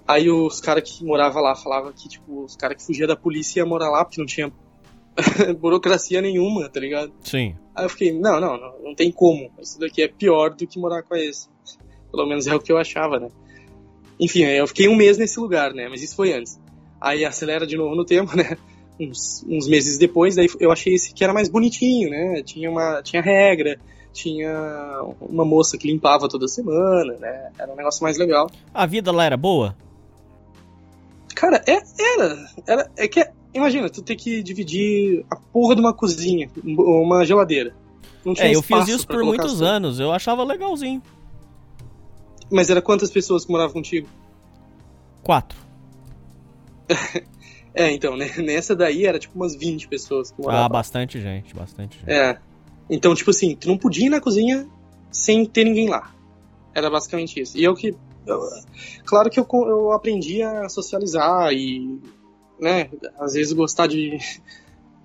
Aí 0.08 0.30
os 0.30 0.62
caras 0.62 0.90
que 0.90 1.04
moravam 1.04 1.44
lá 1.44 1.54
falavam 1.54 1.92
que, 1.92 2.08
tipo, 2.08 2.46
os 2.46 2.56
caras 2.56 2.78
que 2.78 2.86
fugiam 2.86 3.08
da 3.08 3.16
polícia 3.16 3.60
iam 3.60 3.68
morar 3.68 3.90
lá 3.90 4.06
porque 4.06 4.22
não 4.22 4.26
tinha 4.26 4.52
burocracia 5.60 6.22
nenhuma, 6.22 6.70
tá 6.70 6.80
ligado? 6.80 7.12
Sim. 7.22 7.56
Aí 7.76 7.86
eu 7.86 7.90
fiquei, 7.90 8.12
não, 8.12 8.40
não, 8.40 8.58
não, 8.58 8.74
não 8.82 8.96
tem 8.96 9.12
como. 9.12 9.52
Isso 9.60 9.78
daqui 9.80 10.02
é 10.02 10.08
pior 10.08 10.52
do 10.52 10.66
que 10.66 10.80
morar 10.80 11.04
com 11.04 11.16
esse. 11.16 11.50
Pelo 12.10 12.26
menos 12.26 12.48
é 12.48 12.56
o 12.56 12.60
que 12.60 12.72
eu 12.72 12.78
achava, 12.78 13.20
né? 13.20 13.28
Enfim, 14.20 14.44
eu 14.44 14.66
fiquei 14.66 14.88
um 14.88 14.96
mês 14.96 15.18
nesse 15.18 15.40
lugar, 15.40 15.74
né? 15.74 15.88
Mas 15.90 16.02
isso 16.02 16.16
foi 16.16 16.32
antes. 16.32 16.60
Aí 17.02 17.26
acelera 17.26 17.68
de 17.68 17.76
novo 17.76 17.94
no 17.94 18.06
tempo, 18.06 18.36
né? 18.36 18.58
Uns, 19.00 19.46
uns 19.48 19.68
meses 19.68 19.98
depois, 19.98 20.36
daí 20.36 20.48
eu 20.60 20.72
achei 20.72 20.96
esse 20.96 21.14
que 21.14 21.24
era 21.24 21.34
mais 21.34 21.50
bonitinho, 21.50 22.10
né? 22.10 22.42
Tinha 22.44 22.72
uma 22.72 23.02
tinha 23.04 23.22
regra, 23.22 23.80
tinha 24.12 25.04
uma 25.22 25.46
moça 25.46 25.78
que 25.78 25.86
limpava 25.86 26.28
toda 26.28 26.48
semana, 26.48 27.14
né? 27.20 27.52
Era 27.60 27.72
um 27.72 27.76
negócio 27.76 28.02
mais 28.02 28.18
legal. 28.18 28.50
A 28.74 28.86
vida 28.88 29.12
lá 29.12 29.26
era 29.26 29.38
boa? 29.38 29.76
Cara, 31.38 31.64
é, 31.68 31.78
era. 32.16 32.50
era 32.66 32.92
é 32.98 33.08
que, 33.08 33.24
imagina, 33.54 33.88
tu 33.92 34.02
ter 34.02 34.16
que 34.16 34.42
dividir 34.42 35.24
a 35.30 35.36
porra 35.36 35.76
de 35.76 35.82
uma 35.82 35.94
cozinha, 35.94 36.50
uma 36.66 37.24
geladeira. 37.24 37.76
Não 38.26 38.34
tinha 38.34 38.48
é, 38.48 38.56
eu 38.56 38.64
fiz 38.64 38.88
isso 38.88 39.08
por 39.08 39.24
muitos 39.24 39.62
anos, 39.62 40.00
eu 40.00 40.12
achava 40.12 40.44
legalzinho. 40.44 41.00
Mas 42.52 42.72
era 42.72 42.82
quantas 42.82 43.12
pessoas 43.12 43.46
que 43.46 43.52
moravam 43.52 43.74
contigo? 43.74 44.08
Quatro. 45.22 45.60
é, 47.72 47.92
então, 47.92 48.18
né, 48.18 48.32
nessa 48.38 48.76
daí 48.76 49.06
era 49.06 49.20
tipo 49.20 49.36
umas 49.36 49.56
20 49.56 49.88
pessoas 49.88 50.32
que 50.32 50.42
moravam. 50.42 50.66
Ah, 50.66 50.70
bastante 50.70 51.22
gente, 51.22 51.54
bastante 51.54 52.00
gente. 52.00 52.10
É. 52.10 52.40
Então, 52.90 53.14
tipo 53.14 53.30
assim, 53.30 53.56
tu 53.56 53.68
não 53.68 53.78
podia 53.78 54.08
ir 54.08 54.10
na 54.10 54.20
cozinha 54.20 54.68
sem 55.12 55.46
ter 55.46 55.66
ninguém 55.66 55.88
lá. 55.88 56.12
Era 56.74 56.90
basicamente 56.90 57.40
isso. 57.40 57.56
E 57.56 57.64
eu 57.64 57.76
que. 57.76 57.96
Eu, 58.28 58.42
claro 59.06 59.30
que 59.30 59.40
eu, 59.40 59.48
eu 59.52 59.92
aprendi 59.92 60.42
a 60.42 60.68
socializar 60.70 61.52
e, 61.54 62.00
né, 62.60 62.90
às 63.20 63.34
vezes 63.34 63.54
gostar 63.54 63.88
de, 63.88 64.18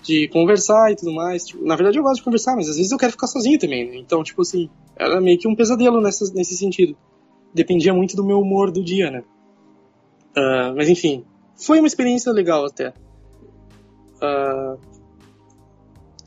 de 0.02 0.28
conversar 0.28 0.92
e 0.92 0.96
tudo 0.96 1.12
mais. 1.12 1.46
Tipo, 1.46 1.64
na 1.64 1.76
verdade 1.76 1.98
eu 1.98 2.02
gosto 2.02 2.16
de 2.16 2.24
conversar, 2.24 2.56
mas 2.56 2.68
às 2.68 2.76
vezes 2.76 2.92
eu 2.92 2.98
quero 2.98 3.12
ficar 3.12 3.26
sozinho 3.26 3.58
também, 3.58 3.88
né? 3.88 3.96
Então, 3.96 4.22
tipo 4.22 4.42
assim, 4.42 4.68
era 4.96 5.20
meio 5.20 5.38
que 5.38 5.48
um 5.48 5.54
pesadelo 5.54 6.00
nessa, 6.00 6.32
nesse 6.34 6.56
sentido. 6.56 6.96
Dependia 7.54 7.94
muito 7.94 8.16
do 8.16 8.24
meu 8.24 8.40
humor 8.40 8.70
do 8.70 8.82
dia, 8.82 9.10
né? 9.10 9.22
Uh, 10.36 10.74
mas 10.74 10.88
enfim, 10.88 11.24
foi 11.56 11.78
uma 11.78 11.86
experiência 11.86 12.32
legal 12.32 12.64
até. 12.64 12.94
Uh, 14.16 14.91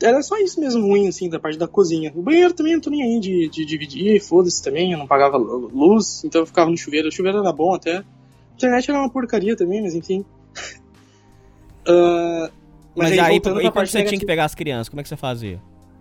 era 0.02 0.22
só 0.22 0.36
isso 0.38 0.60
mesmo 0.60 0.82
ruim, 0.82 1.08
assim, 1.08 1.28
da 1.28 1.38
parte 1.38 1.58
da 1.58 1.66
cozinha. 1.66 2.12
O 2.14 2.22
banheiro 2.22 2.52
também 2.52 2.74
não 2.74 2.80
tô 2.80 2.90
nem 2.90 3.02
aí 3.02 3.20
de, 3.20 3.48
de 3.48 3.64
dividir, 3.64 4.20
foda-se 4.20 4.62
também, 4.62 4.92
eu 4.92 4.98
não 4.98 5.06
pagava 5.06 5.36
luz, 5.36 6.22
então 6.24 6.42
eu 6.42 6.46
ficava 6.46 6.70
no 6.70 6.76
chuveiro. 6.76 7.08
O 7.08 7.12
chuveiro 7.12 7.38
era 7.38 7.52
bom 7.52 7.74
até. 7.74 7.98
A 7.98 8.04
internet 8.54 8.90
era 8.90 8.98
uma 8.98 9.10
porcaria 9.10 9.56
também, 9.56 9.82
mas 9.82 9.94
enfim. 9.94 10.24
Uh, 11.88 12.50
mas, 12.94 13.10
mas 13.10 13.12
aí, 13.12 13.20
aí 13.20 13.36
e 13.36 13.70
quando 13.70 13.86
você 13.86 14.04
tinha 14.04 14.20
que 14.20 14.26
pegar 14.26 14.44
as 14.44 14.54
crianças, 14.54 14.88
como 14.88 15.00
é 15.00 15.02
que 15.02 15.08
você 15.08 15.16
fazia? 15.16 15.60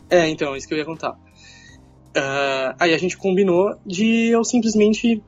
É, 0.09 0.27
então, 0.27 0.55
isso 0.55 0.67
que 0.67 0.73
eu 0.73 0.77
ia 0.77 0.85
contar. 0.85 1.11
Uh, 1.11 2.75
aí 2.79 2.93
a 2.93 2.97
gente 2.97 3.17
combinou 3.17 3.77
de 3.85 4.27
eu 4.27 4.43
simplesmente. 4.43 5.23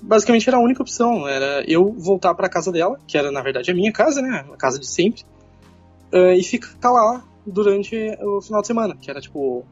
Basicamente 0.00 0.46
era 0.46 0.58
a 0.58 0.60
única 0.60 0.82
opção, 0.82 1.26
era 1.26 1.64
eu 1.66 1.90
voltar 1.90 2.34
para 2.34 2.46
casa 2.46 2.70
dela, 2.70 3.00
que 3.06 3.16
era 3.16 3.32
na 3.32 3.40
verdade 3.40 3.70
a 3.70 3.74
minha 3.74 3.90
casa, 3.90 4.20
né? 4.20 4.44
A 4.52 4.56
casa 4.56 4.78
de 4.78 4.86
sempre, 4.86 5.22
uh, 6.12 6.34
e 6.36 6.42
ficar 6.42 6.90
lá 6.90 7.24
durante 7.46 7.96
o 8.22 8.40
final 8.40 8.60
de 8.60 8.66
semana, 8.66 8.96
que 8.96 9.10
era 9.10 9.20
tipo. 9.20 9.64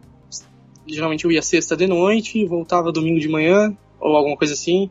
Geralmente 0.86 1.24
eu 1.24 1.30
ia 1.30 1.42
sexta 1.42 1.76
de 1.76 1.86
noite, 1.86 2.44
voltava 2.44 2.90
domingo 2.90 3.20
de 3.20 3.28
manhã, 3.28 3.76
ou 4.00 4.16
alguma 4.16 4.36
coisa 4.36 4.54
assim. 4.54 4.90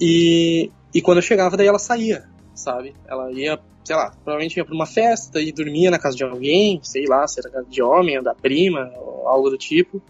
E, 0.00 0.70
e 0.92 1.00
quando 1.00 1.18
eu 1.18 1.22
chegava, 1.22 1.56
daí 1.56 1.66
ela 1.66 1.78
saía, 1.78 2.28
sabe? 2.54 2.94
Ela 3.06 3.30
ia, 3.30 3.60
sei 3.84 3.94
lá, 3.94 4.10
provavelmente 4.10 4.56
ia 4.56 4.64
pra 4.64 4.74
uma 4.74 4.86
festa 4.86 5.40
e 5.40 5.52
dormia 5.52 5.90
na 5.90 5.98
casa 5.98 6.16
de 6.16 6.24
alguém, 6.24 6.80
sei 6.82 7.04
lá, 7.06 7.26
se 7.28 7.38
era 7.38 7.50
casa 7.50 7.68
de 7.68 7.80
homem, 7.82 8.20
da 8.20 8.34
prima, 8.34 8.90
ou 8.96 9.28
algo 9.28 9.48
do 9.48 9.56
tipo. 9.56 10.02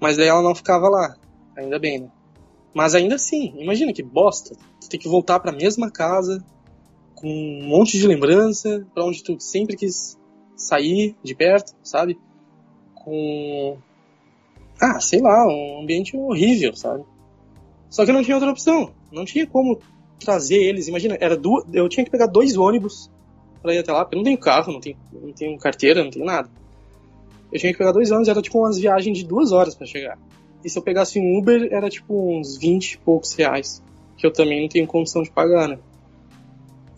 Mas 0.00 0.16
daí 0.16 0.26
ela 0.26 0.42
não 0.42 0.54
ficava 0.54 0.88
lá, 0.88 1.16
ainda 1.56 1.78
bem, 1.78 2.00
né? 2.00 2.08
Mas 2.74 2.94
ainda 2.94 3.14
assim, 3.14 3.54
imagina 3.56 3.92
que 3.92 4.02
bosta. 4.02 4.56
Tu 4.80 4.88
tem 4.88 4.98
que 4.98 5.08
voltar 5.08 5.38
para 5.38 5.52
a 5.52 5.54
mesma 5.54 5.90
casa, 5.90 6.44
com 7.14 7.28
um 7.28 7.68
monte 7.68 7.98
de 7.98 8.06
lembrança, 8.06 8.84
para 8.92 9.04
onde 9.04 9.22
tu 9.22 9.38
sempre 9.38 9.76
quis 9.76 10.18
sair 10.62 11.16
de 11.22 11.34
perto, 11.34 11.74
sabe? 11.82 12.18
Com. 12.94 13.76
Ah, 14.80 15.00
sei 15.00 15.20
lá, 15.20 15.46
um 15.46 15.82
ambiente 15.82 16.16
horrível, 16.16 16.74
sabe? 16.74 17.04
Só 17.88 18.04
que 18.04 18.12
não 18.12 18.22
tinha 18.22 18.36
outra 18.36 18.50
opção. 18.50 18.92
Não 19.12 19.24
tinha 19.24 19.46
como 19.46 19.78
trazer 20.18 20.56
eles. 20.56 20.88
Imagina, 20.88 21.16
era 21.20 21.36
duas, 21.36 21.64
eu 21.72 21.88
tinha 21.88 22.04
que 22.04 22.10
pegar 22.10 22.26
dois 22.26 22.56
ônibus 22.56 23.10
para 23.60 23.74
ir 23.74 23.78
até 23.78 23.92
lá, 23.92 24.04
porque 24.04 24.16
eu 24.16 24.18
não 24.18 24.24
tenho 24.24 24.38
carro, 24.38 24.72
não 24.72 24.80
tenho, 24.80 24.96
não 25.12 25.32
tenho 25.32 25.58
carteira, 25.58 26.02
não 26.02 26.10
tenho 26.10 26.24
nada. 26.24 26.48
Eu 27.52 27.60
tinha 27.60 27.70
que 27.70 27.78
pegar 27.78 27.92
dois 27.92 28.10
ônibus, 28.10 28.28
era 28.28 28.42
tipo 28.42 28.58
umas 28.58 28.78
viagens 28.78 29.18
de 29.18 29.24
duas 29.24 29.52
horas 29.52 29.74
para 29.74 29.86
chegar. 29.86 30.18
E 30.64 30.70
se 30.70 30.78
eu 30.78 30.82
pegasse 30.82 31.18
um 31.20 31.38
Uber, 31.38 31.68
era 31.70 31.88
tipo 31.90 32.38
uns 32.38 32.56
20 32.56 32.92
e 32.92 32.98
poucos 32.98 33.34
reais, 33.34 33.82
que 34.16 34.26
eu 34.26 34.32
também 34.32 34.62
não 34.62 34.68
tenho 34.68 34.86
condição 34.86 35.22
de 35.22 35.30
pagar, 35.30 35.68
né? 35.68 35.78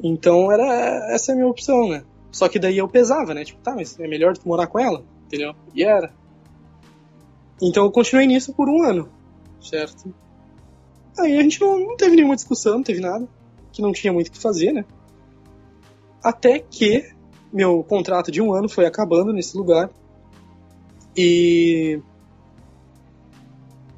Então 0.02 0.52
era 0.52 1.12
essa 1.12 1.32
é 1.32 1.34
a 1.34 1.36
minha 1.36 1.48
opção, 1.48 1.88
né? 1.88 2.04
Só 2.34 2.48
que 2.48 2.58
daí 2.58 2.78
eu 2.78 2.88
pesava, 2.88 3.32
né? 3.32 3.44
Tipo, 3.44 3.62
tá, 3.62 3.76
mas 3.76 3.98
é 4.00 4.08
melhor 4.08 4.36
tu 4.36 4.48
morar 4.48 4.66
com 4.66 4.80
ela, 4.80 5.04
entendeu? 5.24 5.54
E 5.72 5.84
era. 5.84 6.12
Então 7.62 7.84
eu 7.84 7.92
continuei 7.92 8.26
nisso 8.26 8.52
por 8.52 8.68
um 8.68 8.82
ano, 8.82 9.08
certo? 9.60 10.12
Aí 11.16 11.38
a 11.38 11.42
gente 11.42 11.60
não, 11.60 11.78
não 11.78 11.96
teve 11.96 12.16
nenhuma 12.16 12.34
discussão, 12.34 12.74
não 12.74 12.82
teve 12.82 12.98
nada, 12.98 13.28
que 13.72 13.80
não 13.80 13.92
tinha 13.92 14.12
muito 14.12 14.26
o 14.26 14.32
que 14.32 14.40
fazer, 14.40 14.72
né? 14.72 14.84
Até 16.24 16.58
que 16.58 17.08
meu 17.52 17.84
contrato 17.84 18.32
de 18.32 18.42
um 18.42 18.52
ano 18.52 18.68
foi 18.68 18.84
acabando 18.84 19.32
nesse 19.32 19.56
lugar. 19.56 19.88
E 21.16 22.00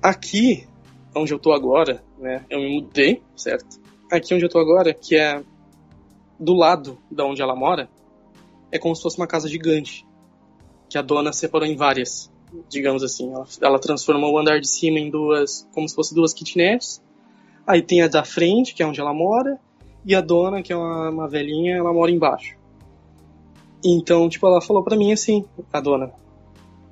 aqui, 0.03 0.69
onde 1.15 1.33
eu 1.33 1.39
tô 1.39 1.55
agora, 1.55 2.05
né? 2.19 2.45
Eu 2.51 2.61
me 2.61 2.83
mudei, 2.83 3.23
certo? 3.35 3.81
Aqui 4.13 4.35
onde 4.35 4.45
eu 4.45 4.51
tô 4.51 4.59
agora, 4.59 4.93
que 4.93 5.17
é 5.17 5.43
do 6.39 6.53
lado 6.53 6.99
da 7.11 7.25
onde 7.25 7.41
ela 7.41 7.57
mora, 7.57 7.89
é 8.71 8.79
como 8.79 8.95
se 8.95 9.03
fosse 9.03 9.17
uma 9.17 9.27
casa 9.27 9.49
gigante, 9.49 10.07
que 10.89 10.99
a 10.99 11.03
dona 11.03 11.33
separou 11.33 11.67
em 11.67 11.77
várias, 11.77 12.31
digamos 12.69 13.03
assim. 13.03 13.33
Ela, 13.33 13.47
ela 13.61 13.79
transformou 13.79 14.33
o 14.33 14.39
andar 14.39 14.61
de 14.61 14.69
cima 14.69 14.99
em 14.99 15.11
duas, 15.11 15.69
como 15.73 15.89
se 15.89 15.95
fosse 15.95 16.15
duas 16.15 16.33
kitnets. 16.33 17.03
Aí 17.67 17.83
tem 17.83 18.03
a 18.03 18.09
da 18.09 18.25
frente, 18.25 18.75
que 18.75 18.83
é 18.83 18.87
onde 18.87 19.01
ela 19.01 19.13
mora, 19.13 19.59
e 20.05 20.15
a 20.15 20.21
dona, 20.21 20.63
que 20.63 20.73
é 20.73 20.77
uma, 20.77 21.11
uma 21.11 21.29
velhinha, 21.29 21.77
ela 21.77 21.93
mora 21.93 22.11
embaixo. 22.11 22.57
Então, 23.85 24.29
tipo, 24.29 24.47
ela 24.47 24.61
falou 24.61 24.83
pra 24.83 24.97
mim 24.97 25.13
assim, 25.13 25.45
a 25.73 25.81
dona, 25.81 26.13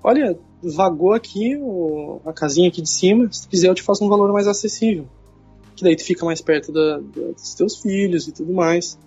olha, 0.02 0.38
vagou 0.62 1.12
aqui 1.12 1.56
o, 1.56 2.20
a 2.24 2.32
casinha 2.32 2.68
aqui 2.68 2.82
de 2.82 2.90
cima, 2.90 3.28
se 3.32 3.48
quiser 3.48 3.68
eu 3.68 3.74
te 3.74 3.82
faço 3.82 4.04
um 4.04 4.08
valor 4.08 4.32
mais 4.32 4.46
acessível. 4.46 5.06
Que 5.74 5.82
daí 5.82 5.96
tu 5.96 6.04
fica 6.04 6.24
mais 6.24 6.40
perto 6.40 6.70
da, 6.70 6.98
da, 6.98 7.32
dos 7.32 7.54
teus 7.54 7.80
filhos 7.80 8.28
e 8.28 8.32
tudo 8.32 8.52
mais. 8.52 8.98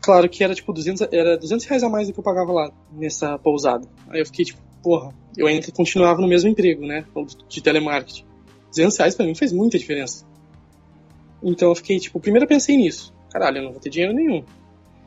Claro 0.00 0.28
que 0.28 0.42
era 0.44 0.54
tipo 0.54 0.72
200, 0.72 1.08
era 1.12 1.36
200 1.36 1.66
reais 1.66 1.82
a 1.82 1.88
mais 1.88 2.06
do 2.06 2.12
que 2.12 2.20
eu 2.20 2.24
pagava 2.24 2.52
lá 2.52 2.72
nessa 2.92 3.38
pousada. 3.38 3.86
Aí 4.08 4.20
eu 4.20 4.26
fiquei 4.26 4.44
tipo, 4.44 4.60
porra, 4.82 5.12
eu 5.36 5.46
ainda 5.46 5.70
continuava 5.72 6.20
no 6.20 6.28
mesmo 6.28 6.48
emprego, 6.48 6.86
né? 6.86 7.04
De 7.48 7.60
telemarketing. 7.60 8.24
200 8.70 8.96
reais 8.96 9.14
pra 9.14 9.26
mim 9.26 9.34
fez 9.34 9.52
muita 9.52 9.78
diferença. 9.78 10.24
Então 11.42 11.68
eu 11.68 11.74
fiquei 11.74 11.98
tipo, 11.98 12.20
primeiro 12.20 12.44
eu 12.44 12.48
pensei 12.48 12.76
nisso. 12.76 13.12
Caralho, 13.30 13.58
eu 13.58 13.64
não 13.64 13.72
vou 13.72 13.80
ter 13.80 13.90
dinheiro 13.90 14.14
nenhum. 14.14 14.44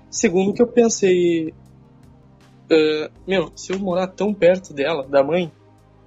Segundo 0.09 0.53
que 0.53 0.61
eu 0.61 0.67
pensei, 0.67 1.49
uh, 1.49 3.11
meu, 3.25 3.51
se 3.55 3.71
eu 3.71 3.79
morar 3.79 4.07
tão 4.07 4.33
perto 4.33 4.73
dela, 4.73 5.07
da 5.07 5.23
mãe, 5.23 5.51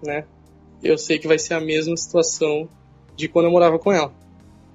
né? 0.05 0.26
Eu 0.82 0.99
sei 0.99 1.18
que 1.18 1.26
vai 1.26 1.39
ser 1.39 1.55
a 1.55 1.61
mesma 1.61 1.97
situação 1.97 2.68
de 3.16 3.28
quando 3.28 3.47
eu 3.47 3.51
morava 3.51 3.78
com 3.78 3.91
ela. 3.91 4.12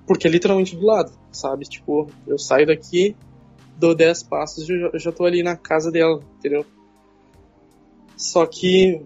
Porque 0.08 0.28
é 0.28 0.32
literalmente 0.32 0.76
do 0.76 0.86
lado, 0.86 1.12
sabe? 1.32 1.66
Tipo, 1.66 2.10
eu 2.26 2.40
saio 2.40 2.66
daqui, 2.66 3.16
dou 3.80 3.96
10 3.96 4.24
passos 4.24 4.68
e 4.68 4.74
eu 4.74 5.00
já 5.00 5.12
tô 5.12 5.26
ali 5.26 5.42
na 5.42 5.56
casa 5.56 5.90
dela, 5.90 6.22
entendeu? 6.38 6.66
Só 8.18 8.46
que, 8.46 9.02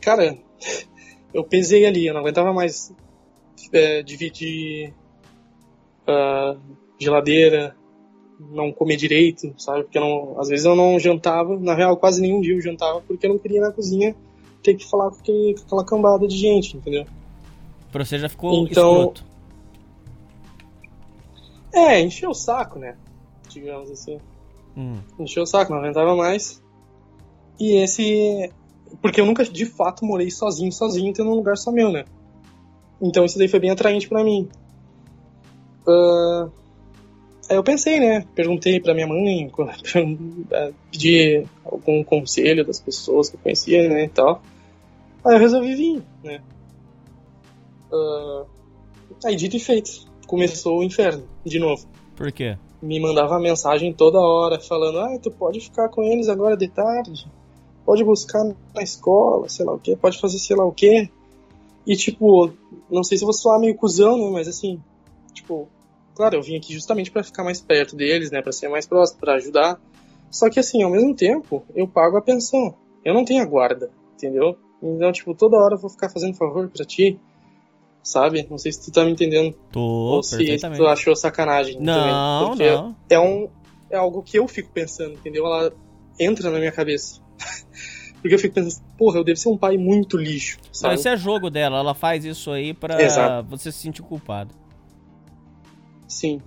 cara, 0.00 0.38
eu 1.32 1.44
pesei 1.44 1.84
ali, 1.84 2.06
eu 2.06 2.14
não 2.14 2.22
aguentava 2.22 2.52
mais 2.52 2.92
é, 3.70 4.02
dividir 4.02 4.94
uh, 6.08 6.58
geladeira, 6.98 7.76
não 8.40 8.72
comer 8.72 8.96
direito, 8.96 9.54
sabe? 9.58 9.84
Porque 9.84 10.00
não, 10.00 10.40
às 10.40 10.48
vezes 10.48 10.64
eu 10.64 10.74
não 10.74 10.98
jantava, 10.98 11.58
na 11.58 11.74
real 11.74 11.96
quase 11.98 12.22
nenhum 12.22 12.40
dia 12.40 12.54
eu 12.54 12.60
jantava 12.62 13.02
porque 13.02 13.26
eu 13.26 13.30
não 13.30 13.38
queria 13.38 13.58
ir 13.58 13.60
na 13.60 13.72
cozinha 13.72 14.16
ter 14.62 14.74
que 14.74 14.88
falar 14.88 15.10
com, 15.10 15.18
aquele, 15.18 15.54
com 15.54 15.64
aquela 15.66 15.84
cambada 15.84 16.26
de 16.26 16.36
gente, 16.36 16.78
entendeu? 16.78 17.04
Pra 17.92 18.04
você 18.04 18.18
já 18.18 18.28
ficou 18.28 18.66
então, 18.66 18.96
escroto. 18.96 19.24
É, 21.74 22.00
encheu 22.00 22.30
o 22.30 22.34
saco, 22.34 22.78
né? 22.78 22.96
Digamos 23.54 23.90
assim. 23.90 24.18
Hum. 24.76 24.98
Encheu 25.18 25.44
o 25.44 25.46
saco, 25.46 25.72
não 25.72 25.80
aguentava 25.80 26.14
mais. 26.14 26.62
E 27.58 27.76
esse. 27.82 28.50
Porque 29.00 29.20
eu 29.20 29.26
nunca 29.26 29.44
de 29.44 29.66
fato 29.66 30.04
morei 30.04 30.30
sozinho, 30.30 30.72
sozinho, 30.72 31.12
tendo 31.12 31.30
um 31.30 31.34
lugar 31.34 31.56
só 31.56 31.70
meu, 31.72 31.90
né? 31.90 32.04
Então 33.00 33.24
isso 33.24 33.38
daí 33.38 33.48
foi 33.48 33.60
bem 33.60 33.70
atraente 33.70 34.08
para 34.08 34.24
mim. 34.24 34.48
Uh... 35.86 36.50
Aí 37.48 37.56
eu 37.56 37.62
pensei, 37.62 38.00
né? 38.00 38.26
Perguntei 38.34 38.80
pra 38.80 38.94
minha 38.94 39.06
mãe, 39.06 39.50
pedi 40.90 41.46
algum 41.64 42.02
conselho 42.02 42.64
das 42.64 42.80
pessoas 42.80 43.28
que 43.28 43.36
eu 43.36 43.40
conhecia, 43.40 43.86
né? 43.88 44.04
E 44.04 44.08
tal. 44.08 44.42
Aí 45.24 45.34
eu 45.34 45.40
resolvi 45.40 45.74
vir, 45.74 46.02
né? 46.22 46.40
Uh... 47.92 48.46
Aí, 49.24 49.36
dito 49.36 49.56
e 49.56 49.60
feito, 49.60 50.06
começou 50.26 50.78
o 50.78 50.82
inferno, 50.82 51.24
de 51.44 51.58
novo. 51.58 51.86
Por 52.16 52.32
quê? 52.32 52.56
Me 52.84 53.00
mandava 53.00 53.40
mensagem 53.40 53.94
toda 53.94 54.18
hora, 54.18 54.60
falando, 54.60 55.00
ah, 55.00 55.18
tu 55.18 55.30
pode 55.30 55.58
ficar 55.58 55.88
com 55.88 56.02
eles 56.02 56.28
agora 56.28 56.54
de 56.54 56.68
tarde, 56.68 57.26
pode 57.82 58.04
buscar 58.04 58.44
na 58.74 58.82
escola, 58.82 59.48
sei 59.48 59.64
lá 59.64 59.72
o 59.72 59.78
quê, 59.78 59.96
pode 59.96 60.20
fazer 60.20 60.38
sei 60.38 60.54
lá 60.54 60.66
o 60.66 60.72
quê. 60.72 61.08
E, 61.86 61.96
tipo, 61.96 62.52
não 62.90 63.02
sei 63.02 63.16
se 63.16 63.24
eu 63.24 63.26
vou 63.26 63.32
soar 63.32 63.58
meio 63.58 63.74
cuzão, 63.74 64.18
né, 64.18 64.30
mas 64.30 64.46
assim, 64.46 64.78
tipo, 65.32 65.66
claro, 66.14 66.36
eu 66.36 66.42
vim 66.42 66.56
aqui 66.56 66.74
justamente 66.74 67.10
para 67.10 67.24
ficar 67.24 67.42
mais 67.42 67.58
perto 67.58 67.96
deles, 67.96 68.30
né, 68.30 68.42
para 68.42 68.52
ser 68.52 68.68
mais 68.68 68.86
próximo, 68.86 69.18
para 69.18 69.36
ajudar. 69.36 69.80
Só 70.30 70.50
que 70.50 70.60
assim, 70.60 70.82
ao 70.82 70.90
mesmo 70.90 71.14
tempo, 71.14 71.64
eu 71.74 71.88
pago 71.88 72.18
a 72.18 72.22
pensão. 72.22 72.74
Eu 73.02 73.14
não 73.14 73.24
tenho 73.24 73.42
a 73.42 73.46
guarda, 73.46 73.90
entendeu? 74.14 74.58
Então, 74.82 75.10
tipo, 75.10 75.34
toda 75.34 75.56
hora 75.56 75.76
eu 75.76 75.78
vou 75.78 75.88
ficar 75.88 76.10
fazendo 76.10 76.36
favor 76.36 76.68
para 76.68 76.84
ti 76.84 77.18
sabe? 78.04 78.46
Não 78.48 78.58
sei 78.58 78.70
se 78.70 78.84
tu 78.84 78.92
tá 78.92 79.04
me 79.04 79.10
entendendo. 79.10 79.56
Tô, 79.72 79.80
Ou 79.80 80.22
se 80.22 80.58
tu 80.58 80.86
achou 80.86 81.16
sacanagem. 81.16 81.80
Não, 81.80 82.50
também, 82.50 82.70
não. 82.70 82.96
É, 83.08 83.18
um, 83.18 83.48
é 83.90 83.96
algo 83.96 84.22
que 84.22 84.38
eu 84.38 84.46
fico 84.46 84.70
pensando, 84.70 85.14
entendeu? 85.14 85.46
Ela 85.46 85.72
entra 86.20 86.50
na 86.50 86.58
minha 86.58 86.70
cabeça. 86.70 87.20
Porque 88.20 88.34
eu 88.34 88.38
fico 88.38 88.54
pensando, 88.54 88.82
porra, 88.96 89.18
eu 89.18 89.24
devo 89.24 89.38
ser 89.38 89.48
um 89.48 89.56
pai 89.56 89.76
muito 89.76 90.16
lixo, 90.16 90.58
sabe? 90.72 90.94
Não, 90.94 91.00
esse 91.00 91.08
é 91.08 91.16
jogo 91.16 91.50
dela, 91.50 91.78
ela 91.78 91.94
faz 91.94 92.24
isso 92.24 92.50
aí 92.50 92.72
pra 92.72 93.02
Exato. 93.02 93.48
você 93.48 93.72
se 93.72 93.78
sentir 93.78 94.02
culpado. 94.02 94.54
Sim. 96.06 96.40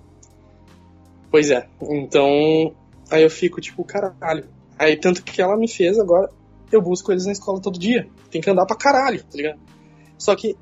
Pois 1.29 1.51
é. 1.51 1.67
Então, 1.81 2.73
aí 3.11 3.21
eu 3.21 3.29
fico 3.29 3.59
tipo, 3.59 3.83
caralho. 3.83 4.45
Aí 4.79 4.95
tanto 4.95 5.23
que 5.23 5.41
ela 5.41 5.57
me 5.57 5.67
fez 5.67 5.99
agora, 5.99 6.31
eu 6.71 6.81
busco 6.81 7.11
eles 7.11 7.25
na 7.25 7.31
escola 7.31 7.61
todo 7.61 7.77
dia. 7.77 8.07
Tem 8.31 8.41
que 8.41 8.49
andar 8.49 8.65
pra 8.65 8.75
caralho, 8.75 9.23
tá 9.23 9.37
ligado? 9.37 9.59
Só 10.17 10.35
que 10.35 10.55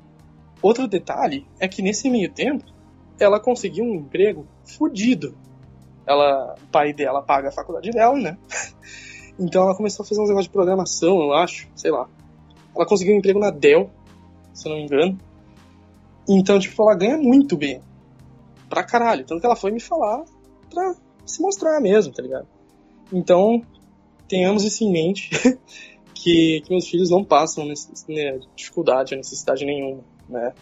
Outro 0.62 0.88
detalhe 0.88 1.46
é 1.60 1.68
que 1.68 1.82
nesse 1.82 2.08
meio 2.08 2.32
tempo, 2.32 2.64
ela 3.18 3.40
conseguiu 3.40 3.84
um 3.84 3.94
emprego 3.94 4.46
fudido. 4.64 5.36
Ela, 6.06 6.54
o 6.54 6.66
pai 6.68 6.92
dela 6.92 7.22
paga 7.22 7.48
a 7.48 7.52
faculdade 7.52 7.90
dela, 7.90 8.18
né? 8.18 8.38
Então 9.38 9.64
ela 9.64 9.76
começou 9.76 10.02
a 10.02 10.06
fazer 10.06 10.18
uns 10.18 10.28
negócios 10.28 10.46
de 10.46 10.52
programação, 10.52 11.20
eu 11.20 11.34
acho, 11.34 11.68
sei 11.76 11.90
lá. 11.90 12.08
Ela 12.74 12.86
conseguiu 12.86 13.14
um 13.14 13.18
emprego 13.18 13.38
na 13.38 13.50
Dell, 13.50 13.90
se 14.54 14.66
eu 14.66 14.70
não 14.70 14.78
me 14.78 14.84
engano. 14.84 15.18
Então, 16.26 16.58
tipo, 16.58 16.82
ela 16.82 16.94
ganha 16.94 17.18
muito 17.18 17.54
bem. 17.54 17.82
Pra 18.66 18.82
caralho. 18.82 19.26
Tanto 19.26 19.40
que 19.40 19.44
ela 19.44 19.54
foi 19.54 19.70
me 19.70 19.78
falar 19.78 20.24
pra 20.70 20.94
se 21.26 21.42
mostrar 21.42 21.78
mesmo, 21.82 22.14
tá 22.14 22.22
ligado? 22.22 22.48
Então, 23.12 23.62
tenhamos 24.26 24.64
isso 24.64 24.82
em 24.84 24.90
mente, 24.90 25.28
que, 26.14 26.62
que 26.62 26.70
meus 26.70 26.88
filhos 26.88 27.10
não 27.10 27.22
passam 27.22 27.66
nesse, 27.66 28.10
né, 28.10 28.40
dificuldade 28.56 29.12
ou 29.12 29.18
necessidade 29.18 29.66
nenhuma 29.66 30.02
né? 30.28 30.52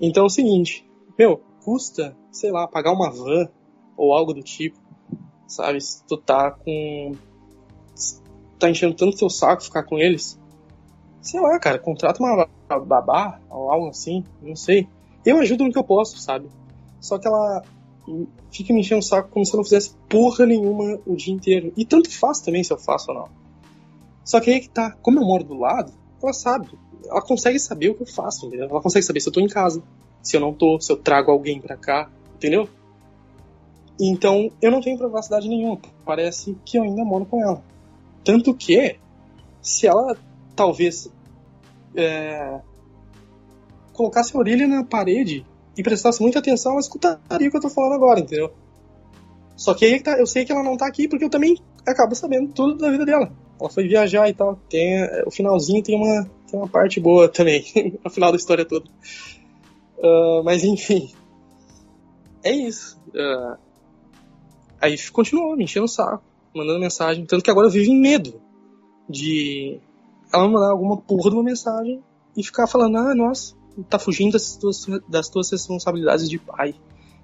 Então 0.00 0.24
é 0.24 0.26
o 0.26 0.30
seguinte, 0.30 0.88
meu, 1.18 1.42
custa, 1.64 2.16
sei 2.30 2.50
lá, 2.50 2.66
pagar 2.66 2.92
uma 2.92 3.10
van 3.10 3.48
ou 3.96 4.12
algo 4.12 4.32
do 4.32 4.42
tipo, 4.42 4.78
sabe? 5.46 5.80
Se 5.80 6.04
tu 6.04 6.16
tá 6.16 6.50
com. 6.50 7.12
tá 8.58 8.70
enchendo 8.70 8.94
tanto 8.94 9.16
teu 9.16 9.30
saco 9.30 9.62
ficar 9.62 9.84
com 9.84 9.98
eles, 9.98 10.38
sei 11.20 11.40
lá, 11.40 11.58
cara, 11.58 11.78
contrata 11.78 12.22
uma 12.22 12.48
babá 12.80 13.40
ou 13.48 13.70
algo 13.70 13.88
assim, 13.88 14.24
não 14.42 14.56
sei. 14.56 14.88
Eu 15.24 15.38
ajudo 15.38 15.64
no 15.64 15.72
que 15.72 15.78
eu 15.78 15.84
posso, 15.84 16.18
sabe? 16.18 16.48
Só 17.00 17.18
que 17.18 17.28
ela 17.28 17.62
fica 18.50 18.72
me 18.72 18.80
enchendo 18.80 18.98
o 18.98 19.02
saco 19.02 19.30
como 19.30 19.46
se 19.46 19.54
eu 19.54 19.58
não 19.58 19.64
fizesse 19.64 19.94
porra 20.08 20.44
nenhuma 20.44 21.00
o 21.06 21.14
dia 21.14 21.32
inteiro. 21.32 21.72
E 21.76 21.84
tanto 21.84 22.10
faz 22.10 22.40
também 22.40 22.64
se 22.64 22.72
eu 22.72 22.78
faço 22.78 23.12
ou 23.12 23.18
não. 23.18 23.28
Só 24.24 24.40
que 24.40 24.50
aí 24.50 24.60
que 24.60 24.68
tá, 24.68 24.90
como 25.02 25.20
eu 25.20 25.24
moro 25.24 25.44
do 25.44 25.58
lado, 25.58 25.92
ela 26.22 26.32
sabe 26.32 26.70
ela 27.06 27.22
consegue 27.22 27.58
saber 27.58 27.90
o 27.90 27.94
que 27.94 28.02
eu 28.02 28.06
faço, 28.06 28.46
entendeu? 28.46 28.68
Ela 28.68 28.80
consegue 28.80 29.04
saber 29.04 29.20
se 29.20 29.28
eu 29.28 29.32
tô 29.32 29.40
em 29.40 29.48
casa, 29.48 29.82
se 30.22 30.36
eu 30.36 30.40
não 30.40 30.52
tô, 30.52 30.80
se 30.80 30.90
eu 30.92 30.96
trago 30.96 31.30
alguém 31.30 31.60
pra 31.60 31.76
cá, 31.76 32.10
entendeu? 32.36 32.68
Então, 34.00 34.50
eu 34.60 34.70
não 34.70 34.80
tenho 34.80 34.98
privacidade 34.98 35.48
nenhuma. 35.48 35.78
Parece 36.04 36.56
que 36.64 36.78
eu 36.78 36.82
ainda 36.82 37.04
moro 37.04 37.26
com 37.26 37.40
ela. 37.42 37.62
Tanto 38.24 38.54
que, 38.54 38.96
se 39.60 39.86
ela 39.86 40.16
talvez 40.56 41.10
é, 41.94 42.60
colocasse 43.92 44.36
a 44.36 44.38
orelha 44.38 44.66
na 44.66 44.84
parede 44.84 45.46
e 45.76 45.82
prestasse 45.82 46.20
muita 46.20 46.38
atenção, 46.38 46.72
ela 46.72 46.80
escutaria 46.80 47.48
o 47.48 47.50
que 47.50 47.56
eu 47.56 47.60
tô 47.60 47.70
falando 47.70 47.94
agora, 47.94 48.20
entendeu? 48.20 48.52
Só 49.56 49.74
que 49.74 49.84
aí 49.84 50.00
tá, 50.00 50.18
eu 50.18 50.26
sei 50.26 50.44
que 50.44 50.52
ela 50.52 50.62
não 50.62 50.76
tá 50.76 50.86
aqui 50.86 51.06
porque 51.06 51.24
eu 51.24 51.30
também 51.30 51.56
acabo 51.86 52.14
sabendo 52.14 52.52
tudo 52.52 52.76
da 52.76 52.90
vida 52.90 53.04
dela. 53.04 53.32
Ela 53.60 53.70
foi 53.70 53.86
viajar 53.86 54.28
e 54.28 54.34
tal. 54.34 54.56
Tem, 54.68 55.04
o 55.26 55.30
finalzinho 55.30 55.82
tem 55.82 55.96
uma, 55.96 56.28
tem 56.52 56.60
uma 56.60 56.68
parte 56.68 57.00
boa 57.00 57.28
também, 57.28 57.64
no 58.04 58.10
final 58.10 58.30
da 58.30 58.36
história 58.36 58.64
toda. 58.64 58.84
Uh, 59.96 60.44
mas 60.44 60.62
enfim. 60.62 61.10
É 62.44 62.52
isso. 62.52 63.00
Uh, 63.08 63.56
aí 64.78 64.96
continuou 65.10 65.56
me 65.56 65.64
enchendo 65.64 65.86
o 65.86 65.88
saco, 65.88 66.22
mandando 66.54 66.78
mensagem. 66.78 67.24
Tanto 67.24 67.42
que 67.42 67.50
agora 67.50 67.68
eu 67.68 67.70
vivo 67.70 67.90
em 67.90 67.98
medo 67.98 68.40
de 69.08 69.80
ela 70.32 70.46
mandar 70.46 70.70
alguma 70.72 70.98
porra 70.98 71.30
de 71.30 71.36
uma 71.36 71.42
mensagem 71.42 72.02
e 72.36 72.44
ficar 72.44 72.66
falando, 72.66 72.98
ah, 72.98 73.14
nossa, 73.14 73.54
tá 73.88 73.98
fugindo 73.98 74.32
das 74.32 74.56
tuas, 74.56 74.86
das 75.08 75.28
tuas 75.28 75.50
responsabilidades 75.50 76.28
de 76.28 76.38
pai. 76.38 76.74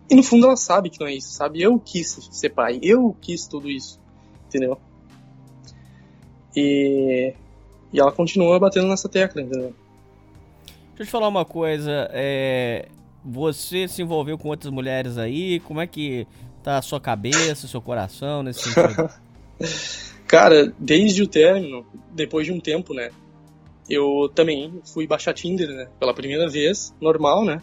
E 0.09 0.15
no 0.15 0.23
fundo 0.23 0.47
ela 0.47 0.57
sabe 0.57 0.89
que 0.89 1.01
não 1.01 1.07
é 1.07 1.15
isso, 1.15 1.33
sabe? 1.33 1.61
Eu 1.61 1.79
quis 1.79 2.31
ser 2.31 2.51
pai, 2.51 2.79
eu 2.83 3.15
quis 3.21 3.47
tudo 3.47 3.69
isso, 3.69 4.01
entendeu? 4.47 4.79
E 6.57 7.35
e 7.93 8.01
ela 8.01 8.13
continua 8.13 8.59
batendo 8.59 8.89
nessa 8.89 9.09
tecla, 9.09 9.43
entendeu? 9.43 9.75
Deixa 10.89 11.03
eu 11.03 11.07
te 11.07 11.11
falar 11.11 11.29
uma 11.29 11.45
coisa. 11.45 12.09
É... 12.13 12.89
Você 13.25 13.89
se 13.89 14.03
envolveu 14.03 14.39
com 14.39 14.49
outras 14.49 14.73
mulheres 14.73 15.19
aí? 15.19 15.61
Como 15.61 15.81
é 15.81 15.87
que 15.87 16.27
tá 16.63 16.79
a 16.79 16.83
sua 16.83 17.01
cabeça, 17.01 17.67
seu 17.69 17.81
coração 17.81 18.43
nesse 18.43 18.71
sentido? 18.71 19.11
Cara, 20.27 20.73
desde 20.79 21.23
o 21.23 21.27
término, 21.27 21.87
depois 22.13 22.47
de 22.47 22.53
um 22.53 22.61
tempo, 22.61 22.93
né? 22.93 23.11
Eu 23.89 24.31
também 24.35 24.81
fui 24.85 25.07
baixar 25.07 25.33
Tinder, 25.33 25.69
né? 25.69 25.89
Pela 25.99 26.13
primeira 26.13 26.49
vez, 26.49 26.95
normal, 27.01 27.45
né? 27.45 27.63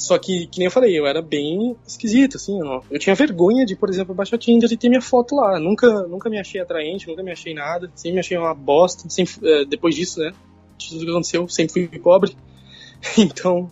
Só 0.00 0.18
que, 0.18 0.46
que 0.46 0.58
nem 0.58 0.64
eu 0.64 0.70
falei, 0.70 0.98
eu 0.98 1.06
era 1.06 1.20
bem 1.20 1.76
esquisito, 1.86 2.38
assim, 2.38 2.58
eu, 2.58 2.64
não, 2.64 2.82
eu 2.90 2.98
tinha 2.98 3.14
vergonha 3.14 3.66
de, 3.66 3.76
por 3.76 3.90
exemplo, 3.90 4.14
baixar 4.14 4.38
Tinder 4.38 4.72
e 4.72 4.76
ter 4.76 4.88
minha 4.88 5.02
foto 5.02 5.34
lá. 5.36 5.60
Nunca, 5.60 6.04
nunca 6.04 6.30
me 6.30 6.40
achei 6.40 6.58
atraente, 6.58 7.06
nunca 7.06 7.22
me 7.22 7.30
achei 7.30 7.52
nada, 7.52 7.92
sempre 7.94 8.14
me 8.14 8.20
achei 8.20 8.38
uma 8.38 8.54
bosta. 8.54 9.10
Sempre, 9.10 9.46
é, 9.46 9.64
depois 9.66 9.94
disso, 9.94 10.20
né, 10.20 10.32
de 10.78 10.88
tudo 10.88 11.04
que 11.04 11.10
aconteceu, 11.10 11.46
sempre 11.48 11.86
fui 11.86 11.98
pobre. 11.98 12.34
então, 13.18 13.70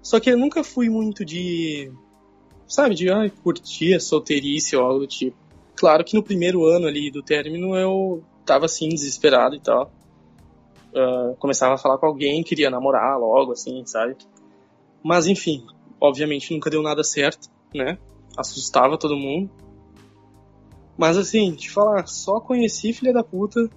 só 0.00 0.18
que 0.18 0.30
eu 0.30 0.38
nunca 0.38 0.64
fui 0.64 0.88
muito 0.88 1.26
de, 1.26 1.92
sabe, 2.66 2.94
de 2.94 3.10
ah, 3.10 3.30
curtir 3.42 3.92
a 3.92 4.00
solteirice 4.00 4.74
ou 4.74 4.82
algo 4.82 5.00
do 5.00 5.06
tipo. 5.06 5.36
Claro 5.76 6.02
que 6.04 6.16
no 6.16 6.22
primeiro 6.22 6.64
ano 6.64 6.86
ali 6.86 7.10
do 7.10 7.22
término 7.22 7.76
eu 7.76 8.24
tava 8.46 8.64
assim, 8.64 8.88
desesperado 8.88 9.56
e 9.56 9.60
tal. 9.60 9.92
Uh, 10.94 11.36
começava 11.36 11.74
a 11.74 11.78
falar 11.78 11.98
com 11.98 12.06
alguém, 12.06 12.42
queria 12.42 12.70
namorar 12.70 13.18
logo, 13.18 13.52
assim, 13.52 13.84
sabe? 13.84 14.16
Mas 15.04 15.26
enfim, 15.26 15.66
obviamente 16.00 16.50
nunca 16.54 16.70
deu 16.70 16.82
nada 16.82 17.04
certo, 17.04 17.50
né? 17.74 17.98
Assustava 18.34 18.96
todo 18.96 19.14
mundo. 19.14 19.50
Mas 20.96 21.18
assim, 21.18 21.52
te 21.52 21.70
falar, 21.70 22.06
só 22.06 22.40
conheci 22.40 22.94
filha 22.94 23.12
da 23.12 23.22
puta. 23.22 23.68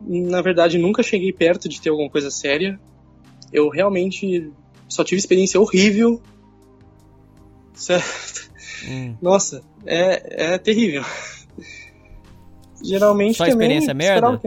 Na 0.00 0.42
verdade, 0.42 0.78
nunca 0.78 1.00
cheguei 1.02 1.32
perto 1.32 1.68
de 1.68 1.80
ter 1.80 1.90
alguma 1.90 2.10
coisa 2.10 2.32
séria. 2.32 2.80
Eu 3.52 3.68
realmente 3.68 4.50
só 4.88 5.04
tive 5.04 5.20
experiência 5.20 5.60
horrível. 5.60 6.20
Certo? 7.74 8.50
Hum. 8.88 9.16
Nossa, 9.22 9.62
é, 9.86 10.54
é 10.54 10.58
terrível. 10.58 11.04
Geralmente 12.82 13.36
só 13.36 13.44
também. 13.44 13.68
Experiência 13.68 13.94
merda? 13.94 14.40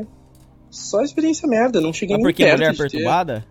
Só 0.70 1.02
experiência 1.02 1.48
merda, 1.48 1.80
não 1.80 1.94
cheguei 1.94 2.18
Mas 2.18 2.24
nem 2.24 2.34
porque 2.34 2.52
mulher 2.52 2.76
perturbada? 2.76 3.46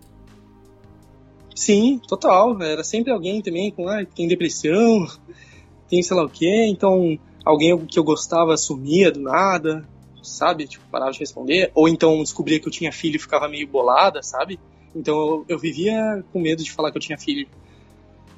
Sim, 1.55 1.99
total. 2.05 2.61
Era 2.61 2.83
sempre 2.83 3.11
alguém 3.11 3.41
também 3.41 3.71
com, 3.71 3.87
ah, 3.87 4.05
tem 4.05 4.27
depressão, 4.27 5.07
tem 5.89 6.03
sei 6.03 6.15
lá 6.15 6.25
o 6.25 6.29
quê. 6.29 6.67
Então, 6.67 7.17
alguém 7.45 7.77
que 7.85 7.97
eu 7.97 8.03
gostava 8.03 8.57
sumia 8.57 9.11
do 9.11 9.21
nada, 9.21 9.87
sabe? 10.21 10.67
Tipo, 10.67 10.83
parava 10.91 11.11
de 11.11 11.19
responder. 11.19 11.71
Ou 11.73 11.87
então 11.87 12.21
descobria 12.21 12.59
que 12.59 12.67
eu 12.67 12.71
tinha 12.71 12.91
filho 12.91 13.15
e 13.15 13.19
ficava 13.19 13.47
meio 13.47 13.67
bolada, 13.67 14.21
sabe? 14.21 14.59
Então 14.93 15.15
eu, 15.15 15.45
eu 15.49 15.59
vivia 15.59 16.23
com 16.33 16.39
medo 16.39 16.63
de 16.63 16.71
falar 16.71 16.91
que 16.91 16.97
eu 16.97 17.01
tinha 17.01 17.17
filho. 17.17 17.47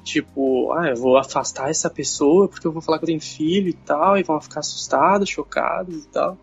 Tipo, 0.04 0.72
ah, 0.72 0.88
eu 0.88 0.96
vou 0.96 1.18
afastar 1.18 1.70
essa 1.70 1.90
pessoa 1.90 2.48
porque 2.48 2.66
eu 2.66 2.72
vou 2.72 2.80
falar 2.80 2.98
que 2.98 3.04
eu 3.04 3.08
tenho 3.08 3.20
filho 3.20 3.68
e 3.68 3.72
tal, 3.72 4.16
e 4.16 4.22
vão 4.22 4.40
ficar 4.40 4.60
assustados, 4.60 5.28
chocados 5.28 6.04
e 6.04 6.08
tal. 6.08 6.38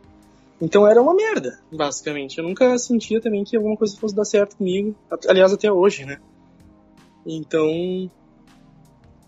Então 0.62 0.88
era 0.88 1.02
uma 1.02 1.14
merda, 1.14 1.60
basicamente. 1.72 2.38
Eu 2.38 2.44
nunca 2.44 2.78
sentia 2.78 3.20
também 3.20 3.44
que 3.44 3.56
alguma 3.56 3.76
coisa 3.76 3.98
fosse 3.98 4.16
dar 4.16 4.26
certo 4.26 4.58
comigo. 4.58 4.96
Aliás, 5.28 5.52
até 5.52 5.72
hoje, 5.72 6.06
né? 6.06 6.20
Então. 7.26 8.10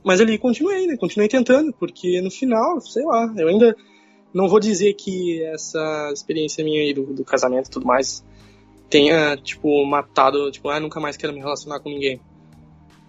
Mas 0.04 0.22
ali 0.22 0.38
continuei, 0.38 0.88
né? 0.88 0.96
Continuei 0.96 1.28
tentando, 1.28 1.74
porque 1.74 2.22
no 2.22 2.32
final, 2.32 2.80
sei 2.80 3.04
lá, 3.04 3.34
eu 3.38 3.48
ainda 3.48 3.76
não 4.34 4.48
vou 4.48 4.60
dizer 4.60 4.94
que 4.94 5.44
essa 5.44 6.12
experiência 6.14 6.64
minha 6.64 6.82
aí 6.82 6.94
do, 6.94 7.14
do 7.14 7.26
casamento 7.26 7.68
e 7.68 7.72
tudo 7.72 7.86
mais 7.86 8.24
tenha, 8.90 9.36
tipo, 9.38 9.86
matado, 9.86 10.50
tipo, 10.50 10.70
ah, 10.70 10.80
nunca 10.80 11.00
mais 11.00 11.18
quero 11.18 11.34
me 11.34 11.40
relacionar 11.40 11.80
com 11.80 11.90
ninguém. 11.90 12.22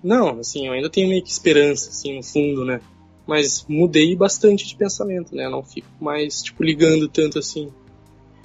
Não, 0.02 0.40
assim, 0.40 0.66
eu 0.66 0.73
ainda 0.73 0.90
tenho 0.90 1.09
meio 1.09 1.23
que 1.23 1.31
esperança, 1.31 1.90
assim, 1.90 2.16
no 2.16 2.23
fundo, 2.23 2.65
né? 2.65 2.81
Mas 3.27 3.65
mudei 3.69 4.16
bastante 4.16 4.66
de 4.66 4.74
pensamento, 4.74 5.35
né? 5.35 5.47
Eu 5.47 5.51
não 5.51 5.62
fico 5.62 5.89
mais, 6.01 6.43
tipo, 6.43 6.62
ligando 6.65 7.09
tanto 7.09 7.39
assim, 7.39 7.73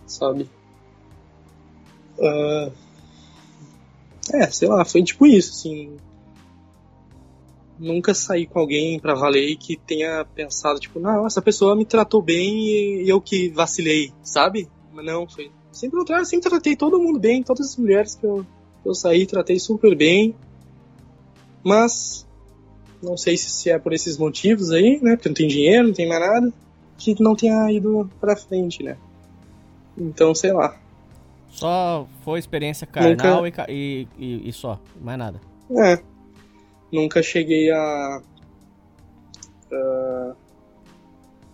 sabe? 0.06 0.48
Uh... 2.18 2.72
É, 4.32 4.50
sei 4.50 4.68
lá, 4.68 4.86
foi 4.86 5.04
tipo 5.04 5.26
isso, 5.26 5.52
assim. 5.52 5.98
Nunca 7.84 8.14
saí 8.14 8.46
com 8.46 8.60
alguém 8.60 8.98
pra 8.98 9.14
valer 9.14 9.58
que 9.58 9.76
tenha 9.76 10.26
pensado, 10.34 10.80
tipo, 10.80 11.00
não, 11.00 11.28
essa 11.28 11.42
pessoa 11.42 11.76
me 11.76 11.84
tratou 11.84 12.22
bem 12.22 13.04
e 13.04 13.10
eu 13.10 13.20
que 13.20 13.50
vacilei, 13.50 14.14
sabe? 14.24 14.70
Mas 14.94 15.06
não, 15.06 15.28
foi 15.28 15.52
sempre 15.70 15.98
o 15.98 16.00
contrário, 16.00 16.26
sempre 16.26 16.50
tratei 16.50 16.78
todo 16.78 16.98
mundo 16.98 17.20
bem, 17.20 17.44
todas 17.44 17.72
as 17.72 17.76
mulheres 17.76 18.16
que 18.16 18.26
eu, 18.26 18.46
que 18.82 18.90
eu 18.90 18.96
saí, 18.96 19.26
tratei 19.26 19.60
super 19.60 19.96
bem. 19.96 20.34
Mas 21.62 22.26
não 23.02 23.18
sei 23.18 23.36
se 23.36 23.70
é 23.70 23.78
por 23.78 23.92
esses 23.92 24.18
motivos 24.18 24.72
aí, 24.72 25.00
né? 25.02 25.18
Porque 25.18 25.28
não 25.28 25.36
tem 25.36 25.48
dinheiro, 25.48 25.88
não 25.88 25.94
tem 25.94 26.08
mais 26.08 26.22
nada, 26.22 26.54
que 26.98 27.22
não 27.22 27.36
tenha 27.36 27.70
ido 27.70 28.10
pra 28.22 28.38
frente, 28.38 28.82
né? 28.82 28.98
Então, 29.98 30.34
sei 30.34 30.54
lá. 30.54 30.80
Só 31.50 32.08
foi 32.22 32.40
experiência 32.40 32.88
carnal 32.88 33.44
Nunca... 33.44 33.66
e, 33.70 34.08
e, 34.18 34.50
e, 34.50 34.54
só, 34.54 34.80
mais 35.02 35.18
nada. 35.18 35.42
É. 35.70 36.13
Nunca 36.94 37.24
cheguei 37.24 37.72
a. 37.72 38.22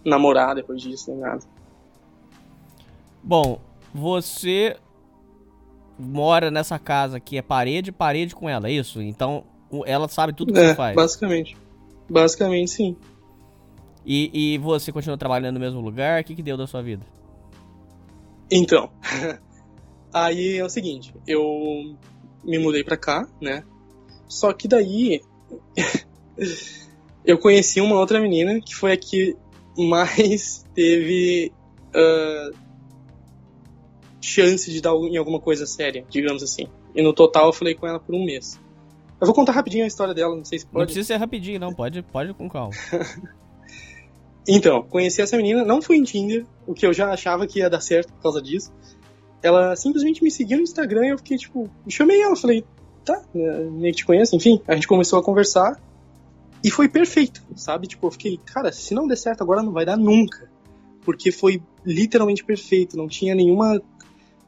Namorar 0.04 0.54
depois 0.54 0.82
disso, 0.82 1.10
nem 1.12 1.22
nada. 1.22 1.40
Bom, 3.24 3.62
você 3.94 4.76
mora 5.98 6.52
nessa 6.52 6.78
casa 6.78 7.22
que 7.22 7.38
é 7.38 7.42
parede 7.42 7.90
parede 7.90 8.36
com 8.36 8.50
ela, 8.50 8.68
é 8.68 8.72
isso? 8.74 9.02
Então 9.02 9.46
ela 9.86 10.10
sabe 10.10 10.34
tudo 10.34 10.52
que 10.52 10.60
é, 10.60 10.70
você 10.70 10.76
faz. 10.76 10.94
Basicamente. 10.94 11.56
Basicamente, 12.10 12.72
sim. 12.72 12.98
E, 14.06 14.54
e 14.54 14.58
você 14.58 14.92
continua 14.92 15.18
trabalhando 15.18 15.54
no 15.54 15.60
mesmo 15.62 15.80
lugar? 15.80 16.22
O 16.22 16.26
que, 16.26 16.36
que 16.36 16.44
deu 16.44 16.58
da 16.58 16.68
sua 16.68 16.82
vida? 16.82 17.06
Então, 18.52 18.90
aí 20.12 20.58
é 20.58 20.66
o 20.66 20.70
seguinte, 20.70 21.14
eu 21.26 21.96
me 22.44 22.58
mudei 22.58 22.84
pra 22.84 22.98
cá, 22.98 23.26
né? 23.40 23.64
Só 24.28 24.54
que 24.54 24.68
daí 24.68 25.22
eu 27.26 27.38
conheci 27.38 27.82
uma 27.82 27.96
outra 27.96 28.20
menina 28.20 28.60
que 28.62 28.76
foi 28.76 28.94
a 28.94 28.98
que 28.98 29.36
mais 29.78 30.66
teve 30.74 31.52
uh, 31.90 32.56
chance 34.22 34.72
de 34.72 34.82
dar 34.82 34.94
em 34.94 35.18
alguma 35.18 35.40
coisa 35.40 35.66
séria, 35.66 36.06
digamos 36.10 36.44
assim. 36.44 36.68
E 36.96 37.02
no 37.02 37.14
total 37.14 37.48
eu 37.48 37.54
falei 37.54 37.76
com 37.76 37.88
ela 37.88 38.00
por 38.00 38.16
um 38.16 38.24
mês. 38.24 38.60
Eu 39.20 39.26
vou 39.26 39.36
contar 39.36 39.52
rapidinho 39.52 39.84
a 39.84 39.88
história 39.88 40.14
dela, 40.14 40.36
não 40.36 40.46
sei 40.46 40.60
se 40.60 40.66
pode. 40.66 40.80
Não 40.80 40.86
precisa 40.86 41.08
ser 41.08 41.18
rapidinho, 41.18 41.60
não, 41.60 41.74
pode, 41.74 42.02
pode 42.02 42.34
com 42.34 42.50
calma. 42.50 42.72
então, 44.48 44.82
conheci 44.84 45.22
essa 45.22 45.36
menina, 45.36 45.66
não 45.66 45.82
fui 45.82 45.98
em 45.98 46.04
Tinder, 46.04 46.46
o 46.66 46.74
que 46.74 46.86
eu 46.86 46.94
já 46.94 47.12
achava 47.12 47.46
que 47.46 47.60
ia 47.60 47.70
dar 47.70 47.82
certo 47.82 48.14
por 48.14 48.22
causa 48.22 48.42
disso. 48.42 48.72
Ela 49.44 49.76
simplesmente 49.76 50.24
me 50.24 50.32
seguiu 50.32 50.58
no 50.58 50.64
Instagram 50.64 51.06
e 51.06 51.10
eu 51.10 51.18
fiquei, 51.18 51.38
tipo, 51.38 51.70
chamei 51.90 52.22
ela, 52.22 52.36
falei, 52.36 52.64
tá, 53.00 53.22
nem 53.34 53.92
te 53.92 54.06
conheço, 54.06 54.36
enfim, 54.36 54.62
a 54.68 54.76
gente 54.76 54.88
começou 54.88 55.20
a 55.20 55.24
conversar 55.24 55.80
e 56.64 56.70
foi 56.70 56.90
perfeito, 56.90 57.42
sabe? 57.56 57.88
Tipo, 57.88 58.08
eu 58.08 58.12
fiquei, 58.12 58.40
cara, 58.46 58.72
se 58.72 58.94
não 58.94 59.08
der 59.08 59.16
certo 59.16 59.42
agora 59.42 59.64
não 59.64 59.72
vai 59.72 59.86
dar 59.86 59.98
nunca. 59.98 60.50
Porque 61.02 61.32
foi 61.32 61.62
literalmente 61.86 62.44
perfeito, 62.44 62.98
não 62.98 63.08
tinha 63.08 63.34
nenhuma 63.34 63.82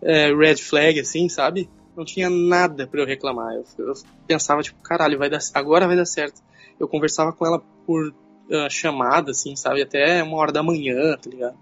é, 0.01 0.33
red 0.33 0.57
flag, 0.57 0.99
assim, 0.99 1.29
sabe? 1.29 1.69
Não 1.95 2.03
tinha 2.03 2.29
nada 2.29 2.85
para 2.85 3.01
eu 3.01 3.05
reclamar. 3.05 3.53
Eu, 3.53 3.63
eu, 3.77 3.93
pensava, 4.27 4.61
tipo, 4.61 4.81
caralho, 4.81 5.17
vai 5.17 5.29
dar, 5.29 5.39
agora 5.53 5.87
vai 5.87 5.95
dar 5.95 6.05
certo. 6.05 6.41
Eu 6.79 6.87
conversava 6.87 7.31
com 7.31 7.45
ela 7.45 7.63
por 7.85 8.09
uh, 8.09 8.69
chamada, 8.69 9.31
assim, 9.31 9.55
sabe? 9.55 9.81
Até 9.81 10.21
uma 10.21 10.37
hora 10.37 10.51
da 10.51 10.61
manhã, 10.63 11.15
tá 11.17 11.29
ligado? 11.29 11.57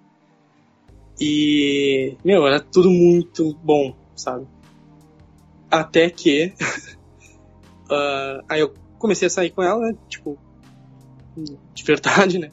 E, 1.20 2.16
meu, 2.24 2.48
era 2.48 2.60
tudo 2.60 2.90
muito 2.90 3.54
bom, 3.62 3.96
sabe? 4.16 4.48
Até 5.70 6.10
que. 6.10 6.54
uh, 7.90 8.44
aí 8.50 8.62
eu 8.62 8.74
comecei 8.98 9.28
a 9.28 9.32
sair 9.32 9.52
com 9.52 9.64
ela, 9.64 9.80
né? 9.80 9.96
Tipo, 10.08 10.38
de 11.74 11.84
verdade, 11.84 12.40
né? 12.40 12.52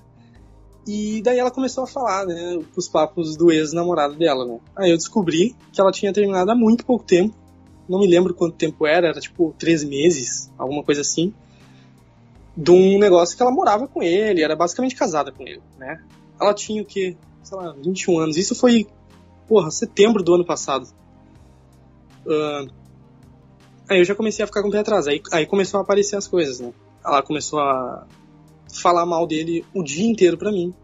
E 0.86 1.20
daí 1.20 1.38
ela 1.38 1.51
começou 1.51 1.82
a 1.82 1.86
falar, 1.86 2.24
né, 2.26 2.60
os 2.76 2.88
papos 2.88 3.36
do 3.36 3.51
ex-namorado 3.51 4.14
dela, 4.14 4.47
né? 4.47 4.60
Aí 4.76 4.93
eu 4.93 4.97
descobri 4.97 5.56
que 5.72 5.80
ela 5.80 5.90
tinha 5.90 6.12
terminado 6.12 6.48
há 6.51 6.55
muito 6.55 6.86
pouco 6.86 7.05
tempo. 7.05 7.34
Não 7.88 7.98
me 7.98 8.06
lembro 8.06 8.32
quanto 8.32 8.56
tempo 8.56 8.86
era, 8.86 9.09
era 9.09 9.20
tipo 9.20 9.52
três 9.59 9.82
meses, 9.82 10.51
alguma 10.56 10.84
coisa 10.84 11.01
assim. 11.01 11.34
De 12.56 12.70
um 12.70 12.98
negócio 12.98 13.36
que 13.36 13.43
ela 13.43 13.51
morava 13.51 13.88
com 13.88 14.02
ele, 14.02 14.43
era 14.43 14.55
basicamente 14.55 14.94
casada 14.94 15.32
com 15.32 15.43
ele, 15.43 15.60
né? 15.76 16.01
Ela 16.40 16.55
tinha 16.55 16.82
o 16.82 16.86
que, 16.86 17.16
sei 17.43 17.56
lá, 17.56 17.72
21 17.72 18.18
anos. 18.20 18.36
Isso 18.36 18.55
foi, 18.55 18.86
porra, 19.48 19.70
setembro 19.72 20.22
do 20.22 20.34
ano 20.34 20.44
passado. 20.44 20.88
Uh, 22.24 22.70
aí 23.88 23.98
eu 23.98 24.04
já 24.04 24.14
comecei 24.14 24.42
a 24.42 24.46
ficar 24.46 24.62
com 24.62 24.68
o 24.68 24.72
pé 24.72 24.78
atrás. 24.78 25.06
Aí, 25.06 25.20
aí 25.32 25.46
começou 25.46 25.78
a 25.78 25.82
aparecer 25.82 26.16
as 26.16 26.26
coisas, 26.26 26.60
né? 26.60 26.72
Ela 27.04 27.22
começou 27.22 27.60
a 27.60 28.06
falar 28.72 29.06
mal 29.06 29.26
dele 29.26 29.64
o 29.74 29.82
dia 29.82 30.06
inteiro 30.06 30.36
pra 30.36 30.50
mim. 30.50 30.74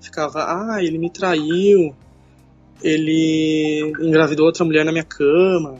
Ficava, 0.00 0.44
ah, 0.44 0.82
ele 0.82 0.98
me 0.98 1.10
traiu, 1.10 1.94
ele 2.82 3.92
engravidou 4.00 4.46
outra 4.46 4.64
mulher 4.64 4.84
na 4.84 4.92
minha 4.92 5.04
cama, 5.04 5.76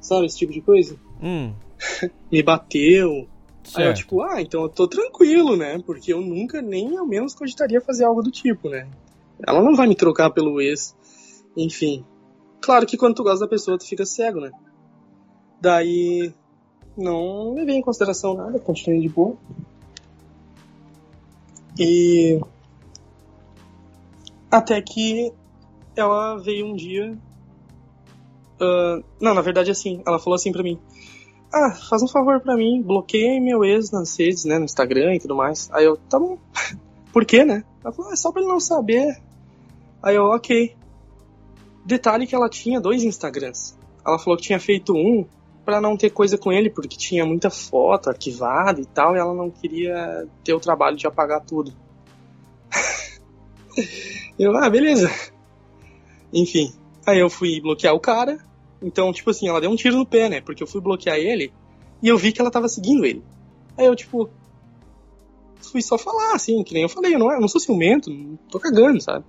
sabe, 0.00 0.26
esse 0.26 0.38
tipo 0.38 0.52
de 0.52 0.60
coisa. 0.60 0.96
Hum. 1.22 1.54
me 2.30 2.42
bateu. 2.42 3.28
Certo. 3.62 3.78
Aí 3.78 3.86
eu, 3.86 3.94
tipo, 3.94 4.22
ah, 4.22 4.42
então 4.42 4.62
eu 4.62 4.68
tô 4.68 4.88
tranquilo, 4.88 5.56
né? 5.56 5.80
Porque 5.86 6.12
eu 6.12 6.20
nunca 6.20 6.60
nem 6.60 6.96
ao 6.96 7.06
menos 7.06 7.34
cogitaria 7.34 7.80
fazer 7.80 8.04
algo 8.04 8.22
do 8.22 8.30
tipo, 8.30 8.68
né? 8.68 8.88
Ela 9.46 9.62
não 9.62 9.74
vai 9.74 9.86
me 9.86 9.94
trocar 9.94 10.30
pelo 10.30 10.60
ex. 10.60 10.96
Enfim. 11.56 12.04
Claro 12.60 12.86
que 12.86 12.96
quando 12.96 13.14
tu 13.14 13.22
gosta 13.22 13.40
da 13.40 13.48
pessoa, 13.48 13.78
tu 13.78 13.86
fica 13.86 14.04
cego, 14.04 14.40
né? 14.40 14.50
Daí. 15.62 16.34
Não 16.94 17.54
levei 17.54 17.76
em 17.76 17.80
consideração 17.80 18.34
nada, 18.34 18.58
continuei 18.58 19.00
de 19.00 19.08
boa. 19.08 19.34
E 21.78 22.38
até 24.50 24.82
que 24.82 25.32
ela 25.96 26.36
veio 26.36 26.66
um 26.66 26.74
dia. 26.74 27.16
Uh, 28.60 29.02
não, 29.20 29.34
na 29.34 29.40
verdade, 29.40 29.70
assim, 29.70 30.02
ela 30.04 30.18
falou 30.18 30.34
assim 30.34 30.52
pra 30.52 30.64
mim: 30.64 30.78
Ah, 31.50 31.70
faz 31.88 32.02
um 32.02 32.08
favor 32.08 32.40
pra 32.40 32.56
mim, 32.56 32.82
bloqueie 32.82 33.40
meu 33.40 33.64
ex 33.64 33.90
nas 33.90 34.18
redes, 34.18 34.44
né, 34.44 34.58
no 34.58 34.64
Instagram 34.64 35.14
e 35.14 35.20
tudo 35.20 35.36
mais. 35.36 35.70
Aí 35.72 35.84
eu, 35.84 35.96
tá 35.96 36.18
bom. 36.18 36.36
Por 37.12 37.24
quê, 37.24 37.44
né? 37.44 37.64
Ela 37.82 37.94
falou: 37.94 38.12
É 38.12 38.16
só 38.16 38.32
pra 38.32 38.42
ele 38.42 38.50
não 38.50 38.60
saber. 38.60 39.16
Aí 40.02 40.16
eu, 40.16 40.24
ok. 40.24 40.76
Detalhe 41.86 42.26
que 42.26 42.34
ela 42.34 42.50
tinha 42.50 42.80
dois 42.80 43.02
Instagrams. 43.04 43.78
Ela 44.04 44.18
falou 44.18 44.36
que 44.36 44.42
tinha 44.44 44.60
feito 44.60 44.92
um 44.92 45.24
para 45.64 45.80
não 45.80 45.96
ter 45.96 46.10
coisa 46.10 46.36
com 46.36 46.52
ele, 46.52 46.70
porque 46.70 46.96
tinha 46.96 47.24
muita 47.24 47.50
foto 47.50 48.08
arquivada 48.08 48.80
e 48.80 48.86
tal, 48.86 49.14
e 49.14 49.18
ela 49.18 49.34
não 49.34 49.50
queria 49.50 50.26
ter 50.44 50.54
o 50.54 50.60
trabalho 50.60 50.96
de 50.96 51.06
apagar 51.06 51.44
tudo. 51.44 51.72
eu, 54.38 54.56
ah, 54.56 54.68
beleza. 54.68 55.10
Enfim, 56.32 56.72
aí 57.06 57.18
eu 57.18 57.30
fui 57.30 57.60
bloquear 57.60 57.94
o 57.94 58.00
cara, 58.00 58.38
então, 58.82 59.12
tipo 59.12 59.30
assim, 59.30 59.48
ela 59.48 59.60
deu 59.60 59.70
um 59.70 59.76
tiro 59.76 59.96
no 59.96 60.06
pé, 60.06 60.28
né? 60.28 60.40
Porque 60.40 60.62
eu 60.62 60.66
fui 60.66 60.80
bloquear 60.80 61.16
ele 61.16 61.52
e 62.02 62.08
eu 62.08 62.18
vi 62.18 62.32
que 62.32 62.40
ela 62.40 62.50
tava 62.50 62.68
seguindo 62.68 63.04
ele. 63.04 63.22
Aí 63.76 63.86
eu, 63.86 63.94
tipo, 63.94 64.28
fui 65.60 65.80
só 65.80 65.96
falar, 65.96 66.34
assim, 66.34 66.62
que 66.64 66.74
nem 66.74 66.82
eu 66.82 66.88
falei, 66.88 67.14
eu 67.14 67.18
não, 67.18 67.30
eu 67.32 67.40
não 67.40 67.48
sou 67.48 67.60
ciumento, 67.60 68.10
não 68.10 68.36
tô 68.50 68.58
cagando, 68.58 69.00
sabe? 69.00 69.24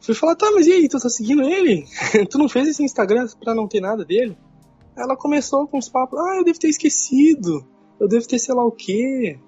Fui 0.00 0.14
falar, 0.14 0.34
tá, 0.34 0.50
mas 0.52 0.66
e 0.66 0.72
aí, 0.72 0.88
tu 0.88 0.98
tá 0.98 1.08
seguindo 1.08 1.42
ele? 1.42 1.84
tu 2.28 2.38
não 2.38 2.48
fez 2.48 2.66
esse 2.66 2.82
Instagram 2.82 3.26
pra 3.38 3.54
não 3.54 3.68
ter 3.68 3.80
nada 3.80 4.04
dele? 4.04 4.36
Ela 5.00 5.16
começou 5.16 5.66
com 5.66 5.78
os 5.78 5.88
papos, 5.88 6.18
ah, 6.18 6.36
eu 6.36 6.44
devo 6.44 6.58
ter 6.58 6.68
esquecido, 6.68 7.66
eu 7.98 8.06
devo 8.06 8.26
ter 8.26 8.38
sei 8.38 8.54
lá 8.54 8.64
o 8.64 8.70
quê. 8.70 9.38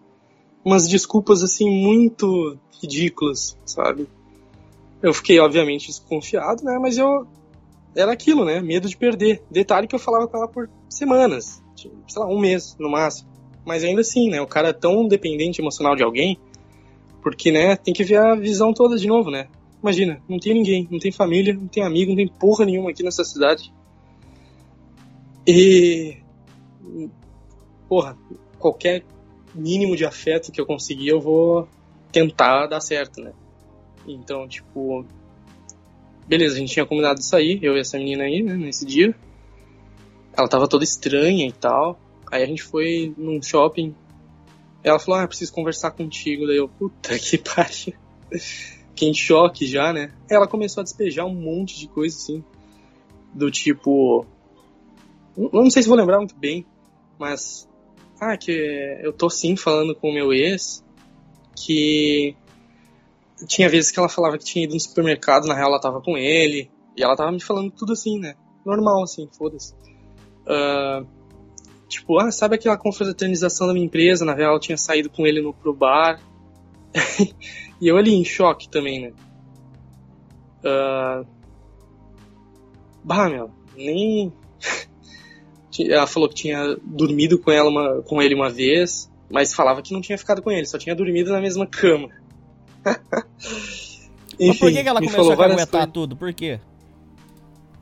Umas 0.65 0.89
desculpas 0.89 1.43
assim 1.43 1.69
muito 1.69 2.57
ridículas, 2.81 3.59
sabe? 3.65 4.09
Eu 5.03 5.13
fiquei 5.13 5.41
obviamente 5.41 5.89
desconfiado, 5.89 6.63
né? 6.63 6.79
Mas 6.81 6.97
eu 6.97 7.27
era 7.95 8.13
aquilo, 8.13 8.45
né? 8.45 8.61
Medo 8.61 8.89
de 8.89 8.97
perder. 8.97 9.43
Detalhe 9.51 9.87
que 9.87 9.95
eu 9.95 9.99
falava 9.99 10.29
com 10.29 10.37
ela 10.37 10.49
por 10.49 10.71
semanas, 10.89 11.63
tipo, 11.75 11.95
sei 12.09 12.23
lá, 12.23 12.29
um 12.29 12.39
mês 12.39 12.77
no 12.79 12.89
máximo. 12.89 13.29
Mas 13.65 13.83
ainda 13.85 14.01
assim, 14.01 14.31
né? 14.31 14.41
O 14.41 14.47
cara 14.47 14.69
é 14.69 14.73
tão 14.73 15.07
dependente 15.07 15.61
emocional 15.61 15.97
de 15.97 16.03
alguém, 16.03 16.39
porque, 17.21 17.51
né? 17.51 17.77
Tem 17.77 17.93
que 17.93 18.05
ver 18.05 18.19
a 18.19 18.35
visão 18.35 18.73
toda 18.73 18.97
de 18.97 19.07
novo, 19.07 19.31
né? 19.31 19.49
Imagina, 19.83 20.23
não 20.29 20.39
tem 20.39 20.55
ninguém, 20.55 20.87
não 20.91 20.99
tem 21.01 21.11
família, 21.11 21.55
não 21.55 21.67
tem 21.67 21.83
amigo, 21.83 22.11
não 22.11 22.17
tem 22.17 22.29
porra 22.29 22.65
nenhuma 22.65 22.91
aqui 22.91 23.03
nessa 23.03 23.25
cidade. 23.25 23.73
E. 25.47 26.17
Porra, 27.89 28.17
qualquer 28.59 29.05
mínimo 29.55 29.97
de 29.97 30.05
afeto 30.05 30.51
que 30.51 30.61
eu 30.61 30.67
conseguir, 30.67 31.09
eu 31.09 31.21
vou 31.21 31.69
tentar 32.11 32.67
dar 32.67 32.81
certo, 32.81 33.21
né? 33.21 33.33
Então, 34.07 34.47
tipo. 34.49 35.05
Beleza, 36.27 36.55
a 36.55 36.59
gente 36.59 36.73
tinha 36.73 36.87
combinado 36.87 37.19
de 37.19 37.27
sair, 37.27 37.59
eu 37.63 37.77
e 37.77 37.81
essa 37.81 37.99
menina 37.99 38.25
aí, 38.25 38.43
né, 38.43 38.55
nesse 38.55 38.87
dia. 38.87 39.15
Ela 40.37 40.49
tava 40.49 40.69
toda 40.69 40.85
estranha 40.85 41.47
e 41.47 41.53
tal. 41.53 41.99
Aí 42.31 42.43
a 42.43 42.47
gente 42.47 42.63
foi 42.63 43.13
num 43.19 43.43
shopping. 43.43 43.95
Ela 44.83 44.99
falou, 44.99 45.21
ah, 45.21 45.29
preciso 45.29 45.53
conversar 45.53 45.91
contigo. 45.91 46.47
Daí 46.47 46.57
eu, 46.57 46.69
puta 46.69 47.19
que 47.19 47.37
pariu. 47.39 47.95
Fiquei 48.31 49.09
em 49.09 49.15
choque 49.15 49.67
já, 49.67 49.93
né? 49.93 50.13
Ela 50.31 50.47
começou 50.47 50.81
a 50.81 50.85
despejar 50.85 51.27
um 51.27 51.35
monte 51.35 51.79
de 51.79 51.89
coisa, 51.89 52.17
assim. 52.17 52.43
Do 53.35 53.51
tipo. 53.51 54.27
Não 55.37 55.71
sei 55.71 55.83
se 55.83 55.89
vou 55.89 55.97
lembrar 55.97 56.19
muito 56.19 56.37
bem, 56.37 56.67
mas. 57.19 57.69
Ah, 58.21 58.37
que 58.37 58.53
eu 59.03 59.13
tô 59.13 59.29
sim 59.29 59.57
falando 59.57 59.95
com 59.95 60.11
o 60.11 60.15
meu 60.15 60.33
ex. 60.33 60.85
Que. 61.57 62.37
Tinha 63.47 63.69
vezes 63.69 63.91
que 63.91 63.99
ela 63.99 64.09
falava 64.09 64.39
que 64.39 64.45
tinha 64.45 64.65
ido 64.65 64.75
no 64.75 64.81
supermercado, 64.81 65.49
na 65.49 65.55
real 65.55 65.69
ela 65.69 65.81
tava 65.81 66.01
com 66.01 66.17
ele. 66.17 66.71
E 66.97 67.03
ela 67.03 67.17
tava 67.17 67.33
me 67.33 67.43
falando 67.43 67.71
tudo 67.71 67.93
assim, 67.93 68.19
né? 68.19 68.35
Normal, 68.65 69.03
assim, 69.03 69.29
foda-se. 69.37 69.75
Uh, 70.43 71.07
tipo, 71.89 72.19
ah, 72.19 72.31
sabe 72.31 72.55
aquela 72.55 72.77
confraternização 72.77 73.67
da 73.67 73.73
minha 73.73 73.87
empresa? 73.87 74.25
Na 74.25 74.35
real, 74.35 74.55
eu 74.55 74.61
tinha 74.61 74.77
saído 74.77 75.11
com 75.11 75.27
ele 75.27 75.41
no, 75.41 75.53
pro 75.53 75.75
bar. 75.75 76.21
e 77.81 77.89
eu 77.89 77.97
ali 77.97 78.15
em 78.15 78.25
choque 78.25 78.69
também, 78.69 79.01
né? 79.01 79.13
Uh, 80.63 81.27
bah, 83.03 83.29
meu, 83.29 83.51
nem. 83.77 84.33
Ela 85.81 86.07
falou 86.07 86.29
que 86.29 86.35
tinha 86.35 86.77
dormido 86.83 87.39
com, 87.39 87.51
ela 87.51 87.71
uma, 87.71 88.03
com 88.03 88.21
ele 88.21 88.35
uma 88.35 88.51
vez, 88.51 89.11
mas 89.31 89.55
falava 89.55 89.81
que 89.81 89.95
não 89.95 90.01
tinha 90.01 90.19
ficado 90.19 90.43
com 90.43 90.51
ele, 90.51 90.67
só 90.67 90.77
tinha 90.77 90.95
dormido 90.95 91.33
na 91.33 91.41
mesma 91.41 91.67
cama. 91.67 92.09
Enfim, 94.39 94.49
mas 94.49 94.59
por 94.59 94.73
que, 94.73 94.83
que 94.83 94.89
ela 94.89 95.01
começou 95.01 95.33
a 95.33 95.37
caguetar 95.37 95.91
tudo? 95.91 96.17
Por 96.17 96.33
quê? 96.35 96.61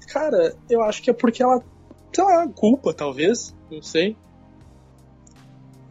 Cara, 0.08 0.54
eu 0.68 0.82
acho 0.82 1.02
que 1.02 1.10
é 1.10 1.12
porque 1.12 1.42
ela. 1.42 1.62
Sei 2.12 2.24
lá, 2.24 2.46
culpa, 2.48 2.92
talvez. 2.92 3.54
Não 3.70 3.82
sei. 3.82 4.16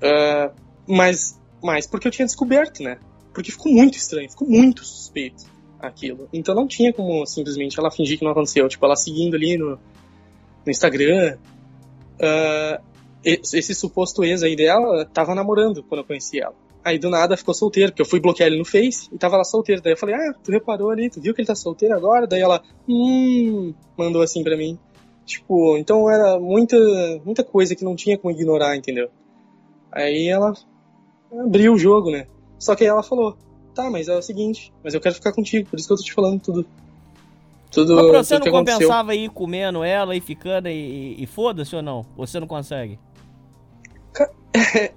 Uh, 0.01 0.53
mas, 0.87 1.39
mas 1.63 1.87
porque 1.87 2.07
eu 2.07 2.11
tinha 2.11 2.25
descoberto, 2.25 2.83
né? 2.83 2.97
Porque 3.33 3.51
ficou 3.51 3.71
muito 3.71 3.97
estranho, 3.97 4.29
ficou 4.29 4.47
muito 4.47 4.83
suspeito 4.83 5.45
aquilo. 5.79 6.27
Então 6.33 6.53
não 6.53 6.67
tinha 6.67 6.91
como 6.91 7.25
simplesmente 7.25 7.79
ela 7.79 7.91
fingir 7.91 8.17
que 8.17 8.23
não 8.23 8.31
aconteceu. 8.31 8.67
Tipo, 8.67 8.85
ela 8.85 8.95
seguindo 8.95 9.35
ali 9.35 9.57
no, 9.57 9.71
no 9.71 10.71
Instagram. 10.71 11.37
Uh, 12.19 12.81
esse 13.23 13.75
suposto 13.75 14.23
ex 14.23 14.43
aí 14.43 14.55
dela 14.55 15.05
tava 15.05 15.35
namorando 15.35 15.83
quando 15.83 16.01
eu 16.01 16.05
conheci 16.05 16.39
ela. 16.39 16.55
Aí 16.83 16.97
do 16.97 17.09
nada 17.09 17.35
ficou 17.35 17.53
solteiro, 17.53 17.91
porque 17.91 18.01
eu 18.01 18.05
fui 18.05 18.19
bloquear 18.19 18.47
ele 18.47 18.57
no 18.57 18.65
Face 18.65 19.09
e 19.11 19.17
tava 19.17 19.35
lá 19.35 19.43
solteiro. 19.43 19.81
Daí 19.81 19.93
eu 19.93 19.97
falei, 19.97 20.15
ah, 20.15 20.33
tu 20.41 20.51
reparou 20.51 20.89
ali, 20.89 21.09
tu 21.09 21.19
viu 21.19 21.33
que 21.33 21.41
ele 21.41 21.47
tá 21.47 21.55
solteiro 21.55 21.93
agora? 21.93 22.25
Daí 22.25 22.41
ela, 22.41 22.61
hum, 22.87 23.73
mandou 23.97 24.21
assim 24.21 24.43
pra 24.43 24.55
mim. 24.55 24.79
Tipo, 25.25 25.77
então 25.77 26.09
era 26.09 26.39
muita, 26.39 26.77
muita 27.25 27.43
coisa 27.43 27.75
que 27.75 27.83
não 27.83 27.95
tinha 27.95 28.17
como 28.17 28.33
ignorar, 28.33 28.75
entendeu? 28.75 29.09
Aí 29.91 30.27
ela 30.27 30.53
abriu 31.31 31.73
o 31.73 31.77
jogo, 31.77 32.09
né? 32.09 32.25
Só 32.57 32.75
que 32.75 32.83
aí 32.83 32.89
ela 32.89 33.03
falou, 33.03 33.37
tá, 33.75 33.89
mas 33.89 34.07
é 34.07 34.17
o 34.17 34.21
seguinte, 34.21 34.73
mas 34.83 34.93
eu 34.93 35.01
quero 35.01 35.15
ficar 35.15 35.33
contigo, 35.33 35.69
por 35.69 35.77
isso 35.77 35.87
que 35.87 35.93
eu 35.93 35.97
tô 35.97 36.03
te 36.03 36.13
falando 36.13 36.41
tudo. 36.41 36.65
Tudo, 37.71 37.95
mas 37.95 38.07
pra 38.07 38.23
você 38.23 38.39
não 38.39 38.51
compensava 38.51 39.13
ir 39.13 39.29
comendo 39.29 39.83
ela 39.83 40.15
e 40.15 40.21
ficando 40.21 40.67
e, 40.67 41.21
e 41.21 41.25
foda-se 41.27 41.75
ou 41.75 41.81
não? 41.81 42.03
Você 42.17 42.39
não 42.39 42.47
consegue? 42.47 42.99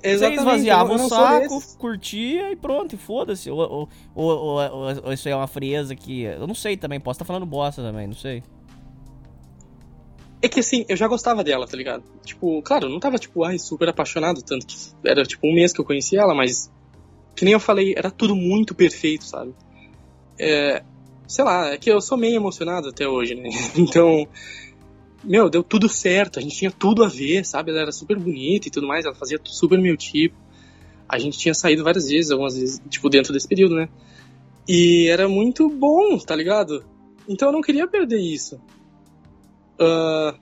É, 0.03 0.17
Você 0.17 0.31
esvaziava 0.31 0.95
o 0.95 1.09
saco, 1.09 1.63
curtia 1.79 2.51
e 2.51 2.57
pronto, 2.57 2.95
e 2.95 2.99
foda-se. 2.99 3.51
Ou, 3.51 3.59
ou, 3.61 3.89
ou, 4.15 4.95
ou, 5.05 5.13
isso 5.13 5.29
é 5.29 5.37
uma 5.37 5.47
frieza 5.47 5.95
que. 5.95 6.23
Eu 6.23 6.47
não 6.47 6.55
sei 6.55 6.77
também, 6.77 6.99
posso 6.99 7.17
estar 7.17 7.25
falando 7.27 7.45
bosta 7.45 7.83
também, 7.83 8.07
não 8.07 8.15
sei. 8.15 8.43
É 10.41 10.49
que 10.49 10.59
assim, 10.59 10.85
eu 10.89 10.97
já 10.97 11.07
gostava 11.07 11.45
dela, 11.45 11.69
tá 11.69 11.77
ligado? 11.77 12.03
Tipo, 12.25 12.61
claro, 12.63 12.87
eu 12.87 12.91
não 12.91 12.99
tava, 12.99 13.17
tipo, 13.17 13.45
ai, 13.45 13.59
super 13.59 13.89
apaixonado, 13.89 14.43
tanto 14.43 14.67
que 14.67 14.77
era 15.05 15.23
tipo 15.25 15.47
um 15.47 15.55
mês 15.55 15.73
que 15.73 15.81
eu 15.81 15.85
conheci 15.85 16.17
ela, 16.17 16.35
mas. 16.35 16.71
Que 17.37 17.45
nem 17.45 17.55
eu 17.55 17.61
falei, 17.61 17.95
era 17.97 18.11
tudo 18.11 18.35
muito 18.35 18.75
perfeito, 18.75 19.25
sabe? 19.25 19.55
É. 20.39 20.83
Sei 21.33 21.43
lá, 21.43 21.69
é 21.69 21.79
que 21.79 21.91
eu 21.91 21.99
sou 21.99 22.19
meio 22.19 22.37
emocionado 22.37 22.91
até 22.91 23.09
hoje, 23.09 23.35
né? 23.35 23.49
Então 23.75 24.29
meu, 25.25 25.49
deu 25.49 25.63
tudo 25.63 25.89
certo, 25.89 26.39
a 26.39 26.43
gente 26.43 26.55
tinha 26.55 26.71
tudo 26.71 27.03
a 27.03 27.09
ver, 27.09 27.47
sabe? 27.47 27.71
Ela 27.71 27.81
era 27.83 27.93
super 27.93 28.19
bonita 28.19 28.69
e 28.69 28.71
tudo 28.71 28.87
mais, 28.87 29.07
ela 29.07 29.15
fazia 29.15 29.41
super 29.43 29.79
meu 29.79 29.97
tipo. 29.97 30.37
A 31.09 31.19
gente 31.19 31.39
tinha 31.39 31.55
saído 31.55 31.85
várias 31.85 32.09
vezes, 32.09 32.31
algumas 32.31 32.55
vezes, 32.55 32.83
tipo, 32.91 33.09
dentro 33.09 33.33
desse 33.33 33.49
período, 33.49 33.77
né? 33.77 33.89
E 34.69 35.07
era 35.09 35.27
muito 35.27 35.71
bom, 35.71 36.19
tá 36.19 36.37
ligado? 36.37 36.85
Então 37.27 37.49
eu 37.49 37.53
não 37.53 37.63
queria 37.63 37.89
perder 37.89 38.19
isso. 38.19 38.57
Uh, 39.81 40.39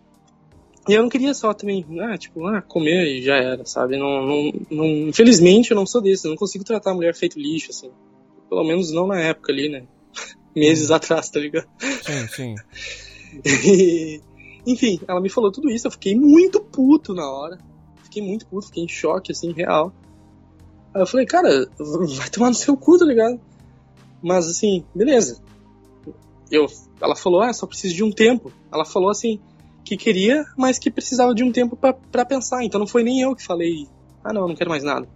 e 0.88 0.94
eu 0.94 1.02
não 1.02 1.08
queria 1.08 1.34
só 1.34 1.54
também, 1.54 1.86
ah, 2.00 2.18
tipo, 2.18 2.44
ah, 2.48 2.62
comer 2.62 3.06
e 3.06 3.22
já 3.22 3.36
era, 3.36 3.64
sabe? 3.64 3.96
Não, 3.96 4.26
não, 4.26 4.52
não, 4.68 4.86
infelizmente 5.08 5.70
eu 5.70 5.76
não 5.76 5.86
sou 5.86 6.00
desse, 6.00 6.26
eu 6.26 6.30
não 6.30 6.36
consigo 6.36 6.64
tratar 6.64 6.90
a 6.90 6.94
mulher 6.94 7.14
feito 7.14 7.38
lixo, 7.38 7.70
assim. 7.70 7.92
Pelo 8.48 8.64
menos 8.64 8.90
não 8.90 9.06
na 9.06 9.20
época 9.20 9.52
ali, 9.52 9.68
né? 9.68 9.84
Meses 10.54 10.90
atrás, 10.92 11.28
tá 11.28 11.40
ligado? 11.40 11.68
Sim, 11.78 12.28
sim. 12.28 12.54
e, 13.44 14.20
enfim, 14.66 15.00
ela 15.06 15.20
me 15.20 15.28
falou 15.28 15.50
tudo 15.52 15.70
isso, 15.70 15.86
eu 15.86 15.90
fiquei 15.90 16.14
muito 16.14 16.60
puto 16.60 17.14
na 17.14 17.28
hora. 17.30 17.58
Fiquei 18.04 18.22
muito 18.22 18.46
puto, 18.46 18.66
fiquei 18.66 18.84
em 18.84 18.88
choque, 18.88 19.32
assim, 19.32 19.52
real. 19.52 19.92
Aí 20.92 21.02
eu 21.02 21.06
falei, 21.06 21.26
cara, 21.26 21.68
vai 22.16 22.28
tomar 22.28 22.48
no 22.48 22.54
seu 22.54 22.76
cu, 22.76 22.98
tá 22.98 23.04
ligado? 23.04 23.40
Mas 24.22 24.48
assim, 24.48 24.84
beleza. 24.94 25.40
Eu, 26.50 26.66
ela 27.00 27.14
falou, 27.14 27.40
ah, 27.40 27.52
só 27.52 27.66
preciso 27.66 27.94
de 27.94 28.02
um 28.02 28.10
tempo. 28.10 28.52
Ela 28.72 28.84
falou 28.84 29.08
assim, 29.08 29.40
que 29.84 29.96
queria, 29.96 30.44
mas 30.56 30.78
que 30.78 30.90
precisava 30.90 31.34
de 31.34 31.44
um 31.44 31.52
tempo 31.52 31.76
para 31.76 32.24
pensar. 32.24 32.64
Então 32.64 32.78
não 32.78 32.86
foi 32.86 33.02
nem 33.02 33.20
eu 33.20 33.34
que 33.34 33.44
falei, 33.44 33.86
ah 34.22 34.32
não, 34.32 34.48
não 34.48 34.54
quero 34.54 34.70
mais 34.70 34.82
nada. 34.82 35.08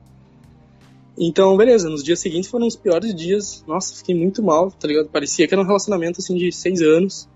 Então, 1.17 1.57
beleza, 1.57 1.89
nos 1.89 2.03
dias 2.03 2.19
seguintes 2.19 2.51
foram 2.51 2.67
os 2.67 2.77
piores 2.77 3.15
dias. 3.15 3.65
Nossa, 3.67 3.95
fiquei 3.95 4.15
muito 4.15 4.43
mal, 4.43 4.71
tá 4.71 4.89
ligado? 4.89 5.09
Parecia 5.09 5.47
que 5.47 5.55
era 5.55 5.63
um 5.63 5.67
relacionamento 5.67 6.21
assim 6.21 6.37
de 6.37 6.51
seis 6.51 6.83
anos 6.83 7.29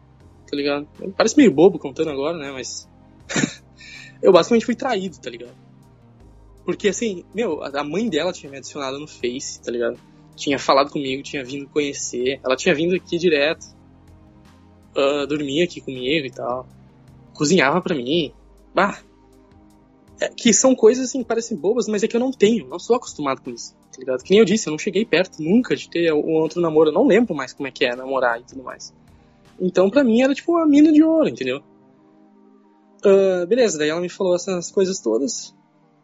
tá 0.51 0.57
ligado? 0.57 0.89
Parece 1.17 1.37
meio 1.37 1.53
bobo 1.53 1.79
contando 1.79 2.11
agora, 2.11 2.37
né? 2.37 2.51
Mas. 2.51 2.89
eu 4.23 4.33
basicamente 4.33 4.67
fui 4.67 4.75
traído, 4.75 5.19
tá 5.19 5.31
ligado? 5.31 5.55
Porque 6.65 6.89
assim, 6.89 7.25
meu, 7.35 7.63
a 7.63 7.85
mãe 7.85 8.09
dela 8.09 8.33
tinha 8.33 8.51
me 8.51 8.59
adicionado 8.59 8.99
no 8.99 9.07
Face, 9.07 9.61
tá 9.61 9.71
ligado? 9.71 9.99
Tinha 10.35 10.59
falado 10.59 10.91
comigo, 10.91 11.23
tinha 11.23 11.45
vindo 11.45 11.69
conhecer. 11.69 12.41
Ela 12.45 12.57
tinha 12.57 12.75
vindo 12.75 12.95
aqui 12.95 13.19
direto. 13.19 13.67
Uh, 14.97 15.27
dormia 15.27 15.65
aqui 15.65 15.81
comigo 15.81 16.27
e 16.27 16.31
tal. 16.31 16.67
Cozinhava 17.35 17.81
para 17.81 17.95
mim. 17.95 18.33
Bah. 18.75 18.99
É, 20.21 20.29
que 20.29 20.53
são 20.53 20.75
coisas 20.75 21.09
assim, 21.09 21.23
parecem 21.23 21.57
bobas, 21.57 21.87
mas 21.87 22.03
é 22.03 22.09
que 22.09 22.17
eu 22.17 22.21
não 22.21 22.33
tenho, 22.33 22.67
não 22.69 22.79
sou 22.79 22.97
acostumado 22.97 23.41
com 23.41 23.51
isso, 23.51 23.75
tá 23.93 23.99
ligado? 23.99 24.23
Que 24.23 24.31
nem 24.31 24.41
eu 24.41 24.45
disse, 24.45 24.69
eu 24.69 24.73
não 24.73 24.79
cheguei 24.79 25.05
perto 25.05 25.41
nunca 25.41 25.77
de 25.77 25.89
ter 25.89 26.13
um 26.13 26.33
outro 26.33 26.61
namoro, 26.61 26.91
eu 26.91 26.95
não 26.95 27.07
lembro 27.07 27.35
mais 27.35 27.53
como 27.53 27.69
é 27.69 27.71
que 27.71 27.85
é 27.85 27.95
namorar 27.95 28.41
e 28.41 28.45
tudo 28.45 28.63
mais. 28.63 28.93
Então, 29.61 29.89
pra 29.89 30.03
mim, 30.03 30.23
era 30.23 30.35
tipo 30.35 30.53
uma 30.53 30.67
mina 30.67 30.93
de 30.93 31.03
ouro, 31.03 31.29
entendeu? 31.29 31.63
Uh, 33.05 33.47
beleza, 33.47 33.79
daí 33.79 33.89
ela 33.89 34.01
me 34.01 34.09
falou 34.09 34.35
essas 34.35 34.71
coisas 34.71 34.99
todas. 35.01 35.55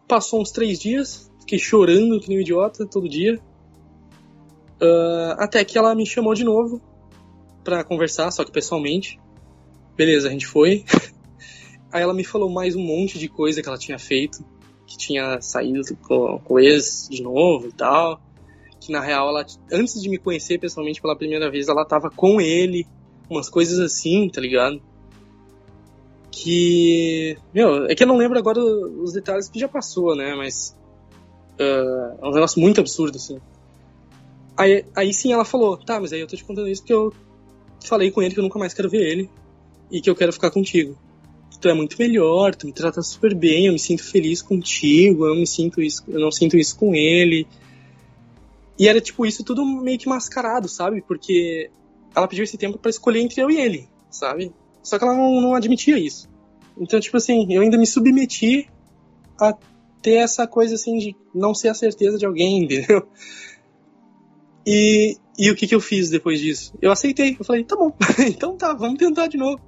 Passou 0.07 0.41
uns 0.41 0.51
três 0.51 0.78
dias, 0.78 1.31
fiquei 1.41 1.59
chorando 1.59 2.20
que 2.20 2.28
nem 2.28 2.39
um 2.39 2.41
idiota 2.41 2.86
todo 2.86 3.09
dia. 3.09 3.41
Uh, 4.81 5.35
até 5.39 5.65
que 5.65 5.78
ela 5.78 5.95
me 5.95 6.07
chamou 6.07 6.35
de 6.35 6.45
novo 6.45 6.81
pra 7.65 7.82
conversar, 7.82 8.31
só 8.31 8.45
que 8.45 8.53
pessoalmente. 8.53 9.19
Beleza, 9.97 10.28
a 10.28 10.31
gente 10.31 10.47
foi. 10.47 10.85
Aí 11.95 12.03
ela 12.03 12.12
me 12.12 12.25
falou 12.25 12.51
mais 12.51 12.75
um 12.75 12.83
monte 12.83 13.21
de 13.21 13.29
coisa 13.29 13.62
que 13.62 13.69
ela 13.69 13.79
tinha 13.79 14.01
feito, 14.01 14.45
que 14.85 14.99
tinha 14.99 15.41
saído 15.41 15.81
com, 16.03 16.41
com 16.41 16.55
o 16.55 16.59
ex 16.59 17.07
de 17.09 17.23
novo 17.23 17.69
e 17.69 17.73
tal. 17.73 18.21
Que 18.81 18.91
na 18.91 19.01
real, 19.01 19.29
ela, 19.29 19.47
antes 19.71 20.03
de 20.03 20.09
me 20.09 20.19
conhecer 20.19 20.59
pessoalmente 20.59 21.01
pela 21.01 21.15
primeira 21.15 21.49
vez, 21.49 21.69
ela 21.69 21.85
tava 21.85 22.11
com 22.11 22.41
ele 22.41 22.85
umas 23.31 23.49
coisas 23.49 23.79
assim, 23.79 24.29
tá 24.29 24.41
ligado? 24.41 24.83
Que. 26.33 27.39
Meu, 27.55 27.87
é 27.87 27.95
que 27.95 28.03
eu 28.03 28.09
não 28.09 28.16
lembro 28.16 28.41
agora 28.41 28.59
os 28.61 29.12
detalhes 29.12 29.49
que 29.49 29.61
já 29.61 29.69
passou, 29.69 30.16
né? 30.16 30.35
Mas. 30.35 30.77
Uh, 31.53 32.25
é 32.25 32.27
um 32.27 32.33
negócio 32.33 32.61
muito 32.61 32.81
absurdo, 32.81 33.19
assim. 33.19 33.39
Aí, 34.57 34.85
aí 34.97 35.15
sim 35.15 35.33
ela 35.33 35.45
falou: 35.45 35.77
tá, 35.77 36.01
mas 36.01 36.12
aí 36.12 36.19
eu 36.19 36.27
tô 36.27 36.35
te 36.35 36.43
contando 36.43 36.66
isso 36.66 36.83
porque 36.83 36.93
eu 36.93 37.12
falei 37.85 38.11
com 38.11 38.21
ele 38.21 38.35
que 38.35 38.41
eu 38.41 38.45
nunca 38.45 38.59
mais 38.59 38.75
quero 38.75 38.91
ver 38.91 39.09
ele 39.09 39.31
e 39.93 40.01
que 40.01 40.11
eu 40.11 40.16
quero 40.16 40.33
ficar 40.33 40.51
contigo. 40.51 40.99
Tu 41.61 41.69
é 41.69 41.75
muito 41.75 41.97
melhor, 41.99 42.55
tu 42.55 42.67
me 42.67 42.73
trata 42.73 43.01
super 43.03 43.35
bem, 43.35 43.67
eu 43.67 43.73
me 43.73 43.79
sinto 43.79 44.03
feliz 44.03 44.43
contigo, 44.43 45.27
eu 45.27 45.35
me 45.35 45.47
sinto 45.47 45.81
isso, 45.81 46.05
eu 46.09 46.21
não 46.21 46.31
sinto 46.31 46.57
isso 46.57 46.77
com 46.77 46.95
ele. 46.95 47.47
E 48.79 48.89
era 48.89 49.01
tipo 49.01 49.25
isso 49.25 49.45
tudo 49.45 49.65
meio 49.65 49.99
que 49.99 50.09
mascarado, 50.09 50.69
sabe? 50.69 51.01
Porque 51.01 51.71
ela 52.15 52.29
pediu 52.29 52.45
esse 52.45 52.59
tempo 52.59 52.79
para 52.79 52.91
escolher 52.91 53.21
entre 53.21 53.41
eu 53.41 53.51
e 53.51 53.61
ele, 53.61 53.89
sabe? 54.11 54.53
Só 54.83 54.99
que 54.99 55.05
ela 55.05 55.15
não, 55.15 55.41
não 55.41 55.55
admitia 55.55 55.99
isso. 55.99 56.29
Então, 56.79 56.99
tipo 57.01 57.17
assim, 57.17 57.47
eu 57.53 57.63
ainda 57.63 57.79
me 57.79 57.87
submeti 57.87 58.69
a 59.41 59.57
ter 60.03 60.17
essa 60.17 60.47
coisa 60.47 60.75
assim 60.75 60.99
de 60.99 61.17
não 61.35 61.55
ser 61.55 61.69
a 61.69 61.75
certeza 61.75 62.19
de 62.19 62.27
alguém, 62.27 62.65
entendeu? 62.65 63.09
E, 64.67 65.17
e 65.39 65.51
o 65.51 65.57
que, 65.57 65.67
que 65.67 65.75
eu 65.75 65.81
fiz 65.81 66.11
depois 66.11 66.41
disso? 66.41 66.75
Eu 66.81 66.91
aceitei, 66.91 67.37
eu 67.39 67.45
falei, 67.45 67.65
tá 67.65 67.77
bom, 67.77 67.93
então 68.27 68.57
tá, 68.57 68.73
vamos 68.75 68.99
tentar 68.99 69.27
de 69.27 69.37
novo. 69.37 69.61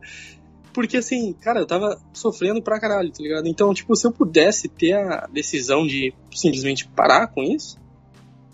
Porque 0.76 0.98
assim, 0.98 1.32
cara, 1.32 1.60
eu 1.60 1.66
tava 1.66 1.98
sofrendo 2.12 2.60
pra 2.60 2.78
caralho, 2.78 3.10
tá 3.10 3.22
ligado? 3.22 3.48
Então, 3.48 3.72
tipo, 3.72 3.96
se 3.96 4.06
eu 4.06 4.12
pudesse 4.12 4.68
ter 4.68 4.92
a 4.92 5.26
decisão 5.26 5.86
de 5.86 6.12
simplesmente 6.30 6.86
parar 6.86 7.28
com 7.28 7.42
isso, 7.42 7.78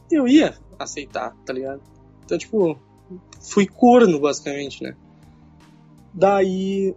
eu 0.09 0.29
ia 0.29 0.57
aceitar, 0.79 1.35
tá 1.45 1.53
ligado? 1.53 1.83
Então, 2.25 2.39
tipo, 2.39 2.79
fui 3.41 3.67
corno, 3.67 4.21
basicamente, 4.21 4.85
né? 4.85 4.95
Daí. 6.15 6.95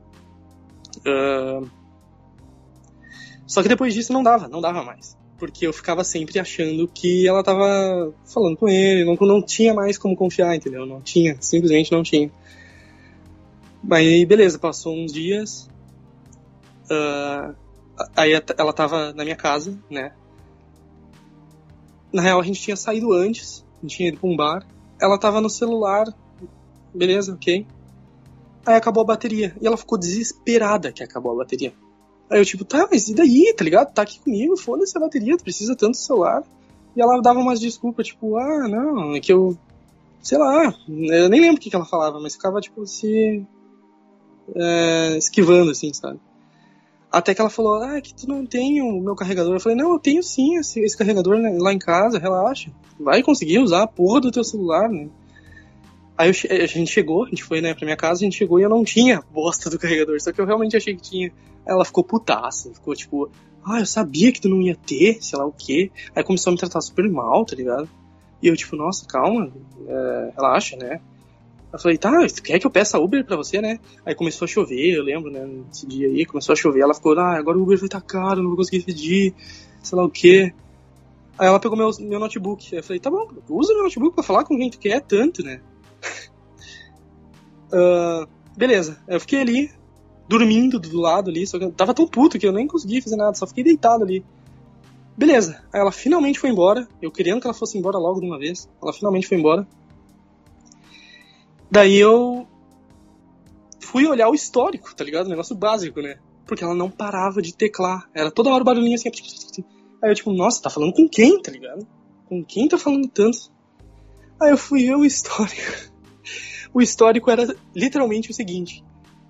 Uh... 1.00 1.68
Só 3.48 3.64
que 3.64 3.70
depois 3.70 3.96
disso 3.96 4.14
não 4.14 4.22
dava, 4.22 4.48
não 4.48 4.62
dava 4.62 4.84
mais. 4.84 5.18
Porque 5.40 5.66
eu 5.66 5.74
ficava 5.74 6.04
sempre 6.04 6.38
achando 6.38 6.88
que 6.88 7.28
ela 7.28 7.44
tava 7.44 8.14
falando 8.32 8.58
com 8.58 8.70
ele, 8.70 9.04
não, 9.04 9.16
não 9.16 9.42
tinha 9.42 9.74
mais 9.74 9.98
como 9.98 10.16
confiar, 10.16 10.56
entendeu? 10.56 10.86
Não 10.86 11.02
tinha, 11.02 11.36
simplesmente 11.42 11.92
não 11.92 12.04
tinha. 12.04 12.30
Aí, 13.92 14.26
beleza, 14.26 14.58
passou 14.58 14.96
uns 14.96 15.14
dias. 15.14 15.70
Uh, 16.86 17.56
aí 18.16 18.32
ela 18.58 18.74
tava 18.74 19.14
na 19.14 19.24
minha 19.24 19.36
casa, 19.36 19.78
né? 19.90 20.14
Na 22.12 22.22
real, 22.22 22.40
a 22.40 22.44
gente 22.44 22.62
tinha 22.62 22.76
saído 22.76 23.14
antes, 23.14 23.66
a 23.78 23.82
gente 23.82 23.98
tinha 23.98 24.10
ido 24.10 24.20
pra 24.20 24.30
um 24.30 24.36
bar. 24.36 24.66
Ela 25.00 25.20
tava 25.20 25.40
no 25.40 25.50
celular, 25.50 26.06
beleza, 26.94 27.34
ok. 27.34 27.66
Aí 28.66 28.76
acabou 28.76 29.04
a 29.04 29.06
bateria. 29.06 29.56
E 29.62 29.68
ela 29.68 29.78
ficou 29.78 29.98
desesperada 29.98 30.92
que 30.92 31.04
acabou 31.04 31.34
a 31.34 31.36
bateria. 31.44 31.74
Aí 32.30 32.40
eu, 32.40 32.46
tipo, 32.46 32.66
tá, 32.66 32.88
mas 32.90 33.08
e 33.08 33.14
daí, 33.14 33.54
tá 33.56 33.64
ligado? 33.64 33.94
Tá 33.94 34.02
aqui 34.02 34.20
comigo, 34.20 34.58
foda-se 34.58 34.98
a 34.98 35.02
bateria, 35.02 35.38
tu 35.38 35.44
precisa 35.44 35.76
tanto 35.76 35.92
do 35.92 35.98
celular. 35.98 36.44
E 36.96 37.02
ela 37.02 37.22
dava 37.22 37.40
umas 37.40 37.60
desculpas, 37.60 38.08
tipo, 38.08 38.38
ah, 38.38 38.68
não, 38.68 39.16
é 39.16 39.20
que 39.20 39.32
eu. 39.32 39.56
Sei 40.22 40.40
lá, 40.40 40.74
eu 40.88 41.30
nem 41.30 41.40
lembro 41.40 41.58
o 41.58 41.60
que, 41.60 41.70
que 41.70 41.76
ela 41.76 41.86
falava, 41.86 42.20
mas 42.20 42.34
ficava, 42.34 42.60
tipo, 42.60 42.88
se 42.88 43.46
é, 44.54 45.18
esquivando, 45.18 45.72
assim, 45.72 45.94
sabe? 45.94 46.20
Até 47.12 47.34
que 47.34 47.40
ela 47.40 47.50
falou, 47.50 47.76
ah, 47.76 48.02
que 48.02 48.14
tu 48.14 48.28
não 48.28 48.46
tem 48.46 48.82
o 48.82 49.00
meu 49.00 49.16
carregador. 49.16 49.54
Eu 49.54 49.60
falei, 49.60 49.78
não, 49.78 49.94
eu 49.94 50.00
tenho 50.00 50.22
sim 50.22 50.58
esse, 50.58 50.82
esse 50.82 50.98
carregador 50.98 51.38
né, 51.38 51.56
lá 51.60 51.72
em 51.72 51.80
casa, 51.80 52.20
relaxa. 52.20 52.72
Vai 53.00 53.24
conseguir 53.24 53.60
usar 53.60 53.84
a 53.84 53.88
porra 53.88 54.20
do 54.20 54.32
teu 54.32 54.44
celular, 54.44 54.90
né? 54.90 55.08
Aí 56.18 56.30
eu, 56.30 56.64
a 56.64 56.66
gente 56.66 56.92
chegou, 56.92 57.24
a 57.24 57.30
gente 57.30 57.44
foi, 57.44 57.62
né, 57.62 57.74
pra 57.74 57.86
minha 57.86 57.98
casa, 57.98 58.22
a 58.22 58.26
gente 58.26 58.38
chegou 58.38 58.60
e 58.60 58.64
eu 58.64 58.70
não 58.70 58.84
tinha 58.84 59.22
bosta 59.34 59.70
do 59.70 59.80
carregador, 59.80 60.20
só 60.22 60.32
que 60.32 60.40
eu 60.40 60.46
realmente 60.46 60.76
achei 60.76 60.96
que 60.96 61.02
tinha. 61.02 61.28
Aí 61.66 61.74
ela 61.74 61.86
ficou 61.86 62.04
putaça, 62.04 62.74
ficou 62.74 62.94
tipo, 62.96 63.30
ah, 63.66 63.80
eu 63.80 63.86
sabia 63.86 64.32
que 64.32 64.42
tu 64.42 64.50
não 64.50 64.62
ia 64.62 64.76
ter, 64.76 65.18
sei 65.22 65.40
lá 65.40 65.46
o 65.46 65.52
quê. 65.52 65.92
Aí 66.16 66.24
começou 66.24 66.52
a 66.52 66.54
me 66.54 66.60
tratar 66.60 66.82
super 66.82 67.10
mal, 67.10 67.46
tá 67.46 67.56
ligado? 67.56 67.90
E 68.42 68.48
eu, 68.48 68.56
tipo, 68.56 68.76
nossa, 68.76 69.06
calma, 69.08 69.52
é, 69.88 70.32
relaxa, 70.36 70.78
né? 70.78 71.02
Eu 71.76 71.80
falei, 71.80 71.98
tá, 71.98 72.10
quer 72.42 72.58
que 72.58 72.66
eu 72.66 72.72
peça 72.72 72.98
Uber 72.98 73.26
pra 73.26 73.36
você, 73.36 73.62
né? 73.62 73.82
Aí 74.06 74.16
começou 74.16 74.46
a 74.46 74.48
chover, 74.48 74.96
eu 74.96 75.04
lembro, 75.04 75.30
né? 75.30 75.46
Nesse 75.46 75.86
dia 75.86 76.08
aí, 76.08 76.26
começou 76.26 76.54
a 76.54 76.56
chover. 76.56 76.80
Ela 76.80 76.94
ficou, 76.94 77.20
ah, 77.20 77.38
agora 77.38 77.58
o 77.58 77.64
Uber 77.64 77.78
vai 77.78 77.88
estar 77.88 78.00
tá 78.00 78.08
caro, 78.08 78.42
não 78.42 78.48
vou 78.48 78.56
conseguir 78.56 78.86
pedir, 78.86 79.36
sei 79.84 79.98
lá 79.98 80.06
o 80.06 80.10
quê. 80.10 80.54
Aí 81.38 81.48
ela 81.48 81.60
pegou 81.60 81.78
meu, 81.78 81.90
meu 82.00 82.18
notebook. 82.18 82.70
Aí 82.72 82.80
eu 82.80 82.84
falei, 82.84 83.02
tá 83.02 83.12
bom, 83.12 83.28
usa 83.50 83.74
meu 83.74 83.84
notebook 83.84 84.16
pra 84.16 84.24
falar 84.24 84.46
com 84.46 84.58
quem 84.58 84.70
tu 84.70 84.80
quer 84.80 85.02
tanto, 85.02 85.44
né? 85.44 85.60
uh, 87.74 88.26
beleza, 88.56 88.98
eu 89.06 89.20
fiquei 89.20 89.42
ali, 89.42 89.70
dormindo 90.30 90.80
do 90.80 91.02
lado 91.02 91.30
ali, 91.30 91.46
só 91.46 91.60
que 91.60 91.66
eu 91.66 91.74
tava 91.74 91.94
tão 91.94 92.08
puto 92.08 92.40
que 92.40 92.48
eu 92.48 92.54
nem 92.54 92.68
consegui 92.68 93.02
fazer 93.02 93.18
nada, 93.18 93.34
só 93.34 93.46
fiquei 93.46 93.66
deitado 93.66 94.06
ali. 94.06 94.24
Beleza, 95.18 95.62
aí 95.74 95.82
ela 95.82 95.92
finalmente 95.92 96.40
foi 96.40 96.52
embora, 96.52 96.88
eu 97.02 97.12
querendo 97.12 97.42
que 97.42 97.48
ela 97.48 97.54
fosse 97.54 97.78
embora 97.78 97.98
logo 97.98 98.22
de 98.22 98.26
uma 98.28 98.40
vez, 98.40 98.70
ela 98.82 98.94
finalmente 98.94 99.28
foi 99.28 99.38
embora. 99.38 99.68
Daí 101.76 101.98
eu 101.98 102.48
fui 103.82 104.08
olhar 104.08 104.30
o 104.30 104.34
histórico, 104.34 104.96
tá 104.96 105.04
ligado? 105.04 105.26
O 105.26 105.30
negócio 105.30 105.54
básico, 105.54 106.02
né? 106.02 106.16
Porque 106.48 106.64
ela 106.64 106.74
não 106.74 106.90
parava 106.90 107.42
de 107.42 107.54
teclar. 107.54 108.10
Era 108.14 108.32
toda 108.32 108.50
hora 108.50 108.62
o 108.62 108.66
barulhinho 108.66 108.96
assim. 108.96 109.10
Aí 110.02 110.10
eu, 110.10 110.16
tipo, 110.16 110.32
nossa, 110.32 110.62
tá 110.62 110.70
falando 110.70 110.94
com 110.94 111.06
quem, 111.10 111.42
tá 111.42 111.52
ligado? 111.52 111.86
Com 112.30 112.46
quem 112.46 112.70
tá 112.70 112.78
falando 112.78 113.10
tanto? 113.10 113.52
Aí 114.42 114.52
eu 114.52 114.58
fui 114.58 114.86
ver 114.86 114.96
o 114.96 115.04
histórico. 115.04 115.92
O 116.74 116.82
histórico 116.82 117.30
era 117.30 117.54
literalmente 117.76 118.32
o 118.32 118.34
seguinte: 118.34 118.82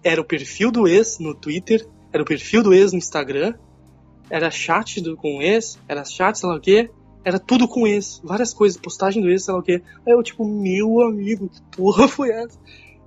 era 0.03 0.21
o 0.21 0.23
perfil 0.23 0.71
do 0.71 0.87
ex 0.87 1.17
no 1.17 1.33
Twitter, 1.33 1.87
era 2.13 2.21
o 2.21 2.25
perfil 2.27 2.61
do 2.61 2.75
ex 2.75 2.91
no 2.91 2.99
Instagram, 2.99 3.55
era 4.29 4.51
chat 4.51 5.01
do, 5.01 5.17
com 5.17 5.37
o 5.37 5.41
ex, 5.41 5.79
era 5.87 6.05
chat, 6.05 6.37
sei 6.37 6.47
lá 6.47 6.55
o 6.57 6.61
quê, 6.61 6.91
era 7.25 7.39
tudo 7.39 7.67
com 7.67 7.87
ex, 7.87 8.21
várias 8.23 8.53
coisas, 8.53 8.79
postagem 8.79 9.21
do 9.21 9.29
ex, 9.29 9.43
sei 9.43 9.53
lá 9.53 9.59
o 9.59 9.63
quê. 9.63 9.81
Aí 10.05 10.13
eu, 10.13 10.21
tipo, 10.21 10.47
meu 10.47 11.01
amigo, 11.01 11.49
que 11.49 11.59
porra 11.75 12.07
foi 12.07 12.29
essa? 12.29 12.57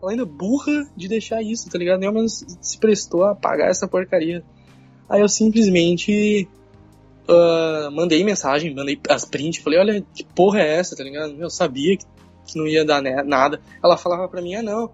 Ela 0.03 0.11
ainda 0.11 0.27
burra 0.27 0.89
de 0.97 1.07
deixar 1.07 1.40
isso, 1.40 1.70
tá 1.70 1.78
ligado? 1.78 2.01
Nem 2.01 2.09
ao 2.09 2.15
menos 2.15 2.45
se 2.61 2.78
prestou 2.78 3.24
a 3.24 3.35
pagar 3.35 3.70
essa 3.70 3.86
porcaria. 3.86 4.43
Aí 5.09 5.20
eu 5.20 5.28
simplesmente 5.28 6.49
uh, 7.28 7.90
mandei 7.93 8.23
mensagem, 8.24 8.74
mandei 8.74 9.01
as 9.09 9.24
prints, 9.24 9.62
falei, 9.62 9.78
olha, 9.78 10.05
que 10.12 10.24
porra 10.24 10.61
é 10.61 10.78
essa, 10.78 10.97
tá 10.97 11.05
ligado? 11.05 11.35
Eu 11.39 11.49
sabia 11.49 11.97
que, 11.97 12.05
que 12.47 12.59
não 12.59 12.66
ia 12.66 12.85
dar 12.85 13.01
nada. 13.01 13.61
Ela 13.82 13.97
falava 13.97 14.28
pra 14.28 14.43
mim, 14.43 14.57
ah 14.57 14.62
não, 14.62 14.90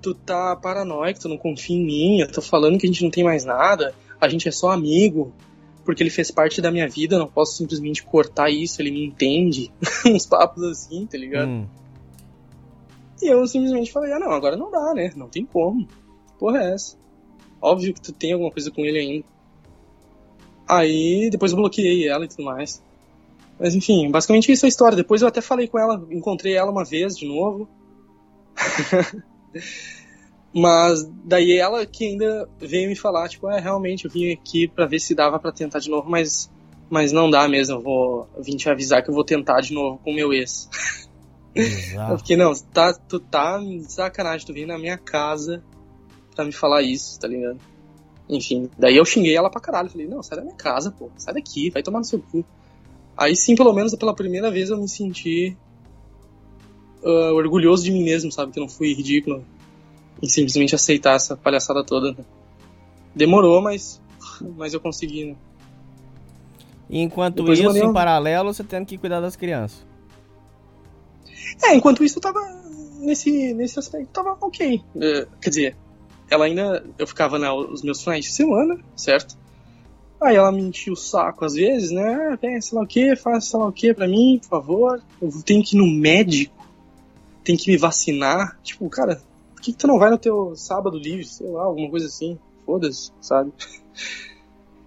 tu 0.00 0.14
tá 0.14 0.56
paranoico, 0.56 1.20
tu 1.20 1.28
não 1.28 1.36
confia 1.36 1.76
em 1.76 1.84
mim, 1.84 2.20
eu 2.20 2.32
tô 2.32 2.40
falando 2.40 2.78
que 2.78 2.86
a 2.86 2.88
gente 2.88 3.04
não 3.04 3.10
tem 3.10 3.22
mais 3.22 3.44
nada, 3.44 3.94
a 4.18 4.28
gente 4.28 4.48
é 4.48 4.50
só 4.50 4.70
amigo 4.70 5.32
porque 5.84 6.02
ele 6.02 6.10
fez 6.10 6.30
parte 6.30 6.60
da 6.60 6.70
minha 6.70 6.88
vida, 6.88 7.18
não 7.18 7.26
posso 7.26 7.56
simplesmente 7.56 8.02
cortar 8.02 8.50
isso, 8.50 8.80
ele 8.80 8.90
me 8.90 9.04
entende. 9.04 9.72
Uns 10.06 10.26
papos 10.26 10.62
assim, 10.64 11.06
tá 11.06 11.16
ligado? 11.16 11.48
Hum. 11.48 11.66
E 13.22 13.28
eu 13.28 13.46
simplesmente 13.46 13.92
falei, 13.92 14.12
ah 14.12 14.18
não, 14.18 14.30
agora 14.30 14.56
não 14.56 14.70
dá, 14.70 14.94
né? 14.94 15.12
Não 15.14 15.28
tem 15.28 15.44
como. 15.44 15.86
Porra 16.38 16.62
é 16.62 16.74
essa? 16.74 16.96
Óbvio 17.60 17.92
que 17.92 18.00
tu 18.00 18.12
tem 18.12 18.32
alguma 18.32 18.50
coisa 18.50 18.70
com 18.70 18.84
ele 18.84 18.98
ainda. 18.98 19.24
Aí 20.66 21.28
depois 21.30 21.52
eu 21.52 21.58
bloqueei 21.58 22.08
ela 22.08 22.24
e 22.24 22.28
tudo 22.28 22.44
mais. 22.44 22.82
Mas 23.58 23.74
enfim, 23.74 24.10
basicamente 24.10 24.50
isso 24.50 24.64
é 24.64 24.68
a 24.68 24.70
história. 24.70 24.96
Depois 24.96 25.20
eu 25.20 25.28
até 25.28 25.42
falei 25.42 25.68
com 25.68 25.78
ela, 25.78 26.06
encontrei 26.10 26.54
ela 26.54 26.70
uma 26.70 26.84
vez 26.84 27.16
de 27.16 27.26
novo. 27.26 27.68
Mas 30.52 31.08
daí 31.24 31.56
ela 31.58 31.86
que 31.86 32.04
ainda 32.04 32.48
veio 32.58 32.88
me 32.88 32.96
falar, 32.96 33.28
tipo, 33.28 33.48
é, 33.48 33.60
realmente, 33.60 34.04
eu 34.04 34.10
vim 34.10 34.32
aqui 34.32 34.66
para 34.66 34.86
ver 34.86 34.98
se 34.98 35.14
dava 35.14 35.38
para 35.38 35.52
tentar 35.52 35.78
de 35.78 35.88
novo, 35.88 36.10
mas, 36.10 36.50
mas 36.88 37.12
não 37.12 37.30
dá 37.30 37.48
mesmo, 37.48 37.76
eu 37.76 37.80
vou 37.80 38.28
eu 38.36 38.42
vim 38.42 38.56
te 38.56 38.68
avisar 38.68 39.02
que 39.02 39.10
eu 39.10 39.14
vou 39.14 39.24
tentar 39.24 39.60
de 39.60 39.72
novo 39.72 39.98
com 40.02 40.10
o 40.10 40.14
meu 40.14 40.32
ex. 40.32 40.68
Exato. 41.54 42.12
Eu 42.12 42.18
fiquei, 42.18 42.36
não, 42.36 42.52
tá, 42.72 42.92
tu 42.92 43.20
tá 43.20 43.60
sacanagem, 43.88 44.46
tu 44.46 44.52
vem 44.52 44.66
na 44.66 44.78
minha 44.78 44.98
casa 44.98 45.62
pra 46.34 46.44
me 46.44 46.52
falar 46.52 46.82
isso, 46.82 47.18
tá 47.18 47.28
ligado? 47.28 47.58
Enfim, 48.28 48.68
daí 48.78 48.96
eu 48.96 49.04
xinguei 49.04 49.36
ela 49.36 49.50
pra 49.50 49.60
caralho, 49.60 49.90
falei, 49.90 50.06
não, 50.06 50.22
sai 50.22 50.38
da 50.38 50.44
minha 50.44 50.56
casa, 50.56 50.90
pô, 50.90 51.10
sai 51.16 51.34
daqui, 51.34 51.70
vai 51.70 51.82
tomar 51.82 52.00
no 52.00 52.04
seu 52.04 52.20
cu. 52.20 52.44
Aí 53.16 53.36
sim, 53.36 53.54
pelo 53.54 53.72
menos 53.72 53.94
pela 53.94 54.14
primeira 54.14 54.50
vez 54.50 54.70
eu 54.70 54.78
me 54.78 54.88
senti 54.88 55.56
uh, 57.02 57.34
orgulhoso 57.34 57.84
de 57.84 57.92
mim 57.92 58.02
mesmo, 58.02 58.32
sabe, 58.32 58.52
que 58.52 58.58
eu 58.58 58.62
não 58.62 58.68
fui 58.68 58.94
ridículo 58.94 59.44
e 60.22 60.28
simplesmente 60.28 60.74
aceitar 60.74 61.16
essa 61.16 61.36
palhaçada 61.36 61.84
toda. 61.84 62.12
Né? 62.12 62.24
Demorou, 63.14 63.60
mas, 63.60 64.00
mas 64.56 64.74
eu 64.74 64.80
consegui. 64.80 65.26
Né? 65.26 65.36
E 66.88 67.00
enquanto 67.00 67.36
Depois 67.36 67.58
isso, 67.58 67.76
em 67.76 67.92
paralelo, 67.92 68.52
você 68.52 68.64
tendo 68.64 68.86
que 68.86 68.98
cuidar 68.98 69.20
das 69.20 69.36
crianças. 69.36 69.86
É, 71.62 71.74
enquanto 71.74 72.02
isso 72.02 72.18
eu 72.18 72.22
tava 72.22 72.40
nesse, 72.98 73.54
nesse 73.54 73.78
aspecto, 73.78 74.08
tava 74.12 74.36
ok. 74.40 74.82
Uh, 74.94 75.26
quer 75.40 75.50
dizer, 75.50 75.76
ela 76.28 76.44
ainda. 76.44 76.84
Eu 76.98 77.06
ficava 77.06 77.38
né, 77.38 77.50
os 77.50 77.82
meus 77.82 78.02
finais 78.02 78.24
de 78.24 78.32
semana, 78.32 78.78
certo? 78.96 79.38
Aí 80.20 80.36
ela 80.36 80.52
me 80.52 80.62
enchia 80.62 80.92
o 80.92 80.96
saco 80.96 81.44
às 81.44 81.54
vezes, 81.54 81.90
né? 81.90 82.36
Ah, 82.42 82.60
sei 82.60 82.76
lá 82.76 82.84
o 82.84 82.86
que, 82.86 83.16
faz 83.16 83.46
sei 83.46 83.58
lá 83.58 83.66
o 83.66 83.72
que 83.72 83.94
pra 83.94 84.06
mim, 84.06 84.38
por 84.42 84.48
favor. 84.48 85.02
Eu 85.20 85.30
tenho 85.42 85.64
que 85.64 85.76
ir 85.76 85.78
no 85.78 85.86
médico, 85.86 86.54
tem 87.42 87.56
que 87.56 87.70
me 87.70 87.76
vacinar. 87.76 88.58
Tipo, 88.62 88.88
cara, 88.90 89.22
por 89.60 89.64
que, 89.64 89.72
que 89.72 89.78
tu 89.78 89.86
não 89.86 89.98
vai 89.98 90.08
no 90.08 90.16
teu 90.16 90.56
sábado 90.56 90.96
livre, 90.96 91.24
sei 91.24 91.46
lá, 91.46 91.64
alguma 91.64 91.90
coisa 91.90 92.06
assim? 92.06 92.38
Foda-se, 92.64 93.12
sabe? 93.20 93.52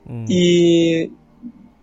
Hum. 0.06 0.26
E 0.28 1.12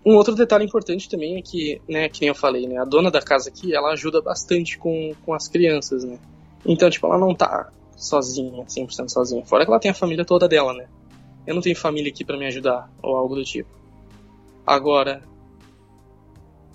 um 0.04 0.16
outro 0.16 0.34
detalhe 0.34 0.64
importante 0.64 1.08
também 1.08 1.38
é 1.38 1.42
que, 1.42 1.80
né, 1.88 2.08
que 2.08 2.20
nem 2.20 2.28
eu 2.28 2.34
falei, 2.34 2.66
né, 2.66 2.78
a 2.78 2.84
dona 2.84 3.10
da 3.10 3.22
casa 3.22 3.48
aqui, 3.48 3.74
ela 3.74 3.92
ajuda 3.92 4.20
bastante 4.20 4.76
com, 4.76 5.14
com 5.24 5.32
as 5.32 5.46
crianças, 5.46 6.04
né? 6.04 6.18
Então, 6.66 6.90
tipo, 6.90 7.06
ela 7.06 7.16
não 7.16 7.34
tá 7.34 7.70
sozinha, 7.96 8.64
100% 8.64 9.08
sozinha. 9.08 9.46
Fora 9.46 9.64
que 9.64 9.70
ela 9.70 9.80
tem 9.80 9.90
a 9.90 9.94
família 9.94 10.24
toda 10.24 10.48
dela, 10.48 10.74
né? 10.74 10.88
Eu 11.46 11.54
não 11.54 11.62
tenho 11.62 11.76
família 11.76 12.10
aqui 12.10 12.24
para 12.24 12.36
me 12.36 12.46
ajudar, 12.46 12.90
ou 13.02 13.14
algo 13.14 13.36
do 13.36 13.44
tipo. 13.44 13.70
Agora, 14.66 15.22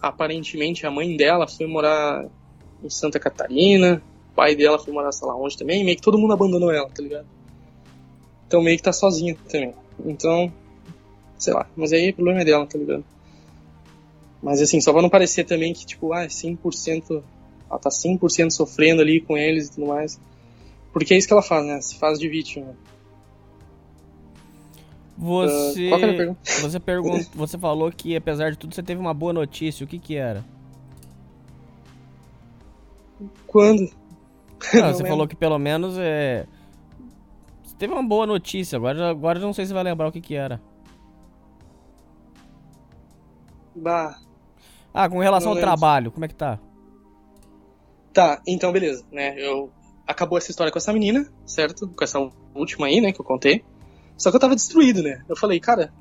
aparentemente 0.02 0.88
a 0.88 0.92
mãe 0.92 1.16
dela 1.18 1.48
foi 1.48 1.68
morar 1.68 2.26
em 2.84 2.90
Santa 2.90 3.20
Catarina, 3.20 4.02
pai 4.36 4.56
dela 4.56 4.78
foi 4.78 4.94
morar, 4.94 5.12
sei 5.12 5.28
lá 5.28 5.36
onde 5.36 5.58
também, 5.58 5.84
meio 5.84 5.96
que 5.98 6.04
todo 6.04 6.18
mundo 6.18 6.34
abandonou 6.34 6.72
ela, 6.72 6.90
tá 6.90 7.02
ligado? 7.02 7.26
Então 8.48 8.62
meio 8.62 8.78
que 8.78 8.84
tá 8.84 8.94
sozinha 8.94 9.36
também. 9.50 9.74
Então, 10.06 10.52
sei 11.38 11.54
lá, 11.54 11.68
mas 11.76 11.92
aí 11.94 12.10
o 12.10 12.14
problema 12.14 12.42
é 12.42 12.46
dela, 12.46 12.66
tá 12.66 12.78
ligado? 12.78 13.04
Mas 14.44 14.62
assim, 14.62 14.80
só 14.80 14.92
pra 14.94 15.02
não 15.02 15.10
parecer 15.10 15.44
também 15.46 15.74
que, 15.74 15.86
tipo, 15.86 16.14
ah, 16.14 16.28
100%, 16.30 17.24
ela 17.70 17.80
tá 17.80 17.90
100% 17.90 18.52
sofrendo 18.52 19.02
ali 19.02 19.20
com 19.22 19.36
eles 19.38 19.68
e 19.68 19.72
tudo 19.72 19.88
mais. 19.88 20.20
Porque 20.94 21.14
é 21.14 21.18
isso 21.18 21.28
que 21.28 21.34
ela 21.34 21.42
faz, 21.42 21.66
né? 21.66 21.82
Se 21.82 21.96
faz 21.98 22.20
de 22.20 22.30
vítima. 22.30 22.76
Você, 25.18 25.86
Uh, 25.86 25.90
qual 25.90 26.00
que 26.00 26.06
era 26.06 26.14
a 26.14 26.18
pergunta? 26.18 26.40
você 26.62 26.80
pergun- 26.80 27.26
você 27.34 27.58
falou 27.58 27.92
que 27.92 28.16
apesar 28.16 28.52
de 28.52 28.58
tudo 28.58 28.76
você 28.76 28.84
teve 28.84 29.00
uma 29.02 29.14
boa 29.14 29.34
notícia. 29.34 29.84
O 29.84 29.88
que 29.88 29.98
que 29.98 30.16
era? 30.16 30.44
Quando? 33.48 33.90
Não, 34.82 34.94
você 34.94 35.06
falou 35.06 35.28
que 35.28 35.36
pelo 35.36 35.58
menos 35.58 35.98
é 35.98 36.46
você 37.64 37.76
teve 37.78 37.94
uma 37.94 38.04
boa 38.04 38.26
notícia. 38.26 38.78
Agora 38.78 39.10
agora 39.10 39.40
eu 39.40 39.44
não 39.44 39.54
sei 39.54 39.66
se 39.66 39.70
você 39.70 39.74
vai 39.74 39.84
lembrar 39.84 40.08
o 40.08 40.12
que 40.12 40.22
que 40.22 40.36
era. 40.36 40.62
Bah. 43.76 44.18
Ah, 44.94 45.10
com 45.10 45.20
relação 45.20 45.52
ao 45.52 45.58
trabalho, 45.58 46.12
como 46.12 46.24
é 46.24 46.28
que 46.28 46.36
tá? 46.36 46.58
Tá, 48.14 48.42
então 48.48 48.72
beleza, 48.72 49.04
né? 49.12 49.36
Eu 49.38 49.70
acabou 50.08 50.38
essa 50.38 50.50
história 50.50 50.72
com 50.72 50.78
essa 50.78 50.94
menina, 50.94 51.28
certo? 51.46 51.88
Com 51.90 52.04
essa 52.04 52.18
última 52.54 52.88
aí, 52.88 53.02
né, 53.02 53.12
que 53.12 53.20
eu 53.20 53.26
contei. 53.26 53.66
Só 54.18 54.30
que 54.30 54.38
eu 54.38 54.40
tava 54.40 54.56
destruído, 54.56 55.04
né? 55.04 55.22
Eu 55.28 55.36
falei, 55.36 55.60
cara, 55.60 55.92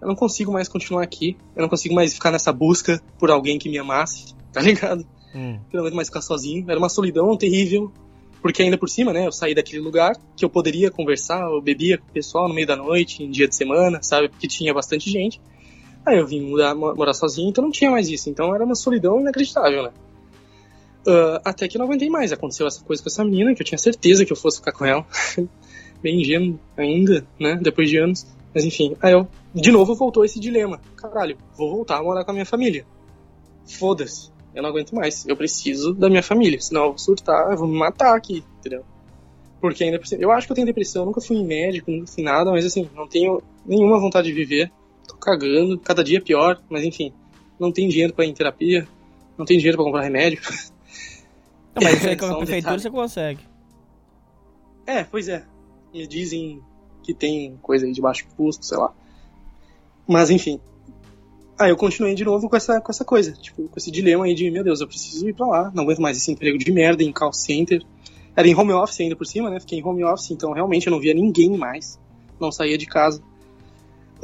eu 0.00 0.06
não 0.06 0.14
consigo 0.14 0.52
mais 0.52 0.68
continuar 0.68 1.02
aqui. 1.02 1.36
Eu 1.56 1.62
não 1.62 1.68
consigo 1.68 1.94
mais 1.94 2.14
ficar 2.14 2.30
nessa 2.30 2.52
busca 2.52 3.02
por 3.18 3.30
alguém 3.30 3.58
que 3.58 3.68
me 3.68 3.78
amasse, 3.78 4.36
tá 4.52 4.60
ligado? 4.60 5.04
Hum. 5.34 5.58
Eu 5.72 5.78
não 5.78 5.80
aguento 5.80 5.94
mais 5.96 6.08
ficar 6.08 6.20
sozinho. 6.22 6.64
Era 6.68 6.78
uma 6.78 6.88
solidão 6.88 7.36
terrível. 7.36 7.92
Porque 8.40 8.60
ainda 8.62 8.76
por 8.76 8.88
cima, 8.88 9.12
né, 9.12 9.24
eu 9.26 9.30
saí 9.30 9.54
daquele 9.54 9.80
lugar 9.80 10.16
que 10.36 10.44
eu 10.44 10.50
poderia 10.50 10.90
conversar, 10.90 11.42
eu 11.42 11.60
bebia 11.62 11.96
com 11.96 12.04
o 12.08 12.12
pessoal 12.12 12.48
no 12.48 12.54
meio 12.54 12.66
da 12.66 12.74
noite, 12.74 13.22
em 13.22 13.30
dia 13.30 13.46
de 13.46 13.54
semana, 13.54 14.02
sabe? 14.02 14.28
Porque 14.28 14.48
tinha 14.48 14.74
bastante 14.74 15.08
gente. 15.08 15.40
Aí 16.04 16.18
eu 16.18 16.26
vim 16.26 16.40
mudar, 16.40 16.74
mo- 16.74 16.92
morar 16.92 17.14
sozinho, 17.14 17.50
então 17.50 17.62
não 17.62 17.70
tinha 17.70 17.88
mais 17.88 18.08
isso. 18.08 18.28
Então 18.28 18.52
era 18.52 18.64
uma 18.64 18.74
solidão 18.74 19.20
inacreditável, 19.20 19.84
né? 19.84 19.90
Ah, 21.06 21.40
até 21.44 21.68
que 21.68 21.76
eu 21.76 21.78
não 21.78 21.86
aguentei 21.86 22.08
mais. 22.10 22.32
Aconteceu 22.32 22.66
essa 22.66 22.82
coisa 22.84 23.00
com 23.00 23.08
essa 23.08 23.24
menina, 23.24 23.54
que 23.54 23.62
eu 23.62 23.66
tinha 23.66 23.78
certeza 23.78 24.24
que 24.24 24.32
eu 24.32 24.36
fosse 24.36 24.58
ficar 24.58 24.72
com 24.72 24.84
ela. 24.84 25.06
Bem 26.02 26.20
ingênuo 26.20 26.58
ainda, 26.76 27.24
né? 27.38 27.58
Depois 27.62 27.88
de 27.88 27.96
anos. 27.98 28.26
Mas 28.52 28.64
enfim, 28.64 28.96
aí 29.00 29.12
eu, 29.12 29.26
de 29.54 29.70
novo 29.70 29.94
voltou 29.94 30.24
esse 30.24 30.40
dilema. 30.40 30.80
Caralho, 30.96 31.38
vou 31.56 31.70
voltar 31.76 31.98
a 31.98 32.02
morar 32.02 32.24
com 32.24 32.32
a 32.32 32.34
minha 32.34 32.44
família. 32.46 32.84
Foda-se. 33.66 34.30
Eu 34.54 34.62
não 34.62 34.70
aguento 34.70 34.94
mais. 34.94 35.26
Eu 35.26 35.36
preciso 35.36 35.94
da 35.94 36.08
minha 36.08 36.22
família. 36.22 36.60
Senão 36.60 36.82
eu 36.82 36.88
vou 36.90 36.98
surtar, 36.98 37.52
eu 37.52 37.56
vou 37.56 37.66
me 37.68 37.78
matar 37.78 38.16
aqui, 38.16 38.44
entendeu? 38.58 38.84
Porque 39.60 39.84
ainda 39.84 40.00
Eu 40.18 40.32
acho 40.32 40.46
que 40.46 40.52
eu 40.52 40.56
tenho 40.56 40.66
depressão, 40.66 41.06
nunca 41.06 41.20
fui 41.20 41.36
em 41.36 41.46
médico, 41.46 41.90
nunca 41.90 42.06
fui 42.08 42.22
nada, 42.22 42.50
mas 42.50 42.66
assim, 42.66 42.88
não 42.94 43.06
tenho 43.06 43.40
nenhuma 43.64 43.98
vontade 44.00 44.26
de 44.26 44.34
viver. 44.34 44.70
Tô 45.06 45.16
cagando, 45.16 45.78
cada 45.78 46.02
dia 46.02 46.18
é 46.18 46.20
pior, 46.20 46.60
mas 46.68 46.84
enfim. 46.84 47.12
Não 47.58 47.70
tenho 47.70 47.88
dinheiro 47.88 48.12
pra 48.12 48.24
ir 48.24 48.30
em 48.30 48.34
terapia, 48.34 48.88
não 49.38 49.44
tenho 49.44 49.60
dinheiro 49.60 49.78
pra 49.78 49.84
comprar 49.84 50.02
remédio. 50.02 50.40
Não, 51.74 51.82
mas 51.82 51.98
isso 51.98 52.08
aí 52.10 52.16
com 52.16 52.26
a 52.26 52.36
prefeitura 52.38 52.78
você 52.78 52.90
consegue. 52.90 53.40
É, 54.84 55.04
pois 55.04 55.28
é. 55.28 55.44
Me 55.94 56.06
dizem 56.06 56.60
que 57.02 57.14
tem 57.14 57.56
coisa 57.62 57.86
aí 57.86 57.92
de 57.92 58.00
baixo 58.00 58.26
custo, 58.36 58.64
sei 58.66 58.78
lá. 58.78 58.92
Mas 60.06 60.30
enfim. 60.30 60.60
Aí 61.62 61.70
eu 61.70 61.76
continuei 61.76 62.12
de 62.14 62.24
novo 62.24 62.48
com 62.48 62.56
essa, 62.56 62.80
com 62.80 62.90
essa 62.90 63.04
coisa, 63.04 63.32
tipo, 63.32 63.68
com 63.68 63.78
esse 63.78 63.88
dilema 63.88 64.24
aí 64.24 64.34
de, 64.34 64.50
meu 64.50 64.64
Deus, 64.64 64.80
eu 64.80 64.88
preciso 64.88 65.28
ir 65.28 65.32
pra 65.32 65.46
lá, 65.46 65.70
não 65.72 65.84
aguento 65.84 66.02
mais 66.02 66.16
esse 66.16 66.28
emprego 66.32 66.58
de 66.58 66.72
merda 66.72 67.04
em 67.04 67.12
call 67.12 67.32
center. 67.32 67.80
Era 68.34 68.48
em 68.48 68.54
home 68.56 68.72
office 68.72 68.98
ainda 68.98 69.14
por 69.14 69.24
cima, 69.24 69.48
né? 69.48 69.60
Fiquei 69.60 69.78
em 69.78 69.84
home 69.84 70.02
office, 70.02 70.32
então 70.32 70.52
realmente 70.52 70.88
eu 70.88 70.90
não 70.90 70.98
via 70.98 71.14
ninguém 71.14 71.56
mais. 71.56 72.00
Não 72.40 72.50
saía 72.50 72.76
de 72.76 72.86
casa. 72.86 73.22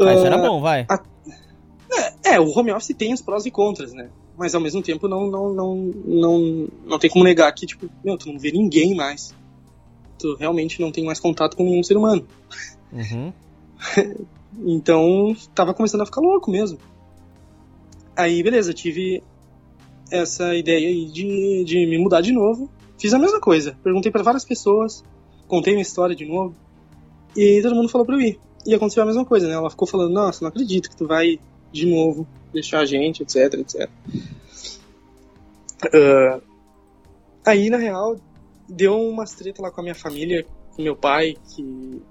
Ah, 0.00 0.14
isso 0.14 0.24
Ah, 0.24 0.26
era 0.26 0.38
bom, 0.38 0.60
vai. 0.60 0.84
É, 2.24 2.40
o 2.40 2.50
home 2.50 2.72
office 2.72 2.96
tem 2.96 3.14
os 3.14 3.22
prós 3.22 3.46
e 3.46 3.52
contras, 3.52 3.92
né? 3.92 4.08
Mas 4.36 4.54
ao 4.54 4.60
mesmo 4.60 4.82
tempo 4.82 5.06
não, 5.06 5.30
não, 5.30 5.54
não, 5.54 5.76
não, 6.04 6.68
não 6.86 6.98
tem 6.98 7.08
como 7.08 7.24
negar 7.24 7.52
que, 7.52 7.66
tipo, 7.66 7.88
meu, 8.04 8.18
tu 8.18 8.32
não 8.32 8.38
vê 8.38 8.50
ninguém 8.50 8.96
mais. 8.96 9.32
Tu 10.18 10.34
realmente 10.34 10.80
não 10.80 10.90
tem 10.90 11.04
mais 11.04 11.20
contato 11.20 11.56
com 11.56 11.62
nenhum 11.62 11.84
ser 11.84 11.96
humano. 11.96 12.26
Uhum. 12.92 13.32
Então, 14.60 15.36
tava 15.54 15.72
começando 15.72 16.00
a 16.00 16.06
ficar 16.06 16.20
louco 16.20 16.50
mesmo. 16.50 16.78
Aí, 18.18 18.42
beleza, 18.42 18.74
tive 18.74 19.22
essa 20.10 20.52
ideia 20.52 20.88
aí 20.88 21.04
de, 21.06 21.62
de 21.64 21.86
me 21.86 21.98
mudar 21.98 22.20
de 22.20 22.32
novo. 22.32 22.68
Fiz 22.98 23.14
a 23.14 23.18
mesma 23.18 23.40
coisa. 23.40 23.78
Perguntei 23.80 24.10
pra 24.10 24.24
várias 24.24 24.44
pessoas, 24.44 25.04
contei 25.46 25.72
minha 25.72 25.82
história 25.82 26.16
de 26.16 26.26
novo. 26.26 26.52
E 27.36 27.62
todo 27.62 27.76
mundo 27.76 27.88
falou 27.88 28.04
pra 28.04 28.16
eu 28.16 28.20
ir. 28.20 28.40
E 28.66 28.74
aconteceu 28.74 29.04
a 29.04 29.06
mesma 29.06 29.24
coisa, 29.24 29.46
né? 29.46 29.54
Ela 29.54 29.70
ficou 29.70 29.86
falando, 29.86 30.12
nossa, 30.12 30.42
não 30.42 30.48
acredito 30.48 30.90
que 30.90 30.96
tu 30.96 31.06
vai 31.06 31.38
de 31.70 31.86
novo 31.86 32.26
deixar 32.52 32.80
a 32.80 32.84
gente, 32.84 33.22
etc, 33.22 33.54
etc. 33.54 33.88
Ah, 35.94 36.40
aí, 37.46 37.70
na 37.70 37.76
real, 37.76 38.16
deu 38.68 38.98
umas 39.00 39.32
treta 39.32 39.62
lá 39.62 39.70
com 39.70 39.80
a 39.80 39.84
minha 39.84 39.94
família, 39.94 40.44
com 40.74 40.82
meu 40.82 40.96
pai, 40.96 41.36
que 41.54 42.02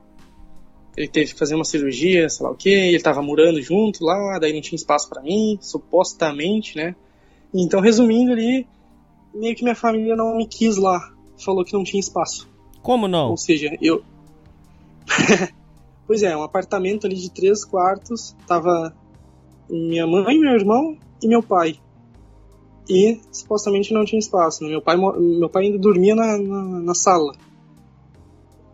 ele 0.97 1.07
teve 1.07 1.31
que 1.31 1.39
fazer 1.39 1.53
uma 1.53 1.63
cirurgia, 1.63 2.27
sei 2.27 2.43
lá 2.43 2.51
o 2.51 2.55
que, 2.55 2.69
ele 2.69 2.99
tava 2.99 3.21
morando 3.21 3.61
junto 3.61 4.03
lá, 4.03 4.39
daí 4.39 4.51
não 4.51 4.61
tinha 4.61 4.75
espaço 4.75 5.07
pra 5.07 5.21
mim, 5.21 5.59
supostamente, 5.61 6.75
né? 6.75 6.95
Então, 7.53 7.79
resumindo 7.79 8.31
ali, 8.31 8.67
meio 9.33 9.55
que 9.55 9.63
minha 9.63 9.75
família 9.75 10.15
não 10.15 10.35
me 10.35 10.47
quis 10.47 10.75
lá, 10.75 11.13
falou 11.37 11.63
que 11.63 11.73
não 11.73 11.83
tinha 11.83 11.99
espaço. 11.99 12.49
Como 12.81 13.07
não? 13.07 13.29
Ou 13.29 13.37
seja, 13.37 13.77
eu. 13.79 14.03
pois 16.07 16.23
é, 16.23 16.35
um 16.35 16.41
apartamento 16.41 17.05
ali 17.05 17.15
de 17.15 17.29
três 17.29 17.63
quartos, 17.63 18.35
tava 18.47 18.91
minha 19.69 20.07
mãe, 20.07 20.39
meu 20.39 20.53
irmão 20.53 20.97
e 21.21 21.27
meu 21.27 21.43
pai. 21.43 21.79
E 22.89 23.19
supostamente 23.31 23.93
não 23.93 24.03
tinha 24.03 24.17
espaço. 24.17 24.63
né? 24.63 24.69
Meu 24.69 24.81
pai, 24.81 24.95
meu 24.97 25.49
pai 25.49 25.65
ainda 25.65 25.77
dormia 25.77 26.15
na, 26.15 26.37
na, 26.37 26.63
na 26.63 26.93
sala. 26.95 27.33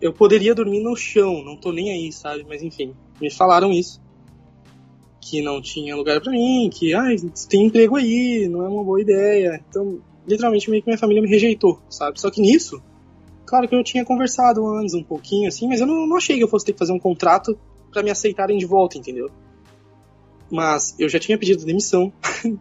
Eu 0.03 0.13
poderia 0.13 0.53
dormir 0.53 0.81
no 0.81 0.95
chão, 0.95 1.43
não 1.43 1.55
tô 1.55 1.71
nem 1.71 1.91
aí, 1.91 2.11
sabe? 2.11 2.45
Mas 2.47 2.61
enfim, 2.61 2.93
me 3.21 3.31
falaram 3.31 3.71
isso. 3.71 4.01
Que 5.21 5.41
não 5.41 5.61
tinha 5.61 5.95
lugar 5.95 6.19
pra 6.19 6.31
mim, 6.31 6.69
que, 6.71 6.93
ai, 6.93 7.15
tem 7.49 7.67
emprego 7.67 7.95
aí, 7.95 8.47
não 8.49 8.65
é 8.65 8.67
uma 8.67 8.83
boa 8.83 9.01
ideia. 9.01 9.63
Então, 9.69 9.99
literalmente, 10.27 10.69
meio 10.69 10.83
que 10.83 10.89
minha 10.89 10.97
família 10.97 11.21
me 11.21 11.29
rejeitou, 11.29 11.79
sabe? 11.89 12.19
Só 12.19 12.29
que 12.29 12.41
nisso, 12.41 12.81
Claro 13.45 13.67
que 13.67 13.75
eu 13.75 13.83
tinha 13.83 14.03
conversado 14.03 14.65
antes 14.67 14.95
um 14.95 15.03
pouquinho 15.03 15.47
assim, 15.47 15.67
mas 15.67 15.79
eu 15.79 15.85
não, 15.85 16.07
não 16.07 16.17
achei 16.17 16.37
que 16.37 16.43
eu 16.43 16.47
fosse 16.47 16.65
ter 16.65 16.73
que 16.73 16.79
fazer 16.79 16.93
um 16.93 16.99
contrato 16.99 17.55
pra 17.91 18.01
me 18.01 18.09
aceitarem 18.09 18.57
de 18.57 18.65
volta, 18.65 18.97
entendeu? 18.97 19.29
Mas 20.49 20.95
eu 20.97 21.09
já 21.09 21.19
tinha 21.19 21.37
pedido 21.37 21.63
demissão, 21.63 22.11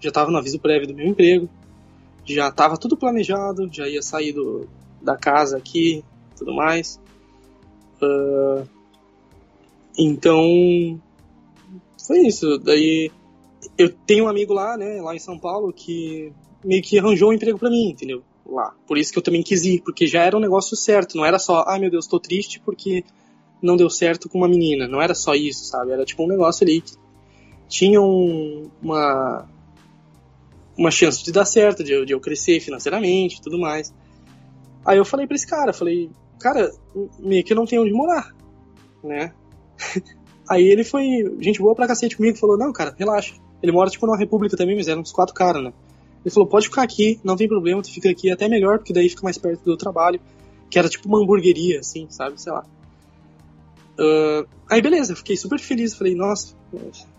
já 0.00 0.10
tava 0.10 0.30
no 0.30 0.36
aviso 0.36 0.58
prévio 0.58 0.88
do 0.88 0.94
meu 0.94 1.06
emprego, 1.06 1.48
já 2.26 2.50
tava 2.50 2.76
tudo 2.76 2.96
planejado, 2.96 3.70
já 3.72 3.88
ia 3.88 4.02
sair 4.02 4.32
do, 4.32 4.68
da 5.00 5.16
casa 5.16 5.56
aqui, 5.56 6.04
tudo 6.36 6.54
mais. 6.54 7.00
Ah, 8.02 8.64
então, 9.98 11.00
foi 12.06 12.26
isso. 12.26 12.58
Daí 12.58 13.10
eu 13.78 13.92
tenho 13.92 14.24
um 14.24 14.28
amigo 14.28 14.52
lá, 14.52 14.76
né, 14.76 15.00
lá 15.00 15.14
em 15.14 15.18
São 15.18 15.38
Paulo, 15.38 15.72
que 15.72 16.32
meio 16.64 16.82
que 16.82 16.98
arranjou 16.98 17.30
um 17.30 17.32
emprego 17.32 17.58
pra 17.58 17.70
mim, 17.70 17.90
entendeu? 17.90 18.22
Lá. 18.46 18.74
Por 18.86 18.98
isso 18.98 19.12
que 19.12 19.18
eu 19.18 19.22
também 19.22 19.42
quis 19.42 19.64
ir, 19.64 19.80
porque 19.82 20.06
já 20.06 20.22
era 20.22 20.36
um 20.36 20.40
negócio 20.40 20.76
certo, 20.76 21.16
não 21.16 21.24
era 21.24 21.38
só, 21.38 21.64
ai 21.66 21.78
meu 21.78 21.90
Deus, 21.90 22.06
tô 22.06 22.20
triste 22.20 22.60
porque 22.60 23.04
não 23.62 23.76
deu 23.76 23.88
certo 23.88 24.28
com 24.28 24.38
uma 24.38 24.48
menina. 24.48 24.86
Não 24.86 25.00
era 25.00 25.14
só 25.14 25.34
isso, 25.34 25.64
sabe? 25.64 25.92
Era 25.92 26.04
tipo 26.04 26.22
um 26.22 26.28
negócio 26.28 26.64
ali 26.64 26.82
que 26.82 26.92
tinha 27.68 28.00
um- 28.00 28.70
uma 28.82 29.48
uma 30.76 30.90
chance 30.90 31.22
de 31.22 31.30
dar 31.30 31.44
certo, 31.44 31.84
de 31.84 31.92
eu, 31.92 32.04
de 32.04 32.12
eu 32.12 32.20
crescer 32.20 32.58
financeiramente 32.58 33.38
e 33.38 33.40
tudo 33.40 33.58
mais. 33.58 33.94
Aí 34.84 34.98
eu 34.98 35.04
falei 35.04 35.24
pra 35.26 35.36
esse 35.36 35.46
cara, 35.46 35.72
falei, 35.72 36.10
cara, 36.38 36.72
meio 37.18 37.44
que 37.44 37.54
não 37.54 37.66
tenho 37.66 37.82
onde 37.82 37.92
morar, 37.92 38.34
né? 39.02 39.32
Aí 40.48 40.64
ele 40.64 40.84
foi 40.84 41.04
gente 41.40 41.58
boa 41.58 41.74
pra 41.74 41.86
cacete 41.86 42.16
comigo, 42.16 42.36
falou, 42.36 42.58
não, 42.58 42.72
cara, 42.72 42.94
relaxa. 42.98 43.34
Ele 43.62 43.72
mora 43.72 43.88
tipo 43.88 44.06
numa 44.06 44.18
república 44.18 44.56
também, 44.56 44.76
mas 44.76 44.88
eram 44.88 45.00
uns 45.00 45.12
quatro 45.12 45.34
caras, 45.34 45.62
né? 45.62 45.72
Ele 46.24 46.32
falou, 46.32 46.48
pode 46.48 46.66
ficar 46.66 46.82
aqui, 46.82 47.18
não 47.24 47.36
tem 47.36 47.48
problema, 47.48 47.82
tu 47.82 47.90
fica 47.90 48.10
aqui 48.10 48.30
até 48.30 48.48
melhor, 48.48 48.78
porque 48.78 48.92
daí 48.92 49.08
fica 49.08 49.22
mais 49.22 49.38
perto 49.38 49.62
do 49.64 49.76
trabalho. 49.76 50.20
Que 50.70 50.78
era 50.78 50.88
tipo 50.88 51.06
uma 51.06 51.22
hamburgueria, 51.22 51.80
assim, 51.80 52.06
sabe? 52.10 52.40
Sei 52.40 52.50
lá. 52.50 52.64
Ah, 53.98 54.44
aí 54.70 54.82
beleza, 54.82 55.14
fiquei 55.14 55.36
super 55.36 55.60
feliz. 55.60 55.94
Falei, 55.94 56.14
nossa, 56.14 56.54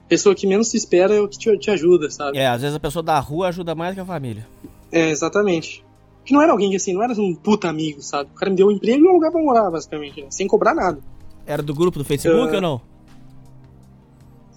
pessoa 0.09 0.35
que 0.35 0.47
menos 0.47 0.69
se 0.69 0.77
espera 0.77 1.15
é 1.15 1.21
o 1.21 1.27
que 1.27 1.37
te, 1.37 1.57
te 1.57 1.71
ajuda, 1.71 2.09
sabe? 2.09 2.37
É, 2.37 2.47
às 2.47 2.61
vezes 2.61 2.75
a 2.75 2.79
pessoa 2.79 3.03
da 3.03 3.19
rua 3.19 3.47
ajuda 3.49 3.75
mais 3.75 3.93
que 3.93 4.01
a 4.01 4.05
família. 4.05 4.47
É, 4.91 5.09
exatamente. 5.09 5.84
Que 6.25 6.33
não 6.33 6.41
era 6.41 6.51
alguém 6.51 6.75
assim, 6.75 6.93
não 6.93 7.03
era 7.03 7.13
um 7.13 7.35
puta 7.35 7.69
amigo, 7.69 8.01
sabe? 8.01 8.29
O 8.31 8.35
cara 8.35 8.49
me 8.49 8.57
deu 8.57 8.67
um 8.67 8.71
emprego 8.71 9.05
e 9.05 9.07
um 9.07 9.13
lugar 9.13 9.31
pra 9.31 9.41
morar, 9.41 9.69
basicamente, 9.69 10.21
né? 10.21 10.27
sem 10.31 10.47
cobrar 10.47 10.73
nada. 10.73 10.99
Era 11.45 11.61
do 11.61 11.73
grupo 11.73 11.99
do 11.99 12.03
Facebook 12.05 12.51
Ah. 12.51 12.55
ou 12.55 12.61
não? 12.61 12.81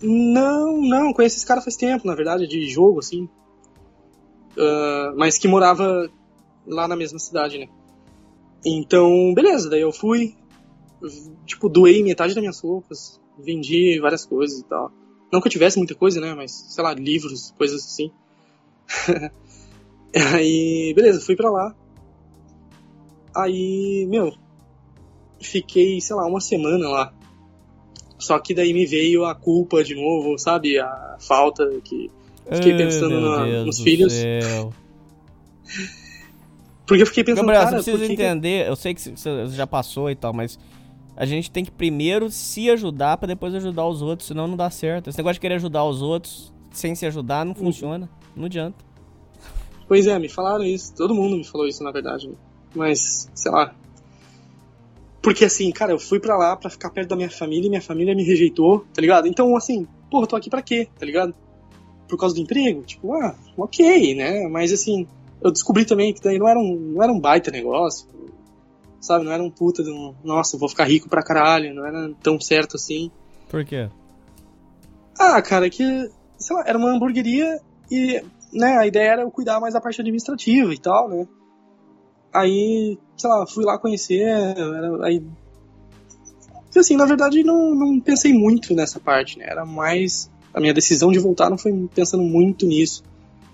Não, 0.00 0.80
não, 0.80 1.12
conheço 1.12 1.36
esse 1.36 1.46
cara 1.46 1.60
faz 1.60 1.76
tempo, 1.76 2.06
na 2.06 2.14
verdade, 2.14 2.46
de 2.46 2.68
jogo, 2.68 3.00
assim. 3.00 3.28
Ah, 4.56 5.12
mas 5.16 5.38
que 5.38 5.46
morava 5.48 6.10
lá 6.66 6.88
na 6.88 6.96
mesma 6.96 7.18
cidade, 7.18 7.58
né? 7.58 7.68
Então, 8.64 9.32
beleza, 9.34 9.68
daí 9.70 9.80
eu 9.80 9.92
fui, 9.92 10.34
tipo, 11.46 11.68
doei 11.68 12.02
metade 12.02 12.34
das 12.34 12.40
minhas 12.40 12.60
roupas, 12.60 13.20
vendi 13.38 13.98
várias 14.00 14.24
coisas 14.24 14.58
e 14.60 14.64
tal. 14.64 14.90
Não 15.32 15.40
que 15.40 15.46
eu 15.48 15.52
tivesse 15.52 15.78
muita 15.78 15.94
coisa, 15.94 16.20
né? 16.20 16.34
Mas, 16.34 16.52
sei 16.70 16.82
lá, 16.82 16.94
livros, 16.94 17.52
coisas 17.56 17.84
assim. 17.84 18.10
Aí, 20.14 20.92
beleza, 20.94 21.20
fui 21.20 21.36
pra 21.36 21.50
lá. 21.50 21.74
Aí, 23.36 24.06
meu, 24.08 24.34
fiquei, 25.40 26.00
sei 26.00 26.16
lá, 26.16 26.26
uma 26.26 26.40
semana 26.40 26.88
lá. 26.88 27.12
Só 28.18 28.38
que 28.38 28.52
daí 28.52 28.72
me 28.72 28.84
veio 28.84 29.24
a 29.24 29.34
culpa 29.34 29.84
de 29.84 29.94
novo, 29.94 30.36
sabe? 30.38 30.78
A 30.78 31.16
falta 31.20 31.64
que. 31.84 32.10
Fiquei 32.50 32.76
pensando 32.76 33.20
na, 33.20 33.64
nos 33.64 33.80
filhos. 33.80 34.12
Céu. 34.12 34.72
Porque 36.86 37.02
eu 37.02 37.06
fiquei 37.06 37.22
pensando, 37.22 37.46
Gabriel, 37.46 37.64
cara, 37.64 37.82
você 37.82 37.90
precisa 37.92 38.12
entender, 38.12 38.66
eu 38.66 38.74
sei 38.74 38.94
que 38.94 39.00
você 39.02 39.46
já 39.48 39.66
passou 39.66 40.10
e 40.10 40.14
tal, 40.14 40.32
mas 40.32 40.58
a 41.14 41.26
gente 41.26 41.50
tem 41.50 41.62
que 41.62 41.70
primeiro 41.70 42.30
se 42.30 42.70
ajudar 42.70 43.18
para 43.18 43.28
depois 43.28 43.54
ajudar 43.54 43.86
os 43.86 44.00
outros, 44.00 44.26
senão 44.26 44.48
não 44.48 44.56
dá 44.56 44.70
certo. 44.70 45.10
Esse 45.10 45.18
negócio 45.18 45.34
de 45.34 45.40
querer 45.40 45.56
ajudar 45.56 45.84
os 45.84 46.00
outros 46.00 46.50
sem 46.70 46.94
se 46.94 47.04
ajudar 47.04 47.44
não 47.44 47.54
funciona, 47.54 48.08
não 48.34 48.46
adianta. 48.46 48.87
Pois 49.88 50.06
é, 50.06 50.18
me 50.18 50.28
falaram 50.28 50.64
isso, 50.64 50.94
todo 50.94 51.14
mundo 51.14 51.36
me 51.36 51.44
falou 51.44 51.66
isso 51.66 51.82
na 51.82 51.90
verdade, 51.90 52.30
mas 52.74 53.28
sei 53.34 53.50
lá. 53.50 53.74
Porque 55.22 55.46
assim, 55.46 55.72
cara, 55.72 55.92
eu 55.92 55.98
fui 55.98 56.20
para 56.20 56.36
lá 56.36 56.54
para 56.54 56.70
ficar 56.70 56.90
perto 56.90 57.08
da 57.08 57.16
minha 57.16 57.30
família 57.30 57.66
e 57.66 57.70
minha 57.70 57.82
família 57.82 58.14
me 58.14 58.22
rejeitou, 58.22 58.84
tá 58.92 59.00
ligado? 59.00 59.26
Então, 59.26 59.56
assim, 59.56 59.86
porra, 60.10 60.26
tô 60.26 60.36
aqui 60.36 60.50
pra 60.50 60.62
quê, 60.62 60.88
tá 60.98 61.06
ligado? 61.06 61.34
Por 62.06 62.18
causa 62.18 62.34
do 62.34 62.40
emprego? 62.42 62.82
Tipo, 62.82 63.14
ah, 63.14 63.34
ok, 63.56 64.14
né? 64.14 64.46
Mas 64.48 64.72
assim, 64.72 65.06
eu 65.42 65.50
descobri 65.50 65.84
também 65.84 66.12
que 66.12 66.22
daí 66.22 66.38
não 66.38 66.48
era 66.48 66.58
um, 66.58 66.76
não 66.76 67.02
era 67.02 67.12
um 67.12 67.18
baita 67.18 67.50
negócio, 67.50 68.06
sabe? 69.00 69.24
Não 69.24 69.32
era 69.32 69.42
um 69.42 69.50
puta 69.50 69.82
de 69.82 69.90
um, 69.90 70.14
nossa, 70.22 70.58
vou 70.58 70.68
ficar 70.68 70.84
rico 70.84 71.08
pra 71.08 71.22
caralho, 71.22 71.74
não 71.74 71.86
era 71.86 72.10
tão 72.22 72.40
certo 72.40 72.76
assim. 72.76 73.10
Por 73.48 73.64
quê? 73.64 73.88
Ah, 75.18 75.40
cara, 75.42 75.68
que, 75.68 76.10
sei 76.36 76.56
lá, 76.56 76.64
era 76.66 76.78
uma 76.78 76.90
hamburgueria 76.90 77.60
e, 77.90 78.22
né, 78.52 78.78
a 78.78 78.86
ideia 78.86 79.12
era 79.12 79.22
eu 79.22 79.30
cuidar 79.30 79.60
mais 79.60 79.74
da 79.74 79.80
parte 79.80 80.00
administrativa 80.00 80.72
e 80.72 80.78
tal, 80.78 81.08
né? 81.08 81.26
Aí, 82.32 82.98
sei 83.16 83.30
lá, 83.30 83.46
fui 83.46 83.64
lá 83.64 83.78
conhecer, 83.78 84.20
era, 84.20 85.06
aí... 85.06 85.22
Assim, 86.76 86.96
na 86.96 87.06
verdade, 87.06 87.42
não, 87.42 87.74
não 87.74 87.98
pensei 87.98 88.32
muito 88.32 88.74
nessa 88.74 89.00
parte, 89.00 89.38
né? 89.38 89.46
Era 89.48 89.64
mais... 89.64 90.30
A 90.54 90.60
minha 90.60 90.72
decisão 90.72 91.10
de 91.10 91.18
voltar 91.18 91.50
não 91.50 91.58
foi 91.58 91.88
pensando 91.94 92.22
muito 92.22 92.66
nisso. 92.66 93.02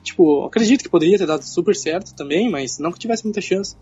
Tipo, 0.03 0.45
acredito 0.45 0.83
que 0.83 0.91
poderia 0.91 1.16
ter 1.16 1.27
dado 1.27 1.43
super 1.43 1.75
certo 1.75 2.15
também, 2.15 2.51
mas 2.51 2.79
não 2.79 2.93
que 2.93 2.99
tivesse 2.99 3.25
muita 3.25 3.41
chance. 3.41 3.77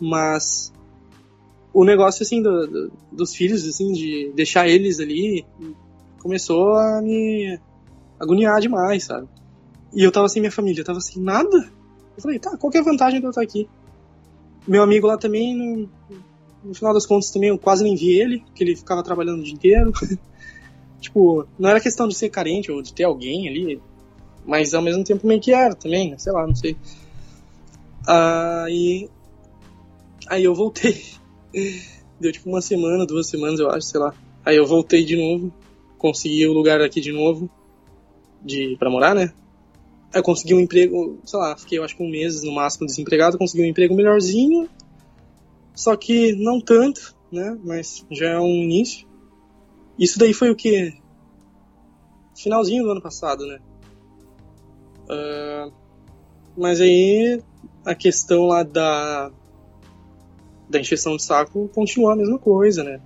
Mas 0.00 0.72
o 1.72 1.84
negócio, 1.84 2.22
assim, 2.22 2.42
do, 2.42 2.66
do, 2.66 2.92
dos 3.12 3.34
filhos, 3.34 3.66
assim, 3.66 3.92
de 3.92 4.32
deixar 4.34 4.66
eles 4.66 4.98
ali, 5.00 5.44
começou 6.18 6.72
a 6.74 7.02
me 7.02 7.58
agoniar 8.18 8.60
demais, 8.60 9.04
sabe? 9.04 9.28
E 9.92 10.02
eu 10.02 10.12
tava 10.12 10.28
sem 10.28 10.40
minha 10.40 10.52
família, 10.52 10.84
tava 10.84 10.98
assim, 10.98 11.20
nada? 11.20 11.70
Eu 12.16 12.22
falei, 12.22 12.38
tá, 12.38 12.56
qual 12.56 12.70
que 12.70 12.78
é 12.78 12.80
a 12.80 12.84
vantagem 12.84 13.20
de 13.20 13.26
eu 13.26 13.30
estar 13.30 13.42
aqui? 13.42 13.68
Meu 14.66 14.82
amigo 14.82 15.06
lá 15.06 15.16
também, 15.16 15.56
no, 15.56 15.88
no 16.62 16.74
final 16.74 16.92
das 16.92 17.06
contas, 17.06 17.30
também 17.30 17.48
eu 17.48 17.58
quase 17.58 17.82
nem 17.82 17.96
vi 17.96 18.10
ele, 18.10 18.40
porque 18.40 18.64
ele 18.64 18.76
ficava 18.76 19.02
trabalhando 19.02 19.40
o 19.40 19.44
dia 19.44 19.54
inteiro. 19.54 19.92
tipo, 21.00 21.46
não 21.58 21.70
era 21.70 21.80
questão 21.80 22.08
de 22.08 22.14
ser 22.14 22.28
carente 22.28 22.70
ou 22.70 22.82
de 22.82 22.92
ter 22.92 23.04
alguém 23.04 23.48
ali, 23.48 23.80
mas 24.44 24.74
ao 24.74 24.82
mesmo 24.82 25.04
tempo 25.04 25.26
meio 25.26 25.40
que 25.40 25.52
era 25.52 25.74
também, 25.74 26.10
né? 26.10 26.18
sei 26.18 26.32
lá, 26.32 26.46
não 26.46 26.54
sei. 26.54 26.76
Aí, 28.06 29.08
aí 30.28 30.44
eu 30.44 30.54
voltei. 30.54 31.04
Deu 32.20 32.32
tipo 32.32 32.48
uma 32.48 32.60
semana, 32.60 33.06
duas 33.06 33.28
semanas, 33.28 33.60
eu 33.60 33.70
acho, 33.70 33.86
sei 33.86 34.00
lá. 34.00 34.12
Aí 34.44 34.56
eu 34.56 34.66
voltei 34.66 35.04
de 35.04 35.16
novo, 35.16 35.52
consegui 35.98 36.46
o 36.46 36.52
lugar 36.52 36.80
aqui 36.80 37.00
de 37.00 37.12
novo, 37.12 37.48
de 38.42 38.76
para 38.78 38.90
morar, 38.90 39.14
né? 39.14 39.32
Eu 40.12 40.22
consegui 40.22 40.54
um 40.54 40.60
emprego, 40.60 41.18
sei 41.24 41.38
lá, 41.38 41.56
fiquei 41.56 41.78
eu 41.78 41.84
acho 41.84 41.96
que 41.96 42.02
um 42.02 42.10
mês 42.10 42.42
no 42.42 42.52
máximo 42.52 42.86
desempregado, 42.86 43.36
consegui 43.36 43.62
um 43.62 43.66
emprego 43.66 43.94
melhorzinho, 43.94 44.68
só 45.74 45.96
que 45.96 46.32
não 46.36 46.60
tanto, 46.60 47.14
né? 47.30 47.56
Mas 47.62 48.04
já 48.10 48.30
é 48.30 48.40
um 48.40 48.46
início. 48.46 49.06
Isso 49.98 50.18
daí 50.18 50.32
foi 50.32 50.50
o 50.50 50.56
que? 50.56 50.94
Finalzinho 52.36 52.84
do 52.84 52.90
ano 52.90 53.02
passado, 53.02 53.46
né? 53.46 53.58
Uh, 55.10 55.72
mas 56.56 56.80
aí 56.80 57.42
a 57.84 57.94
questão 57.94 58.46
lá 58.46 58.62
da 58.62 59.30
da 60.68 60.78
encheção 60.78 61.16
de 61.16 61.22
saco 61.22 61.68
continua 61.68 62.12
a 62.12 62.16
mesma 62.16 62.38
coisa, 62.38 62.84
né? 62.84 63.00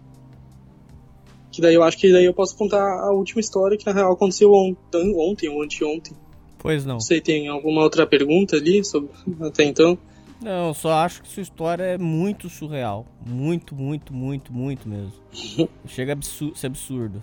Que 1.52 1.60
daí 1.60 1.74
eu 1.74 1.82
acho 1.82 1.98
que 1.98 2.10
daí 2.10 2.24
eu 2.24 2.34
posso 2.34 2.56
contar 2.56 2.82
a 2.82 3.12
última 3.12 3.40
história 3.40 3.76
que 3.76 3.86
na 3.86 3.92
real 3.92 4.12
aconteceu 4.12 4.52
ontem, 4.52 5.14
ontem 5.14 5.48
ou 5.48 5.62
anteontem. 5.62 6.16
Pois 6.62 6.86
não. 6.86 7.00
Você 7.00 7.20
tem 7.20 7.48
alguma 7.48 7.82
outra 7.82 8.06
pergunta 8.06 8.56
ali 8.56 8.84
sobre 8.84 9.10
até 9.44 9.64
então? 9.64 9.98
Não, 10.40 10.72
só 10.72 10.92
acho 10.94 11.22
que 11.22 11.28
sua 11.28 11.42
história 11.42 11.82
é 11.82 11.98
muito 11.98 12.48
surreal. 12.48 13.04
Muito, 13.26 13.74
muito, 13.74 14.14
muito, 14.14 14.52
muito 14.52 14.88
mesmo. 14.88 15.12
Chega 15.86 16.14
a 16.14 16.22
ser 16.22 16.66
absurdo. 16.66 17.22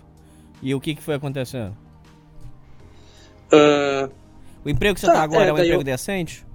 E 0.62 0.74
o 0.74 0.80
que, 0.80 0.94
que 0.94 1.02
foi 1.02 1.14
acontecendo? 1.14 1.74
Uh, 3.52 4.10
o 4.64 4.68
emprego 4.68 4.94
que 4.94 5.00
você 5.00 5.06
tá, 5.06 5.14
tá 5.14 5.22
agora 5.22 5.46
é, 5.46 5.48
é 5.48 5.52
um 5.52 5.56
emprego 5.56 5.80
eu... 5.80 5.84
decente? 5.84 6.46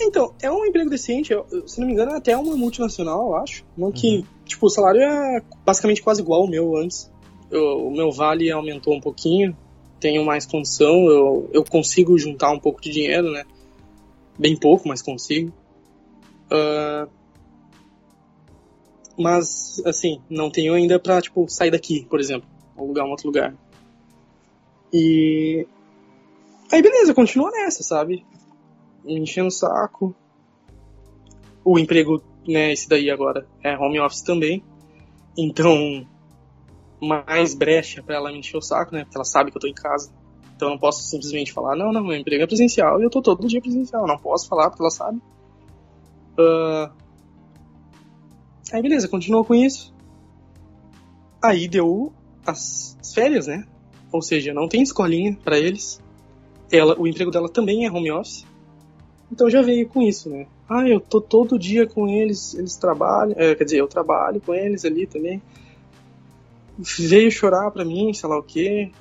Então, 0.00 0.32
é 0.40 0.50
um 0.50 0.64
emprego 0.64 0.88
decente, 0.88 1.34
se 1.66 1.80
não 1.80 1.86
me 1.86 1.92
engano, 1.92 2.12
é 2.12 2.16
até 2.18 2.36
uma 2.36 2.56
multinacional, 2.56 3.28
eu 3.28 3.36
acho. 3.36 3.64
Não 3.76 3.90
que, 3.90 4.18
uhum. 4.18 4.24
tipo, 4.44 4.66
o 4.66 4.70
salário 4.70 5.00
é 5.00 5.42
basicamente 5.66 6.02
quase 6.02 6.20
igual 6.20 6.42
ao 6.42 6.48
meu 6.48 6.76
antes. 6.76 7.10
Eu, 7.50 7.88
o 7.88 7.90
meu 7.90 8.12
vale 8.12 8.50
aumentou 8.50 8.94
um 8.94 9.00
pouquinho, 9.00 9.56
tenho 10.00 10.24
mais 10.24 10.46
condição, 10.46 11.06
eu, 11.06 11.50
eu 11.52 11.64
consigo 11.64 12.18
juntar 12.18 12.50
um 12.50 12.58
pouco 12.58 12.80
de 12.80 12.90
dinheiro, 12.90 13.30
né? 13.30 13.44
Bem 14.38 14.56
pouco, 14.56 14.88
mas 14.88 15.02
consigo. 15.02 15.52
Uh, 16.50 17.10
mas, 19.18 19.82
assim, 19.84 20.20
não 20.30 20.50
tenho 20.50 20.74
ainda 20.74 20.98
pra, 20.98 21.20
tipo, 21.20 21.48
sair 21.48 21.70
daqui, 21.70 22.06
por 22.08 22.20
exemplo, 22.20 22.48
alugar 22.76 23.04
um 23.04 23.10
outro 23.10 23.26
lugar. 23.26 23.54
E 24.92 25.66
Aí 26.70 26.82
beleza, 26.82 27.14
continua 27.14 27.50
nessa, 27.50 27.82
sabe? 27.82 28.24
Enchendo 29.06 29.48
o 29.48 29.50
saco. 29.50 30.14
O 31.64 31.78
emprego, 31.78 32.22
né, 32.46 32.72
esse 32.72 32.88
daí 32.88 33.10
agora 33.10 33.46
é 33.62 33.76
home 33.76 33.98
office 34.00 34.22
também. 34.22 34.62
Então, 35.36 36.06
mais 37.00 37.54
brecha 37.54 38.02
para 38.02 38.16
ela 38.16 38.32
me 38.32 38.38
encher 38.38 38.56
o 38.56 38.62
saco, 38.62 38.94
né? 38.94 39.04
Porque 39.04 39.16
ela 39.16 39.24
sabe 39.24 39.50
que 39.50 39.56
eu 39.56 39.60
tô 39.60 39.66
em 39.66 39.74
casa. 39.74 40.10
Então 40.54 40.68
eu 40.68 40.72
não 40.72 40.78
posso 40.78 41.02
simplesmente 41.02 41.52
falar, 41.52 41.76
não, 41.76 41.92
não, 41.92 42.02
meu 42.02 42.16
emprego 42.16 42.42
é 42.42 42.46
presencial 42.46 43.00
e 43.00 43.04
eu 43.04 43.10
tô 43.10 43.22
todo 43.22 43.46
dia 43.46 43.60
presencial. 43.60 44.06
Não 44.06 44.18
posso 44.18 44.48
falar 44.48 44.70
porque 44.70 44.82
ela 44.82 44.90
sabe. 44.90 45.18
Uh... 46.38 46.90
Aí 48.72 48.82
beleza, 48.82 49.08
continuou 49.08 49.44
com 49.44 49.54
isso. 49.54 49.94
Aí 51.42 51.68
deu 51.68 52.12
as 52.44 52.96
férias, 53.14 53.46
né? 53.46 53.64
Ou 54.12 54.20
seja, 54.20 54.52
não 54.52 54.68
tem 54.68 54.82
escolinha 54.82 55.36
para 55.44 55.58
eles 55.58 56.00
ela, 56.70 56.98
o 56.98 57.06
emprego 57.06 57.30
dela 57.30 57.48
também 57.48 57.86
é 57.86 57.90
home 57.90 58.10
office. 58.10 58.46
Então 59.30 59.48
já 59.48 59.62
veio 59.62 59.88
com 59.88 60.02
isso, 60.02 60.28
né? 60.30 60.46
Ah, 60.68 60.86
eu 60.86 61.00
tô 61.00 61.20
todo 61.20 61.58
dia 61.58 61.86
com 61.86 62.08
eles, 62.08 62.54
eles 62.54 62.76
trabalham, 62.76 63.34
é, 63.36 63.54
quer 63.54 63.64
dizer, 63.64 63.78
eu 63.78 63.88
trabalho 63.88 64.40
com 64.40 64.54
eles 64.54 64.84
ali 64.84 65.06
também. 65.06 65.42
Veio 66.78 67.30
chorar 67.30 67.70
pra 67.70 67.84
mim, 67.84 68.12
sei 68.14 68.28
lá 68.28 68.38
o 68.38 68.42
quê. 68.42 68.92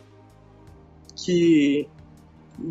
Que, 1.15 1.87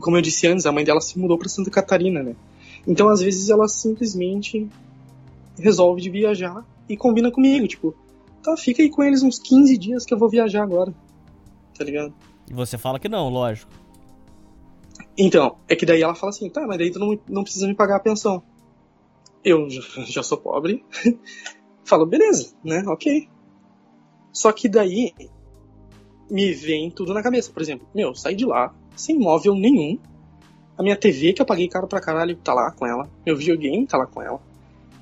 como 0.01 0.17
eu 0.17 0.23
disse 0.23 0.47
antes, 0.47 0.67
a 0.67 0.73
mãe 0.73 0.85
dela 0.85 1.01
se 1.01 1.19
mudou 1.19 1.39
pra 1.39 1.49
Santa 1.49 1.71
Catarina, 1.71 2.23
né? 2.23 2.35
Então 2.87 3.09
às 3.09 3.21
vezes 3.21 3.49
ela 3.49 3.69
simplesmente 3.69 4.69
resolve 5.59 6.01
de 6.01 6.11
viajar 6.11 6.65
e 6.89 6.97
combina 6.97 7.31
comigo, 7.31 7.67
tipo, 7.67 7.95
tá, 8.43 8.57
fica 8.57 8.83
aí 8.83 8.91
com 8.91 9.03
eles 9.03 9.23
uns 9.23 9.39
15 9.39 9.77
dias 9.77 10.05
que 10.05 10.15
eu 10.15 10.19
vou 10.19 10.29
viajar 10.29 10.63
agora. 10.63 10.95
Tá 11.77 11.85
ligado? 11.85 12.15
E 12.49 12.55
você 12.55 12.79
fala 12.79 12.99
que 12.99 13.09
não, 13.09 13.29
lógico. 13.29 13.71
Então, 15.19 15.57
é 15.69 15.75
que 15.75 15.87
daí 15.87 16.03
ela 16.03 16.15
fala 16.15 16.31
assim, 16.31 16.49
tá, 16.49 16.67
mas 16.67 16.79
daí 16.79 16.91
tu 16.91 16.99
não, 16.99 17.19
não 17.29 17.43
precisa 17.43 17.67
me 17.67 17.75
pagar 17.75 17.97
a 17.97 18.01
pensão. 18.01 18.43
Eu 19.45 19.69
já, 19.69 19.83
já 20.07 20.23
sou 20.23 20.39
pobre. 20.39 20.85
Falo, 21.85 22.07
beleza, 22.07 22.55
né, 22.65 22.83
ok. 22.87 23.29
Só 24.37 24.53
que 24.53 24.69
daí 24.69 25.15
me 26.31 26.53
vem 26.53 26.91
tudo 26.91 27.15
na 27.15 27.23
cabeça. 27.23 27.51
Por 27.51 27.63
exemplo, 27.63 27.89
meu, 27.95 28.15
saí 28.15 28.37
de 28.37 28.45
lá 28.45 28.75
sem 28.95 29.19
móvel 29.19 29.55
nenhum. 29.55 29.99
A 30.77 30.83
minha 30.83 30.95
TV, 30.95 31.33
que 31.33 31.41
eu 31.41 31.47
paguei 31.47 31.67
caro 31.69 31.89
pra 31.89 32.03
caralho, 32.03 32.37
tá 32.37 32.53
lá 32.53 32.71
com 32.71 32.87
ela. 32.87 33.09
Meu 33.25 33.35
videogame 33.35 33.87
tá 33.87 33.97
lá 33.97 34.07
com 34.07 34.21
ela. 34.21 34.39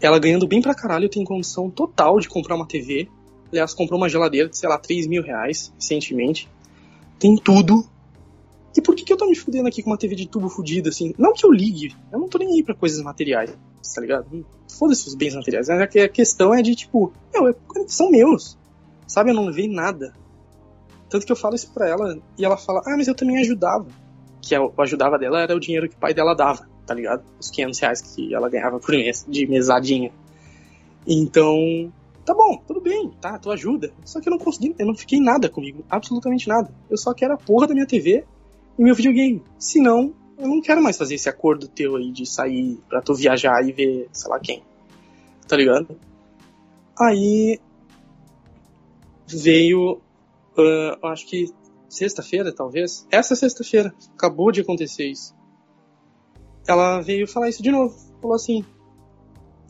Ela 0.01 0.20
ganhando 0.20 0.47
bem 0.47 0.62
pra 0.62 0.73
caralho, 0.73 1.09
tem 1.09 1.24
condição 1.24 1.69
total 1.69 2.20
de 2.20 2.28
comprar 2.28 2.55
uma 2.55 2.65
TV. 2.65 3.09
Aliás, 3.51 3.74
comprou 3.74 3.98
uma 3.98 4.09
geladeira 4.09 4.48
de, 4.48 4.56
sei 4.56 4.69
lá, 4.69 4.78
3 4.78 5.09
mil 5.09 5.20
reais 5.24 5.73
recentemente. 5.77 6.48
Tem 7.19 7.35
tudo 7.35 7.85
e 8.77 8.81
por 8.81 8.94
que, 8.94 9.05
que 9.05 9.12
eu 9.12 9.16
tô 9.16 9.27
me 9.27 9.35
fudendo 9.35 9.66
aqui 9.66 9.82
com 9.82 9.90
uma 9.90 9.98
TV 9.98 10.15
de 10.15 10.28
tubo 10.28 10.48
fudida, 10.48 10.90
assim? 10.90 11.12
Não 11.19 11.32
que 11.32 11.44
eu 11.44 11.51
ligue, 11.51 11.93
eu 12.12 12.20
não 12.20 12.28
tô 12.28 12.39
nem 12.39 12.52
aí 12.52 12.62
pra 12.62 12.74
coisas 12.74 13.02
materiais, 13.02 13.52
tá 13.94 14.01
ligado? 14.01 14.47
Foda-se 14.69 15.09
os 15.09 15.15
bens 15.16 15.35
materiais. 15.35 15.69
A 15.69 15.86
questão 16.09 16.55
é 16.55 16.62
de, 16.62 16.77
tipo, 16.77 17.12
meu, 17.32 17.48
é, 17.48 17.55
são 17.89 18.11
meus. 18.12 18.56
Sabe, 19.06 19.31
eu 19.31 19.35
não 19.35 19.47
levei 19.47 19.68
nada. 19.68 20.12
Tanto 21.09 21.26
que 21.26 21.32
eu 21.32 21.36
falo 21.36 21.55
isso 21.55 21.72
pra 21.72 21.89
ela 21.89 22.18
e 22.39 22.44
ela 22.44 22.56
fala, 22.56 22.81
ah, 22.86 22.97
mas 22.97 23.06
eu 23.06 23.14
também 23.14 23.39
ajudava. 23.39 23.86
Que 24.40 24.55
eu 24.55 24.72
ajudava 24.78 25.18
dela 25.18 25.40
era 25.40 25.55
o 25.55 25.60
dinheiro 25.60 25.89
que 25.89 25.94
o 25.94 25.98
pai 25.98 26.12
dela 26.12 26.35
dava, 26.35 26.68
tá 26.86 26.94
ligado? 26.94 27.22
Os 27.39 27.51
500 27.51 27.78
reais 27.78 28.02
que 28.02 28.35
ela 28.35 28.48
ganhava 28.48 28.78
por 28.78 28.90
mês, 28.90 29.24
de 29.28 29.47
mesadinha. 29.47 30.10
Então, 31.06 31.93
tá 32.24 32.35
bom, 32.35 32.56
tudo 32.66 32.81
bem, 32.81 33.10
tá, 33.20 33.39
tu 33.39 33.51
ajuda. 33.51 33.93
Só 34.05 34.20
que 34.20 34.28
eu 34.28 34.32
não 34.32 34.39
consegui, 34.39 34.74
eu 34.78 34.86
não 34.86 34.94
fiquei 34.94 35.20
nada 35.20 35.48
comigo, 35.48 35.85
absolutamente 35.89 36.48
nada. 36.48 36.70
Eu 36.90 36.97
só 36.97 37.14
quero 37.14 37.35
a 37.35 37.39
porra 37.39 37.66
da 37.68 37.74
minha 37.74 37.86
TV 37.86 38.24
e 38.78 38.82
meu 38.82 38.94
videogame. 38.94 39.43
Senão, 39.59 40.12
eu 40.39 40.48
não 40.48 40.60
quero 40.60 40.82
mais 40.82 40.97
fazer 40.97 41.14
esse 41.14 41.28
acordo 41.28 41.68
teu 41.68 41.97
aí 41.97 42.10
de 42.10 42.26
sair 42.26 42.78
pra 42.89 43.01
tu 43.01 43.14
viajar 43.14 43.62
e 43.66 43.72
ver, 43.72 44.09
sei 44.12 44.31
lá 44.31 44.40
quem. 44.40 44.62
Tá 45.47 45.56
ligado? 45.56 45.97
Aí 46.98 47.60
veio, 49.26 50.01
uh, 50.56 51.06
acho 51.06 51.26
que 51.26 51.52
sexta-feira, 51.88 52.52
talvez. 52.52 53.06
Essa 53.10 53.34
sexta-feira, 53.34 53.94
acabou 54.14 54.51
de 54.51 54.60
acontecer 54.60 55.10
isso. 55.10 55.34
Ela 56.66 57.01
veio 57.01 57.26
falar 57.26 57.48
isso 57.48 57.62
de 57.62 57.70
novo. 57.70 57.94
Falou 58.20 58.36
assim: 58.36 58.64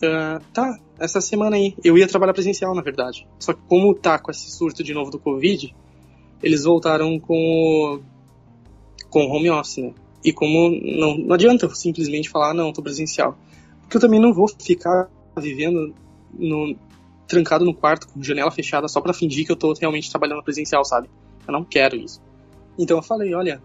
uh, 0.02 0.42
tá, 0.52 0.78
essa 0.98 1.20
semana 1.20 1.56
aí. 1.56 1.74
Eu 1.82 1.98
ia 1.98 2.06
trabalhar 2.06 2.32
presencial, 2.32 2.74
na 2.74 2.82
verdade. 2.82 3.26
Só 3.38 3.52
que 3.52 3.60
como 3.68 3.94
tá 3.94 4.18
com 4.18 4.30
esse 4.30 4.50
surto 4.50 4.82
de 4.82 4.94
novo 4.94 5.10
do 5.10 5.18
Covid, 5.18 5.74
eles 6.42 6.64
voltaram 6.64 7.18
com 7.18 8.00
com 9.10 9.26
home 9.30 9.50
office, 9.50 9.78
né? 9.78 9.94
E 10.24 10.32
como 10.32 10.70
não, 10.70 11.18
não 11.18 11.34
adianta 11.34 11.66
eu 11.66 11.70
simplesmente 11.74 12.30
falar, 12.30 12.50
ah, 12.50 12.54
não, 12.54 12.72
tô 12.72 12.82
presencial. 12.82 13.36
Porque 13.82 13.98
eu 13.98 14.00
também 14.00 14.18
não 14.18 14.32
vou 14.32 14.48
ficar 14.48 15.08
vivendo 15.36 15.94
no, 16.32 16.74
trancado 17.26 17.64
no 17.64 17.74
quarto 17.74 18.08
com 18.08 18.22
janela 18.22 18.50
fechada 18.50 18.88
só 18.88 19.00
para 19.00 19.14
fingir 19.14 19.46
que 19.46 19.52
eu 19.52 19.56
tô 19.56 19.72
realmente 19.72 20.10
trabalhando 20.10 20.42
presencial, 20.42 20.84
sabe? 20.84 21.08
Eu 21.46 21.52
não 21.52 21.64
quero 21.64 21.96
isso. 21.96 22.22
Então 22.78 22.98
eu 22.98 23.02
falei, 23.02 23.34
olha, 23.34 23.62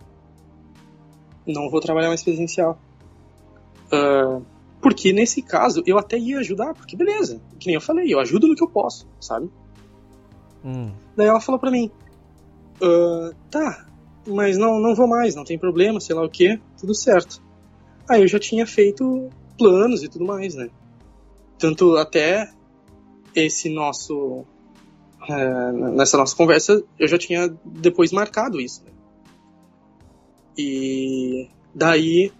não 1.45 1.69
vou 1.69 1.80
trabalhar 1.80 2.10
mais 2.10 2.23
presencial. 2.23 2.80
Uh, 3.91 4.45
porque 4.81 5.11
nesse 5.11 5.41
caso 5.41 5.84
eu 5.86 5.98
até 5.98 6.18
ia 6.18 6.40
ajudar, 6.40 6.73
porque 6.73 6.95
beleza, 6.95 7.41
que 7.60 7.68
nem 7.68 7.76
eu 7.76 7.81
falei, 7.81 8.14
eu 8.14 8.19
ajudo 8.19 8.48
no 8.48 8.56
que 8.56 8.64
eu 8.64 8.69
posso, 8.69 9.07
sabe? 9.19 9.49
Hum. 10.64 10.91
Daí 11.15 11.27
ela 11.27 11.41
falou 11.41 11.60
pra 11.60 11.72
mim, 11.72 11.91
uh, 12.81 13.36
tá, 13.49 13.86
mas 14.27 14.57
não, 14.57 14.80
não 14.80 14.95
vou 14.95 15.07
mais, 15.07 15.36
não 15.36 15.44
tem 15.44 15.57
problema, 15.57 15.99
sei 15.99 16.15
lá 16.15 16.23
o 16.23 16.30
que, 16.30 16.60
tudo 16.80 16.94
certo. 16.94 17.41
Aí 18.07 18.22
eu 18.22 18.27
já 18.27 18.40
tinha 18.40 18.65
feito 18.65 19.30
planos 19.57 20.03
e 20.03 20.07
tudo 20.07 20.26
mais, 20.26 20.56
né? 20.56 20.69
Tanto 21.57 21.98
até 21.98 22.49
esse 23.35 23.69
nosso. 23.69 24.45
É, 25.27 25.72
nessa 25.72 26.18
nossa 26.18 26.35
conversa, 26.35 26.84
eu 26.97 27.07
já 27.07 27.18
tinha 27.18 27.53
depois 27.65 28.11
marcado 28.11 28.60
isso. 28.60 28.84
Né? 28.84 28.91
E 30.57 31.49
daí 31.73 32.31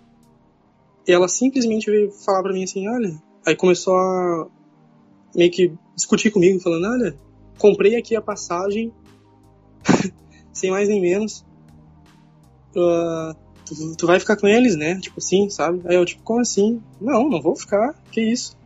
ela 1.08 1.28
simplesmente 1.28 1.90
veio 1.90 2.12
falar 2.12 2.44
pra 2.44 2.54
mim 2.54 2.64
assim: 2.64 2.88
olha. 2.88 3.22
Aí 3.46 3.56
começou 3.56 3.96
a 3.96 4.48
meio 5.36 5.52
que 5.52 5.74
discutir 5.96 6.32
comigo, 6.32 6.60
falando: 6.60 6.86
olha, 6.86 7.18
comprei 7.58 7.96
aqui 7.96 8.16
a 8.16 8.22
passagem, 8.22 8.94
sem 10.52 10.72
mais 10.72 10.90
nem 10.90 11.02
menos. 11.02 11.46
Uh, 12.76 13.34
tu, 13.66 13.96
tu, 13.98 14.08
vai 14.08 14.20
ficar 14.20 14.36
com 14.36 14.48
eles, 14.48 14.76
né? 14.76 15.00
Tipo 15.00 15.20
assim, 15.20 15.50
sabe? 15.50 15.82
Aí 15.86 15.96
eu, 15.96 16.06
tipo, 16.06 16.22
como 16.24 16.42
assim? 16.42 16.82
Não, 17.00 17.30
não 17.30 17.42
vou 17.42 17.56
ficar, 17.56 17.96
que 18.12 18.22
isso? 18.22 18.59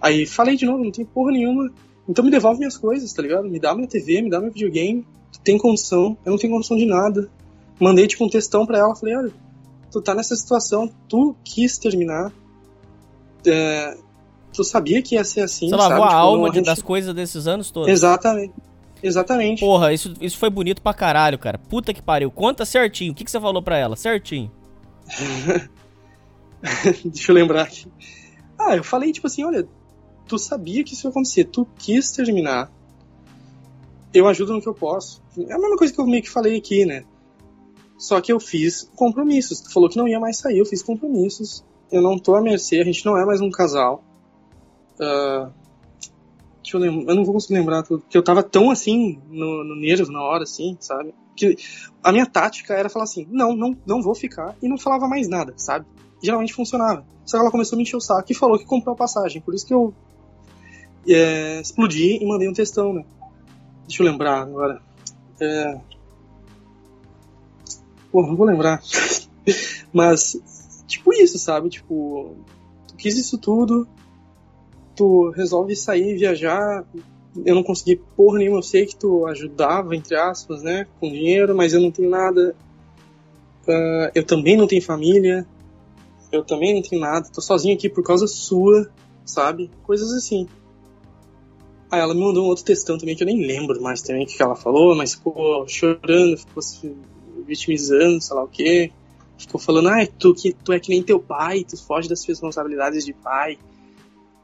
Aí 0.00 0.26
falei 0.26 0.56
de 0.56 0.64
novo, 0.64 0.82
não 0.82 0.90
tem 0.90 1.04
porra 1.04 1.32
nenhuma. 1.32 1.70
Então 2.08 2.24
me 2.24 2.30
devolve 2.30 2.58
minhas 2.58 2.76
coisas, 2.76 3.12
tá 3.12 3.22
ligado? 3.22 3.48
Me 3.48 3.60
dá 3.60 3.74
minha 3.74 3.86
TV, 3.86 4.22
me 4.22 4.30
dá 4.30 4.40
meu 4.40 4.50
videogame. 4.50 5.06
Tu 5.32 5.40
tem 5.40 5.58
condição, 5.58 6.16
eu 6.24 6.30
não 6.30 6.38
tenho 6.38 6.52
condição 6.52 6.76
de 6.76 6.86
nada. 6.86 7.30
Mandei 7.78 8.06
tipo 8.06 8.24
um 8.24 8.28
textão 8.28 8.66
pra 8.66 8.78
ela, 8.78 8.94
falei, 8.94 9.16
olha, 9.16 9.32
tu 9.90 10.00
tá 10.00 10.14
nessa 10.14 10.34
situação, 10.34 10.90
tu 11.08 11.36
quis 11.44 11.78
terminar. 11.78 12.32
É, 13.46 13.96
tu 14.52 14.64
sabia 14.64 15.02
que 15.02 15.14
ia 15.14 15.24
ser 15.24 15.42
assim. 15.42 15.68
Você 15.68 15.76
lavou 15.76 16.04
a 16.04 16.08
tipo, 16.08 16.18
alma 16.18 16.50
das 16.62 16.82
coisas 16.82 17.14
desses 17.14 17.46
anos 17.46 17.70
todos. 17.70 17.88
Exatamente. 17.88 18.54
Exatamente. 19.02 19.60
Porra, 19.60 19.92
isso, 19.92 20.12
isso 20.20 20.36
foi 20.36 20.50
bonito 20.50 20.82
pra 20.82 20.92
caralho, 20.92 21.38
cara. 21.38 21.58
Puta 21.58 21.94
que 21.94 22.02
pariu. 22.02 22.30
Conta 22.30 22.64
certinho. 22.64 23.12
O 23.12 23.14
que, 23.14 23.24
que 23.24 23.30
você 23.30 23.40
falou 23.40 23.62
pra 23.62 23.78
ela? 23.78 23.96
Certinho. 23.96 24.50
Deixa 27.04 27.32
eu 27.32 27.34
lembrar 27.34 27.62
aqui. 27.62 27.86
Ah, 28.58 28.76
eu 28.76 28.84
falei, 28.84 29.10
tipo 29.10 29.26
assim, 29.26 29.42
olha, 29.42 29.66
tu 30.30 30.38
sabia 30.38 30.84
que 30.84 30.94
isso 30.94 31.08
ia 31.08 31.10
acontecer, 31.10 31.44
tu 31.46 31.66
quis 31.76 32.12
terminar. 32.12 32.70
Eu 34.14 34.28
ajudo 34.28 34.52
no 34.52 34.62
que 34.62 34.68
eu 34.68 34.74
posso. 34.74 35.20
É 35.36 35.52
a 35.52 35.58
mesma 35.58 35.76
coisa 35.76 35.92
que 35.92 36.00
eu 36.00 36.06
meio 36.06 36.22
que 36.22 36.30
falei 36.30 36.56
aqui, 36.56 36.84
né? 36.84 37.04
Só 37.98 38.20
que 38.20 38.32
eu 38.32 38.38
fiz 38.38 38.88
compromissos. 38.94 39.60
Tu 39.60 39.72
falou 39.72 39.88
que 39.88 39.96
não 39.96 40.06
ia 40.06 40.20
mais 40.20 40.36
sair, 40.36 40.58
eu 40.58 40.64
fiz 40.64 40.84
compromissos. 40.84 41.64
Eu 41.90 42.00
não 42.00 42.16
tô 42.16 42.36
à 42.36 42.40
mercê, 42.40 42.78
a 42.78 42.84
gente 42.84 43.04
não 43.04 43.18
é 43.18 43.26
mais 43.26 43.40
um 43.40 43.50
casal. 43.50 44.04
Uh, 44.94 45.52
deixa 46.62 46.76
eu 46.76 46.80
lembrar, 46.80 47.10
eu 47.10 47.16
não 47.16 47.24
vou 47.24 47.34
conseguir 47.34 47.54
lembrar 47.54 47.82
tudo, 47.82 48.02
porque 48.02 48.16
eu 48.16 48.22
tava 48.22 48.44
tão 48.44 48.70
assim, 48.70 49.20
no, 49.28 49.64
no 49.64 49.74
nervo 49.74 50.12
na 50.12 50.22
hora, 50.22 50.44
assim, 50.44 50.76
sabe? 50.78 51.12
Que 51.34 51.56
a 52.04 52.12
minha 52.12 52.26
tática 52.26 52.74
era 52.74 52.88
falar 52.88 53.04
assim: 53.04 53.26
não, 53.28 53.56
não, 53.56 53.76
não 53.84 54.00
vou 54.00 54.14
ficar, 54.14 54.56
e 54.62 54.68
não 54.68 54.78
falava 54.78 55.08
mais 55.08 55.28
nada, 55.28 55.54
sabe? 55.56 55.86
Geralmente 56.22 56.54
funcionava. 56.54 57.04
Só 57.24 57.36
que 57.36 57.42
ela 57.42 57.50
começou 57.50 57.74
a 57.74 57.78
me 57.78 57.82
encher 57.82 57.96
o 57.96 58.00
saco 58.00 58.30
e 58.30 58.34
falou 58.34 58.58
que 58.58 58.64
comprou 58.64 58.94
a 58.94 58.96
passagem. 58.96 59.42
Por 59.42 59.54
isso 59.54 59.66
que 59.66 59.74
eu 59.74 59.92
é, 61.08 61.60
explodi 61.60 62.18
e 62.22 62.26
mandei 62.26 62.48
um 62.48 62.52
textão, 62.52 62.92
né? 62.92 63.04
Deixa 63.86 64.02
eu 64.02 64.06
lembrar 64.06 64.42
agora. 64.42 64.80
É... 65.40 65.80
Pô, 68.12 68.22
não 68.22 68.36
vou 68.36 68.46
lembrar. 68.46 68.82
Mas, 69.92 70.82
tipo 70.86 71.12
isso, 71.12 71.38
sabe? 71.38 71.68
Tipo, 71.68 72.36
tu 72.86 72.96
quis 72.96 73.16
isso 73.16 73.38
tudo, 73.38 73.88
tu 74.94 75.30
resolve 75.30 75.74
sair, 75.74 76.16
viajar. 76.16 76.84
Eu 77.44 77.54
não 77.54 77.62
consegui 77.62 77.96
porra 78.16 78.38
nenhuma, 78.38 78.58
eu 78.58 78.62
sei 78.62 78.86
que 78.86 78.96
tu 78.96 79.26
ajudava, 79.26 79.94
entre 79.96 80.16
aspas, 80.16 80.62
né? 80.62 80.86
Com 80.98 81.10
dinheiro, 81.10 81.54
mas 81.54 81.72
eu 81.72 81.80
não 81.80 81.90
tenho 81.90 82.10
nada. 82.10 82.54
Uh, 83.66 84.10
eu 84.14 84.24
também 84.24 84.56
não 84.56 84.66
tenho 84.66 84.82
família. 84.82 85.46
Eu 86.32 86.44
também 86.44 86.74
não 86.74 86.82
tenho 86.82 87.00
nada. 87.00 87.28
Tô 87.32 87.40
sozinho 87.40 87.74
aqui 87.74 87.88
por 87.88 88.04
causa 88.04 88.26
sua, 88.26 88.90
sabe? 89.24 89.70
Coisas 89.84 90.12
assim. 90.12 90.48
Aí 91.90 92.00
ela 92.00 92.14
me 92.14 92.20
mandou 92.20 92.44
um 92.44 92.48
outro 92.48 92.64
textão 92.64 92.96
também 92.96 93.16
que 93.16 93.22
eu 93.22 93.26
nem 93.26 93.44
lembro 93.44 93.82
mais 93.82 94.00
também 94.00 94.24
o 94.24 94.26
que 94.26 94.40
ela 94.40 94.54
falou, 94.54 94.94
mas 94.94 95.14
ficou 95.14 95.66
chorando, 95.66 96.36
ficou 96.36 96.62
se 96.62 96.94
vitimizando, 97.44 98.20
sei 98.20 98.36
lá 98.36 98.44
o 98.44 98.48
quê. 98.48 98.92
Ficou 99.36 99.60
falando, 99.60 99.88
ah, 99.88 100.06
tu, 100.18 100.34
que, 100.34 100.52
tu 100.52 100.72
é 100.72 100.78
que 100.78 100.90
nem 100.90 101.02
teu 101.02 101.18
pai, 101.18 101.64
tu 101.64 101.76
foge 101.76 102.08
das 102.08 102.24
responsabilidades 102.24 103.04
de 103.04 103.12
pai, 103.12 103.58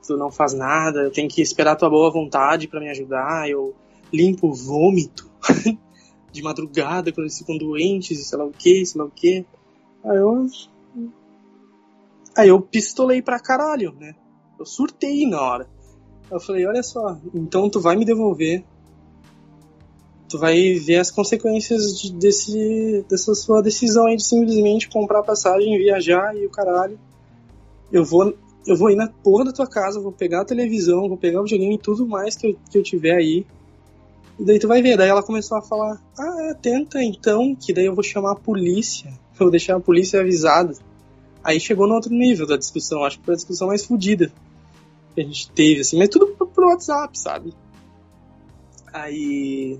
tu 0.04 0.16
não 0.16 0.30
faz 0.30 0.54
nada, 0.54 1.02
eu 1.02 1.10
tenho 1.10 1.28
que 1.28 1.42
esperar 1.42 1.76
tua 1.76 1.90
boa 1.90 2.10
vontade 2.10 2.66
para 2.66 2.80
me 2.80 2.88
ajudar, 2.88 3.48
eu 3.48 3.74
limpo 4.12 4.48
o 4.48 4.54
vômito 4.54 5.30
de 6.32 6.42
madrugada 6.42 7.12
quando 7.12 7.26
eles 7.26 7.38
ficam 7.38 7.58
doentes, 7.58 8.26
sei 8.26 8.38
lá 8.38 8.44
o 8.44 8.52
que, 8.52 8.86
sei 8.86 9.00
lá 9.00 9.06
o 9.06 9.10
que. 9.10 9.44
Aí 10.04 10.16
eu. 10.16 10.46
Aí 12.36 12.48
eu 12.48 12.60
pistolei 12.60 13.22
pra 13.22 13.38
caralho, 13.38 13.94
né? 13.98 14.14
Eu 14.58 14.64
surtei 14.64 15.26
na 15.26 15.40
hora. 15.40 15.75
Eu 16.30 16.40
falei, 16.40 16.66
olha 16.66 16.82
só, 16.82 17.16
então 17.32 17.70
tu 17.70 17.80
vai 17.80 17.96
me 17.96 18.04
devolver. 18.04 18.64
Tu 20.28 20.38
vai 20.38 20.74
ver 20.74 20.96
as 20.96 21.10
consequências 21.10 22.00
de, 22.00 22.12
desse, 22.12 23.04
dessa 23.08 23.32
sua 23.34 23.62
decisão 23.62 24.06
aí 24.06 24.16
de 24.16 24.24
simplesmente 24.24 24.88
comprar 24.88 25.22
passagem, 25.22 25.78
viajar 25.78 26.36
e 26.36 26.44
o 26.44 26.50
caralho. 26.50 26.98
Eu 27.92 28.04
vou, 28.04 28.36
eu 28.66 28.76
vou 28.76 28.90
ir 28.90 28.96
na 28.96 29.06
porra 29.06 29.44
da 29.44 29.52
tua 29.52 29.68
casa, 29.68 30.00
vou 30.00 30.10
pegar 30.10 30.40
a 30.40 30.44
televisão, 30.44 31.08
vou 31.08 31.16
pegar 31.16 31.40
o 31.40 31.44
videogame 31.44 31.76
e 31.76 31.78
tudo 31.78 32.08
mais 32.08 32.34
que 32.34 32.48
eu, 32.48 32.56
que 32.68 32.76
eu 32.76 32.82
tiver 32.82 33.14
aí. 33.14 33.46
E 34.36 34.44
daí 34.44 34.58
tu 34.58 34.66
vai 34.66 34.82
ver. 34.82 34.96
Daí 34.96 35.08
ela 35.08 35.22
começou 35.22 35.56
a 35.56 35.62
falar, 35.62 36.02
ah, 36.18 36.56
tenta 36.60 37.00
então, 37.00 37.54
que 37.54 37.72
daí 37.72 37.86
eu 37.86 37.94
vou 37.94 38.02
chamar 38.02 38.32
a 38.32 38.36
polícia. 38.36 39.08
Eu 39.08 39.46
vou 39.46 39.50
deixar 39.50 39.76
a 39.76 39.80
polícia 39.80 40.20
avisada. 40.20 40.74
Aí 41.44 41.60
chegou 41.60 41.86
no 41.86 41.94
outro 41.94 42.12
nível 42.12 42.48
da 42.48 42.56
discussão, 42.56 43.04
acho 43.04 43.20
que 43.20 43.24
foi 43.24 43.34
a 43.34 43.36
discussão 43.36 43.68
mais 43.68 43.84
fodida 43.84 44.32
que 45.16 45.22
a 45.22 45.24
gente 45.24 45.50
teve, 45.50 45.80
assim, 45.80 45.98
mas 45.98 46.10
tudo 46.10 46.26
pro, 46.26 46.68
WhatsApp, 46.68 47.18
sabe? 47.18 47.54
Aí. 48.92 49.78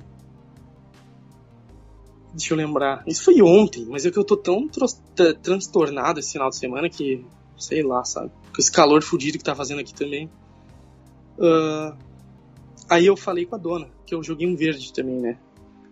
Deixa 2.33 2.55
eu 2.55 2.59
lembrar. 2.59 3.05
Isso 3.07 3.23
foi 3.23 3.41
ontem, 3.43 3.85
mas 3.87 4.07
é 4.07 4.11
que 4.11 4.19
eu 4.19 4.25
tô 4.25 4.37
tão 4.37 4.69
transtornado 5.43 6.21
esse 6.21 6.33
final 6.33 6.49
de 6.49 6.57
semana 6.57 6.89
que. 6.89 7.25
Sei 7.59 7.83
lá, 7.83 8.05
sabe? 8.05 8.31
Com 8.55 8.61
esse 8.61 8.71
calor 8.71 9.03
fudido 9.03 9.39
que 9.39 9.45
tá 9.45 9.55
fazendo 9.55 9.81
aqui 9.81 9.95
também. 9.95 10.31
Uh, 11.39 11.97
aí 12.89 13.07
eu 13.07 13.17
falei 13.17 13.47
com 13.47 13.55
a 13.55 13.59
dona, 13.59 13.89
que 14.05 14.15
eu 14.15 14.23
joguei 14.23 14.47
um 14.47 14.55
verde 14.55 14.93
também, 14.93 15.19
né? 15.21 15.39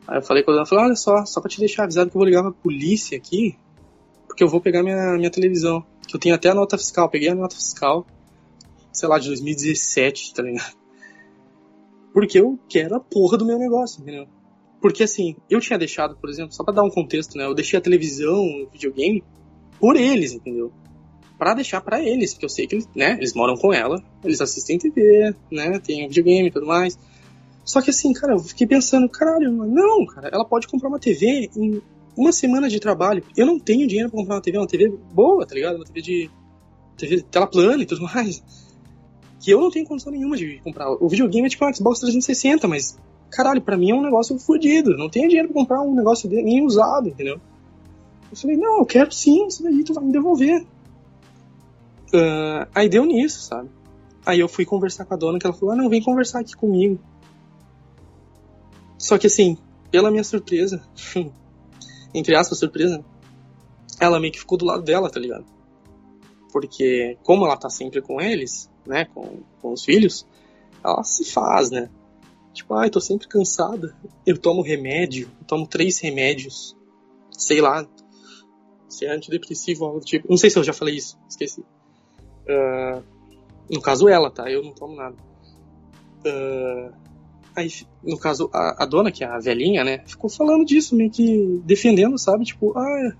Aí 0.06 0.18
eu 0.18 0.22
falei 0.22 0.42
com 0.42 0.50
a 0.50 0.54
dona, 0.54 0.66
falei, 0.66 0.84
olha 0.84 0.96
só, 0.96 1.24
só 1.24 1.40
pra 1.40 1.48
te 1.48 1.58
deixar 1.58 1.84
avisado 1.84 2.10
que 2.10 2.16
eu 2.16 2.20
vou 2.20 2.26
ligar 2.26 2.42
pra 2.42 2.52
polícia 2.52 3.16
aqui, 3.16 3.56
porque 4.26 4.44
eu 4.44 4.48
vou 4.48 4.60
pegar 4.60 4.82
minha, 4.82 5.16
minha 5.16 5.30
televisão. 5.30 5.84
Que 6.06 6.16
eu 6.16 6.20
tenho 6.20 6.34
até 6.34 6.50
a 6.50 6.54
nota 6.54 6.76
fiscal. 6.76 7.08
Peguei 7.08 7.30
a 7.30 7.34
nota 7.34 7.56
fiscal 7.56 8.06
sei 8.94 9.08
lá, 9.08 9.18
de 9.18 9.26
2017, 9.26 10.32
tá 10.32 10.42
ligado? 10.42 10.74
Porque 12.14 12.38
eu 12.38 12.58
quero 12.68 12.94
a 12.94 13.00
porra 13.00 13.36
do 13.36 13.44
meu 13.44 13.58
negócio, 13.58 14.00
entendeu? 14.00 14.26
Porque 14.80 15.02
assim, 15.02 15.36
eu 15.50 15.60
tinha 15.60 15.78
deixado, 15.78 16.16
por 16.16 16.30
exemplo, 16.30 16.52
só 16.52 16.64
pra 16.64 16.72
dar 16.72 16.84
um 16.84 16.90
contexto, 16.90 17.36
né? 17.36 17.44
Eu 17.44 17.54
deixei 17.54 17.78
a 17.78 17.82
televisão, 17.82 18.40
o 18.40 18.70
videogame, 18.70 19.22
por 19.78 19.96
eles, 19.96 20.32
entendeu? 20.32 20.72
para 21.38 21.54
deixar 21.54 21.80
para 21.80 22.00
eles, 22.02 22.32
porque 22.32 22.46
eu 22.46 22.50
sei 22.50 22.66
que 22.66 22.78
né, 22.94 23.16
eles 23.18 23.34
moram 23.34 23.56
com 23.56 23.72
ela, 23.72 24.02
eles 24.22 24.40
assistem 24.40 24.78
TV, 24.78 25.34
né, 25.50 25.78
tem 25.78 26.08
videogame 26.08 26.48
e 26.48 26.50
tudo 26.50 26.66
mais. 26.66 26.98
Só 27.64 27.80
que 27.80 27.90
assim, 27.90 28.12
cara, 28.12 28.34
eu 28.34 28.38
fiquei 28.38 28.66
pensando, 28.66 29.08
caralho, 29.08 29.50
não, 29.50 30.06
cara, 30.06 30.28
ela 30.32 30.44
pode 30.44 30.68
comprar 30.68 30.88
uma 30.88 30.98
TV 30.98 31.50
em 31.56 31.82
uma 32.16 32.30
semana 32.30 32.68
de 32.68 32.78
trabalho. 32.78 33.24
Eu 33.36 33.46
não 33.46 33.58
tenho 33.58 33.86
dinheiro 33.86 34.10
pra 34.10 34.20
comprar 34.20 34.36
uma 34.36 34.40
TV, 34.40 34.58
uma 34.58 34.66
TV 34.66 34.88
boa, 35.12 35.46
tá 35.46 35.54
ligado? 35.54 35.76
Uma 35.76 35.84
TV 35.84 36.00
de. 36.00 36.30
TV 36.96 37.16
de 37.16 37.22
tela 37.24 37.46
plana 37.46 37.82
e 37.82 37.86
tudo 37.86 38.02
mais. 38.02 38.42
Que 39.44 39.50
eu 39.50 39.60
não 39.60 39.70
tenho 39.70 39.86
condição 39.86 40.10
nenhuma 40.10 40.38
de 40.38 40.58
comprar. 40.64 40.90
O 40.90 41.06
videogame 41.06 41.46
é 41.46 41.50
tipo 41.50 41.66
um 41.66 41.74
Xbox 41.74 42.00
360, 42.00 42.66
mas, 42.66 42.98
caralho, 43.30 43.60
pra 43.60 43.76
mim 43.76 43.90
é 43.90 43.94
um 43.94 44.00
negócio 44.00 44.38
fodido. 44.38 44.96
Não 44.96 45.10
tenho 45.10 45.28
dinheiro 45.28 45.48
pra 45.48 45.60
comprar 45.60 45.82
um 45.82 45.94
negócio 45.94 46.26
de, 46.30 46.42
nem 46.42 46.64
usado, 46.64 47.10
entendeu? 47.10 47.38
Eu 48.30 48.36
falei, 48.38 48.56
não, 48.56 48.78
eu 48.78 48.86
quero 48.86 49.12
sim, 49.12 49.46
isso 49.46 49.62
daí 49.62 49.84
tu 49.84 49.92
vai 49.92 50.02
me 50.02 50.12
devolver. 50.12 50.62
Uh, 52.06 52.66
aí 52.74 52.88
deu 52.88 53.04
nisso, 53.04 53.42
sabe? 53.42 53.68
Aí 54.24 54.40
eu 54.40 54.48
fui 54.48 54.64
conversar 54.64 55.04
com 55.04 55.12
a 55.12 55.16
dona, 55.18 55.38
que 55.38 55.46
ela 55.46 55.54
falou, 55.54 55.74
ah, 55.74 55.76
não, 55.76 55.90
vem 55.90 56.02
conversar 56.02 56.40
aqui 56.40 56.56
comigo. 56.56 56.98
Só 58.96 59.18
que 59.18 59.26
assim, 59.26 59.58
pela 59.90 60.10
minha 60.10 60.24
surpresa, 60.24 60.82
entre 62.14 62.34
aspas, 62.34 62.58
surpresa, 62.58 63.04
ela 64.00 64.18
meio 64.18 64.32
que 64.32 64.38
ficou 64.38 64.56
do 64.56 64.64
lado 64.64 64.82
dela, 64.82 65.10
tá 65.10 65.20
ligado? 65.20 65.44
Porque 66.50 67.18
como 67.22 67.44
ela 67.44 67.58
tá 67.58 67.68
sempre 67.68 68.00
com 68.00 68.22
eles, 68.22 68.70
né, 68.86 69.06
com, 69.06 69.40
com 69.60 69.72
os 69.72 69.84
filhos, 69.84 70.26
ela 70.82 71.02
se 71.02 71.24
faz, 71.24 71.70
né? 71.70 71.88
Tipo, 72.52 72.74
ai, 72.74 72.88
tô 72.88 73.00
sempre 73.00 73.26
cansada. 73.26 73.96
Eu 74.24 74.38
tomo 74.38 74.62
remédio, 74.62 75.28
eu 75.40 75.46
tomo 75.46 75.66
três 75.66 75.98
remédios, 75.98 76.76
sei 77.32 77.60
lá, 77.60 77.86
se 78.88 79.04
é 79.04 79.10
antidepressivo 79.10 79.82
ou 79.82 79.88
algo 79.88 80.00
do 80.00 80.06
tipo. 80.06 80.28
Não 80.30 80.36
sei 80.36 80.50
se 80.50 80.58
eu 80.58 80.62
já 80.62 80.72
falei 80.72 80.94
isso, 80.94 81.18
esqueci. 81.28 81.60
Uh, 81.60 83.02
no 83.70 83.80
caso, 83.80 84.08
ela, 84.08 84.30
tá? 84.30 84.50
Eu 84.50 84.62
não 84.62 84.72
tomo 84.72 84.94
nada. 84.94 85.16
Uh, 86.24 86.94
aí, 87.56 87.68
no 88.02 88.18
caso, 88.18 88.48
a, 88.52 88.84
a, 88.84 88.86
dona, 88.86 89.10
que 89.10 89.24
é 89.24 89.26
a 89.26 89.38
velhinha, 89.38 89.82
né? 89.82 90.04
Ficou 90.06 90.30
falando 90.30 90.64
disso, 90.64 90.94
meio 90.94 91.10
que 91.10 91.60
defendendo, 91.64 92.16
sabe? 92.18 92.44
Tipo, 92.44 92.78
ah, 92.78 93.16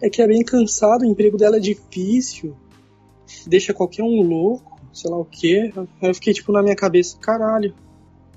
é 0.00 0.10
que 0.10 0.20
é 0.20 0.26
bem 0.26 0.44
cansado, 0.44 1.02
o 1.02 1.06
emprego 1.06 1.36
dela 1.36 1.56
é 1.56 1.60
difícil, 1.60 2.56
deixa 3.46 3.72
qualquer 3.72 4.02
um 4.02 4.22
louco, 4.22 4.71
sei 4.92 5.10
lá 5.10 5.18
o 5.18 5.24
quê. 5.24 5.72
Aí 5.76 6.08
eu 6.08 6.14
fiquei, 6.14 6.32
tipo, 6.32 6.52
na 6.52 6.62
minha 6.62 6.76
cabeça, 6.76 7.16
caralho, 7.18 7.74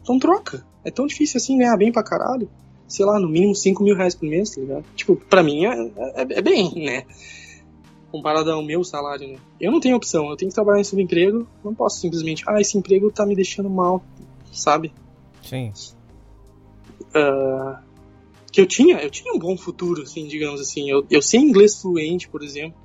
então 0.01 0.19
troca. 0.19 0.65
É 0.83 0.91
tão 0.91 1.07
difícil 1.07 1.37
assim 1.37 1.57
ganhar 1.57 1.77
bem 1.77 1.91
pra 1.91 2.03
caralho. 2.03 2.49
Sei 2.87 3.03
lá, 3.03 3.19
no 3.19 3.27
mínimo 3.27 3.55
5 3.55 3.83
mil 3.83 3.95
reais 3.95 4.13
por 4.13 4.29
mês, 4.29 4.51
tá 4.51 4.61
ligado? 4.61 4.85
Tipo, 4.95 5.15
pra 5.15 5.41
mim 5.41 5.65
é, 5.65 5.91
é, 6.15 6.27
é 6.37 6.41
bem, 6.41 6.71
né? 6.75 7.03
comparado 8.15 8.49
ao 8.49 8.63
meu 8.63 8.81
salário, 8.81 9.27
né? 9.27 9.37
Eu 9.59 9.71
não 9.73 9.79
tenho 9.81 9.97
opção, 9.97 10.29
eu 10.29 10.37
tenho 10.37 10.49
que 10.49 10.55
trabalhar 10.55 10.79
em 10.79 10.85
subemprego, 10.85 11.45
não 11.61 11.75
posso 11.75 11.99
simplesmente, 11.99 12.43
ah, 12.47 12.61
esse 12.61 12.77
emprego 12.77 13.11
tá 13.11 13.25
me 13.25 13.35
deixando 13.35 13.69
mal, 13.69 14.01
sabe? 14.53 14.93
Sim. 15.41 15.73
Uh, 17.09 17.77
que 18.51 18.61
eu 18.61 18.65
tinha, 18.65 18.99
eu 18.99 19.09
tinha 19.09 19.33
um 19.33 19.39
bom 19.39 19.57
futuro, 19.57 20.03
assim, 20.03 20.27
digamos 20.27 20.61
assim. 20.61 20.89
Eu, 20.89 21.05
eu 21.09 21.21
sei 21.21 21.41
inglês 21.41 21.81
fluente, 21.81 22.29
por 22.29 22.41
exemplo. 22.41 22.79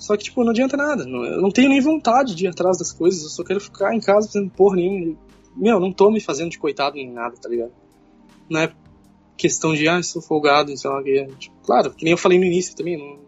Só 0.00 0.16
que, 0.16 0.24
tipo, 0.24 0.42
não 0.42 0.50
adianta 0.50 0.78
nada. 0.78 1.02
Eu 1.02 1.42
não 1.42 1.50
tenho 1.50 1.68
nem 1.68 1.80
vontade 1.80 2.34
de 2.34 2.46
ir 2.46 2.48
atrás 2.48 2.78
das 2.78 2.90
coisas. 2.90 3.22
Eu 3.22 3.28
só 3.28 3.44
quero 3.44 3.60
ficar 3.60 3.94
em 3.94 4.00
casa 4.00 4.28
fazendo 4.28 4.50
porra 4.50 4.76
nenhuma. 4.76 5.14
Meu, 5.54 5.78
não 5.78 5.92
tô 5.92 6.10
me 6.10 6.20
fazendo 6.20 6.50
de 6.50 6.58
coitado 6.58 6.96
nem 6.96 7.12
nada, 7.12 7.36
tá 7.36 7.50
ligado? 7.50 7.72
Não 8.48 8.60
é 8.60 8.72
questão 9.36 9.74
de, 9.74 9.86
ah, 9.86 10.02
sou 10.02 10.22
folgado, 10.22 10.74
sei 10.74 10.90
lá 10.90 11.02
que. 11.02 11.26
Tipo, 11.38 11.54
claro, 11.62 11.90
que 11.90 12.02
nem 12.02 12.12
eu 12.12 12.16
falei 12.16 12.38
no 12.38 12.46
início 12.46 12.74
também, 12.74 12.96
não, 12.96 13.18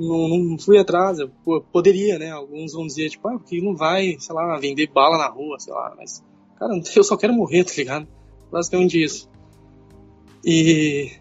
não, 0.00 0.38
não 0.38 0.58
fui 0.58 0.78
atrás. 0.78 1.18
Eu, 1.18 1.30
poderia, 1.70 2.18
né? 2.18 2.30
Alguns 2.30 2.72
vão 2.72 2.86
dizer, 2.86 3.10
tipo, 3.10 3.28
ah, 3.28 3.38
porque 3.38 3.60
não 3.60 3.76
vai, 3.76 4.16
sei 4.18 4.34
lá, 4.34 4.56
vender 4.56 4.90
bala 4.90 5.18
na 5.18 5.28
rua, 5.28 5.60
sei 5.60 5.74
lá. 5.74 5.94
Mas, 5.94 6.24
cara, 6.58 6.72
eu 6.96 7.04
só 7.04 7.18
quero 7.18 7.34
morrer, 7.34 7.64
tá 7.64 7.72
ligado? 7.76 8.08
Basicamente 8.50 9.02
isso. 9.02 9.28
E, 10.42 11.12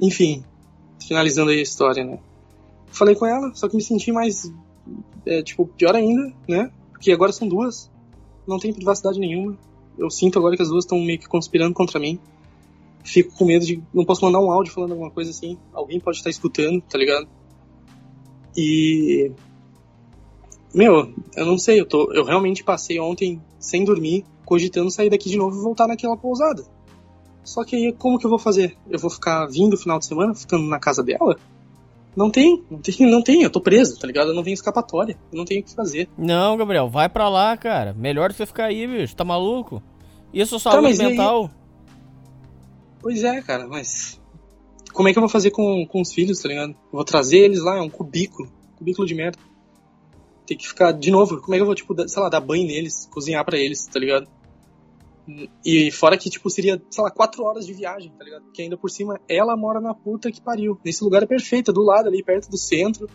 enfim, 0.00 0.42
finalizando 1.06 1.52
aí 1.52 1.60
a 1.60 1.62
história, 1.62 2.04
né? 2.04 2.18
Falei 2.90 3.14
com 3.14 3.26
ela, 3.26 3.54
só 3.54 3.68
que 3.68 3.76
me 3.76 3.82
senti 3.82 4.10
mais, 4.10 4.52
é, 5.26 5.42
tipo, 5.42 5.66
pior 5.66 5.94
ainda, 5.94 6.32
né? 6.48 6.70
Porque 6.90 7.12
agora 7.12 7.32
são 7.32 7.46
duas, 7.46 7.90
não 8.46 8.58
tem 8.58 8.72
privacidade 8.72 9.20
nenhuma. 9.20 9.56
Eu 9.96 10.10
sinto 10.10 10.38
agora 10.38 10.56
que 10.56 10.62
as 10.62 10.68
duas 10.68 10.84
estão 10.84 10.98
meio 11.00 11.18
que 11.18 11.28
conspirando 11.28 11.74
contra 11.74 11.98
mim. 11.98 12.18
Fico 13.04 13.34
com 13.36 13.44
medo 13.44 13.64
de. 13.64 13.82
Não 13.92 14.04
posso 14.04 14.24
mandar 14.24 14.40
um 14.40 14.50
áudio 14.50 14.72
falando 14.72 14.92
alguma 14.92 15.10
coisa 15.10 15.30
assim. 15.30 15.58
Alguém 15.72 15.98
pode 15.98 16.18
estar 16.18 16.30
escutando, 16.30 16.80
tá 16.82 16.96
ligado? 16.96 17.28
E. 18.56 19.32
Meu, 20.74 21.12
eu 21.34 21.46
não 21.46 21.58
sei, 21.58 21.80
eu, 21.80 21.86
tô, 21.86 22.12
eu 22.12 22.24
realmente 22.24 22.62
passei 22.62 23.00
ontem 23.00 23.40
sem 23.58 23.84
dormir, 23.84 24.24
cogitando 24.44 24.90
sair 24.90 25.08
daqui 25.08 25.30
de 25.30 25.36
novo 25.36 25.58
e 25.58 25.62
voltar 25.62 25.88
naquela 25.88 26.16
pousada. 26.16 26.64
Só 27.42 27.64
que 27.64 27.74
aí, 27.74 27.92
como 27.92 28.18
que 28.18 28.26
eu 28.26 28.30
vou 28.30 28.38
fazer? 28.38 28.76
Eu 28.90 28.98
vou 28.98 29.10
ficar 29.10 29.46
vindo 29.46 29.70
no 29.70 29.76
final 29.78 29.98
de 29.98 30.04
semana, 30.04 30.34
ficando 30.34 30.64
na 30.64 30.78
casa 30.78 31.02
dela? 31.02 31.38
Não 32.18 32.32
tem, 32.32 32.64
não 32.68 32.80
tem, 32.80 32.96
não 33.08 33.22
tem, 33.22 33.42
eu 33.44 33.50
tô 33.50 33.60
preso, 33.60 33.96
tá 33.96 34.04
ligado? 34.04 34.30
Eu 34.30 34.34
não 34.34 34.42
tenho 34.42 34.54
escapatória, 34.54 35.16
eu 35.30 35.38
não 35.38 35.44
tenho 35.44 35.60
o 35.60 35.64
que 35.64 35.72
fazer. 35.72 36.08
Não, 36.18 36.56
Gabriel, 36.56 36.88
vai 36.88 37.08
pra 37.08 37.28
lá, 37.28 37.56
cara. 37.56 37.94
Melhor 37.94 38.32
você 38.32 38.44
ficar 38.44 38.64
aí, 38.64 38.88
bicho, 38.88 39.14
tá 39.14 39.24
maluco? 39.24 39.80
Isso 40.34 40.56
é 40.56 40.58
saúde 40.58 40.98
tá, 40.98 41.04
mental. 41.04 41.48
Pois 43.00 43.22
é, 43.22 43.40
cara, 43.40 43.68
mas 43.68 44.20
como 44.92 45.08
é 45.08 45.12
que 45.12 45.18
eu 45.18 45.20
vou 45.20 45.28
fazer 45.28 45.52
com, 45.52 45.86
com 45.86 46.00
os 46.00 46.12
filhos, 46.12 46.40
tá 46.40 46.48
ligado? 46.48 46.70
Eu 46.70 46.76
vou 46.90 47.04
trazer 47.04 47.38
eles 47.38 47.62
lá, 47.62 47.76
é 47.76 47.80
um 47.80 47.88
cubículo. 47.88 48.50
Cubículo 48.76 49.06
de 49.06 49.14
merda. 49.14 49.38
Tem 50.44 50.56
que 50.56 50.66
ficar, 50.66 50.90
de 50.90 51.12
novo, 51.12 51.40
como 51.40 51.54
é 51.54 51.58
que 51.58 51.62
eu 51.62 51.66
vou, 51.66 51.74
tipo, 51.76 51.94
sei 52.08 52.20
lá, 52.20 52.28
dar 52.28 52.40
banho 52.40 52.66
neles, 52.66 53.08
cozinhar 53.12 53.44
para 53.44 53.58
eles, 53.58 53.86
tá 53.86 54.00
ligado? 54.00 54.26
E 55.64 55.90
fora 55.90 56.16
que, 56.16 56.30
tipo, 56.30 56.48
seria, 56.48 56.80
sei 56.90 57.04
lá, 57.04 57.10
quatro 57.10 57.44
horas 57.44 57.66
de 57.66 57.72
viagem, 57.72 58.10
tá 58.16 58.24
ligado? 58.24 58.44
Que 58.52 58.62
ainda 58.62 58.76
por 58.76 58.90
cima, 58.90 59.20
ela 59.28 59.56
mora 59.56 59.80
na 59.80 59.92
puta 59.92 60.32
que 60.32 60.40
pariu. 60.40 60.78
Nesse 60.84 61.04
lugar 61.04 61.22
é 61.22 61.26
perfeito, 61.26 61.70
é 61.70 61.74
do 61.74 61.82
lado 61.82 62.08
ali, 62.08 62.22
perto 62.22 62.50
do 62.50 62.56
centro. 62.56 63.08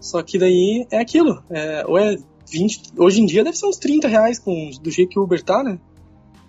Só 0.00 0.22
que 0.22 0.38
daí 0.38 0.86
é 0.90 0.98
aquilo. 0.98 1.42
É, 1.50 1.84
ou 1.86 1.98
é 1.98 2.16
20. 2.50 2.92
Hoje 2.98 3.20
em 3.20 3.26
dia 3.26 3.44
deve 3.44 3.56
ser 3.56 3.66
uns 3.66 3.76
30 3.76 4.08
reais 4.08 4.38
com, 4.38 4.70
do 4.82 4.90
jeito 4.90 5.10
que 5.10 5.18
o 5.18 5.22
Uber 5.22 5.42
tá, 5.42 5.62
né? 5.62 5.78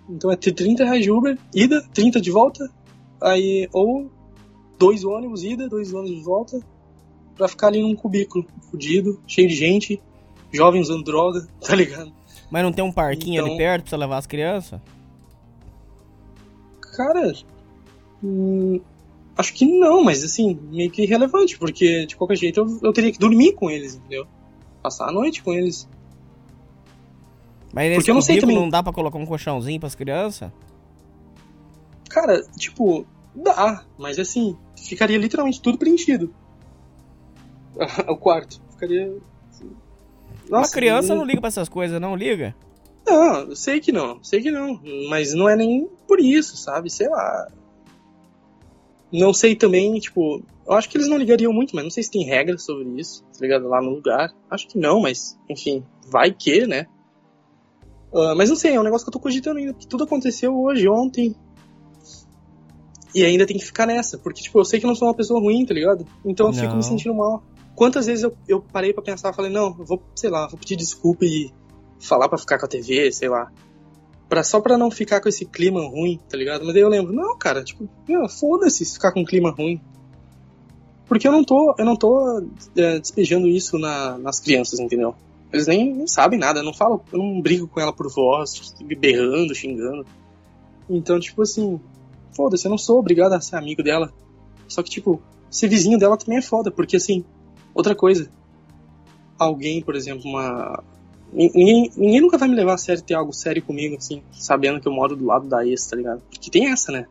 Então 0.08 0.30
é 0.30 0.36
30 0.36 0.84
reais 0.84 1.02
de 1.02 1.10
Uber, 1.10 1.38
ida, 1.54 1.82
30 1.92 2.20
de 2.20 2.30
volta. 2.30 2.70
Aí, 3.20 3.68
ou 3.72 4.10
dois 4.78 5.04
ônibus 5.04 5.42
ida, 5.42 5.68
dois 5.68 5.92
ônibus 5.92 6.18
de 6.18 6.24
volta, 6.24 6.60
pra 7.34 7.48
ficar 7.48 7.68
ali 7.68 7.80
num 7.80 7.94
cubículo, 7.94 8.46
fudido, 8.70 9.20
cheio 9.26 9.48
de 9.48 9.54
gente, 9.54 10.00
jovem 10.52 10.80
usando 10.80 11.04
droga, 11.04 11.46
tá 11.60 11.74
ligado? 11.74 12.12
Mas 12.50 12.62
não 12.62 12.72
tem 12.72 12.84
um 12.84 12.92
parquinho 12.92 13.40
então, 13.40 13.46
ali 13.46 13.56
perto 13.56 13.82
pra 13.82 13.90
você 13.90 13.96
levar 13.96 14.18
as 14.18 14.26
crianças? 14.26 14.80
Cara, 16.96 17.32
hum, 18.22 18.80
acho 19.36 19.52
que 19.52 19.66
não, 19.66 20.02
mas 20.02 20.24
assim, 20.24 20.58
meio 20.70 20.90
que 20.90 21.02
irrelevante, 21.02 21.58
porque 21.58 22.06
de 22.06 22.16
qualquer 22.16 22.36
jeito 22.36 22.60
eu, 22.60 22.78
eu 22.82 22.92
teria 22.92 23.12
que 23.12 23.18
dormir 23.18 23.52
com 23.52 23.70
eles, 23.70 23.96
entendeu? 23.96 24.26
Passar 24.82 25.08
a 25.08 25.12
noite 25.12 25.42
com 25.42 25.52
eles. 25.52 25.88
Mas 27.72 27.88
nesse 27.88 27.96
Porque 27.96 28.10
eu 28.10 28.14
não 28.14 28.22
sei 28.22 28.40
também. 28.40 28.56
não 28.56 28.68
dá 28.68 28.82
pra 28.82 28.92
colocar 28.92 29.18
um 29.18 29.26
colchãozinho 29.26 29.78
pras 29.78 29.94
crianças? 29.94 30.50
Cara, 32.08 32.42
tipo, 32.56 33.06
dá, 33.34 33.84
mas 33.98 34.18
assim, 34.18 34.56
ficaria 34.74 35.18
literalmente 35.18 35.60
tudo 35.60 35.76
preenchido. 35.76 36.32
o 38.08 38.16
quarto. 38.16 38.62
Ficaria. 38.70 39.14
Nossa, 40.50 40.70
a 40.70 40.72
criança 40.72 41.08
não... 41.08 41.18
não 41.18 41.24
liga 41.24 41.40
pra 41.40 41.48
essas 41.48 41.68
coisas, 41.68 42.00
não 42.00 42.16
liga? 42.16 42.54
Não, 43.06 43.54
sei 43.54 43.80
que 43.80 43.92
não, 43.92 44.22
sei 44.22 44.42
que 44.42 44.50
não. 44.50 44.80
Mas 45.08 45.32
não 45.32 45.48
é 45.48 45.54
nem 45.54 45.88
por 46.08 46.18
isso, 46.18 46.56
sabe? 46.56 46.90
Sei 46.90 47.08
lá. 47.08 47.48
Não 49.12 49.32
sei 49.32 49.54
também, 49.54 49.98
tipo. 50.00 50.42
Eu 50.66 50.72
acho 50.72 50.88
que 50.88 50.96
eles 50.96 51.06
não 51.06 51.16
ligariam 51.16 51.52
muito, 51.52 51.76
mas 51.76 51.84
não 51.84 51.90
sei 51.90 52.02
se 52.02 52.10
tem 52.10 52.24
regras 52.24 52.64
sobre 52.64 52.88
isso, 53.00 53.22
tá 53.32 53.38
ligado? 53.40 53.68
Lá 53.68 53.80
no 53.80 53.90
lugar. 53.90 54.34
Acho 54.50 54.66
que 54.66 54.76
não, 54.76 55.00
mas, 55.00 55.38
enfim, 55.48 55.84
vai 56.08 56.32
que, 56.32 56.66
né? 56.66 56.86
Uh, 58.12 58.34
mas 58.36 58.48
não 58.48 58.56
sei, 58.56 58.74
é 58.74 58.80
um 58.80 58.82
negócio 58.82 59.04
que 59.04 59.08
eu 59.08 59.12
tô 59.12 59.20
cogitando 59.20 59.58
ainda, 59.58 59.72
porque 59.72 59.86
tudo 59.86 60.02
aconteceu 60.02 60.58
hoje, 60.58 60.88
ontem. 60.88 61.36
E 63.14 63.24
ainda 63.24 63.46
tem 63.46 63.56
que 63.56 63.64
ficar 63.64 63.86
nessa, 63.86 64.18
porque, 64.18 64.42
tipo, 64.42 64.58
eu 64.58 64.64
sei 64.64 64.80
que 64.80 64.86
eu 64.86 64.88
não 64.88 64.96
sou 64.96 65.06
uma 65.06 65.14
pessoa 65.14 65.38
ruim, 65.38 65.64
tá 65.64 65.72
ligado? 65.72 66.04
Então 66.24 66.46
eu 66.46 66.52
não. 66.52 66.60
fico 66.60 66.74
me 66.74 66.82
sentindo 66.82 67.14
mal. 67.14 67.44
Quantas 67.76 68.06
vezes 68.06 68.24
eu, 68.24 68.34
eu 68.48 68.60
parei 68.60 68.94
para 68.94 69.02
pensar, 69.02 69.34
falei, 69.34 69.52
não, 69.52 69.70
vou, 69.70 70.02
sei 70.14 70.30
lá, 70.30 70.46
vou 70.46 70.58
pedir 70.58 70.76
desculpa 70.76 71.26
e 71.26 71.52
falar 72.00 72.26
para 72.26 72.38
ficar 72.38 72.58
com 72.58 72.64
a 72.64 72.68
TV, 72.68 73.12
sei 73.12 73.28
lá. 73.28 73.52
Pra, 74.30 74.42
só 74.42 74.60
pra 74.62 74.78
não 74.78 74.90
ficar 74.90 75.20
com 75.20 75.28
esse 75.28 75.44
clima 75.44 75.86
ruim, 75.86 76.18
tá 76.26 76.38
ligado? 76.38 76.64
Mas 76.64 76.72
daí 76.72 76.82
eu 76.82 76.88
lembro, 76.88 77.12
não, 77.12 77.36
cara, 77.36 77.62
tipo, 77.62 77.86
foda-se 78.40 78.82
se 78.82 78.94
ficar 78.94 79.12
com 79.12 79.20
um 79.20 79.24
clima 79.26 79.50
ruim. 79.50 79.78
Porque 81.06 81.28
eu 81.28 81.32
não 81.32 81.44
tô, 81.44 81.74
eu 81.78 81.84
não 81.84 81.94
tô 81.94 82.42
é, 82.74 82.98
despejando 82.98 83.46
isso 83.46 83.78
na, 83.78 84.16
nas 84.16 84.40
crianças, 84.40 84.80
entendeu? 84.80 85.14
Eles 85.52 85.66
nem, 85.66 85.94
nem 85.94 86.06
sabem 86.06 86.38
nada, 86.38 86.60
eu 86.60 86.64
não 86.64 86.72
falo, 86.72 87.04
eu 87.12 87.18
não 87.18 87.42
brigo 87.42 87.68
com 87.68 87.78
ela 87.78 87.92
por 87.92 88.10
voz, 88.10 88.74
berrando, 88.98 89.54
xingando. 89.54 90.06
Então, 90.88 91.20
tipo 91.20 91.42
assim, 91.42 91.78
foda-se, 92.32 92.66
eu 92.66 92.70
não 92.70 92.78
sou 92.78 92.98
obrigado 92.98 93.34
a 93.34 93.40
ser 93.40 93.56
amigo 93.56 93.82
dela. 93.82 94.10
Só 94.66 94.82
que, 94.82 94.90
tipo, 94.90 95.20
ser 95.50 95.68
vizinho 95.68 95.98
dela 95.98 96.16
também 96.16 96.38
é 96.38 96.42
foda, 96.42 96.70
porque 96.70 96.96
assim, 96.96 97.24
Outra 97.76 97.94
coisa, 97.94 98.30
alguém, 99.38 99.82
por 99.82 99.94
exemplo, 99.94 100.22
uma. 100.24 100.82
Ninguém, 101.30 101.90
ninguém 101.94 102.22
nunca 102.22 102.38
vai 102.38 102.48
me 102.48 102.54
levar 102.54 102.72
a 102.72 102.78
sério 102.78 103.02
ter 103.02 103.12
algo 103.12 103.34
sério 103.34 103.62
comigo, 103.62 103.96
assim, 103.96 104.22
sabendo 104.32 104.80
que 104.80 104.88
eu 104.88 104.92
moro 104.92 105.14
do 105.14 105.26
lado 105.26 105.46
da 105.46 105.66
ex, 105.66 105.86
tá 105.86 105.94
ligado? 105.94 106.22
Porque 106.30 106.50
tem 106.50 106.70
essa, 106.70 106.90
né? 106.90 107.06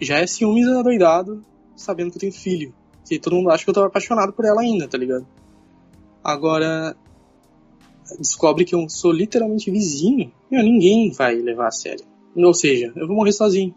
Já 0.00 0.18
é 0.18 0.26
ciúmes 0.26 0.64
doidado, 0.82 1.44
sabendo 1.76 2.10
que 2.10 2.16
eu 2.16 2.20
tenho 2.20 2.32
filho. 2.32 2.72
Que 3.06 3.18
todo 3.18 3.36
mundo 3.36 3.50
acha 3.50 3.62
que 3.62 3.68
eu 3.68 3.74
tô 3.74 3.84
apaixonado 3.84 4.32
por 4.32 4.46
ela 4.46 4.62
ainda, 4.62 4.88
tá 4.88 4.96
ligado? 4.96 5.26
Agora, 6.24 6.96
descobre 8.18 8.64
que 8.64 8.74
eu 8.74 8.88
sou 8.88 9.12
literalmente 9.12 9.70
vizinho, 9.70 10.32
meu, 10.50 10.62
ninguém 10.62 11.12
vai 11.12 11.34
levar 11.34 11.68
a 11.68 11.72
sério. 11.72 12.06
Ou 12.34 12.54
seja, 12.54 12.90
eu 12.96 13.06
vou 13.06 13.16
morrer 13.16 13.32
sozinho. 13.32 13.74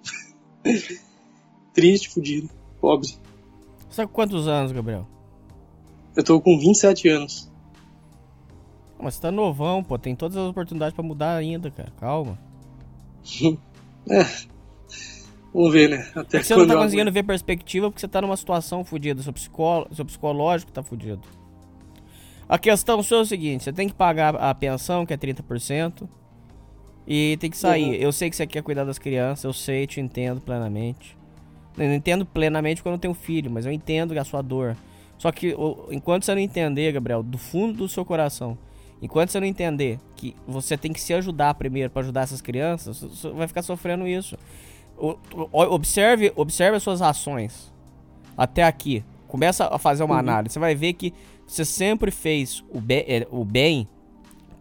Triste, 1.73 2.07
fudido, 2.07 2.49
pobre. 2.79 3.09
Com 3.93 4.07
quantos 4.07 4.47
anos, 4.47 4.71
Gabriel? 4.71 5.12
Eu 6.15 6.23
tô 6.23 6.39
com 6.39 6.57
27 6.57 7.09
anos. 7.09 7.51
Mas 8.99 9.15
você 9.15 9.21
tá 9.21 9.31
novão, 9.31 9.83
pô. 9.83 9.97
Tem 9.97 10.15
todas 10.15 10.37
as 10.37 10.49
oportunidades 10.49 10.95
para 10.95 11.03
mudar 11.03 11.35
ainda, 11.35 11.69
cara. 11.69 11.91
Calma. 11.99 12.39
é. 14.09 14.25
Vamos 15.53 15.71
ver, 15.71 15.89
né? 15.89 16.09
Até 16.15 16.37
é 16.37 16.43
você 16.43 16.55
não 16.55 16.65
tá 16.65 16.75
conseguindo 16.75 17.11
ver 17.11 17.23
perspectiva 17.23 17.89
porque 17.89 17.99
você 17.99 18.07
tá 18.07 18.21
numa 18.21 18.37
situação 18.37 18.83
fodida. 18.83 19.21
Seu, 19.21 19.33
psicó... 19.33 19.87
Seu 19.91 20.05
psicológico 20.05 20.71
tá 20.71 20.81
fudido. 20.81 21.21
A 22.47 22.57
questão 22.57 23.01
sua 23.03 23.19
é 23.19 23.21
o 23.21 23.25
seguinte: 23.25 23.63
você 23.63 23.73
tem 23.73 23.87
que 23.87 23.93
pagar 23.93 24.35
a 24.35 24.53
pensão, 24.53 25.05
que 25.05 25.13
é 25.13 25.17
30%. 25.17 26.07
E 27.05 27.37
tem 27.39 27.49
que 27.49 27.57
sair. 27.57 27.89
Uhum. 27.89 27.93
Eu 27.95 28.11
sei 28.11 28.29
que 28.29 28.35
você 28.35 28.47
quer 28.47 28.63
cuidar 28.63 28.85
das 28.85 28.97
crianças, 28.97 29.43
eu 29.43 29.53
sei, 29.53 29.85
te 29.85 29.99
entendo 29.99 30.39
plenamente. 30.39 31.17
Eu 31.77 31.87
não 31.87 31.95
entendo 31.95 32.25
plenamente 32.25 32.81
quando 32.81 32.95
eu 32.95 32.99
tenho 32.99 33.13
filho, 33.13 33.51
mas 33.51 33.65
eu 33.65 33.71
entendo 33.71 34.17
a 34.17 34.23
sua 34.23 34.41
dor. 34.41 34.77
Só 35.23 35.31
que 35.31 35.55
enquanto 35.89 36.25
você 36.25 36.35
não 36.35 36.41
entender, 36.41 36.91
Gabriel, 36.91 37.23
do 37.23 37.37
fundo 37.37 37.77
do 37.77 37.87
seu 37.87 38.03
coração, 38.03 38.57
enquanto 39.01 39.29
você 39.29 39.39
não 39.39 39.47
entender 39.47 39.97
que 40.17 40.35
você 40.45 40.75
tem 40.77 40.91
que 40.91 40.99
se 40.99 41.13
ajudar 41.13 41.53
primeiro 41.53 41.89
para 41.89 42.01
ajudar 42.01 42.23
essas 42.23 42.41
crianças, 42.41 42.99
você 42.99 43.29
vai 43.29 43.47
ficar 43.47 43.61
sofrendo 43.61 44.05
isso. 44.05 44.37
Observe, 45.53 46.33
observe 46.35 46.75
as 46.75 46.83
suas 46.83 47.01
ações 47.01 47.71
até 48.35 48.63
aqui. 48.63 49.01
Começa 49.25 49.73
a 49.73 49.79
fazer 49.79 50.03
uma 50.03 50.15
uhum. 50.15 50.19
análise. 50.19 50.55
Você 50.55 50.59
vai 50.59 50.75
ver 50.75 50.91
que 50.91 51.13
você 51.47 51.63
sempre 51.63 52.11
fez 52.11 52.61
o, 52.69 52.81
be 52.81 53.05
é, 53.07 53.25
o 53.31 53.45
bem 53.45 53.87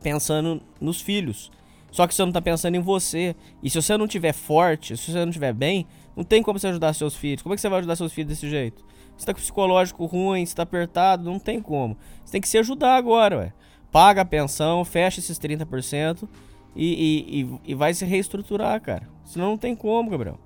pensando 0.01 0.63
nos 0.81 1.01
filhos. 1.01 1.51
Só 1.91 2.07
que 2.07 2.15
você 2.15 2.25
não 2.25 2.31
tá 2.31 2.41
pensando 2.41 2.77
em 2.77 2.81
você. 2.81 3.35
E 3.61 3.69
se 3.69 3.83
você 3.83 3.97
não 3.97 4.07
tiver 4.07 4.33
forte, 4.33 4.97
se 4.97 5.11
você 5.11 5.25
não 5.25 5.33
tiver 5.33 5.53
bem, 5.53 5.89
não 6.15 6.23
tem 6.23 6.41
como 6.41 6.57
você 6.57 6.69
ajudar 6.69 6.93
seus 6.93 7.17
filhos. 7.17 7.43
Como 7.43 7.53
é 7.53 7.57
que 7.57 7.61
você 7.61 7.69
vai 7.69 7.81
ajudar 7.81 7.97
seus 7.97 8.13
filhos 8.13 8.29
desse 8.29 8.49
jeito? 8.49 8.92
Você 9.17 9.27
tá 9.27 9.35
com 9.35 9.41
psicológico 9.41 10.05
ruim, 10.07 10.45
você 10.45 10.55
tá 10.55 10.63
apertado, 10.63 11.25
não 11.25 11.39
tem 11.39 11.61
como. 11.61 11.97
Você 12.25 12.33
tem 12.33 12.41
que 12.41 12.49
se 12.49 12.59
ajudar 12.59 12.97
agora, 12.97 13.39
ué. 13.39 13.53
Paga 13.91 14.23
a 14.23 14.25
pensão, 14.25 14.85
fecha 14.85 15.21
esses 15.21 15.39
30% 15.39 16.29
e, 16.75 17.47
e, 17.65 17.73
e, 17.73 17.75
vai 17.75 17.93
se 17.93 18.05
reestruturar, 18.05 18.81
cara. 18.81 19.09
Senão 19.25 19.51
não 19.51 19.59
tem 19.59 19.77
como, 19.77 20.11
Gabriel. 20.11 20.39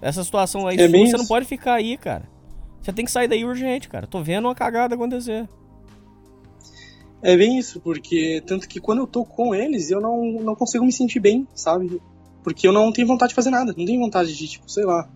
Essa 0.00 0.24
situação 0.24 0.66
aí, 0.66 0.78
é 0.78 0.88
você 0.88 1.16
não 1.16 1.26
pode 1.26 1.46
ficar 1.46 1.74
aí, 1.74 1.96
cara. 1.96 2.28
Você 2.80 2.92
tem 2.92 3.04
que 3.04 3.10
sair 3.10 3.28
daí 3.28 3.44
urgente, 3.44 3.88
cara. 3.88 4.06
Tô 4.06 4.22
vendo 4.22 4.46
uma 4.46 4.54
cagada 4.54 4.94
acontecer. 4.94 5.48
É 7.22 7.36
bem 7.36 7.58
isso, 7.58 7.80
porque 7.80 8.42
tanto 8.46 8.68
que 8.68 8.78
quando 8.78 8.98
eu 8.98 9.06
tô 9.06 9.24
com 9.24 9.54
eles, 9.54 9.90
eu 9.90 10.00
não, 10.00 10.32
não 10.40 10.54
consigo 10.54 10.84
me 10.84 10.92
sentir 10.92 11.18
bem, 11.18 11.46
sabe? 11.54 12.00
Porque 12.44 12.68
eu 12.68 12.72
não 12.72 12.92
tenho 12.92 13.08
vontade 13.08 13.30
de 13.30 13.34
fazer 13.34 13.50
nada, 13.50 13.74
não 13.76 13.84
tenho 13.84 14.00
vontade 14.00 14.34
de, 14.34 14.46
tipo, 14.46 14.70
sei 14.70 14.84
lá. 14.84 15.08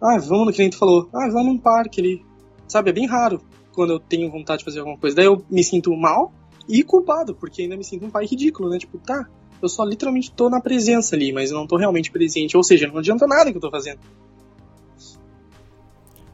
Ah, 0.00 0.18
vamos 0.18 0.46
no 0.46 0.52
que 0.52 0.58
nem 0.58 0.70
tu 0.70 0.78
falou. 0.78 1.08
Ah, 1.12 1.28
vamos 1.28 1.46
num 1.46 1.58
parque 1.58 2.00
ali. 2.00 2.24
Sabe, 2.66 2.90
é 2.90 2.92
bem 2.92 3.06
raro 3.06 3.40
quando 3.72 3.92
eu 3.92 4.00
tenho 4.00 4.30
vontade 4.30 4.60
de 4.60 4.64
fazer 4.64 4.80
alguma 4.80 4.98
coisa. 4.98 5.16
Daí 5.16 5.26
eu 5.26 5.44
me 5.50 5.62
sinto 5.62 5.94
mal 5.96 6.32
e 6.68 6.82
culpado, 6.82 7.34
porque 7.34 7.62
ainda 7.62 7.76
me 7.76 7.84
sinto 7.84 8.06
um 8.06 8.10
pai 8.10 8.26
ridículo, 8.26 8.70
né? 8.70 8.78
Tipo, 8.78 8.98
tá, 8.98 9.28
eu 9.60 9.68
só 9.68 9.84
literalmente 9.84 10.32
tô 10.32 10.48
na 10.48 10.60
presença 10.60 11.14
ali, 11.14 11.32
mas 11.32 11.50
eu 11.50 11.58
não 11.58 11.66
tô 11.66 11.76
realmente 11.76 12.10
presente. 12.10 12.56
Ou 12.56 12.62
seja, 12.62 12.86
não 12.86 12.98
adianta 12.98 13.26
nada 13.26 13.50
que 13.50 13.56
eu 13.56 13.60
tô 13.60 13.70
fazendo. 13.70 14.00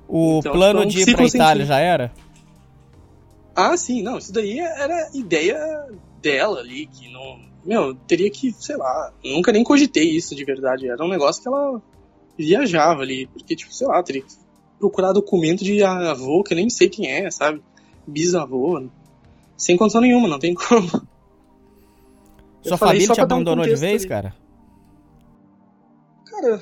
O 0.08 0.38
então, 0.38 0.52
plano 0.52 0.80
então, 0.80 0.90
de 0.90 1.00
ir 1.00 1.16
pra 1.16 1.26
Itália 1.26 1.66
já 1.66 1.78
era? 1.78 2.12
Ah, 3.54 3.76
sim, 3.76 4.02
não, 4.02 4.18
isso 4.18 4.32
daí 4.32 4.60
era 4.60 5.10
ideia 5.14 5.58
dela 6.20 6.60
ali, 6.60 6.86
que 6.86 7.10
não. 7.10 7.40
Meu, 7.64 7.94
teria 7.94 8.30
que, 8.30 8.52
sei 8.52 8.76
lá, 8.76 9.12
nunca 9.24 9.50
nem 9.50 9.64
cogitei 9.64 10.10
isso 10.10 10.36
de 10.36 10.44
verdade. 10.44 10.88
Era 10.88 11.04
um 11.04 11.08
negócio 11.08 11.42
que 11.42 11.48
ela 11.48 11.82
viajava 12.36 13.02
ali, 13.02 13.26
porque, 13.26 13.56
tipo, 13.56 13.72
sei 13.72 13.86
lá, 13.86 14.02
teria 14.02 14.22
que 14.22 14.34
procurar 14.78 15.12
documento 15.12 15.64
de 15.64 15.82
avô 15.82 16.42
que 16.42 16.52
eu 16.52 16.56
nem 16.56 16.68
sei 16.68 16.88
quem 16.88 17.10
é, 17.10 17.30
sabe? 17.30 17.62
Bisavô. 18.06 18.86
Sem 19.56 19.76
condição 19.76 20.00
nenhuma, 20.00 20.28
não 20.28 20.38
tem 20.38 20.54
como. 20.54 20.88
Sua 22.62 22.76
família 22.76 23.08
te 23.08 23.20
abandonou 23.20 23.64
um 23.64 23.68
de 23.68 23.76
vez, 23.76 24.02
ali. 24.02 24.08
cara? 24.08 24.36
Cara, 26.24 26.60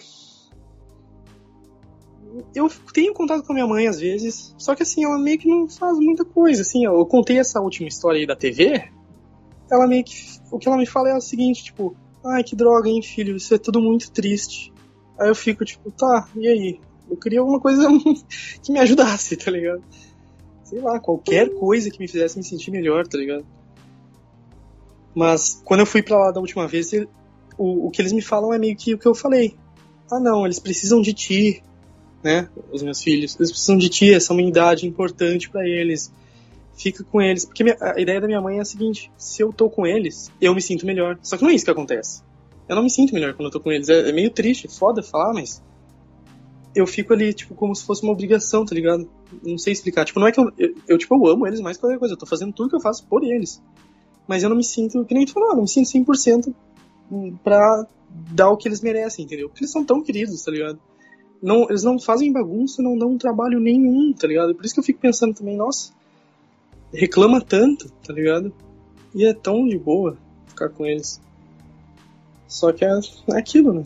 eu 2.54 2.70
tenho 2.92 3.14
contato 3.14 3.44
com 3.44 3.52
a 3.52 3.54
minha 3.54 3.66
mãe 3.66 3.86
às 3.86 3.98
vezes, 3.98 4.54
só 4.58 4.74
que 4.74 4.82
assim, 4.82 5.04
ela 5.04 5.18
meio 5.18 5.38
que 5.38 5.48
não 5.48 5.68
faz 5.68 5.98
muita 5.98 6.24
coisa, 6.24 6.62
assim, 6.62 6.84
eu 6.84 7.04
contei 7.06 7.38
essa 7.38 7.60
última 7.60 7.88
história 7.88 8.20
aí 8.20 8.26
da 8.26 8.36
TV, 8.36 8.88
ela 9.70 9.86
meio 9.86 10.04
que, 10.04 10.14
o 10.50 10.58
que 10.58 10.68
ela 10.68 10.76
me 10.76 10.86
fala 10.86 11.10
é 11.10 11.16
o 11.16 11.20
seguinte, 11.20 11.64
tipo, 11.64 11.96
ai, 12.24 12.44
que 12.44 12.54
droga, 12.54 12.88
hein, 12.88 13.02
filho, 13.02 13.36
isso 13.36 13.54
é 13.54 13.58
tudo 13.58 13.80
muito 13.80 14.10
triste. 14.10 14.73
Aí 15.18 15.28
eu 15.28 15.34
fico, 15.34 15.64
tipo, 15.64 15.90
tá, 15.90 16.28
e 16.36 16.48
aí? 16.48 16.80
Eu 17.08 17.16
queria 17.16 17.40
alguma 17.40 17.60
coisa 17.60 17.86
que 18.62 18.72
me 18.72 18.78
ajudasse, 18.78 19.36
tá 19.36 19.50
ligado? 19.50 19.82
Sei 20.64 20.80
lá, 20.80 20.98
qualquer 20.98 21.50
coisa 21.50 21.90
que 21.90 21.98
me 21.98 22.08
fizesse 22.08 22.36
me 22.36 22.44
sentir 22.44 22.70
melhor, 22.70 23.06
tá 23.06 23.18
ligado? 23.18 23.46
Mas 25.14 25.62
quando 25.64 25.80
eu 25.80 25.86
fui 25.86 26.02
pra 26.02 26.18
lá 26.18 26.30
da 26.32 26.40
última 26.40 26.66
vez, 26.66 26.90
o, 27.56 27.86
o 27.86 27.90
que 27.90 28.02
eles 28.02 28.12
me 28.12 28.22
falam 28.22 28.52
é 28.52 28.58
meio 28.58 28.76
que 28.76 28.94
o 28.94 28.98
que 28.98 29.06
eu 29.06 29.14
falei. 29.14 29.56
Ah 30.10 30.18
não, 30.18 30.44
eles 30.44 30.58
precisam 30.58 31.00
de 31.00 31.12
ti, 31.12 31.62
né? 32.22 32.48
Os 32.72 32.82
meus 32.82 33.02
filhos. 33.02 33.36
Eles 33.38 33.50
precisam 33.50 33.76
de 33.76 33.88
ti, 33.88 34.12
essa 34.12 34.32
unidade 34.32 34.86
importante 34.86 35.48
para 35.48 35.66
eles. 35.66 36.12
Fica 36.76 37.04
com 37.04 37.22
eles. 37.22 37.44
Porque 37.44 37.62
a 37.80 38.00
ideia 38.00 38.20
da 38.20 38.26
minha 38.26 38.40
mãe 38.40 38.58
é 38.58 38.62
a 38.62 38.64
seguinte: 38.64 39.12
se 39.16 39.42
eu 39.42 39.52
tô 39.52 39.70
com 39.70 39.86
eles, 39.86 40.32
eu 40.40 40.54
me 40.54 40.60
sinto 40.60 40.84
melhor. 40.86 41.18
Só 41.22 41.36
que 41.36 41.44
não 41.44 41.50
é 41.50 41.54
isso 41.54 41.64
que 41.64 41.70
acontece. 41.70 42.22
Eu 42.68 42.76
não 42.76 42.82
me 42.82 42.90
sinto 42.90 43.14
melhor 43.14 43.34
quando 43.34 43.46
eu 43.46 43.52
tô 43.52 43.60
com 43.60 43.70
eles. 43.70 43.88
É, 43.88 44.08
é 44.08 44.12
meio 44.12 44.30
triste, 44.30 44.68
foda 44.68 45.02
falar, 45.02 45.32
mas. 45.32 45.62
Eu 46.74 46.86
fico 46.86 47.12
ali, 47.12 47.32
tipo, 47.32 47.54
como 47.54 47.74
se 47.74 47.84
fosse 47.84 48.02
uma 48.02 48.12
obrigação, 48.12 48.64
tá 48.64 48.74
ligado? 48.74 49.08
Não 49.44 49.56
sei 49.56 49.72
explicar. 49.72 50.04
Tipo, 50.04 50.18
não 50.18 50.26
é 50.26 50.32
que 50.32 50.40
eu, 50.40 50.50
eu, 50.58 50.74
eu 50.88 50.98
tipo, 50.98 51.14
eu 51.14 51.32
amo 51.32 51.46
eles 51.46 51.60
mais 51.60 51.76
que 51.76 51.82
qualquer 51.82 51.98
coisa. 51.98 52.14
Eu 52.14 52.18
tô 52.18 52.26
fazendo 52.26 52.52
tudo 52.52 52.70
que 52.70 52.76
eu 52.76 52.80
faço 52.80 53.06
por 53.06 53.22
eles. 53.22 53.62
Mas 54.26 54.42
eu 54.42 54.48
não 54.48 54.56
me 54.56 54.64
sinto, 54.64 55.04
que 55.04 55.14
nem 55.14 55.24
tu 55.24 55.32
falou, 55.32 55.54
não 55.54 55.62
me 55.62 55.68
sinto 55.68 55.86
100% 55.86 56.52
pra 57.44 57.86
dar 58.32 58.50
o 58.50 58.56
que 58.56 58.66
eles 58.66 58.80
merecem, 58.80 59.24
entendeu? 59.24 59.48
Porque 59.48 59.62
eles 59.62 59.70
são 59.70 59.84
tão 59.84 60.02
queridos, 60.02 60.42
tá 60.42 60.50
ligado? 60.50 60.80
não, 61.44 61.64
eles 61.68 61.82
não 61.82 61.98
fazem 61.98 62.32
bagunça, 62.32 62.82
não 62.82 62.96
dão 62.96 63.18
trabalho 63.18 63.60
nenhum, 63.60 64.14
tá 64.14 64.26
ligado? 64.26 64.54
Por 64.54 64.64
isso 64.64 64.72
que 64.72 64.80
eu 64.80 64.84
fico 64.84 64.98
pensando 64.98 65.34
também, 65.34 65.54
nossa, 65.54 65.92
reclama 66.90 67.38
tanto, 67.38 67.90
tá 68.06 68.14
ligado? 68.14 68.50
E 69.14 69.26
é 69.26 69.34
tão 69.34 69.68
de 69.68 69.76
boa 69.76 70.16
ficar 70.46 70.70
com 70.70 70.86
eles. 70.86 71.20
Só 72.46 72.72
que 72.72 72.84
é, 72.84 72.88
é 72.88 73.36
aquilo, 73.36 73.72
né? 73.72 73.84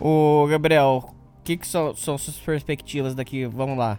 Ô, 0.00 0.46
Gabriel, 0.48 1.10
o 1.40 1.44
que, 1.44 1.56
que 1.56 1.66
são, 1.66 1.94
são 1.94 2.18
suas 2.18 2.36
perspectivas 2.36 3.14
daqui? 3.14 3.46
Vamos 3.46 3.78
lá. 3.78 3.98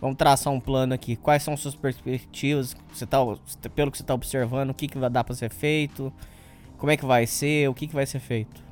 Vamos 0.00 0.16
traçar 0.16 0.52
um 0.52 0.60
plano 0.60 0.94
aqui. 0.94 1.16
Quais 1.16 1.42
são 1.42 1.56
suas 1.56 1.74
perspectivas? 1.74 2.76
Você 2.92 3.06
tá, 3.06 3.18
pelo 3.74 3.90
que 3.90 3.98
você 3.98 4.02
está 4.02 4.14
observando, 4.14 4.70
o 4.70 4.74
que, 4.74 4.88
que 4.88 4.98
vai 4.98 5.08
dar 5.08 5.24
para 5.24 5.34
ser 5.34 5.50
feito? 5.50 6.12
Como 6.76 6.90
é 6.90 6.96
que 6.96 7.06
vai 7.06 7.26
ser? 7.26 7.68
O 7.68 7.74
que, 7.74 7.86
que 7.86 7.94
vai 7.94 8.06
ser 8.06 8.20
feito? 8.20 8.62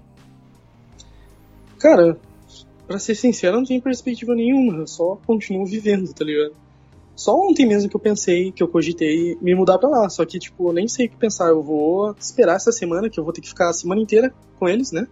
Cara, 1.78 2.19
pra 2.86 2.99
ser 2.99 3.15
sincero, 3.15 3.57
não 3.57 3.65
tenho 3.65 3.81
perspectiva 3.81 4.35
nenhuma. 4.35 4.78
Eu 4.78 4.86
só 4.86 5.16
continuo 5.27 5.65
vivendo, 5.65 6.12
tá 6.12 6.24
ligado? 6.24 6.55
Só 7.16 7.36
ontem 7.36 7.66
mesmo 7.66 7.89
que 7.89 7.95
eu 7.95 8.01
pensei, 8.01 8.51
que 8.51 8.62
eu 8.62 8.69
cogitei 8.69 9.39
me 9.41 9.55
mudar 9.55 9.78
pra 9.78 9.89
lá. 9.89 10.09
Só 10.09 10.24
que, 10.24 10.39
tipo, 10.39 10.69
eu 10.69 10.73
nem 10.73 10.89
sei 10.89 11.07
o 11.07 11.11
que 11.11 11.16
pensar. 11.16 11.49
Eu 11.49 11.62
vou 11.62 12.15
esperar 12.19 12.57
essa 12.57 12.73
semana, 12.73 13.09
que 13.09 13.19
eu 13.19 13.24
vou 13.24 13.32
ter 13.32 13.41
que 13.41 13.49
ficar 13.49 13.70
a 13.70 13.73
semana 13.73 14.01
inteira 14.01 14.35
com 14.59 14.69
eles, 14.69 14.91
né? 14.91 15.07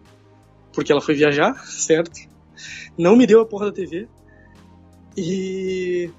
Porque 0.73 0.91
ela 0.91 1.01
foi 1.01 1.15
viajar, 1.15 1.55
certo? 1.67 2.19
Não 2.99 3.17
me 3.17 3.27
deu 3.27 3.41
a 3.41 3.47
porra 3.47 3.67
da 3.67 3.73
TV. 3.73 4.09
E. 5.17 6.11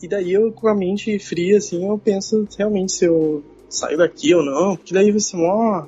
E 0.00 0.06
daí 0.06 0.32
eu, 0.32 0.52
com 0.52 0.68
a 0.68 0.74
mente 0.74 1.18
fria, 1.18 1.58
assim, 1.58 1.88
eu 1.88 1.98
penso 1.98 2.46
realmente 2.56 2.92
se 2.92 3.04
eu 3.06 3.42
saio 3.68 3.98
daqui 3.98 4.32
ou 4.34 4.44
não. 4.44 4.76
Porque 4.76 4.94
daí 4.94 5.10
vai 5.10 5.18
ser 5.18 5.36
mó 5.36 5.86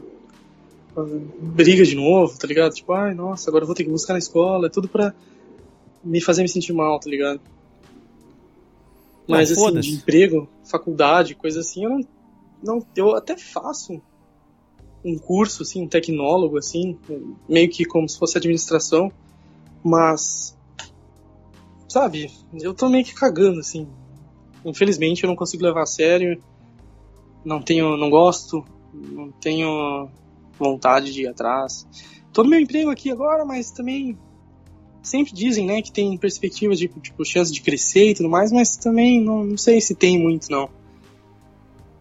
briga 1.40 1.84
de 1.84 1.94
novo, 1.94 2.36
tá 2.38 2.46
ligado? 2.46 2.74
Tipo, 2.74 2.92
ai, 2.92 3.14
nossa, 3.14 3.48
agora 3.48 3.62
eu 3.62 3.66
vou 3.66 3.74
ter 3.74 3.84
que 3.84 3.90
buscar 3.90 4.14
na 4.14 4.18
escola, 4.18 4.66
é 4.66 4.70
tudo 4.70 4.88
pra 4.88 5.14
me 6.02 6.20
fazer 6.20 6.42
me 6.42 6.48
sentir 6.48 6.72
mal, 6.72 6.98
tá 6.98 7.08
ligado? 7.08 7.40
Mas, 9.30 9.52
assim, 9.52 9.80
de 9.80 9.90
emprego, 9.92 10.48
faculdade, 10.64 11.34
coisa 11.34 11.60
assim, 11.60 11.84
eu 11.84 11.90
não, 11.90 12.06
não. 12.62 12.86
Eu 12.96 13.16
até 13.16 13.36
faço 13.36 14.00
um 15.04 15.18
curso, 15.18 15.62
assim, 15.62 15.82
um 15.82 15.88
tecnólogo, 15.88 16.58
assim, 16.58 16.98
meio 17.48 17.68
que 17.70 17.84
como 17.84 18.08
se 18.08 18.18
fosse 18.18 18.36
administração, 18.38 19.10
mas. 19.82 20.56
sabe, 21.88 22.30
eu 22.60 22.74
tô 22.74 22.88
meio 22.88 23.04
que 23.04 23.14
cagando, 23.14 23.60
assim. 23.60 23.88
Infelizmente 24.64 25.24
eu 25.24 25.28
não 25.28 25.36
consigo 25.36 25.64
levar 25.64 25.82
a 25.82 25.86
sério. 25.86 26.42
Não 27.44 27.62
tenho, 27.62 27.96
não 27.96 28.10
gosto, 28.10 28.62
não 28.92 29.30
tenho 29.32 30.10
vontade 30.58 31.12
de 31.12 31.22
ir 31.22 31.28
atrás. 31.28 31.86
Tô 32.32 32.42
no 32.42 32.50
meu 32.50 32.60
emprego 32.60 32.90
aqui 32.90 33.10
agora, 33.10 33.44
mas 33.44 33.70
também 33.70 34.18
sempre 35.02 35.32
dizem, 35.32 35.66
né, 35.66 35.82
que 35.82 35.90
tem 35.90 36.16
perspectivas 36.16 36.78
de 36.78 36.88
tipo 36.88 37.24
chance 37.24 37.52
de 37.52 37.60
crescer 37.60 38.10
e 38.10 38.14
tudo 38.14 38.28
mais, 38.28 38.52
mas 38.52 38.76
também 38.76 39.22
não, 39.22 39.44
não 39.44 39.56
sei 39.56 39.80
se 39.80 39.94
tem 39.94 40.18
muito 40.18 40.50
não. 40.50 40.68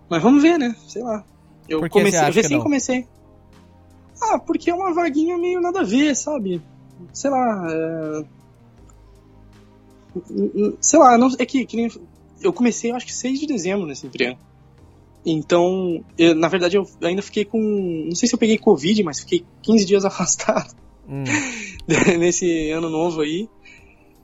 Mas 0.09 0.21
vamos 0.23 0.41
ver, 0.41 0.57
né? 0.57 0.75
Sei 0.87 1.03
lá. 1.03 1.23
Eu 1.67 1.87
comecei, 1.87 2.19
eu 2.19 2.33
recém 2.33 2.59
comecei. 2.59 3.07
Ah, 4.21 4.39
porque 4.39 4.69
é 4.69 4.73
uma 4.73 4.93
vaguinha 4.93 5.37
meio 5.37 5.61
nada 5.61 5.81
a 5.81 5.83
ver, 5.83 6.15
sabe? 6.15 6.61
Sei 7.13 7.29
lá. 7.29 7.67
É... 7.69 8.25
Sei 10.81 10.99
lá, 10.99 11.17
não, 11.17 11.29
é 11.37 11.45
que, 11.45 11.65
que 11.65 11.77
nem, 11.77 11.89
eu 12.41 12.51
comecei, 12.51 12.91
acho 12.91 13.05
que 13.05 13.13
6 13.13 13.39
de 13.39 13.45
dezembro 13.45 13.85
nesse 13.85 14.07
emprego. 14.07 14.39
Então, 15.23 16.03
eu, 16.17 16.33
na 16.33 16.47
verdade, 16.47 16.75
eu 16.75 16.89
ainda 17.01 17.21
fiquei 17.21 17.45
com. 17.45 17.59
Não 18.07 18.15
sei 18.15 18.27
se 18.27 18.33
eu 18.33 18.39
peguei 18.39 18.57
Covid, 18.57 19.03
mas 19.03 19.19
fiquei 19.19 19.45
15 19.61 19.85
dias 19.85 20.03
afastado 20.05 20.73
hum. 21.09 21.23
nesse 22.19 22.69
ano 22.71 22.89
novo 22.89 23.21
aí. 23.21 23.49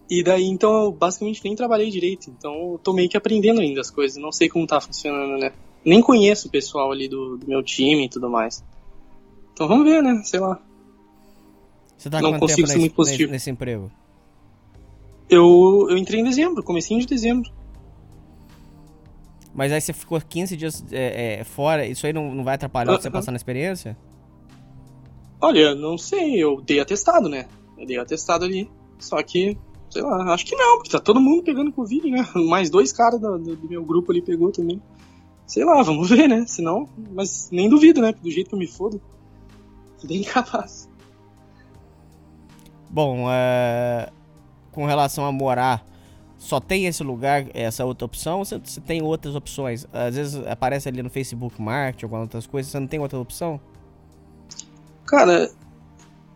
E 0.10 0.24
daí, 0.24 0.46
então, 0.46 0.86
eu 0.86 0.92
basicamente 0.92 1.44
nem 1.44 1.56
trabalhei 1.56 1.90
direito. 1.90 2.30
Então, 2.30 2.74
eu 2.74 2.80
tô 2.84 2.94
meio 2.94 3.10
que 3.10 3.18
aprendendo 3.18 3.60
ainda 3.60 3.82
as 3.82 3.90
coisas. 3.90 4.18
Não 4.18 4.32
sei 4.32 4.48
como 4.48 4.68
tá 4.68 4.80
funcionando, 4.80 5.40
né? 5.40 5.52
Nem 5.84 6.02
conheço 6.02 6.48
o 6.48 6.52
pessoal 6.52 6.92
ali 6.92 7.08
do, 7.08 7.38
do 7.38 7.48
meu 7.48 7.64
time 7.64 8.06
e 8.06 8.10
tudo 8.10 8.30
mais. 8.30 8.64
Então, 9.54 9.68
vamos 9.68 9.86
ver, 9.86 10.04
né? 10.04 10.22
Sei 10.24 10.40
lá. 10.40 10.60
Você 11.98 12.10
tá 12.10 12.22
não 12.22 12.38
consigo 12.40 12.68
ser 12.68 12.78
muito 12.78 12.94
positivo. 12.94 13.32
Nesse, 13.32 13.50
nesse 13.50 13.50
emprego? 13.50 13.92
Eu, 15.28 15.88
eu 15.90 15.98
entrei 15.98 16.22
em 16.22 16.24
dezembro, 16.24 16.62
comecei 16.62 16.98
de 17.00 17.08
dezembro. 17.08 17.52
Mas 19.54 19.72
aí 19.72 19.82
você 19.82 19.94
ficou 19.94 20.20
15 20.20 20.58
dias 20.58 20.86
é, 20.92 21.40
é, 21.40 21.44
fora, 21.44 21.88
isso 21.88 22.06
aí 22.06 22.14
não, 22.14 22.36
não 22.36 22.44
vai 22.44 22.56
atrapalhar 22.56 22.94
uh, 22.94 23.02
você 23.02 23.10
passar 23.10 23.32
na 23.32 23.38
experiência? 23.38 23.98
Olha, 25.46 25.76
não 25.76 25.96
sei, 25.96 26.44
eu 26.44 26.60
dei 26.60 26.80
atestado, 26.80 27.30
né? 27.30 27.46
Eu 27.78 27.86
dei 27.86 28.00
atestado 28.00 28.46
ali, 28.46 28.68
só 28.98 29.22
que, 29.22 29.56
sei 29.92 30.02
lá, 30.02 30.34
acho 30.34 30.44
que 30.44 30.56
não, 30.56 30.78
porque 30.78 30.90
tá 30.90 31.00
todo 31.00 31.22
mundo 31.22 31.44
pegando 31.44 31.72
Covid, 31.72 32.10
né? 32.10 32.28
Mais 32.50 32.72
dois 32.72 32.92
caras 32.92 33.22
do, 33.22 33.38
do, 33.38 33.56
do, 33.56 33.70
meu 33.70 33.86
grupo 33.86 34.12
ali 34.12 34.24
pegou 34.24 34.52
também. 34.52 34.82
Sei 35.46 35.64
lá, 35.64 35.84
vamos 35.84 36.10
ver, 36.10 36.28
né? 36.28 36.48
Senão, 36.48 36.90
mas 37.14 37.50
nem 37.52 37.70
duvido, 37.70 38.02
né? 38.02 38.12
Do 38.12 38.32
jeito 38.32 38.50
que 38.50 38.56
eu 38.56 38.60
me 38.60 38.66
fodo, 38.66 39.00
bem 40.04 40.24
capaz. 40.24 40.90
Bom, 42.90 43.28
é... 43.30 44.10
com 44.72 44.88
relação 44.88 45.28
a 45.28 45.32
morar 45.32 45.86
só 46.40 46.60
tem 46.60 46.88
esse 46.88 47.04
lugar, 47.04 47.46
essa 47.54 47.86
outra 47.86 48.06
opção, 48.08 48.40
ou 48.40 48.46
você, 48.46 48.60
tem 48.84 49.04
outras 49.04 49.36
opções? 49.36 49.86
Às 49.94 50.16
vezes 50.16 50.48
aparece 50.48 50.90
ali 50.90 51.04
no 51.04 51.10
Facebook 51.12 51.62
Market, 51.62 52.04
algumas 52.04 52.24
outras 52.24 52.48
coisas, 52.48 52.72
você 52.72 52.80
não 52.80 52.88
tem 52.88 53.00
outra 53.00 53.20
opção? 53.20 53.62
Cara, 55.06 55.52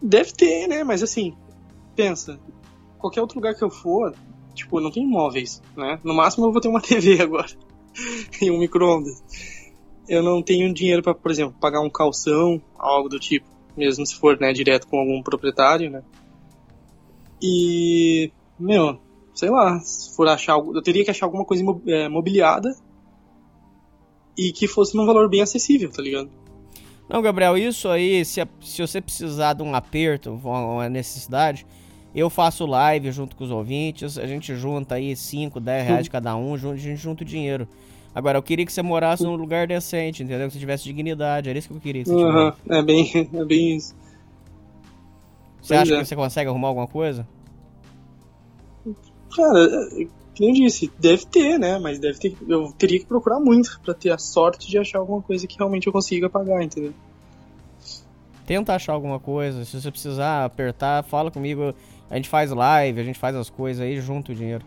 deve 0.01 0.31
ter, 0.33 0.67
né? 0.67 0.83
Mas 0.83 1.03
assim, 1.03 1.35
pensa, 1.95 2.39
qualquer 2.97 3.21
outro 3.21 3.37
lugar 3.37 3.55
que 3.55 3.63
eu 3.63 3.69
for, 3.69 4.13
tipo, 4.53 4.79
não 4.79 4.91
tem 4.91 5.03
imóveis, 5.03 5.61
né? 5.75 5.99
No 6.03 6.13
máximo 6.13 6.45
eu 6.45 6.51
vou 6.51 6.61
ter 6.61 6.67
uma 6.67 6.81
TV 6.81 7.21
agora 7.21 7.49
e 8.41 8.51
um 8.51 8.59
micro-ondas. 8.59 9.23
Eu 10.07 10.23
não 10.23 10.41
tenho 10.41 10.73
dinheiro 10.73 11.03
para, 11.03 11.13
por 11.13 11.29
exemplo, 11.31 11.55
pagar 11.59 11.81
um 11.81 11.89
calção, 11.89 12.61
algo 12.77 13.09
do 13.09 13.19
tipo, 13.19 13.47
mesmo 13.77 14.05
se 14.05 14.15
for, 14.15 14.39
né, 14.39 14.51
direto 14.51 14.87
com 14.87 14.99
algum 14.99 15.21
proprietário, 15.21 15.89
né? 15.89 16.03
E, 17.41 18.31
meu, 18.59 18.99
sei 19.33 19.49
lá, 19.49 19.79
se 19.79 20.15
for 20.15 20.27
achar 20.27 20.53
algo, 20.53 20.75
eu 20.75 20.81
teria 20.81 21.05
que 21.05 21.11
achar 21.11 21.25
alguma 21.25 21.45
coisa 21.45 21.63
é, 21.87 22.09
mobiliada 22.09 22.75
e 24.37 24.51
que 24.51 24.67
fosse 24.67 24.95
num 24.95 25.05
valor 25.05 25.29
bem 25.29 25.41
acessível, 25.41 25.89
tá 25.91 26.01
ligado? 26.01 26.29
Não, 27.09 27.23
Gabriel, 27.23 27.57
isso 27.57 27.89
aí, 27.89 28.23
se, 28.23 28.39
se 28.61 28.81
você 28.81 29.01
precisar 29.01 29.53
de 29.53 29.63
um 29.63 29.73
aperto, 29.73 30.39
uma 30.43 30.87
necessidade, 30.87 31.65
eu 32.13 32.29
faço 32.29 32.67
live 32.67 33.11
junto 33.11 33.35
com 33.35 33.43
os 33.43 33.49
ouvintes, 33.49 34.17
a 34.19 34.27
gente 34.27 34.55
junta 34.55 34.95
aí 34.95 35.15
5, 35.15 35.59
10 35.59 35.87
reais 35.87 36.03
de 36.03 36.11
cada 36.11 36.35
um, 36.35 36.53
a 36.53 36.57
gente 36.75 36.95
junta 36.97 37.23
o 37.23 37.25
dinheiro. 37.25 37.67
Agora, 38.13 38.37
eu 38.37 38.43
queria 38.43 38.65
que 38.65 38.71
você 38.71 38.81
morasse 38.81 39.23
num 39.23 39.35
lugar 39.35 39.67
decente, 39.67 40.21
entendeu? 40.21 40.47
Que 40.47 40.53
você 40.53 40.59
tivesse 40.59 40.83
dignidade, 40.83 41.49
era 41.49 41.57
isso 41.57 41.67
que 41.67 41.73
eu 41.75 41.79
queria 41.79 42.03
que 42.03 42.11
uhum, 42.11 42.51
É 42.69 42.81
bem, 42.81 43.09
é 43.33 43.45
bem 43.45 43.77
isso. 43.77 43.95
Você 45.61 45.75
pois 45.75 45.81
acha 45.81 45.95
é. 45.95 45.99
que 45.99 46.05
você 46.05 46.15
consegue 46.15 46.49
arrumar 46.49 46.67
alguma 46.67 46.87
coisa? 46.87 47.27
Cara, 49.35 49.89
que 50.39 50.45
nem 50.45 50.53
disse, 50.53 50.89
deve 50.97 51.25
ter, 51.25 51.59
né? 51.59 51.77
Mas 51.77 51.99
deve 51.99 52.17
ter. 52.17 52.33
Eu 52.47 52.71
teria 52.71 52.97
que 52.97 53.05
procurar 53.05 53.41
muito 53.41 53.77
para 53.83 53.93
ter 53.93 54.09
a 54.09 54.17
sorte 54.17 54.69
de 54.69 54.77
achar 54.77 54.99
alguma 54.99 55.21
coisa 55.21 55.45
que 55.45 55.57
realmente 55.57 55.85
eu 55.85 55.91
consiga 55.91 56.29
pagar, 56.29 56.63
entendeu? 56.63 56.93
Tenta 58.45 58.73
achar 58.73 58.93
alguma 58.93 59.19
coisa. 59.19 59.65
Se 59.65 59.81
você 59.81 59.91
precisar 59.91 60.45
apertar, 60.45 61.03
fala 61.03 61.29
comigo. 61.29 61.75
A 62.09 62.15
gente 62.15 62.29
faz 62.29 62.51
live, 62.51 63.01
a 63.01 63.03
gente 63.03 63.19
faz 63.19 63.35
as 63.35 63.49
coisas 63.49 63.83
aí, 63.83 63.99
junto 63.99 64.31
o 64.31 64.35
dinheiro. 64.35 64.63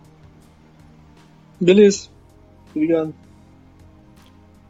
Beleza. 1.59 2.11
Obrigado. 2.77 3.15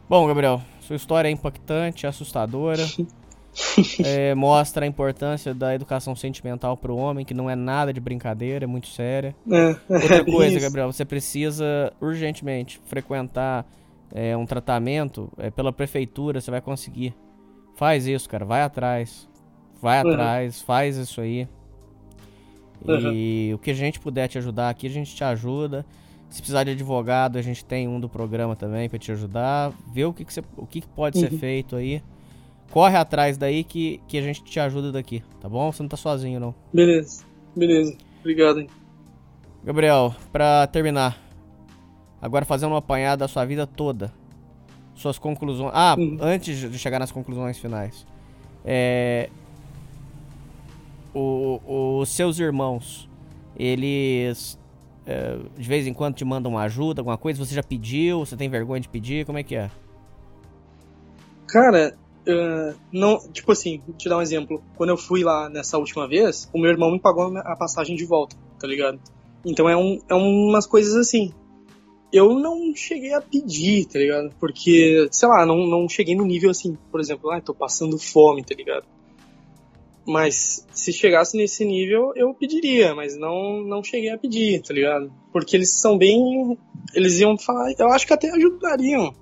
Bom, 0.07 0.25
Gabriel, 0.25 0.61
sua 0.79 0.95
história 0.95 1.27
é 1.27 1.31
impactante, 1.31 2.07
assustadora. 2.07 2.83
é, 4.03 4.33
mostra 4.33 4.85
a 4.85 4.87
importância 4.87 5.53
da 5.53 5.75
educação 5.75 6.15
sentimental 6.15 6.75
para 6.75 6.91
o 6.91 6.97
homem, 6.97 7.23
que 7.23 7.33
não 7.33 7.49
é 7.49 7.55
nada 7.55 7.93
de 7.93 7.99
brincadeira, 7.99 8.65
é 8.65 8.67
muito 8.67 8.87
séria. 8.87 9.35
É, 9.49 9.75
Outra 9.87 10.25
coisa, 10.25 10.59
Gabriel, 10.59 10.91
você 10.91 11.05
precisa 11.05 11.93
urgentemente 12.01 12.79
frequentar 12.85 13.65
é, 14.11 14.35
um 14.35 14.45
tratamento 14.45 15.31
é, 15.37 15.51
pela 15.51 15.71
prefeitura, 15.71 16.41
você 16.41 16.49
vai 16.49 16.61
conseguir. 16.61 17.15
Faz 17.75 18.07
isso, 18.07 18.29
cara, 18.29 18.45
vai 18.45 18.61
atrás. 18.61 19.29
Vai 19.81 20.03
uhum. 20.03 20.11
atrás, 20.11 20.61
faz 20.61 20.97
isso 20.97 21.21
aí. 21.21 21.47
E 22.85 23.49
uhum. 23.49 23.55
o 23.55 23.59
que 23.59 23.71
a 23.71 23.73
gente 23.73 23.99
puder 23.99 24.27
te 24.27 24.37
ajudar 24.37 24.69
aqui, 24.69 24.87
a 24.87 24.89
gente 24.89 25.15
te 25.15 25.23
ajuda. 25.23 25.85
Se 26.29 26.41
precisar 26.41 26.63
de 26.63 26.71
advogado, 26.71 27.37
a 27.37 27.41
gente 27.41 27.63
tem 27.63 27.87
um 27.87 27.99
do 27.99 28.09
programa 28.09 28.55
também 28.55 28.89
para 28.89 28.97
te 28.97 29.11
ajudar. 29.11 29.71
Ver 29.93 30.05
o 30.05 30.13
que, 30.13 30.25
que, 30.25 30.33
você, 30.33 30.41
o 30.57 30.65
que, 30.65 30.81
que 30.81 30.87
pode 30.87 31.17
uhum. 31.17 31.29
ser 31.29 31.37
feito 31.37 31.75
aí 31.75 32.01
corre 32.73 32.97
atrás 32.97 33.37
daí 33.37 33.63
que, 33.63 34.01
que 34.07 34.17
a 34.17 34.21
gente 34.23 34.43
te 34.43 34.59
ajuda 34.59 34.91
daqui, 34.91 35.23
tá 35.39 35.47
bom? 35.47 35.71
Você 35.71 35.83
não 35.83 35.87
tá 35.87 35.95
sozinho, 35.95 36.39
não. 36.39 36.55
Beleza, 36.73 37.23
beleza. 37.55 37.95
Obrigado, 38.19 38.61
hein. 38.61 38.69
Gabriel, 39.63 40.15
pra 40.31 40.65
terminar, 40.65 41.21
agora 42.19 42.45
fazendo 42.45 42.71
uma 42.71 42.79
apanhada 42.79 43.19
da 43.19 43.27
sua 43.27 43.45
vida 43.45 43.67
toda. 43.67 44.11
Suas 44.95 45.19
conclusões. 45.19 45.71
Ah, 45.71 45.95
uhum. 45.95 46.17
antes 46.19 46.57
de 46.71 46.79
chegar 46.79 46.97
nas 46.97 47.11
conclusões 47.11 47.59
finais. 47.59 48.07
É. 48.65 49.29
O, 51.13 51.99
os 51.99 52.09
seus 52.09 52.39
irmãos, 52.39 53.07
eles 53.55 54.59
é, 55.05 55.37
de 55.55 55.67
vez 55.67 55.85
em 55.85 55.93
quando 55.93 56.15
te 56.15 56.25
mandam 56.25 56.57
ajuda, 56.57 57.01
alguma 57.01 57.19
coisa? 57.19 57.43
Você 57.43 57.53
já 57.53 57.61
pediu? 57.61 58.25
Você 58.25 58.35
tem 58.35 58.49
vergonha 58.49 58.81
de 58.81 58.89
pedir? 58.89 59.27
Como 59.27 59.37
é 59.37 59.43
que 59.43 59.55
é? 59.55 59.69
Cara, 61.47 61.95
Uh, 62.25 62.73
não, 62.91 63.19
tipo 63.31 63.51
assim, 63.51 63.81
vou 63.85 63.95
te 63.95 64.07
dar 64.07 64.17
um 64.17 64.21
exemplo. 64.21 64.63
Quando 64.75 64.91
eu 64.91 64.97
fui 64.97 65.23
lá 65.23 65.49
nessa 65.49 65.77
última 65.77 66.07
vez, 66.07 66.49
o 66.53 66.59
meu 66.59 66.71
irmão 66.71 66.91
me 66.91 66.99
pagou 66.99 67.37
a 67.37 67.55
passagem 67.55 67.95
de 67.95 68.05
volta, 68.05 68.35
tá 68.59 68.67
ligado? 68.67 68.99
Então 69.45 69.67
é, 69.69 69.75
um, 69.75 69.99
é 70.07 70.13
umas 70.13 70.65
coisas 70.65 70.95
assim. 70.95 71.33
Eu 72.11 72.33
não 72.39 72.73
cheguei 72.75 73.13
a 73.13 73.19
pedir, 73.19 73.85
tá 73.85 73.99
ligado? 73.99 74.33
Porque, 74.39 75.07
sei 75.11 75.27
lá, 75.27 75.45
não, 75.45 75.67
não 75.67 75.89
cheguei 75.89 76.15
no 76.15 76.25
nível 76.25 76.51
assim, 76.51 76.77
por 76.91 77.01
exemplo, 77.01 77.31
ah, 77.31 77.41
tô 77.41 77.53
passando 77.53 77.97
fome, 77.97 78.43
tá 78.43 78.55
ligado? 78.55 78.85
Mas 80.05 80.67
se 80.73 80.91
chegasse 80.91 81.35
nesse 81.37 81.63
nível, 81.63 82.11
eu 82.15 82.33
pediria, 82.33 82.93
mas 82.93 83.17
não, 83.17 83.63
não 83.63 83.83
cheguei 83.83 84.09
a 84.11 84.17
pedir, 84.17 84.61
tá 84.61 84.73
ligado? 84.73 85.11
Porque 85.31 85.55
eles 85.55 85.69
são 85.69 85.97
bem. 85.97 86.57
Eles 86.93 87.19
iam 87.19 87.37
falar. 87.37 87.73
Eu 87.79 87.89
acho 87.89 88.05
que 88.05 88.13
até 88.13 88.29
ajudariam. 88.29 89.13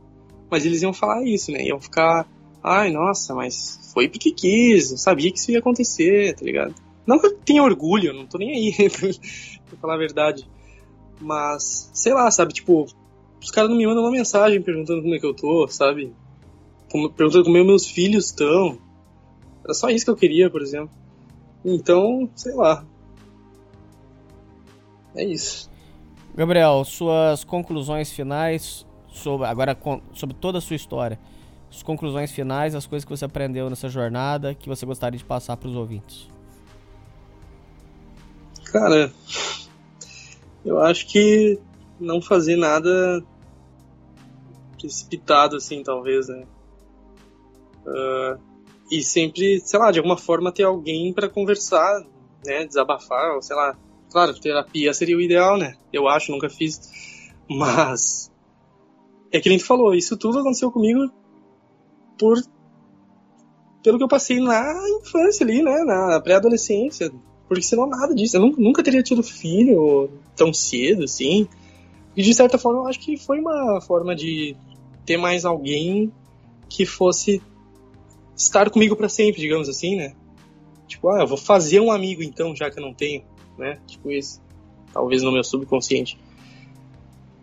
Mas 0.49 0.65
eles 0.65 0.81
iam 0.81 0.91
falar 0.91 1.23
isso, 1.23 1.51
né? 1.51 1.63
Iam 1.63 1.79
ficar 1.79 2.27
ai, 2.63 2.91
nossa, 2.91 3.33
mas 3.33 3.91
foi 3.93 4.07
porque 4.07 4.31
quis, 4.31 4.91
eu 4.91 4.97
sabia 4.97 5.31
que 5.31 5.37
isso 5.37 5.51
ia 5.51 5.59
acontecer, 5.59 6.35
tá 6.35 6.45
ligado? 6.45 6.75
Não 7.05 7.19
que 7.19 7.27
eu 7.27 7.37
tenha 7.37 7.63
orgulho, 7.63 8.13
não 8.13 8.25
tô 8.25 8.37
nem 8.37 8.51
aí, 8.51 8.89
pra 8.89 9.77
falar 9.79 9.95
a 9.95 9.97
verdade. 9.97 10.47
Mas, 11.19 11.89
sei 11.93 12.13
lá, 12.13 12.29
sabe, 12.31 12.53
tipo, 12.53 12.85
os 13.41 13.51
caras 13.51 13.69
não 13.69 13.77
me 13.77 13.85
mandam 13.85 14.03
uma 14.03 14.11
mensagem 14.11 14.61
perguntando 14.61 15.01
como 15.01 15.15
é 15.15 15.19
que 15.19 15.25
eu 15.25 15.33
tô, 15.33 15.67
sabe? 15.67 16.13
perguntando 17.15 17.45
como 17.45 17.63
meus 17.63 17.87
filhos 17.87 18.25
estão. 18.25 18.77
Era 19.63 19.73
só 19.73 19.89
isso 19.89 20.05
que 20.05 20.11
eu 20.11 20.15
queria, 20.15 20.49
por 20.49 20.61
exemplo. 20.61 20.91
Então, 21.63 22.29
sei 22.35 22.53
lá. 22.53 22.83
É 25.15 25.23
isso. 25.23 25.69
Gabriel, 26.35 26.83
suas 26.83 27.43
conclusões 27.43 28.11
finais 28.11 28.85
sobre 29.07 29.45
agora 29.45 29.77
sobre 30.13 30.35
toda 30.35 30.57
a 30.57 30.61
sua 30.61 30.75
história 30.75 31.19
as 31.71 31.81
conclusões 31.81 32.31
finais, 32.31 32.75
as 32.75 32.85
coisas 32.85 33.05
que 33.05 33.09
você 33.09 33.25
aprendeu 33.25 33.69
nessa 33.69 33.87
jornada 33.87 34.53
que 34.53 34.67
você 34.67 34.85
gostaria 34.85 35.17
de 35.17 35.25
passar 35.25 35.55
para 35.57 35.69
os 35.69 35.75
ouvintes. 35.75 36.27
Cara, 38.65 39.11
Eu 40.63 40.79
acho 40.79 41.07
que 41.07 41.59
não 41.99 42.21
fazer 42.21 42.55
nada 42.55 43.23
precipitado, 44.79 45.55
assim, 45.55 45.83
talvez, 45.83 46.27
né? 46.27 46.45
Uh, 47.85 48.39
e 48.91 49.01
sempre, 49.03 49.59
sei 49.59 49.79
lá, 49.79 49.91
de 49.91 49.99
alguma 49.99 50.17
forma 50.17 50.51
ter 50.51 50.63
alguém 50.63 51.13
para 51.13 51.29
conversar, 51.29 52.03
né? 52.45 52.65
Desabafar, 52.65 53.35
ou 53.35 53.41
sei 53.41 53.55
lá. 53.55 53.77
Claro, 54.11 54.39
terapia 54.39 54.93
seria 54.93 55.17
o 55.17 55.21
ideal, 55.21 55.57
né? 55.57 55.77
Eu 55.91 56.07
acho, 56.07 56.31
nunca 56.31 56.49
fiz. 56.49 56.79
Mas. 57.49 58.31
É 59.31 59.39
que 59.39 59.49
nem 59.49 59.57
tu 59.57 59.65
falou, 59.65 59.95
isso 59.95 60.17
tudo 60.17 60.39
aconteceu 60.39 60.71
comigo 60.71 61.09
por. 62.21 62.39
pelo 63.83 63.97
que 63.97 64.03
eu 64.03 64.07
passei 64.07 64.39
na 64.39 64.71
infância 64.99 65.43
ali, 65.43 65.63
né? 65.63 65.83
Na 65.83 66.21
pré-adolescência. 66.21 67.11
Porque 67.47 67.63
senão 67.63 67.87
nada 67.87 68.13
disso. 68.13 68.37
Eu 68.37 68.41
nunca, 68.41 68.61
nunca 68.61 68.83
teria 68.83 69.01
tido 69.01 69.23
filho 69.23 70.11
tão 70.35 70.53
cedo, 70.53 71.03
assim. 71.03 71.47
E 72.15 72.21
de 72.21 72.33
certa 72.35 72.59
forma 72.59 72.81
eu 72.81 72.87
acho 72.87 72.99
que 72.99 73.17
foi 73.17 73.39
uma 73.39 73.81
forma 73.81 74.15
de 74.15 74.55
ter 75.03 75.17
mais 75.17 75.43
alguém 75.43 76.13
que 76.69 76.85
fosse 76.85 77.41
estar 78.37 78.69
comigo 78.69 78.95
para 78.95 79.09
sempre, 79.09 79.41
digamos 79.41 79.67
assim, 79.67 79.95
né? 79.95 80.13
Tipo, 80.87 81.09
ah, 81.09 81.21
eu 81.21 81.27
vou 81.27 81.37
fazer 81.37 81.79
um 81.79 81.91
amigo 81.91 82.21
então, 82.21 82.55
já 82.55 82.69
que 82.69 82.79
eu 82.79 82.83
não 82.83 82.93
tenho, 82.93 83.23
né? 83.57 83.79
Tipo 83.87 84.11
isso. 84.11 84.41
Talvez 84.93 85.23
no 85.23 85.31
meu 85.31 85.43
subconsciente. 85.43 86.19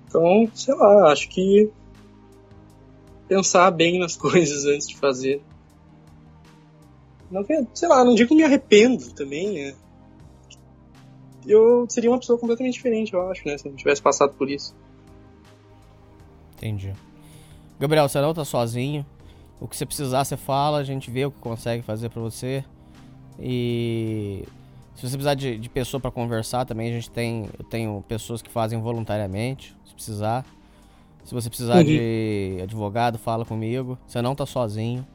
Então, 0.06 0.48
sei 0.54 0.74
lá, 0.74 1.12
acho 1.12 1.28
que 1.28 1.70
pensar 3.28 3.70
bem 3.70 3.98
nas 3.98 4.16
coisas 4.18 4.64
antes 4.64 4.88
de 4.88 4.96
fazer. 4.96 5.42
Não 7.30 7.44
sei 7.74 7.88
lá, 7.88 8.04
não 8.04 8.14
digo 8.14 8.30
que 8.30 8.34
me 8.34 8.42
arrependo 8.42 9.12
também, 9.12 9.52
né? 9.52 9.74
Eu 11.46 11.86
seria 11.88 12.10
uma 12.10 12.18
pessoa 12.18 12.38
completamente 12.38 12.74
diferente, 12.74 13.12
eu 13.12 13.30
acho, 13.30 13.46
né? 13.46 13.56
Se 13.56 13.66
eu 13.66 13.70
não 13.70 13.76
tivesse 13.76 14.02
passado 14.02 14.32
por 14.34 14.50
isso. 14.50 14.74
Entendi. 16.56 16.92
Gabriel, 17.78 18.08
você 18.08 18.20
não 18.20 18.34
tá 18.34 18.44
sozinho. 18.44 19.06
O 19.60 19.68
que 19.68 19.76
você 19.76 19.86
precisar, 19.86 20.24
você 20.24 20.36
fala, 20.36 20.78
a 20.78 20.84
gente 20.84 21.10
vê 21.10 21.24
o 21.24 21.30
que 21.30 21.38
consegue 21.38 21.82
fazer 21.82 22.08
para 22.08 22.20
você. 22.20 22.64
E 23.38 24.44
se 24.94 25.02
você 25.02 25.16
precisar 25.16 25.34
de, 25.34 25.58
de 25.58 25.68
pessoa 25.68 26.00
para 26.00 26.10
conversar 26.10 26.64
também, 26.64 26.88
a 26.88 26.92
gente 26.92 27.10
tem. 27.10 27.48
Eu 27.58 27.64
tenho 27.64 28.04
pessoas 28.08 28.42
que 28.42 28.50
fazem 28.50 28.80
voluntariamente, 28.80 29.76
se 29.84 29.94
precisar. 29.94 30.44
Se 31.28 31.34
você 31.34 31.50
precisar 31.50 31.76
uhum. 31.76 31.84
de 31.84 32.58
advogado, 32.62 33.18
fala 33.18 33.44
comigo. 33.44 33.98
Você 34.06 34.22
não 34.22 34.34
tá 34.34 34.46
sozinho. 34.46 35.06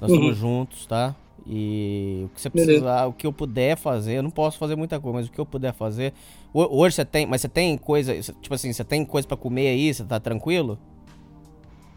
Nós 0.00 0.10
uhum. 0.10 0.16
estamos 0.16 0.38
juntos, 0.38 0.86
tá? 0.86 1.14
E 1.46 2.22
o 2.24 2.28
que 2.30 2.40
você 2.40 2.48
precisar, 2.48 3.04
o 3.04 3.12
que 3.12 3.26
eu 3.26 3.32
puder 3.32 3.76
fazer, 3.76 4.14
eu 4.14 4.22
não 4.22 4.30
posso 4.30 4.56
fazer 4.56 4.76
muita 4.76 4.98
coisa, 4.98 5.18
mas 5.18 5.26
o 5.26 5.30
que 5.30 5.38
eu 5.38 5.44
puder 5.44 5.74
fazer. 5.74 6.14
Hoje 6.54 6.94
você 6.94 7.04
tem, 7.04 7.26
mas 7.26 7.42
você 7.42 7.50
tem 7.50 7.76
coisa, 7.76 8.18
tipo 8.18 8.54
assim, 8.54 8.72
você 8.72 8.82
tem 8.82 9.04
coisa 9.04 9.28
para 9.28 9.36
comer 9.36 9.68
aí, 9.68 9.92
você 9.92 10.02
tá 10.02 10.18
tranquilo? 10.18 10.78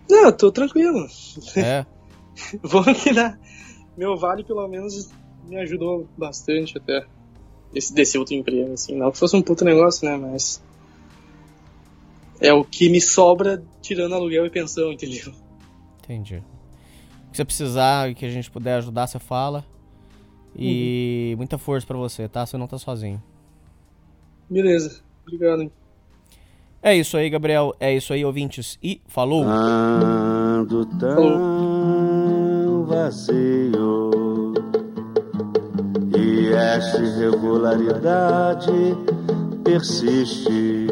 Não, 0.10 0.26
eu 0.26 0.34
tô 0.34 0.52
tranquilo. 0.52 1.08
É. 1.56 1.86
Vou 2.62 2.84
que 2.84 3.14
na 3.14 3.40
meu 3.95 4.18
vale 4.18 4.44
pelo 4.44 4.68
menos 4.68 5.12
me 5.48 5.56
ajudou 5.62 6.06
bastante 6.18 6.78
até 6.78 7.06
esse 7.74 7.94
desse 7.94 8.18
outro 8.18 8.34
emprego 8.34 8.74
assim, 8.74 8.98
não 8.98 9.14
que 9.14 9.18
fosse 9.18 9.34
um 9.38 9.41
puto 9.41 9.64
negócio, 9.64 10.06
né, 10.06 10.18
mas 10.18 10.62
é 12.44 12.53
o 12.53 12.64
que 12.64 12.90
me 12.90 12.99
sobra 12.99 13.64
tirando 13.82 14.14
aluguel 14.14 14.45
e 14.45 14.49
pensão, 14.49 14.91
entendeu? 14.91 15.34
Entendi. 16.03 16.44
O 17.28 17.32
que 17.32 17.38
você 17.38 17.45
precisar 17.45 18.11
e 18.11 18.15
que 18.15 18.26
a 18.26 18.30
gente 18.30 18.52
puder 18.52 18.76
ajudar, 18.76 19.07
você 19.07 19.18
fala. 19.18 19.65
E 20.56 21.30
uhum. 21.32 21.38
muita 21.38 21.57
força 21.57 21.88
para 21.88 21.98
você, 21.98 22.28
tá? 22.28 22.45
Você 22.45 22.57
não 22.57 22.68
tá 22.68 22.78
sozinho. 22.78 23.24
Beleza. 24.49 25.02
Obrigado. 25.24 25.64
Hein? 25.64 25.72
É 26.82 26.94
isso 26.94 27.15
aí, 27.15 27.30
Gabriel. 27.30 27.74
É 27.80 27.95
isso 27.95 28.11
aí, 28.11 28.26
ouvintes. 28.26 28.78
E 28.84 29.02
falou! 29.07 29.45
Ando 29.45 30.86
tão 30.99 32.86
vazio 32.86 34.11
e 36.15 36.53
esta 36.53 37.02
irregularidade 37.02 38.98
persiste. 39.64 40.88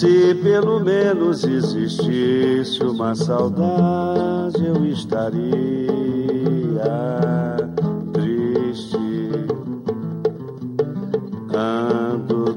Se 0.00 0.34
pelo 0.36 0.80
menos 0.80 1.44
existisse 1.44 2.82
uma 2.82 3.14
saudade, 3.14 4.64
eu 4.64 4.86
estaria 4.86 5.90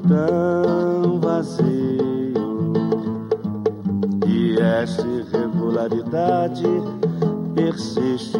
tão 0.07 1.19
vazio 1.19 2.71
e 4.25 4.57
esta 4.61 5.05
irregularidade 5.05 6.63
persiste. 7.53 8.39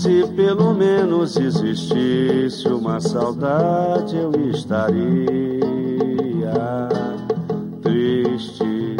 Se 0.00 0.26
pelo 0.28 0.72
menos 0.72 1.36
existisse 1.36 2.66
uma 2.68 2.98
saudade, 3.00 4.16
eu 4.16 4.32
estaria 4.50 4.88
triste. 7.82 8.96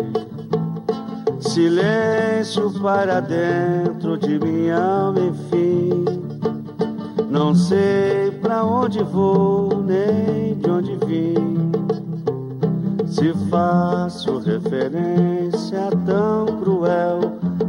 Silêncio 1.40 2.70
para 2.82 3.20
dentro 3.20 4.18
de 4.18 4.39
minha 4.39 4.77
alma, 4.77 5.20
enfim. 5.20 6.05
Não 7.31 7.55
sei 7.55 8.31
pra 8.43 8.62
onde 8.62 9.02
vou, 9.02 9.82
nem 9.82 10.55
de 10.55 10.70
onde 10.70 10.98
vim. 11.06 11.72
Se 13.06 13.32
faço 13.48 14.36
referência 14.36 15.86
a 15.86 15.90
tão 16.05 16.44
cruel 16.60 17.20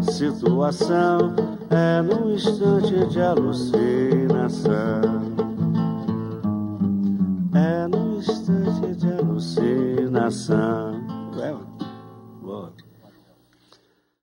situação, 0.02 1.61
é 1.72 2.02
num 2.02 2.34
instante 2.34 3.06
de 3.08 3.22
alucinação. 3.22 4.72
É 7.54 7.88
num 7.88 8.18
instante 8.18 8.96
de 8.96 9.12
alucinação. 9.14 11.01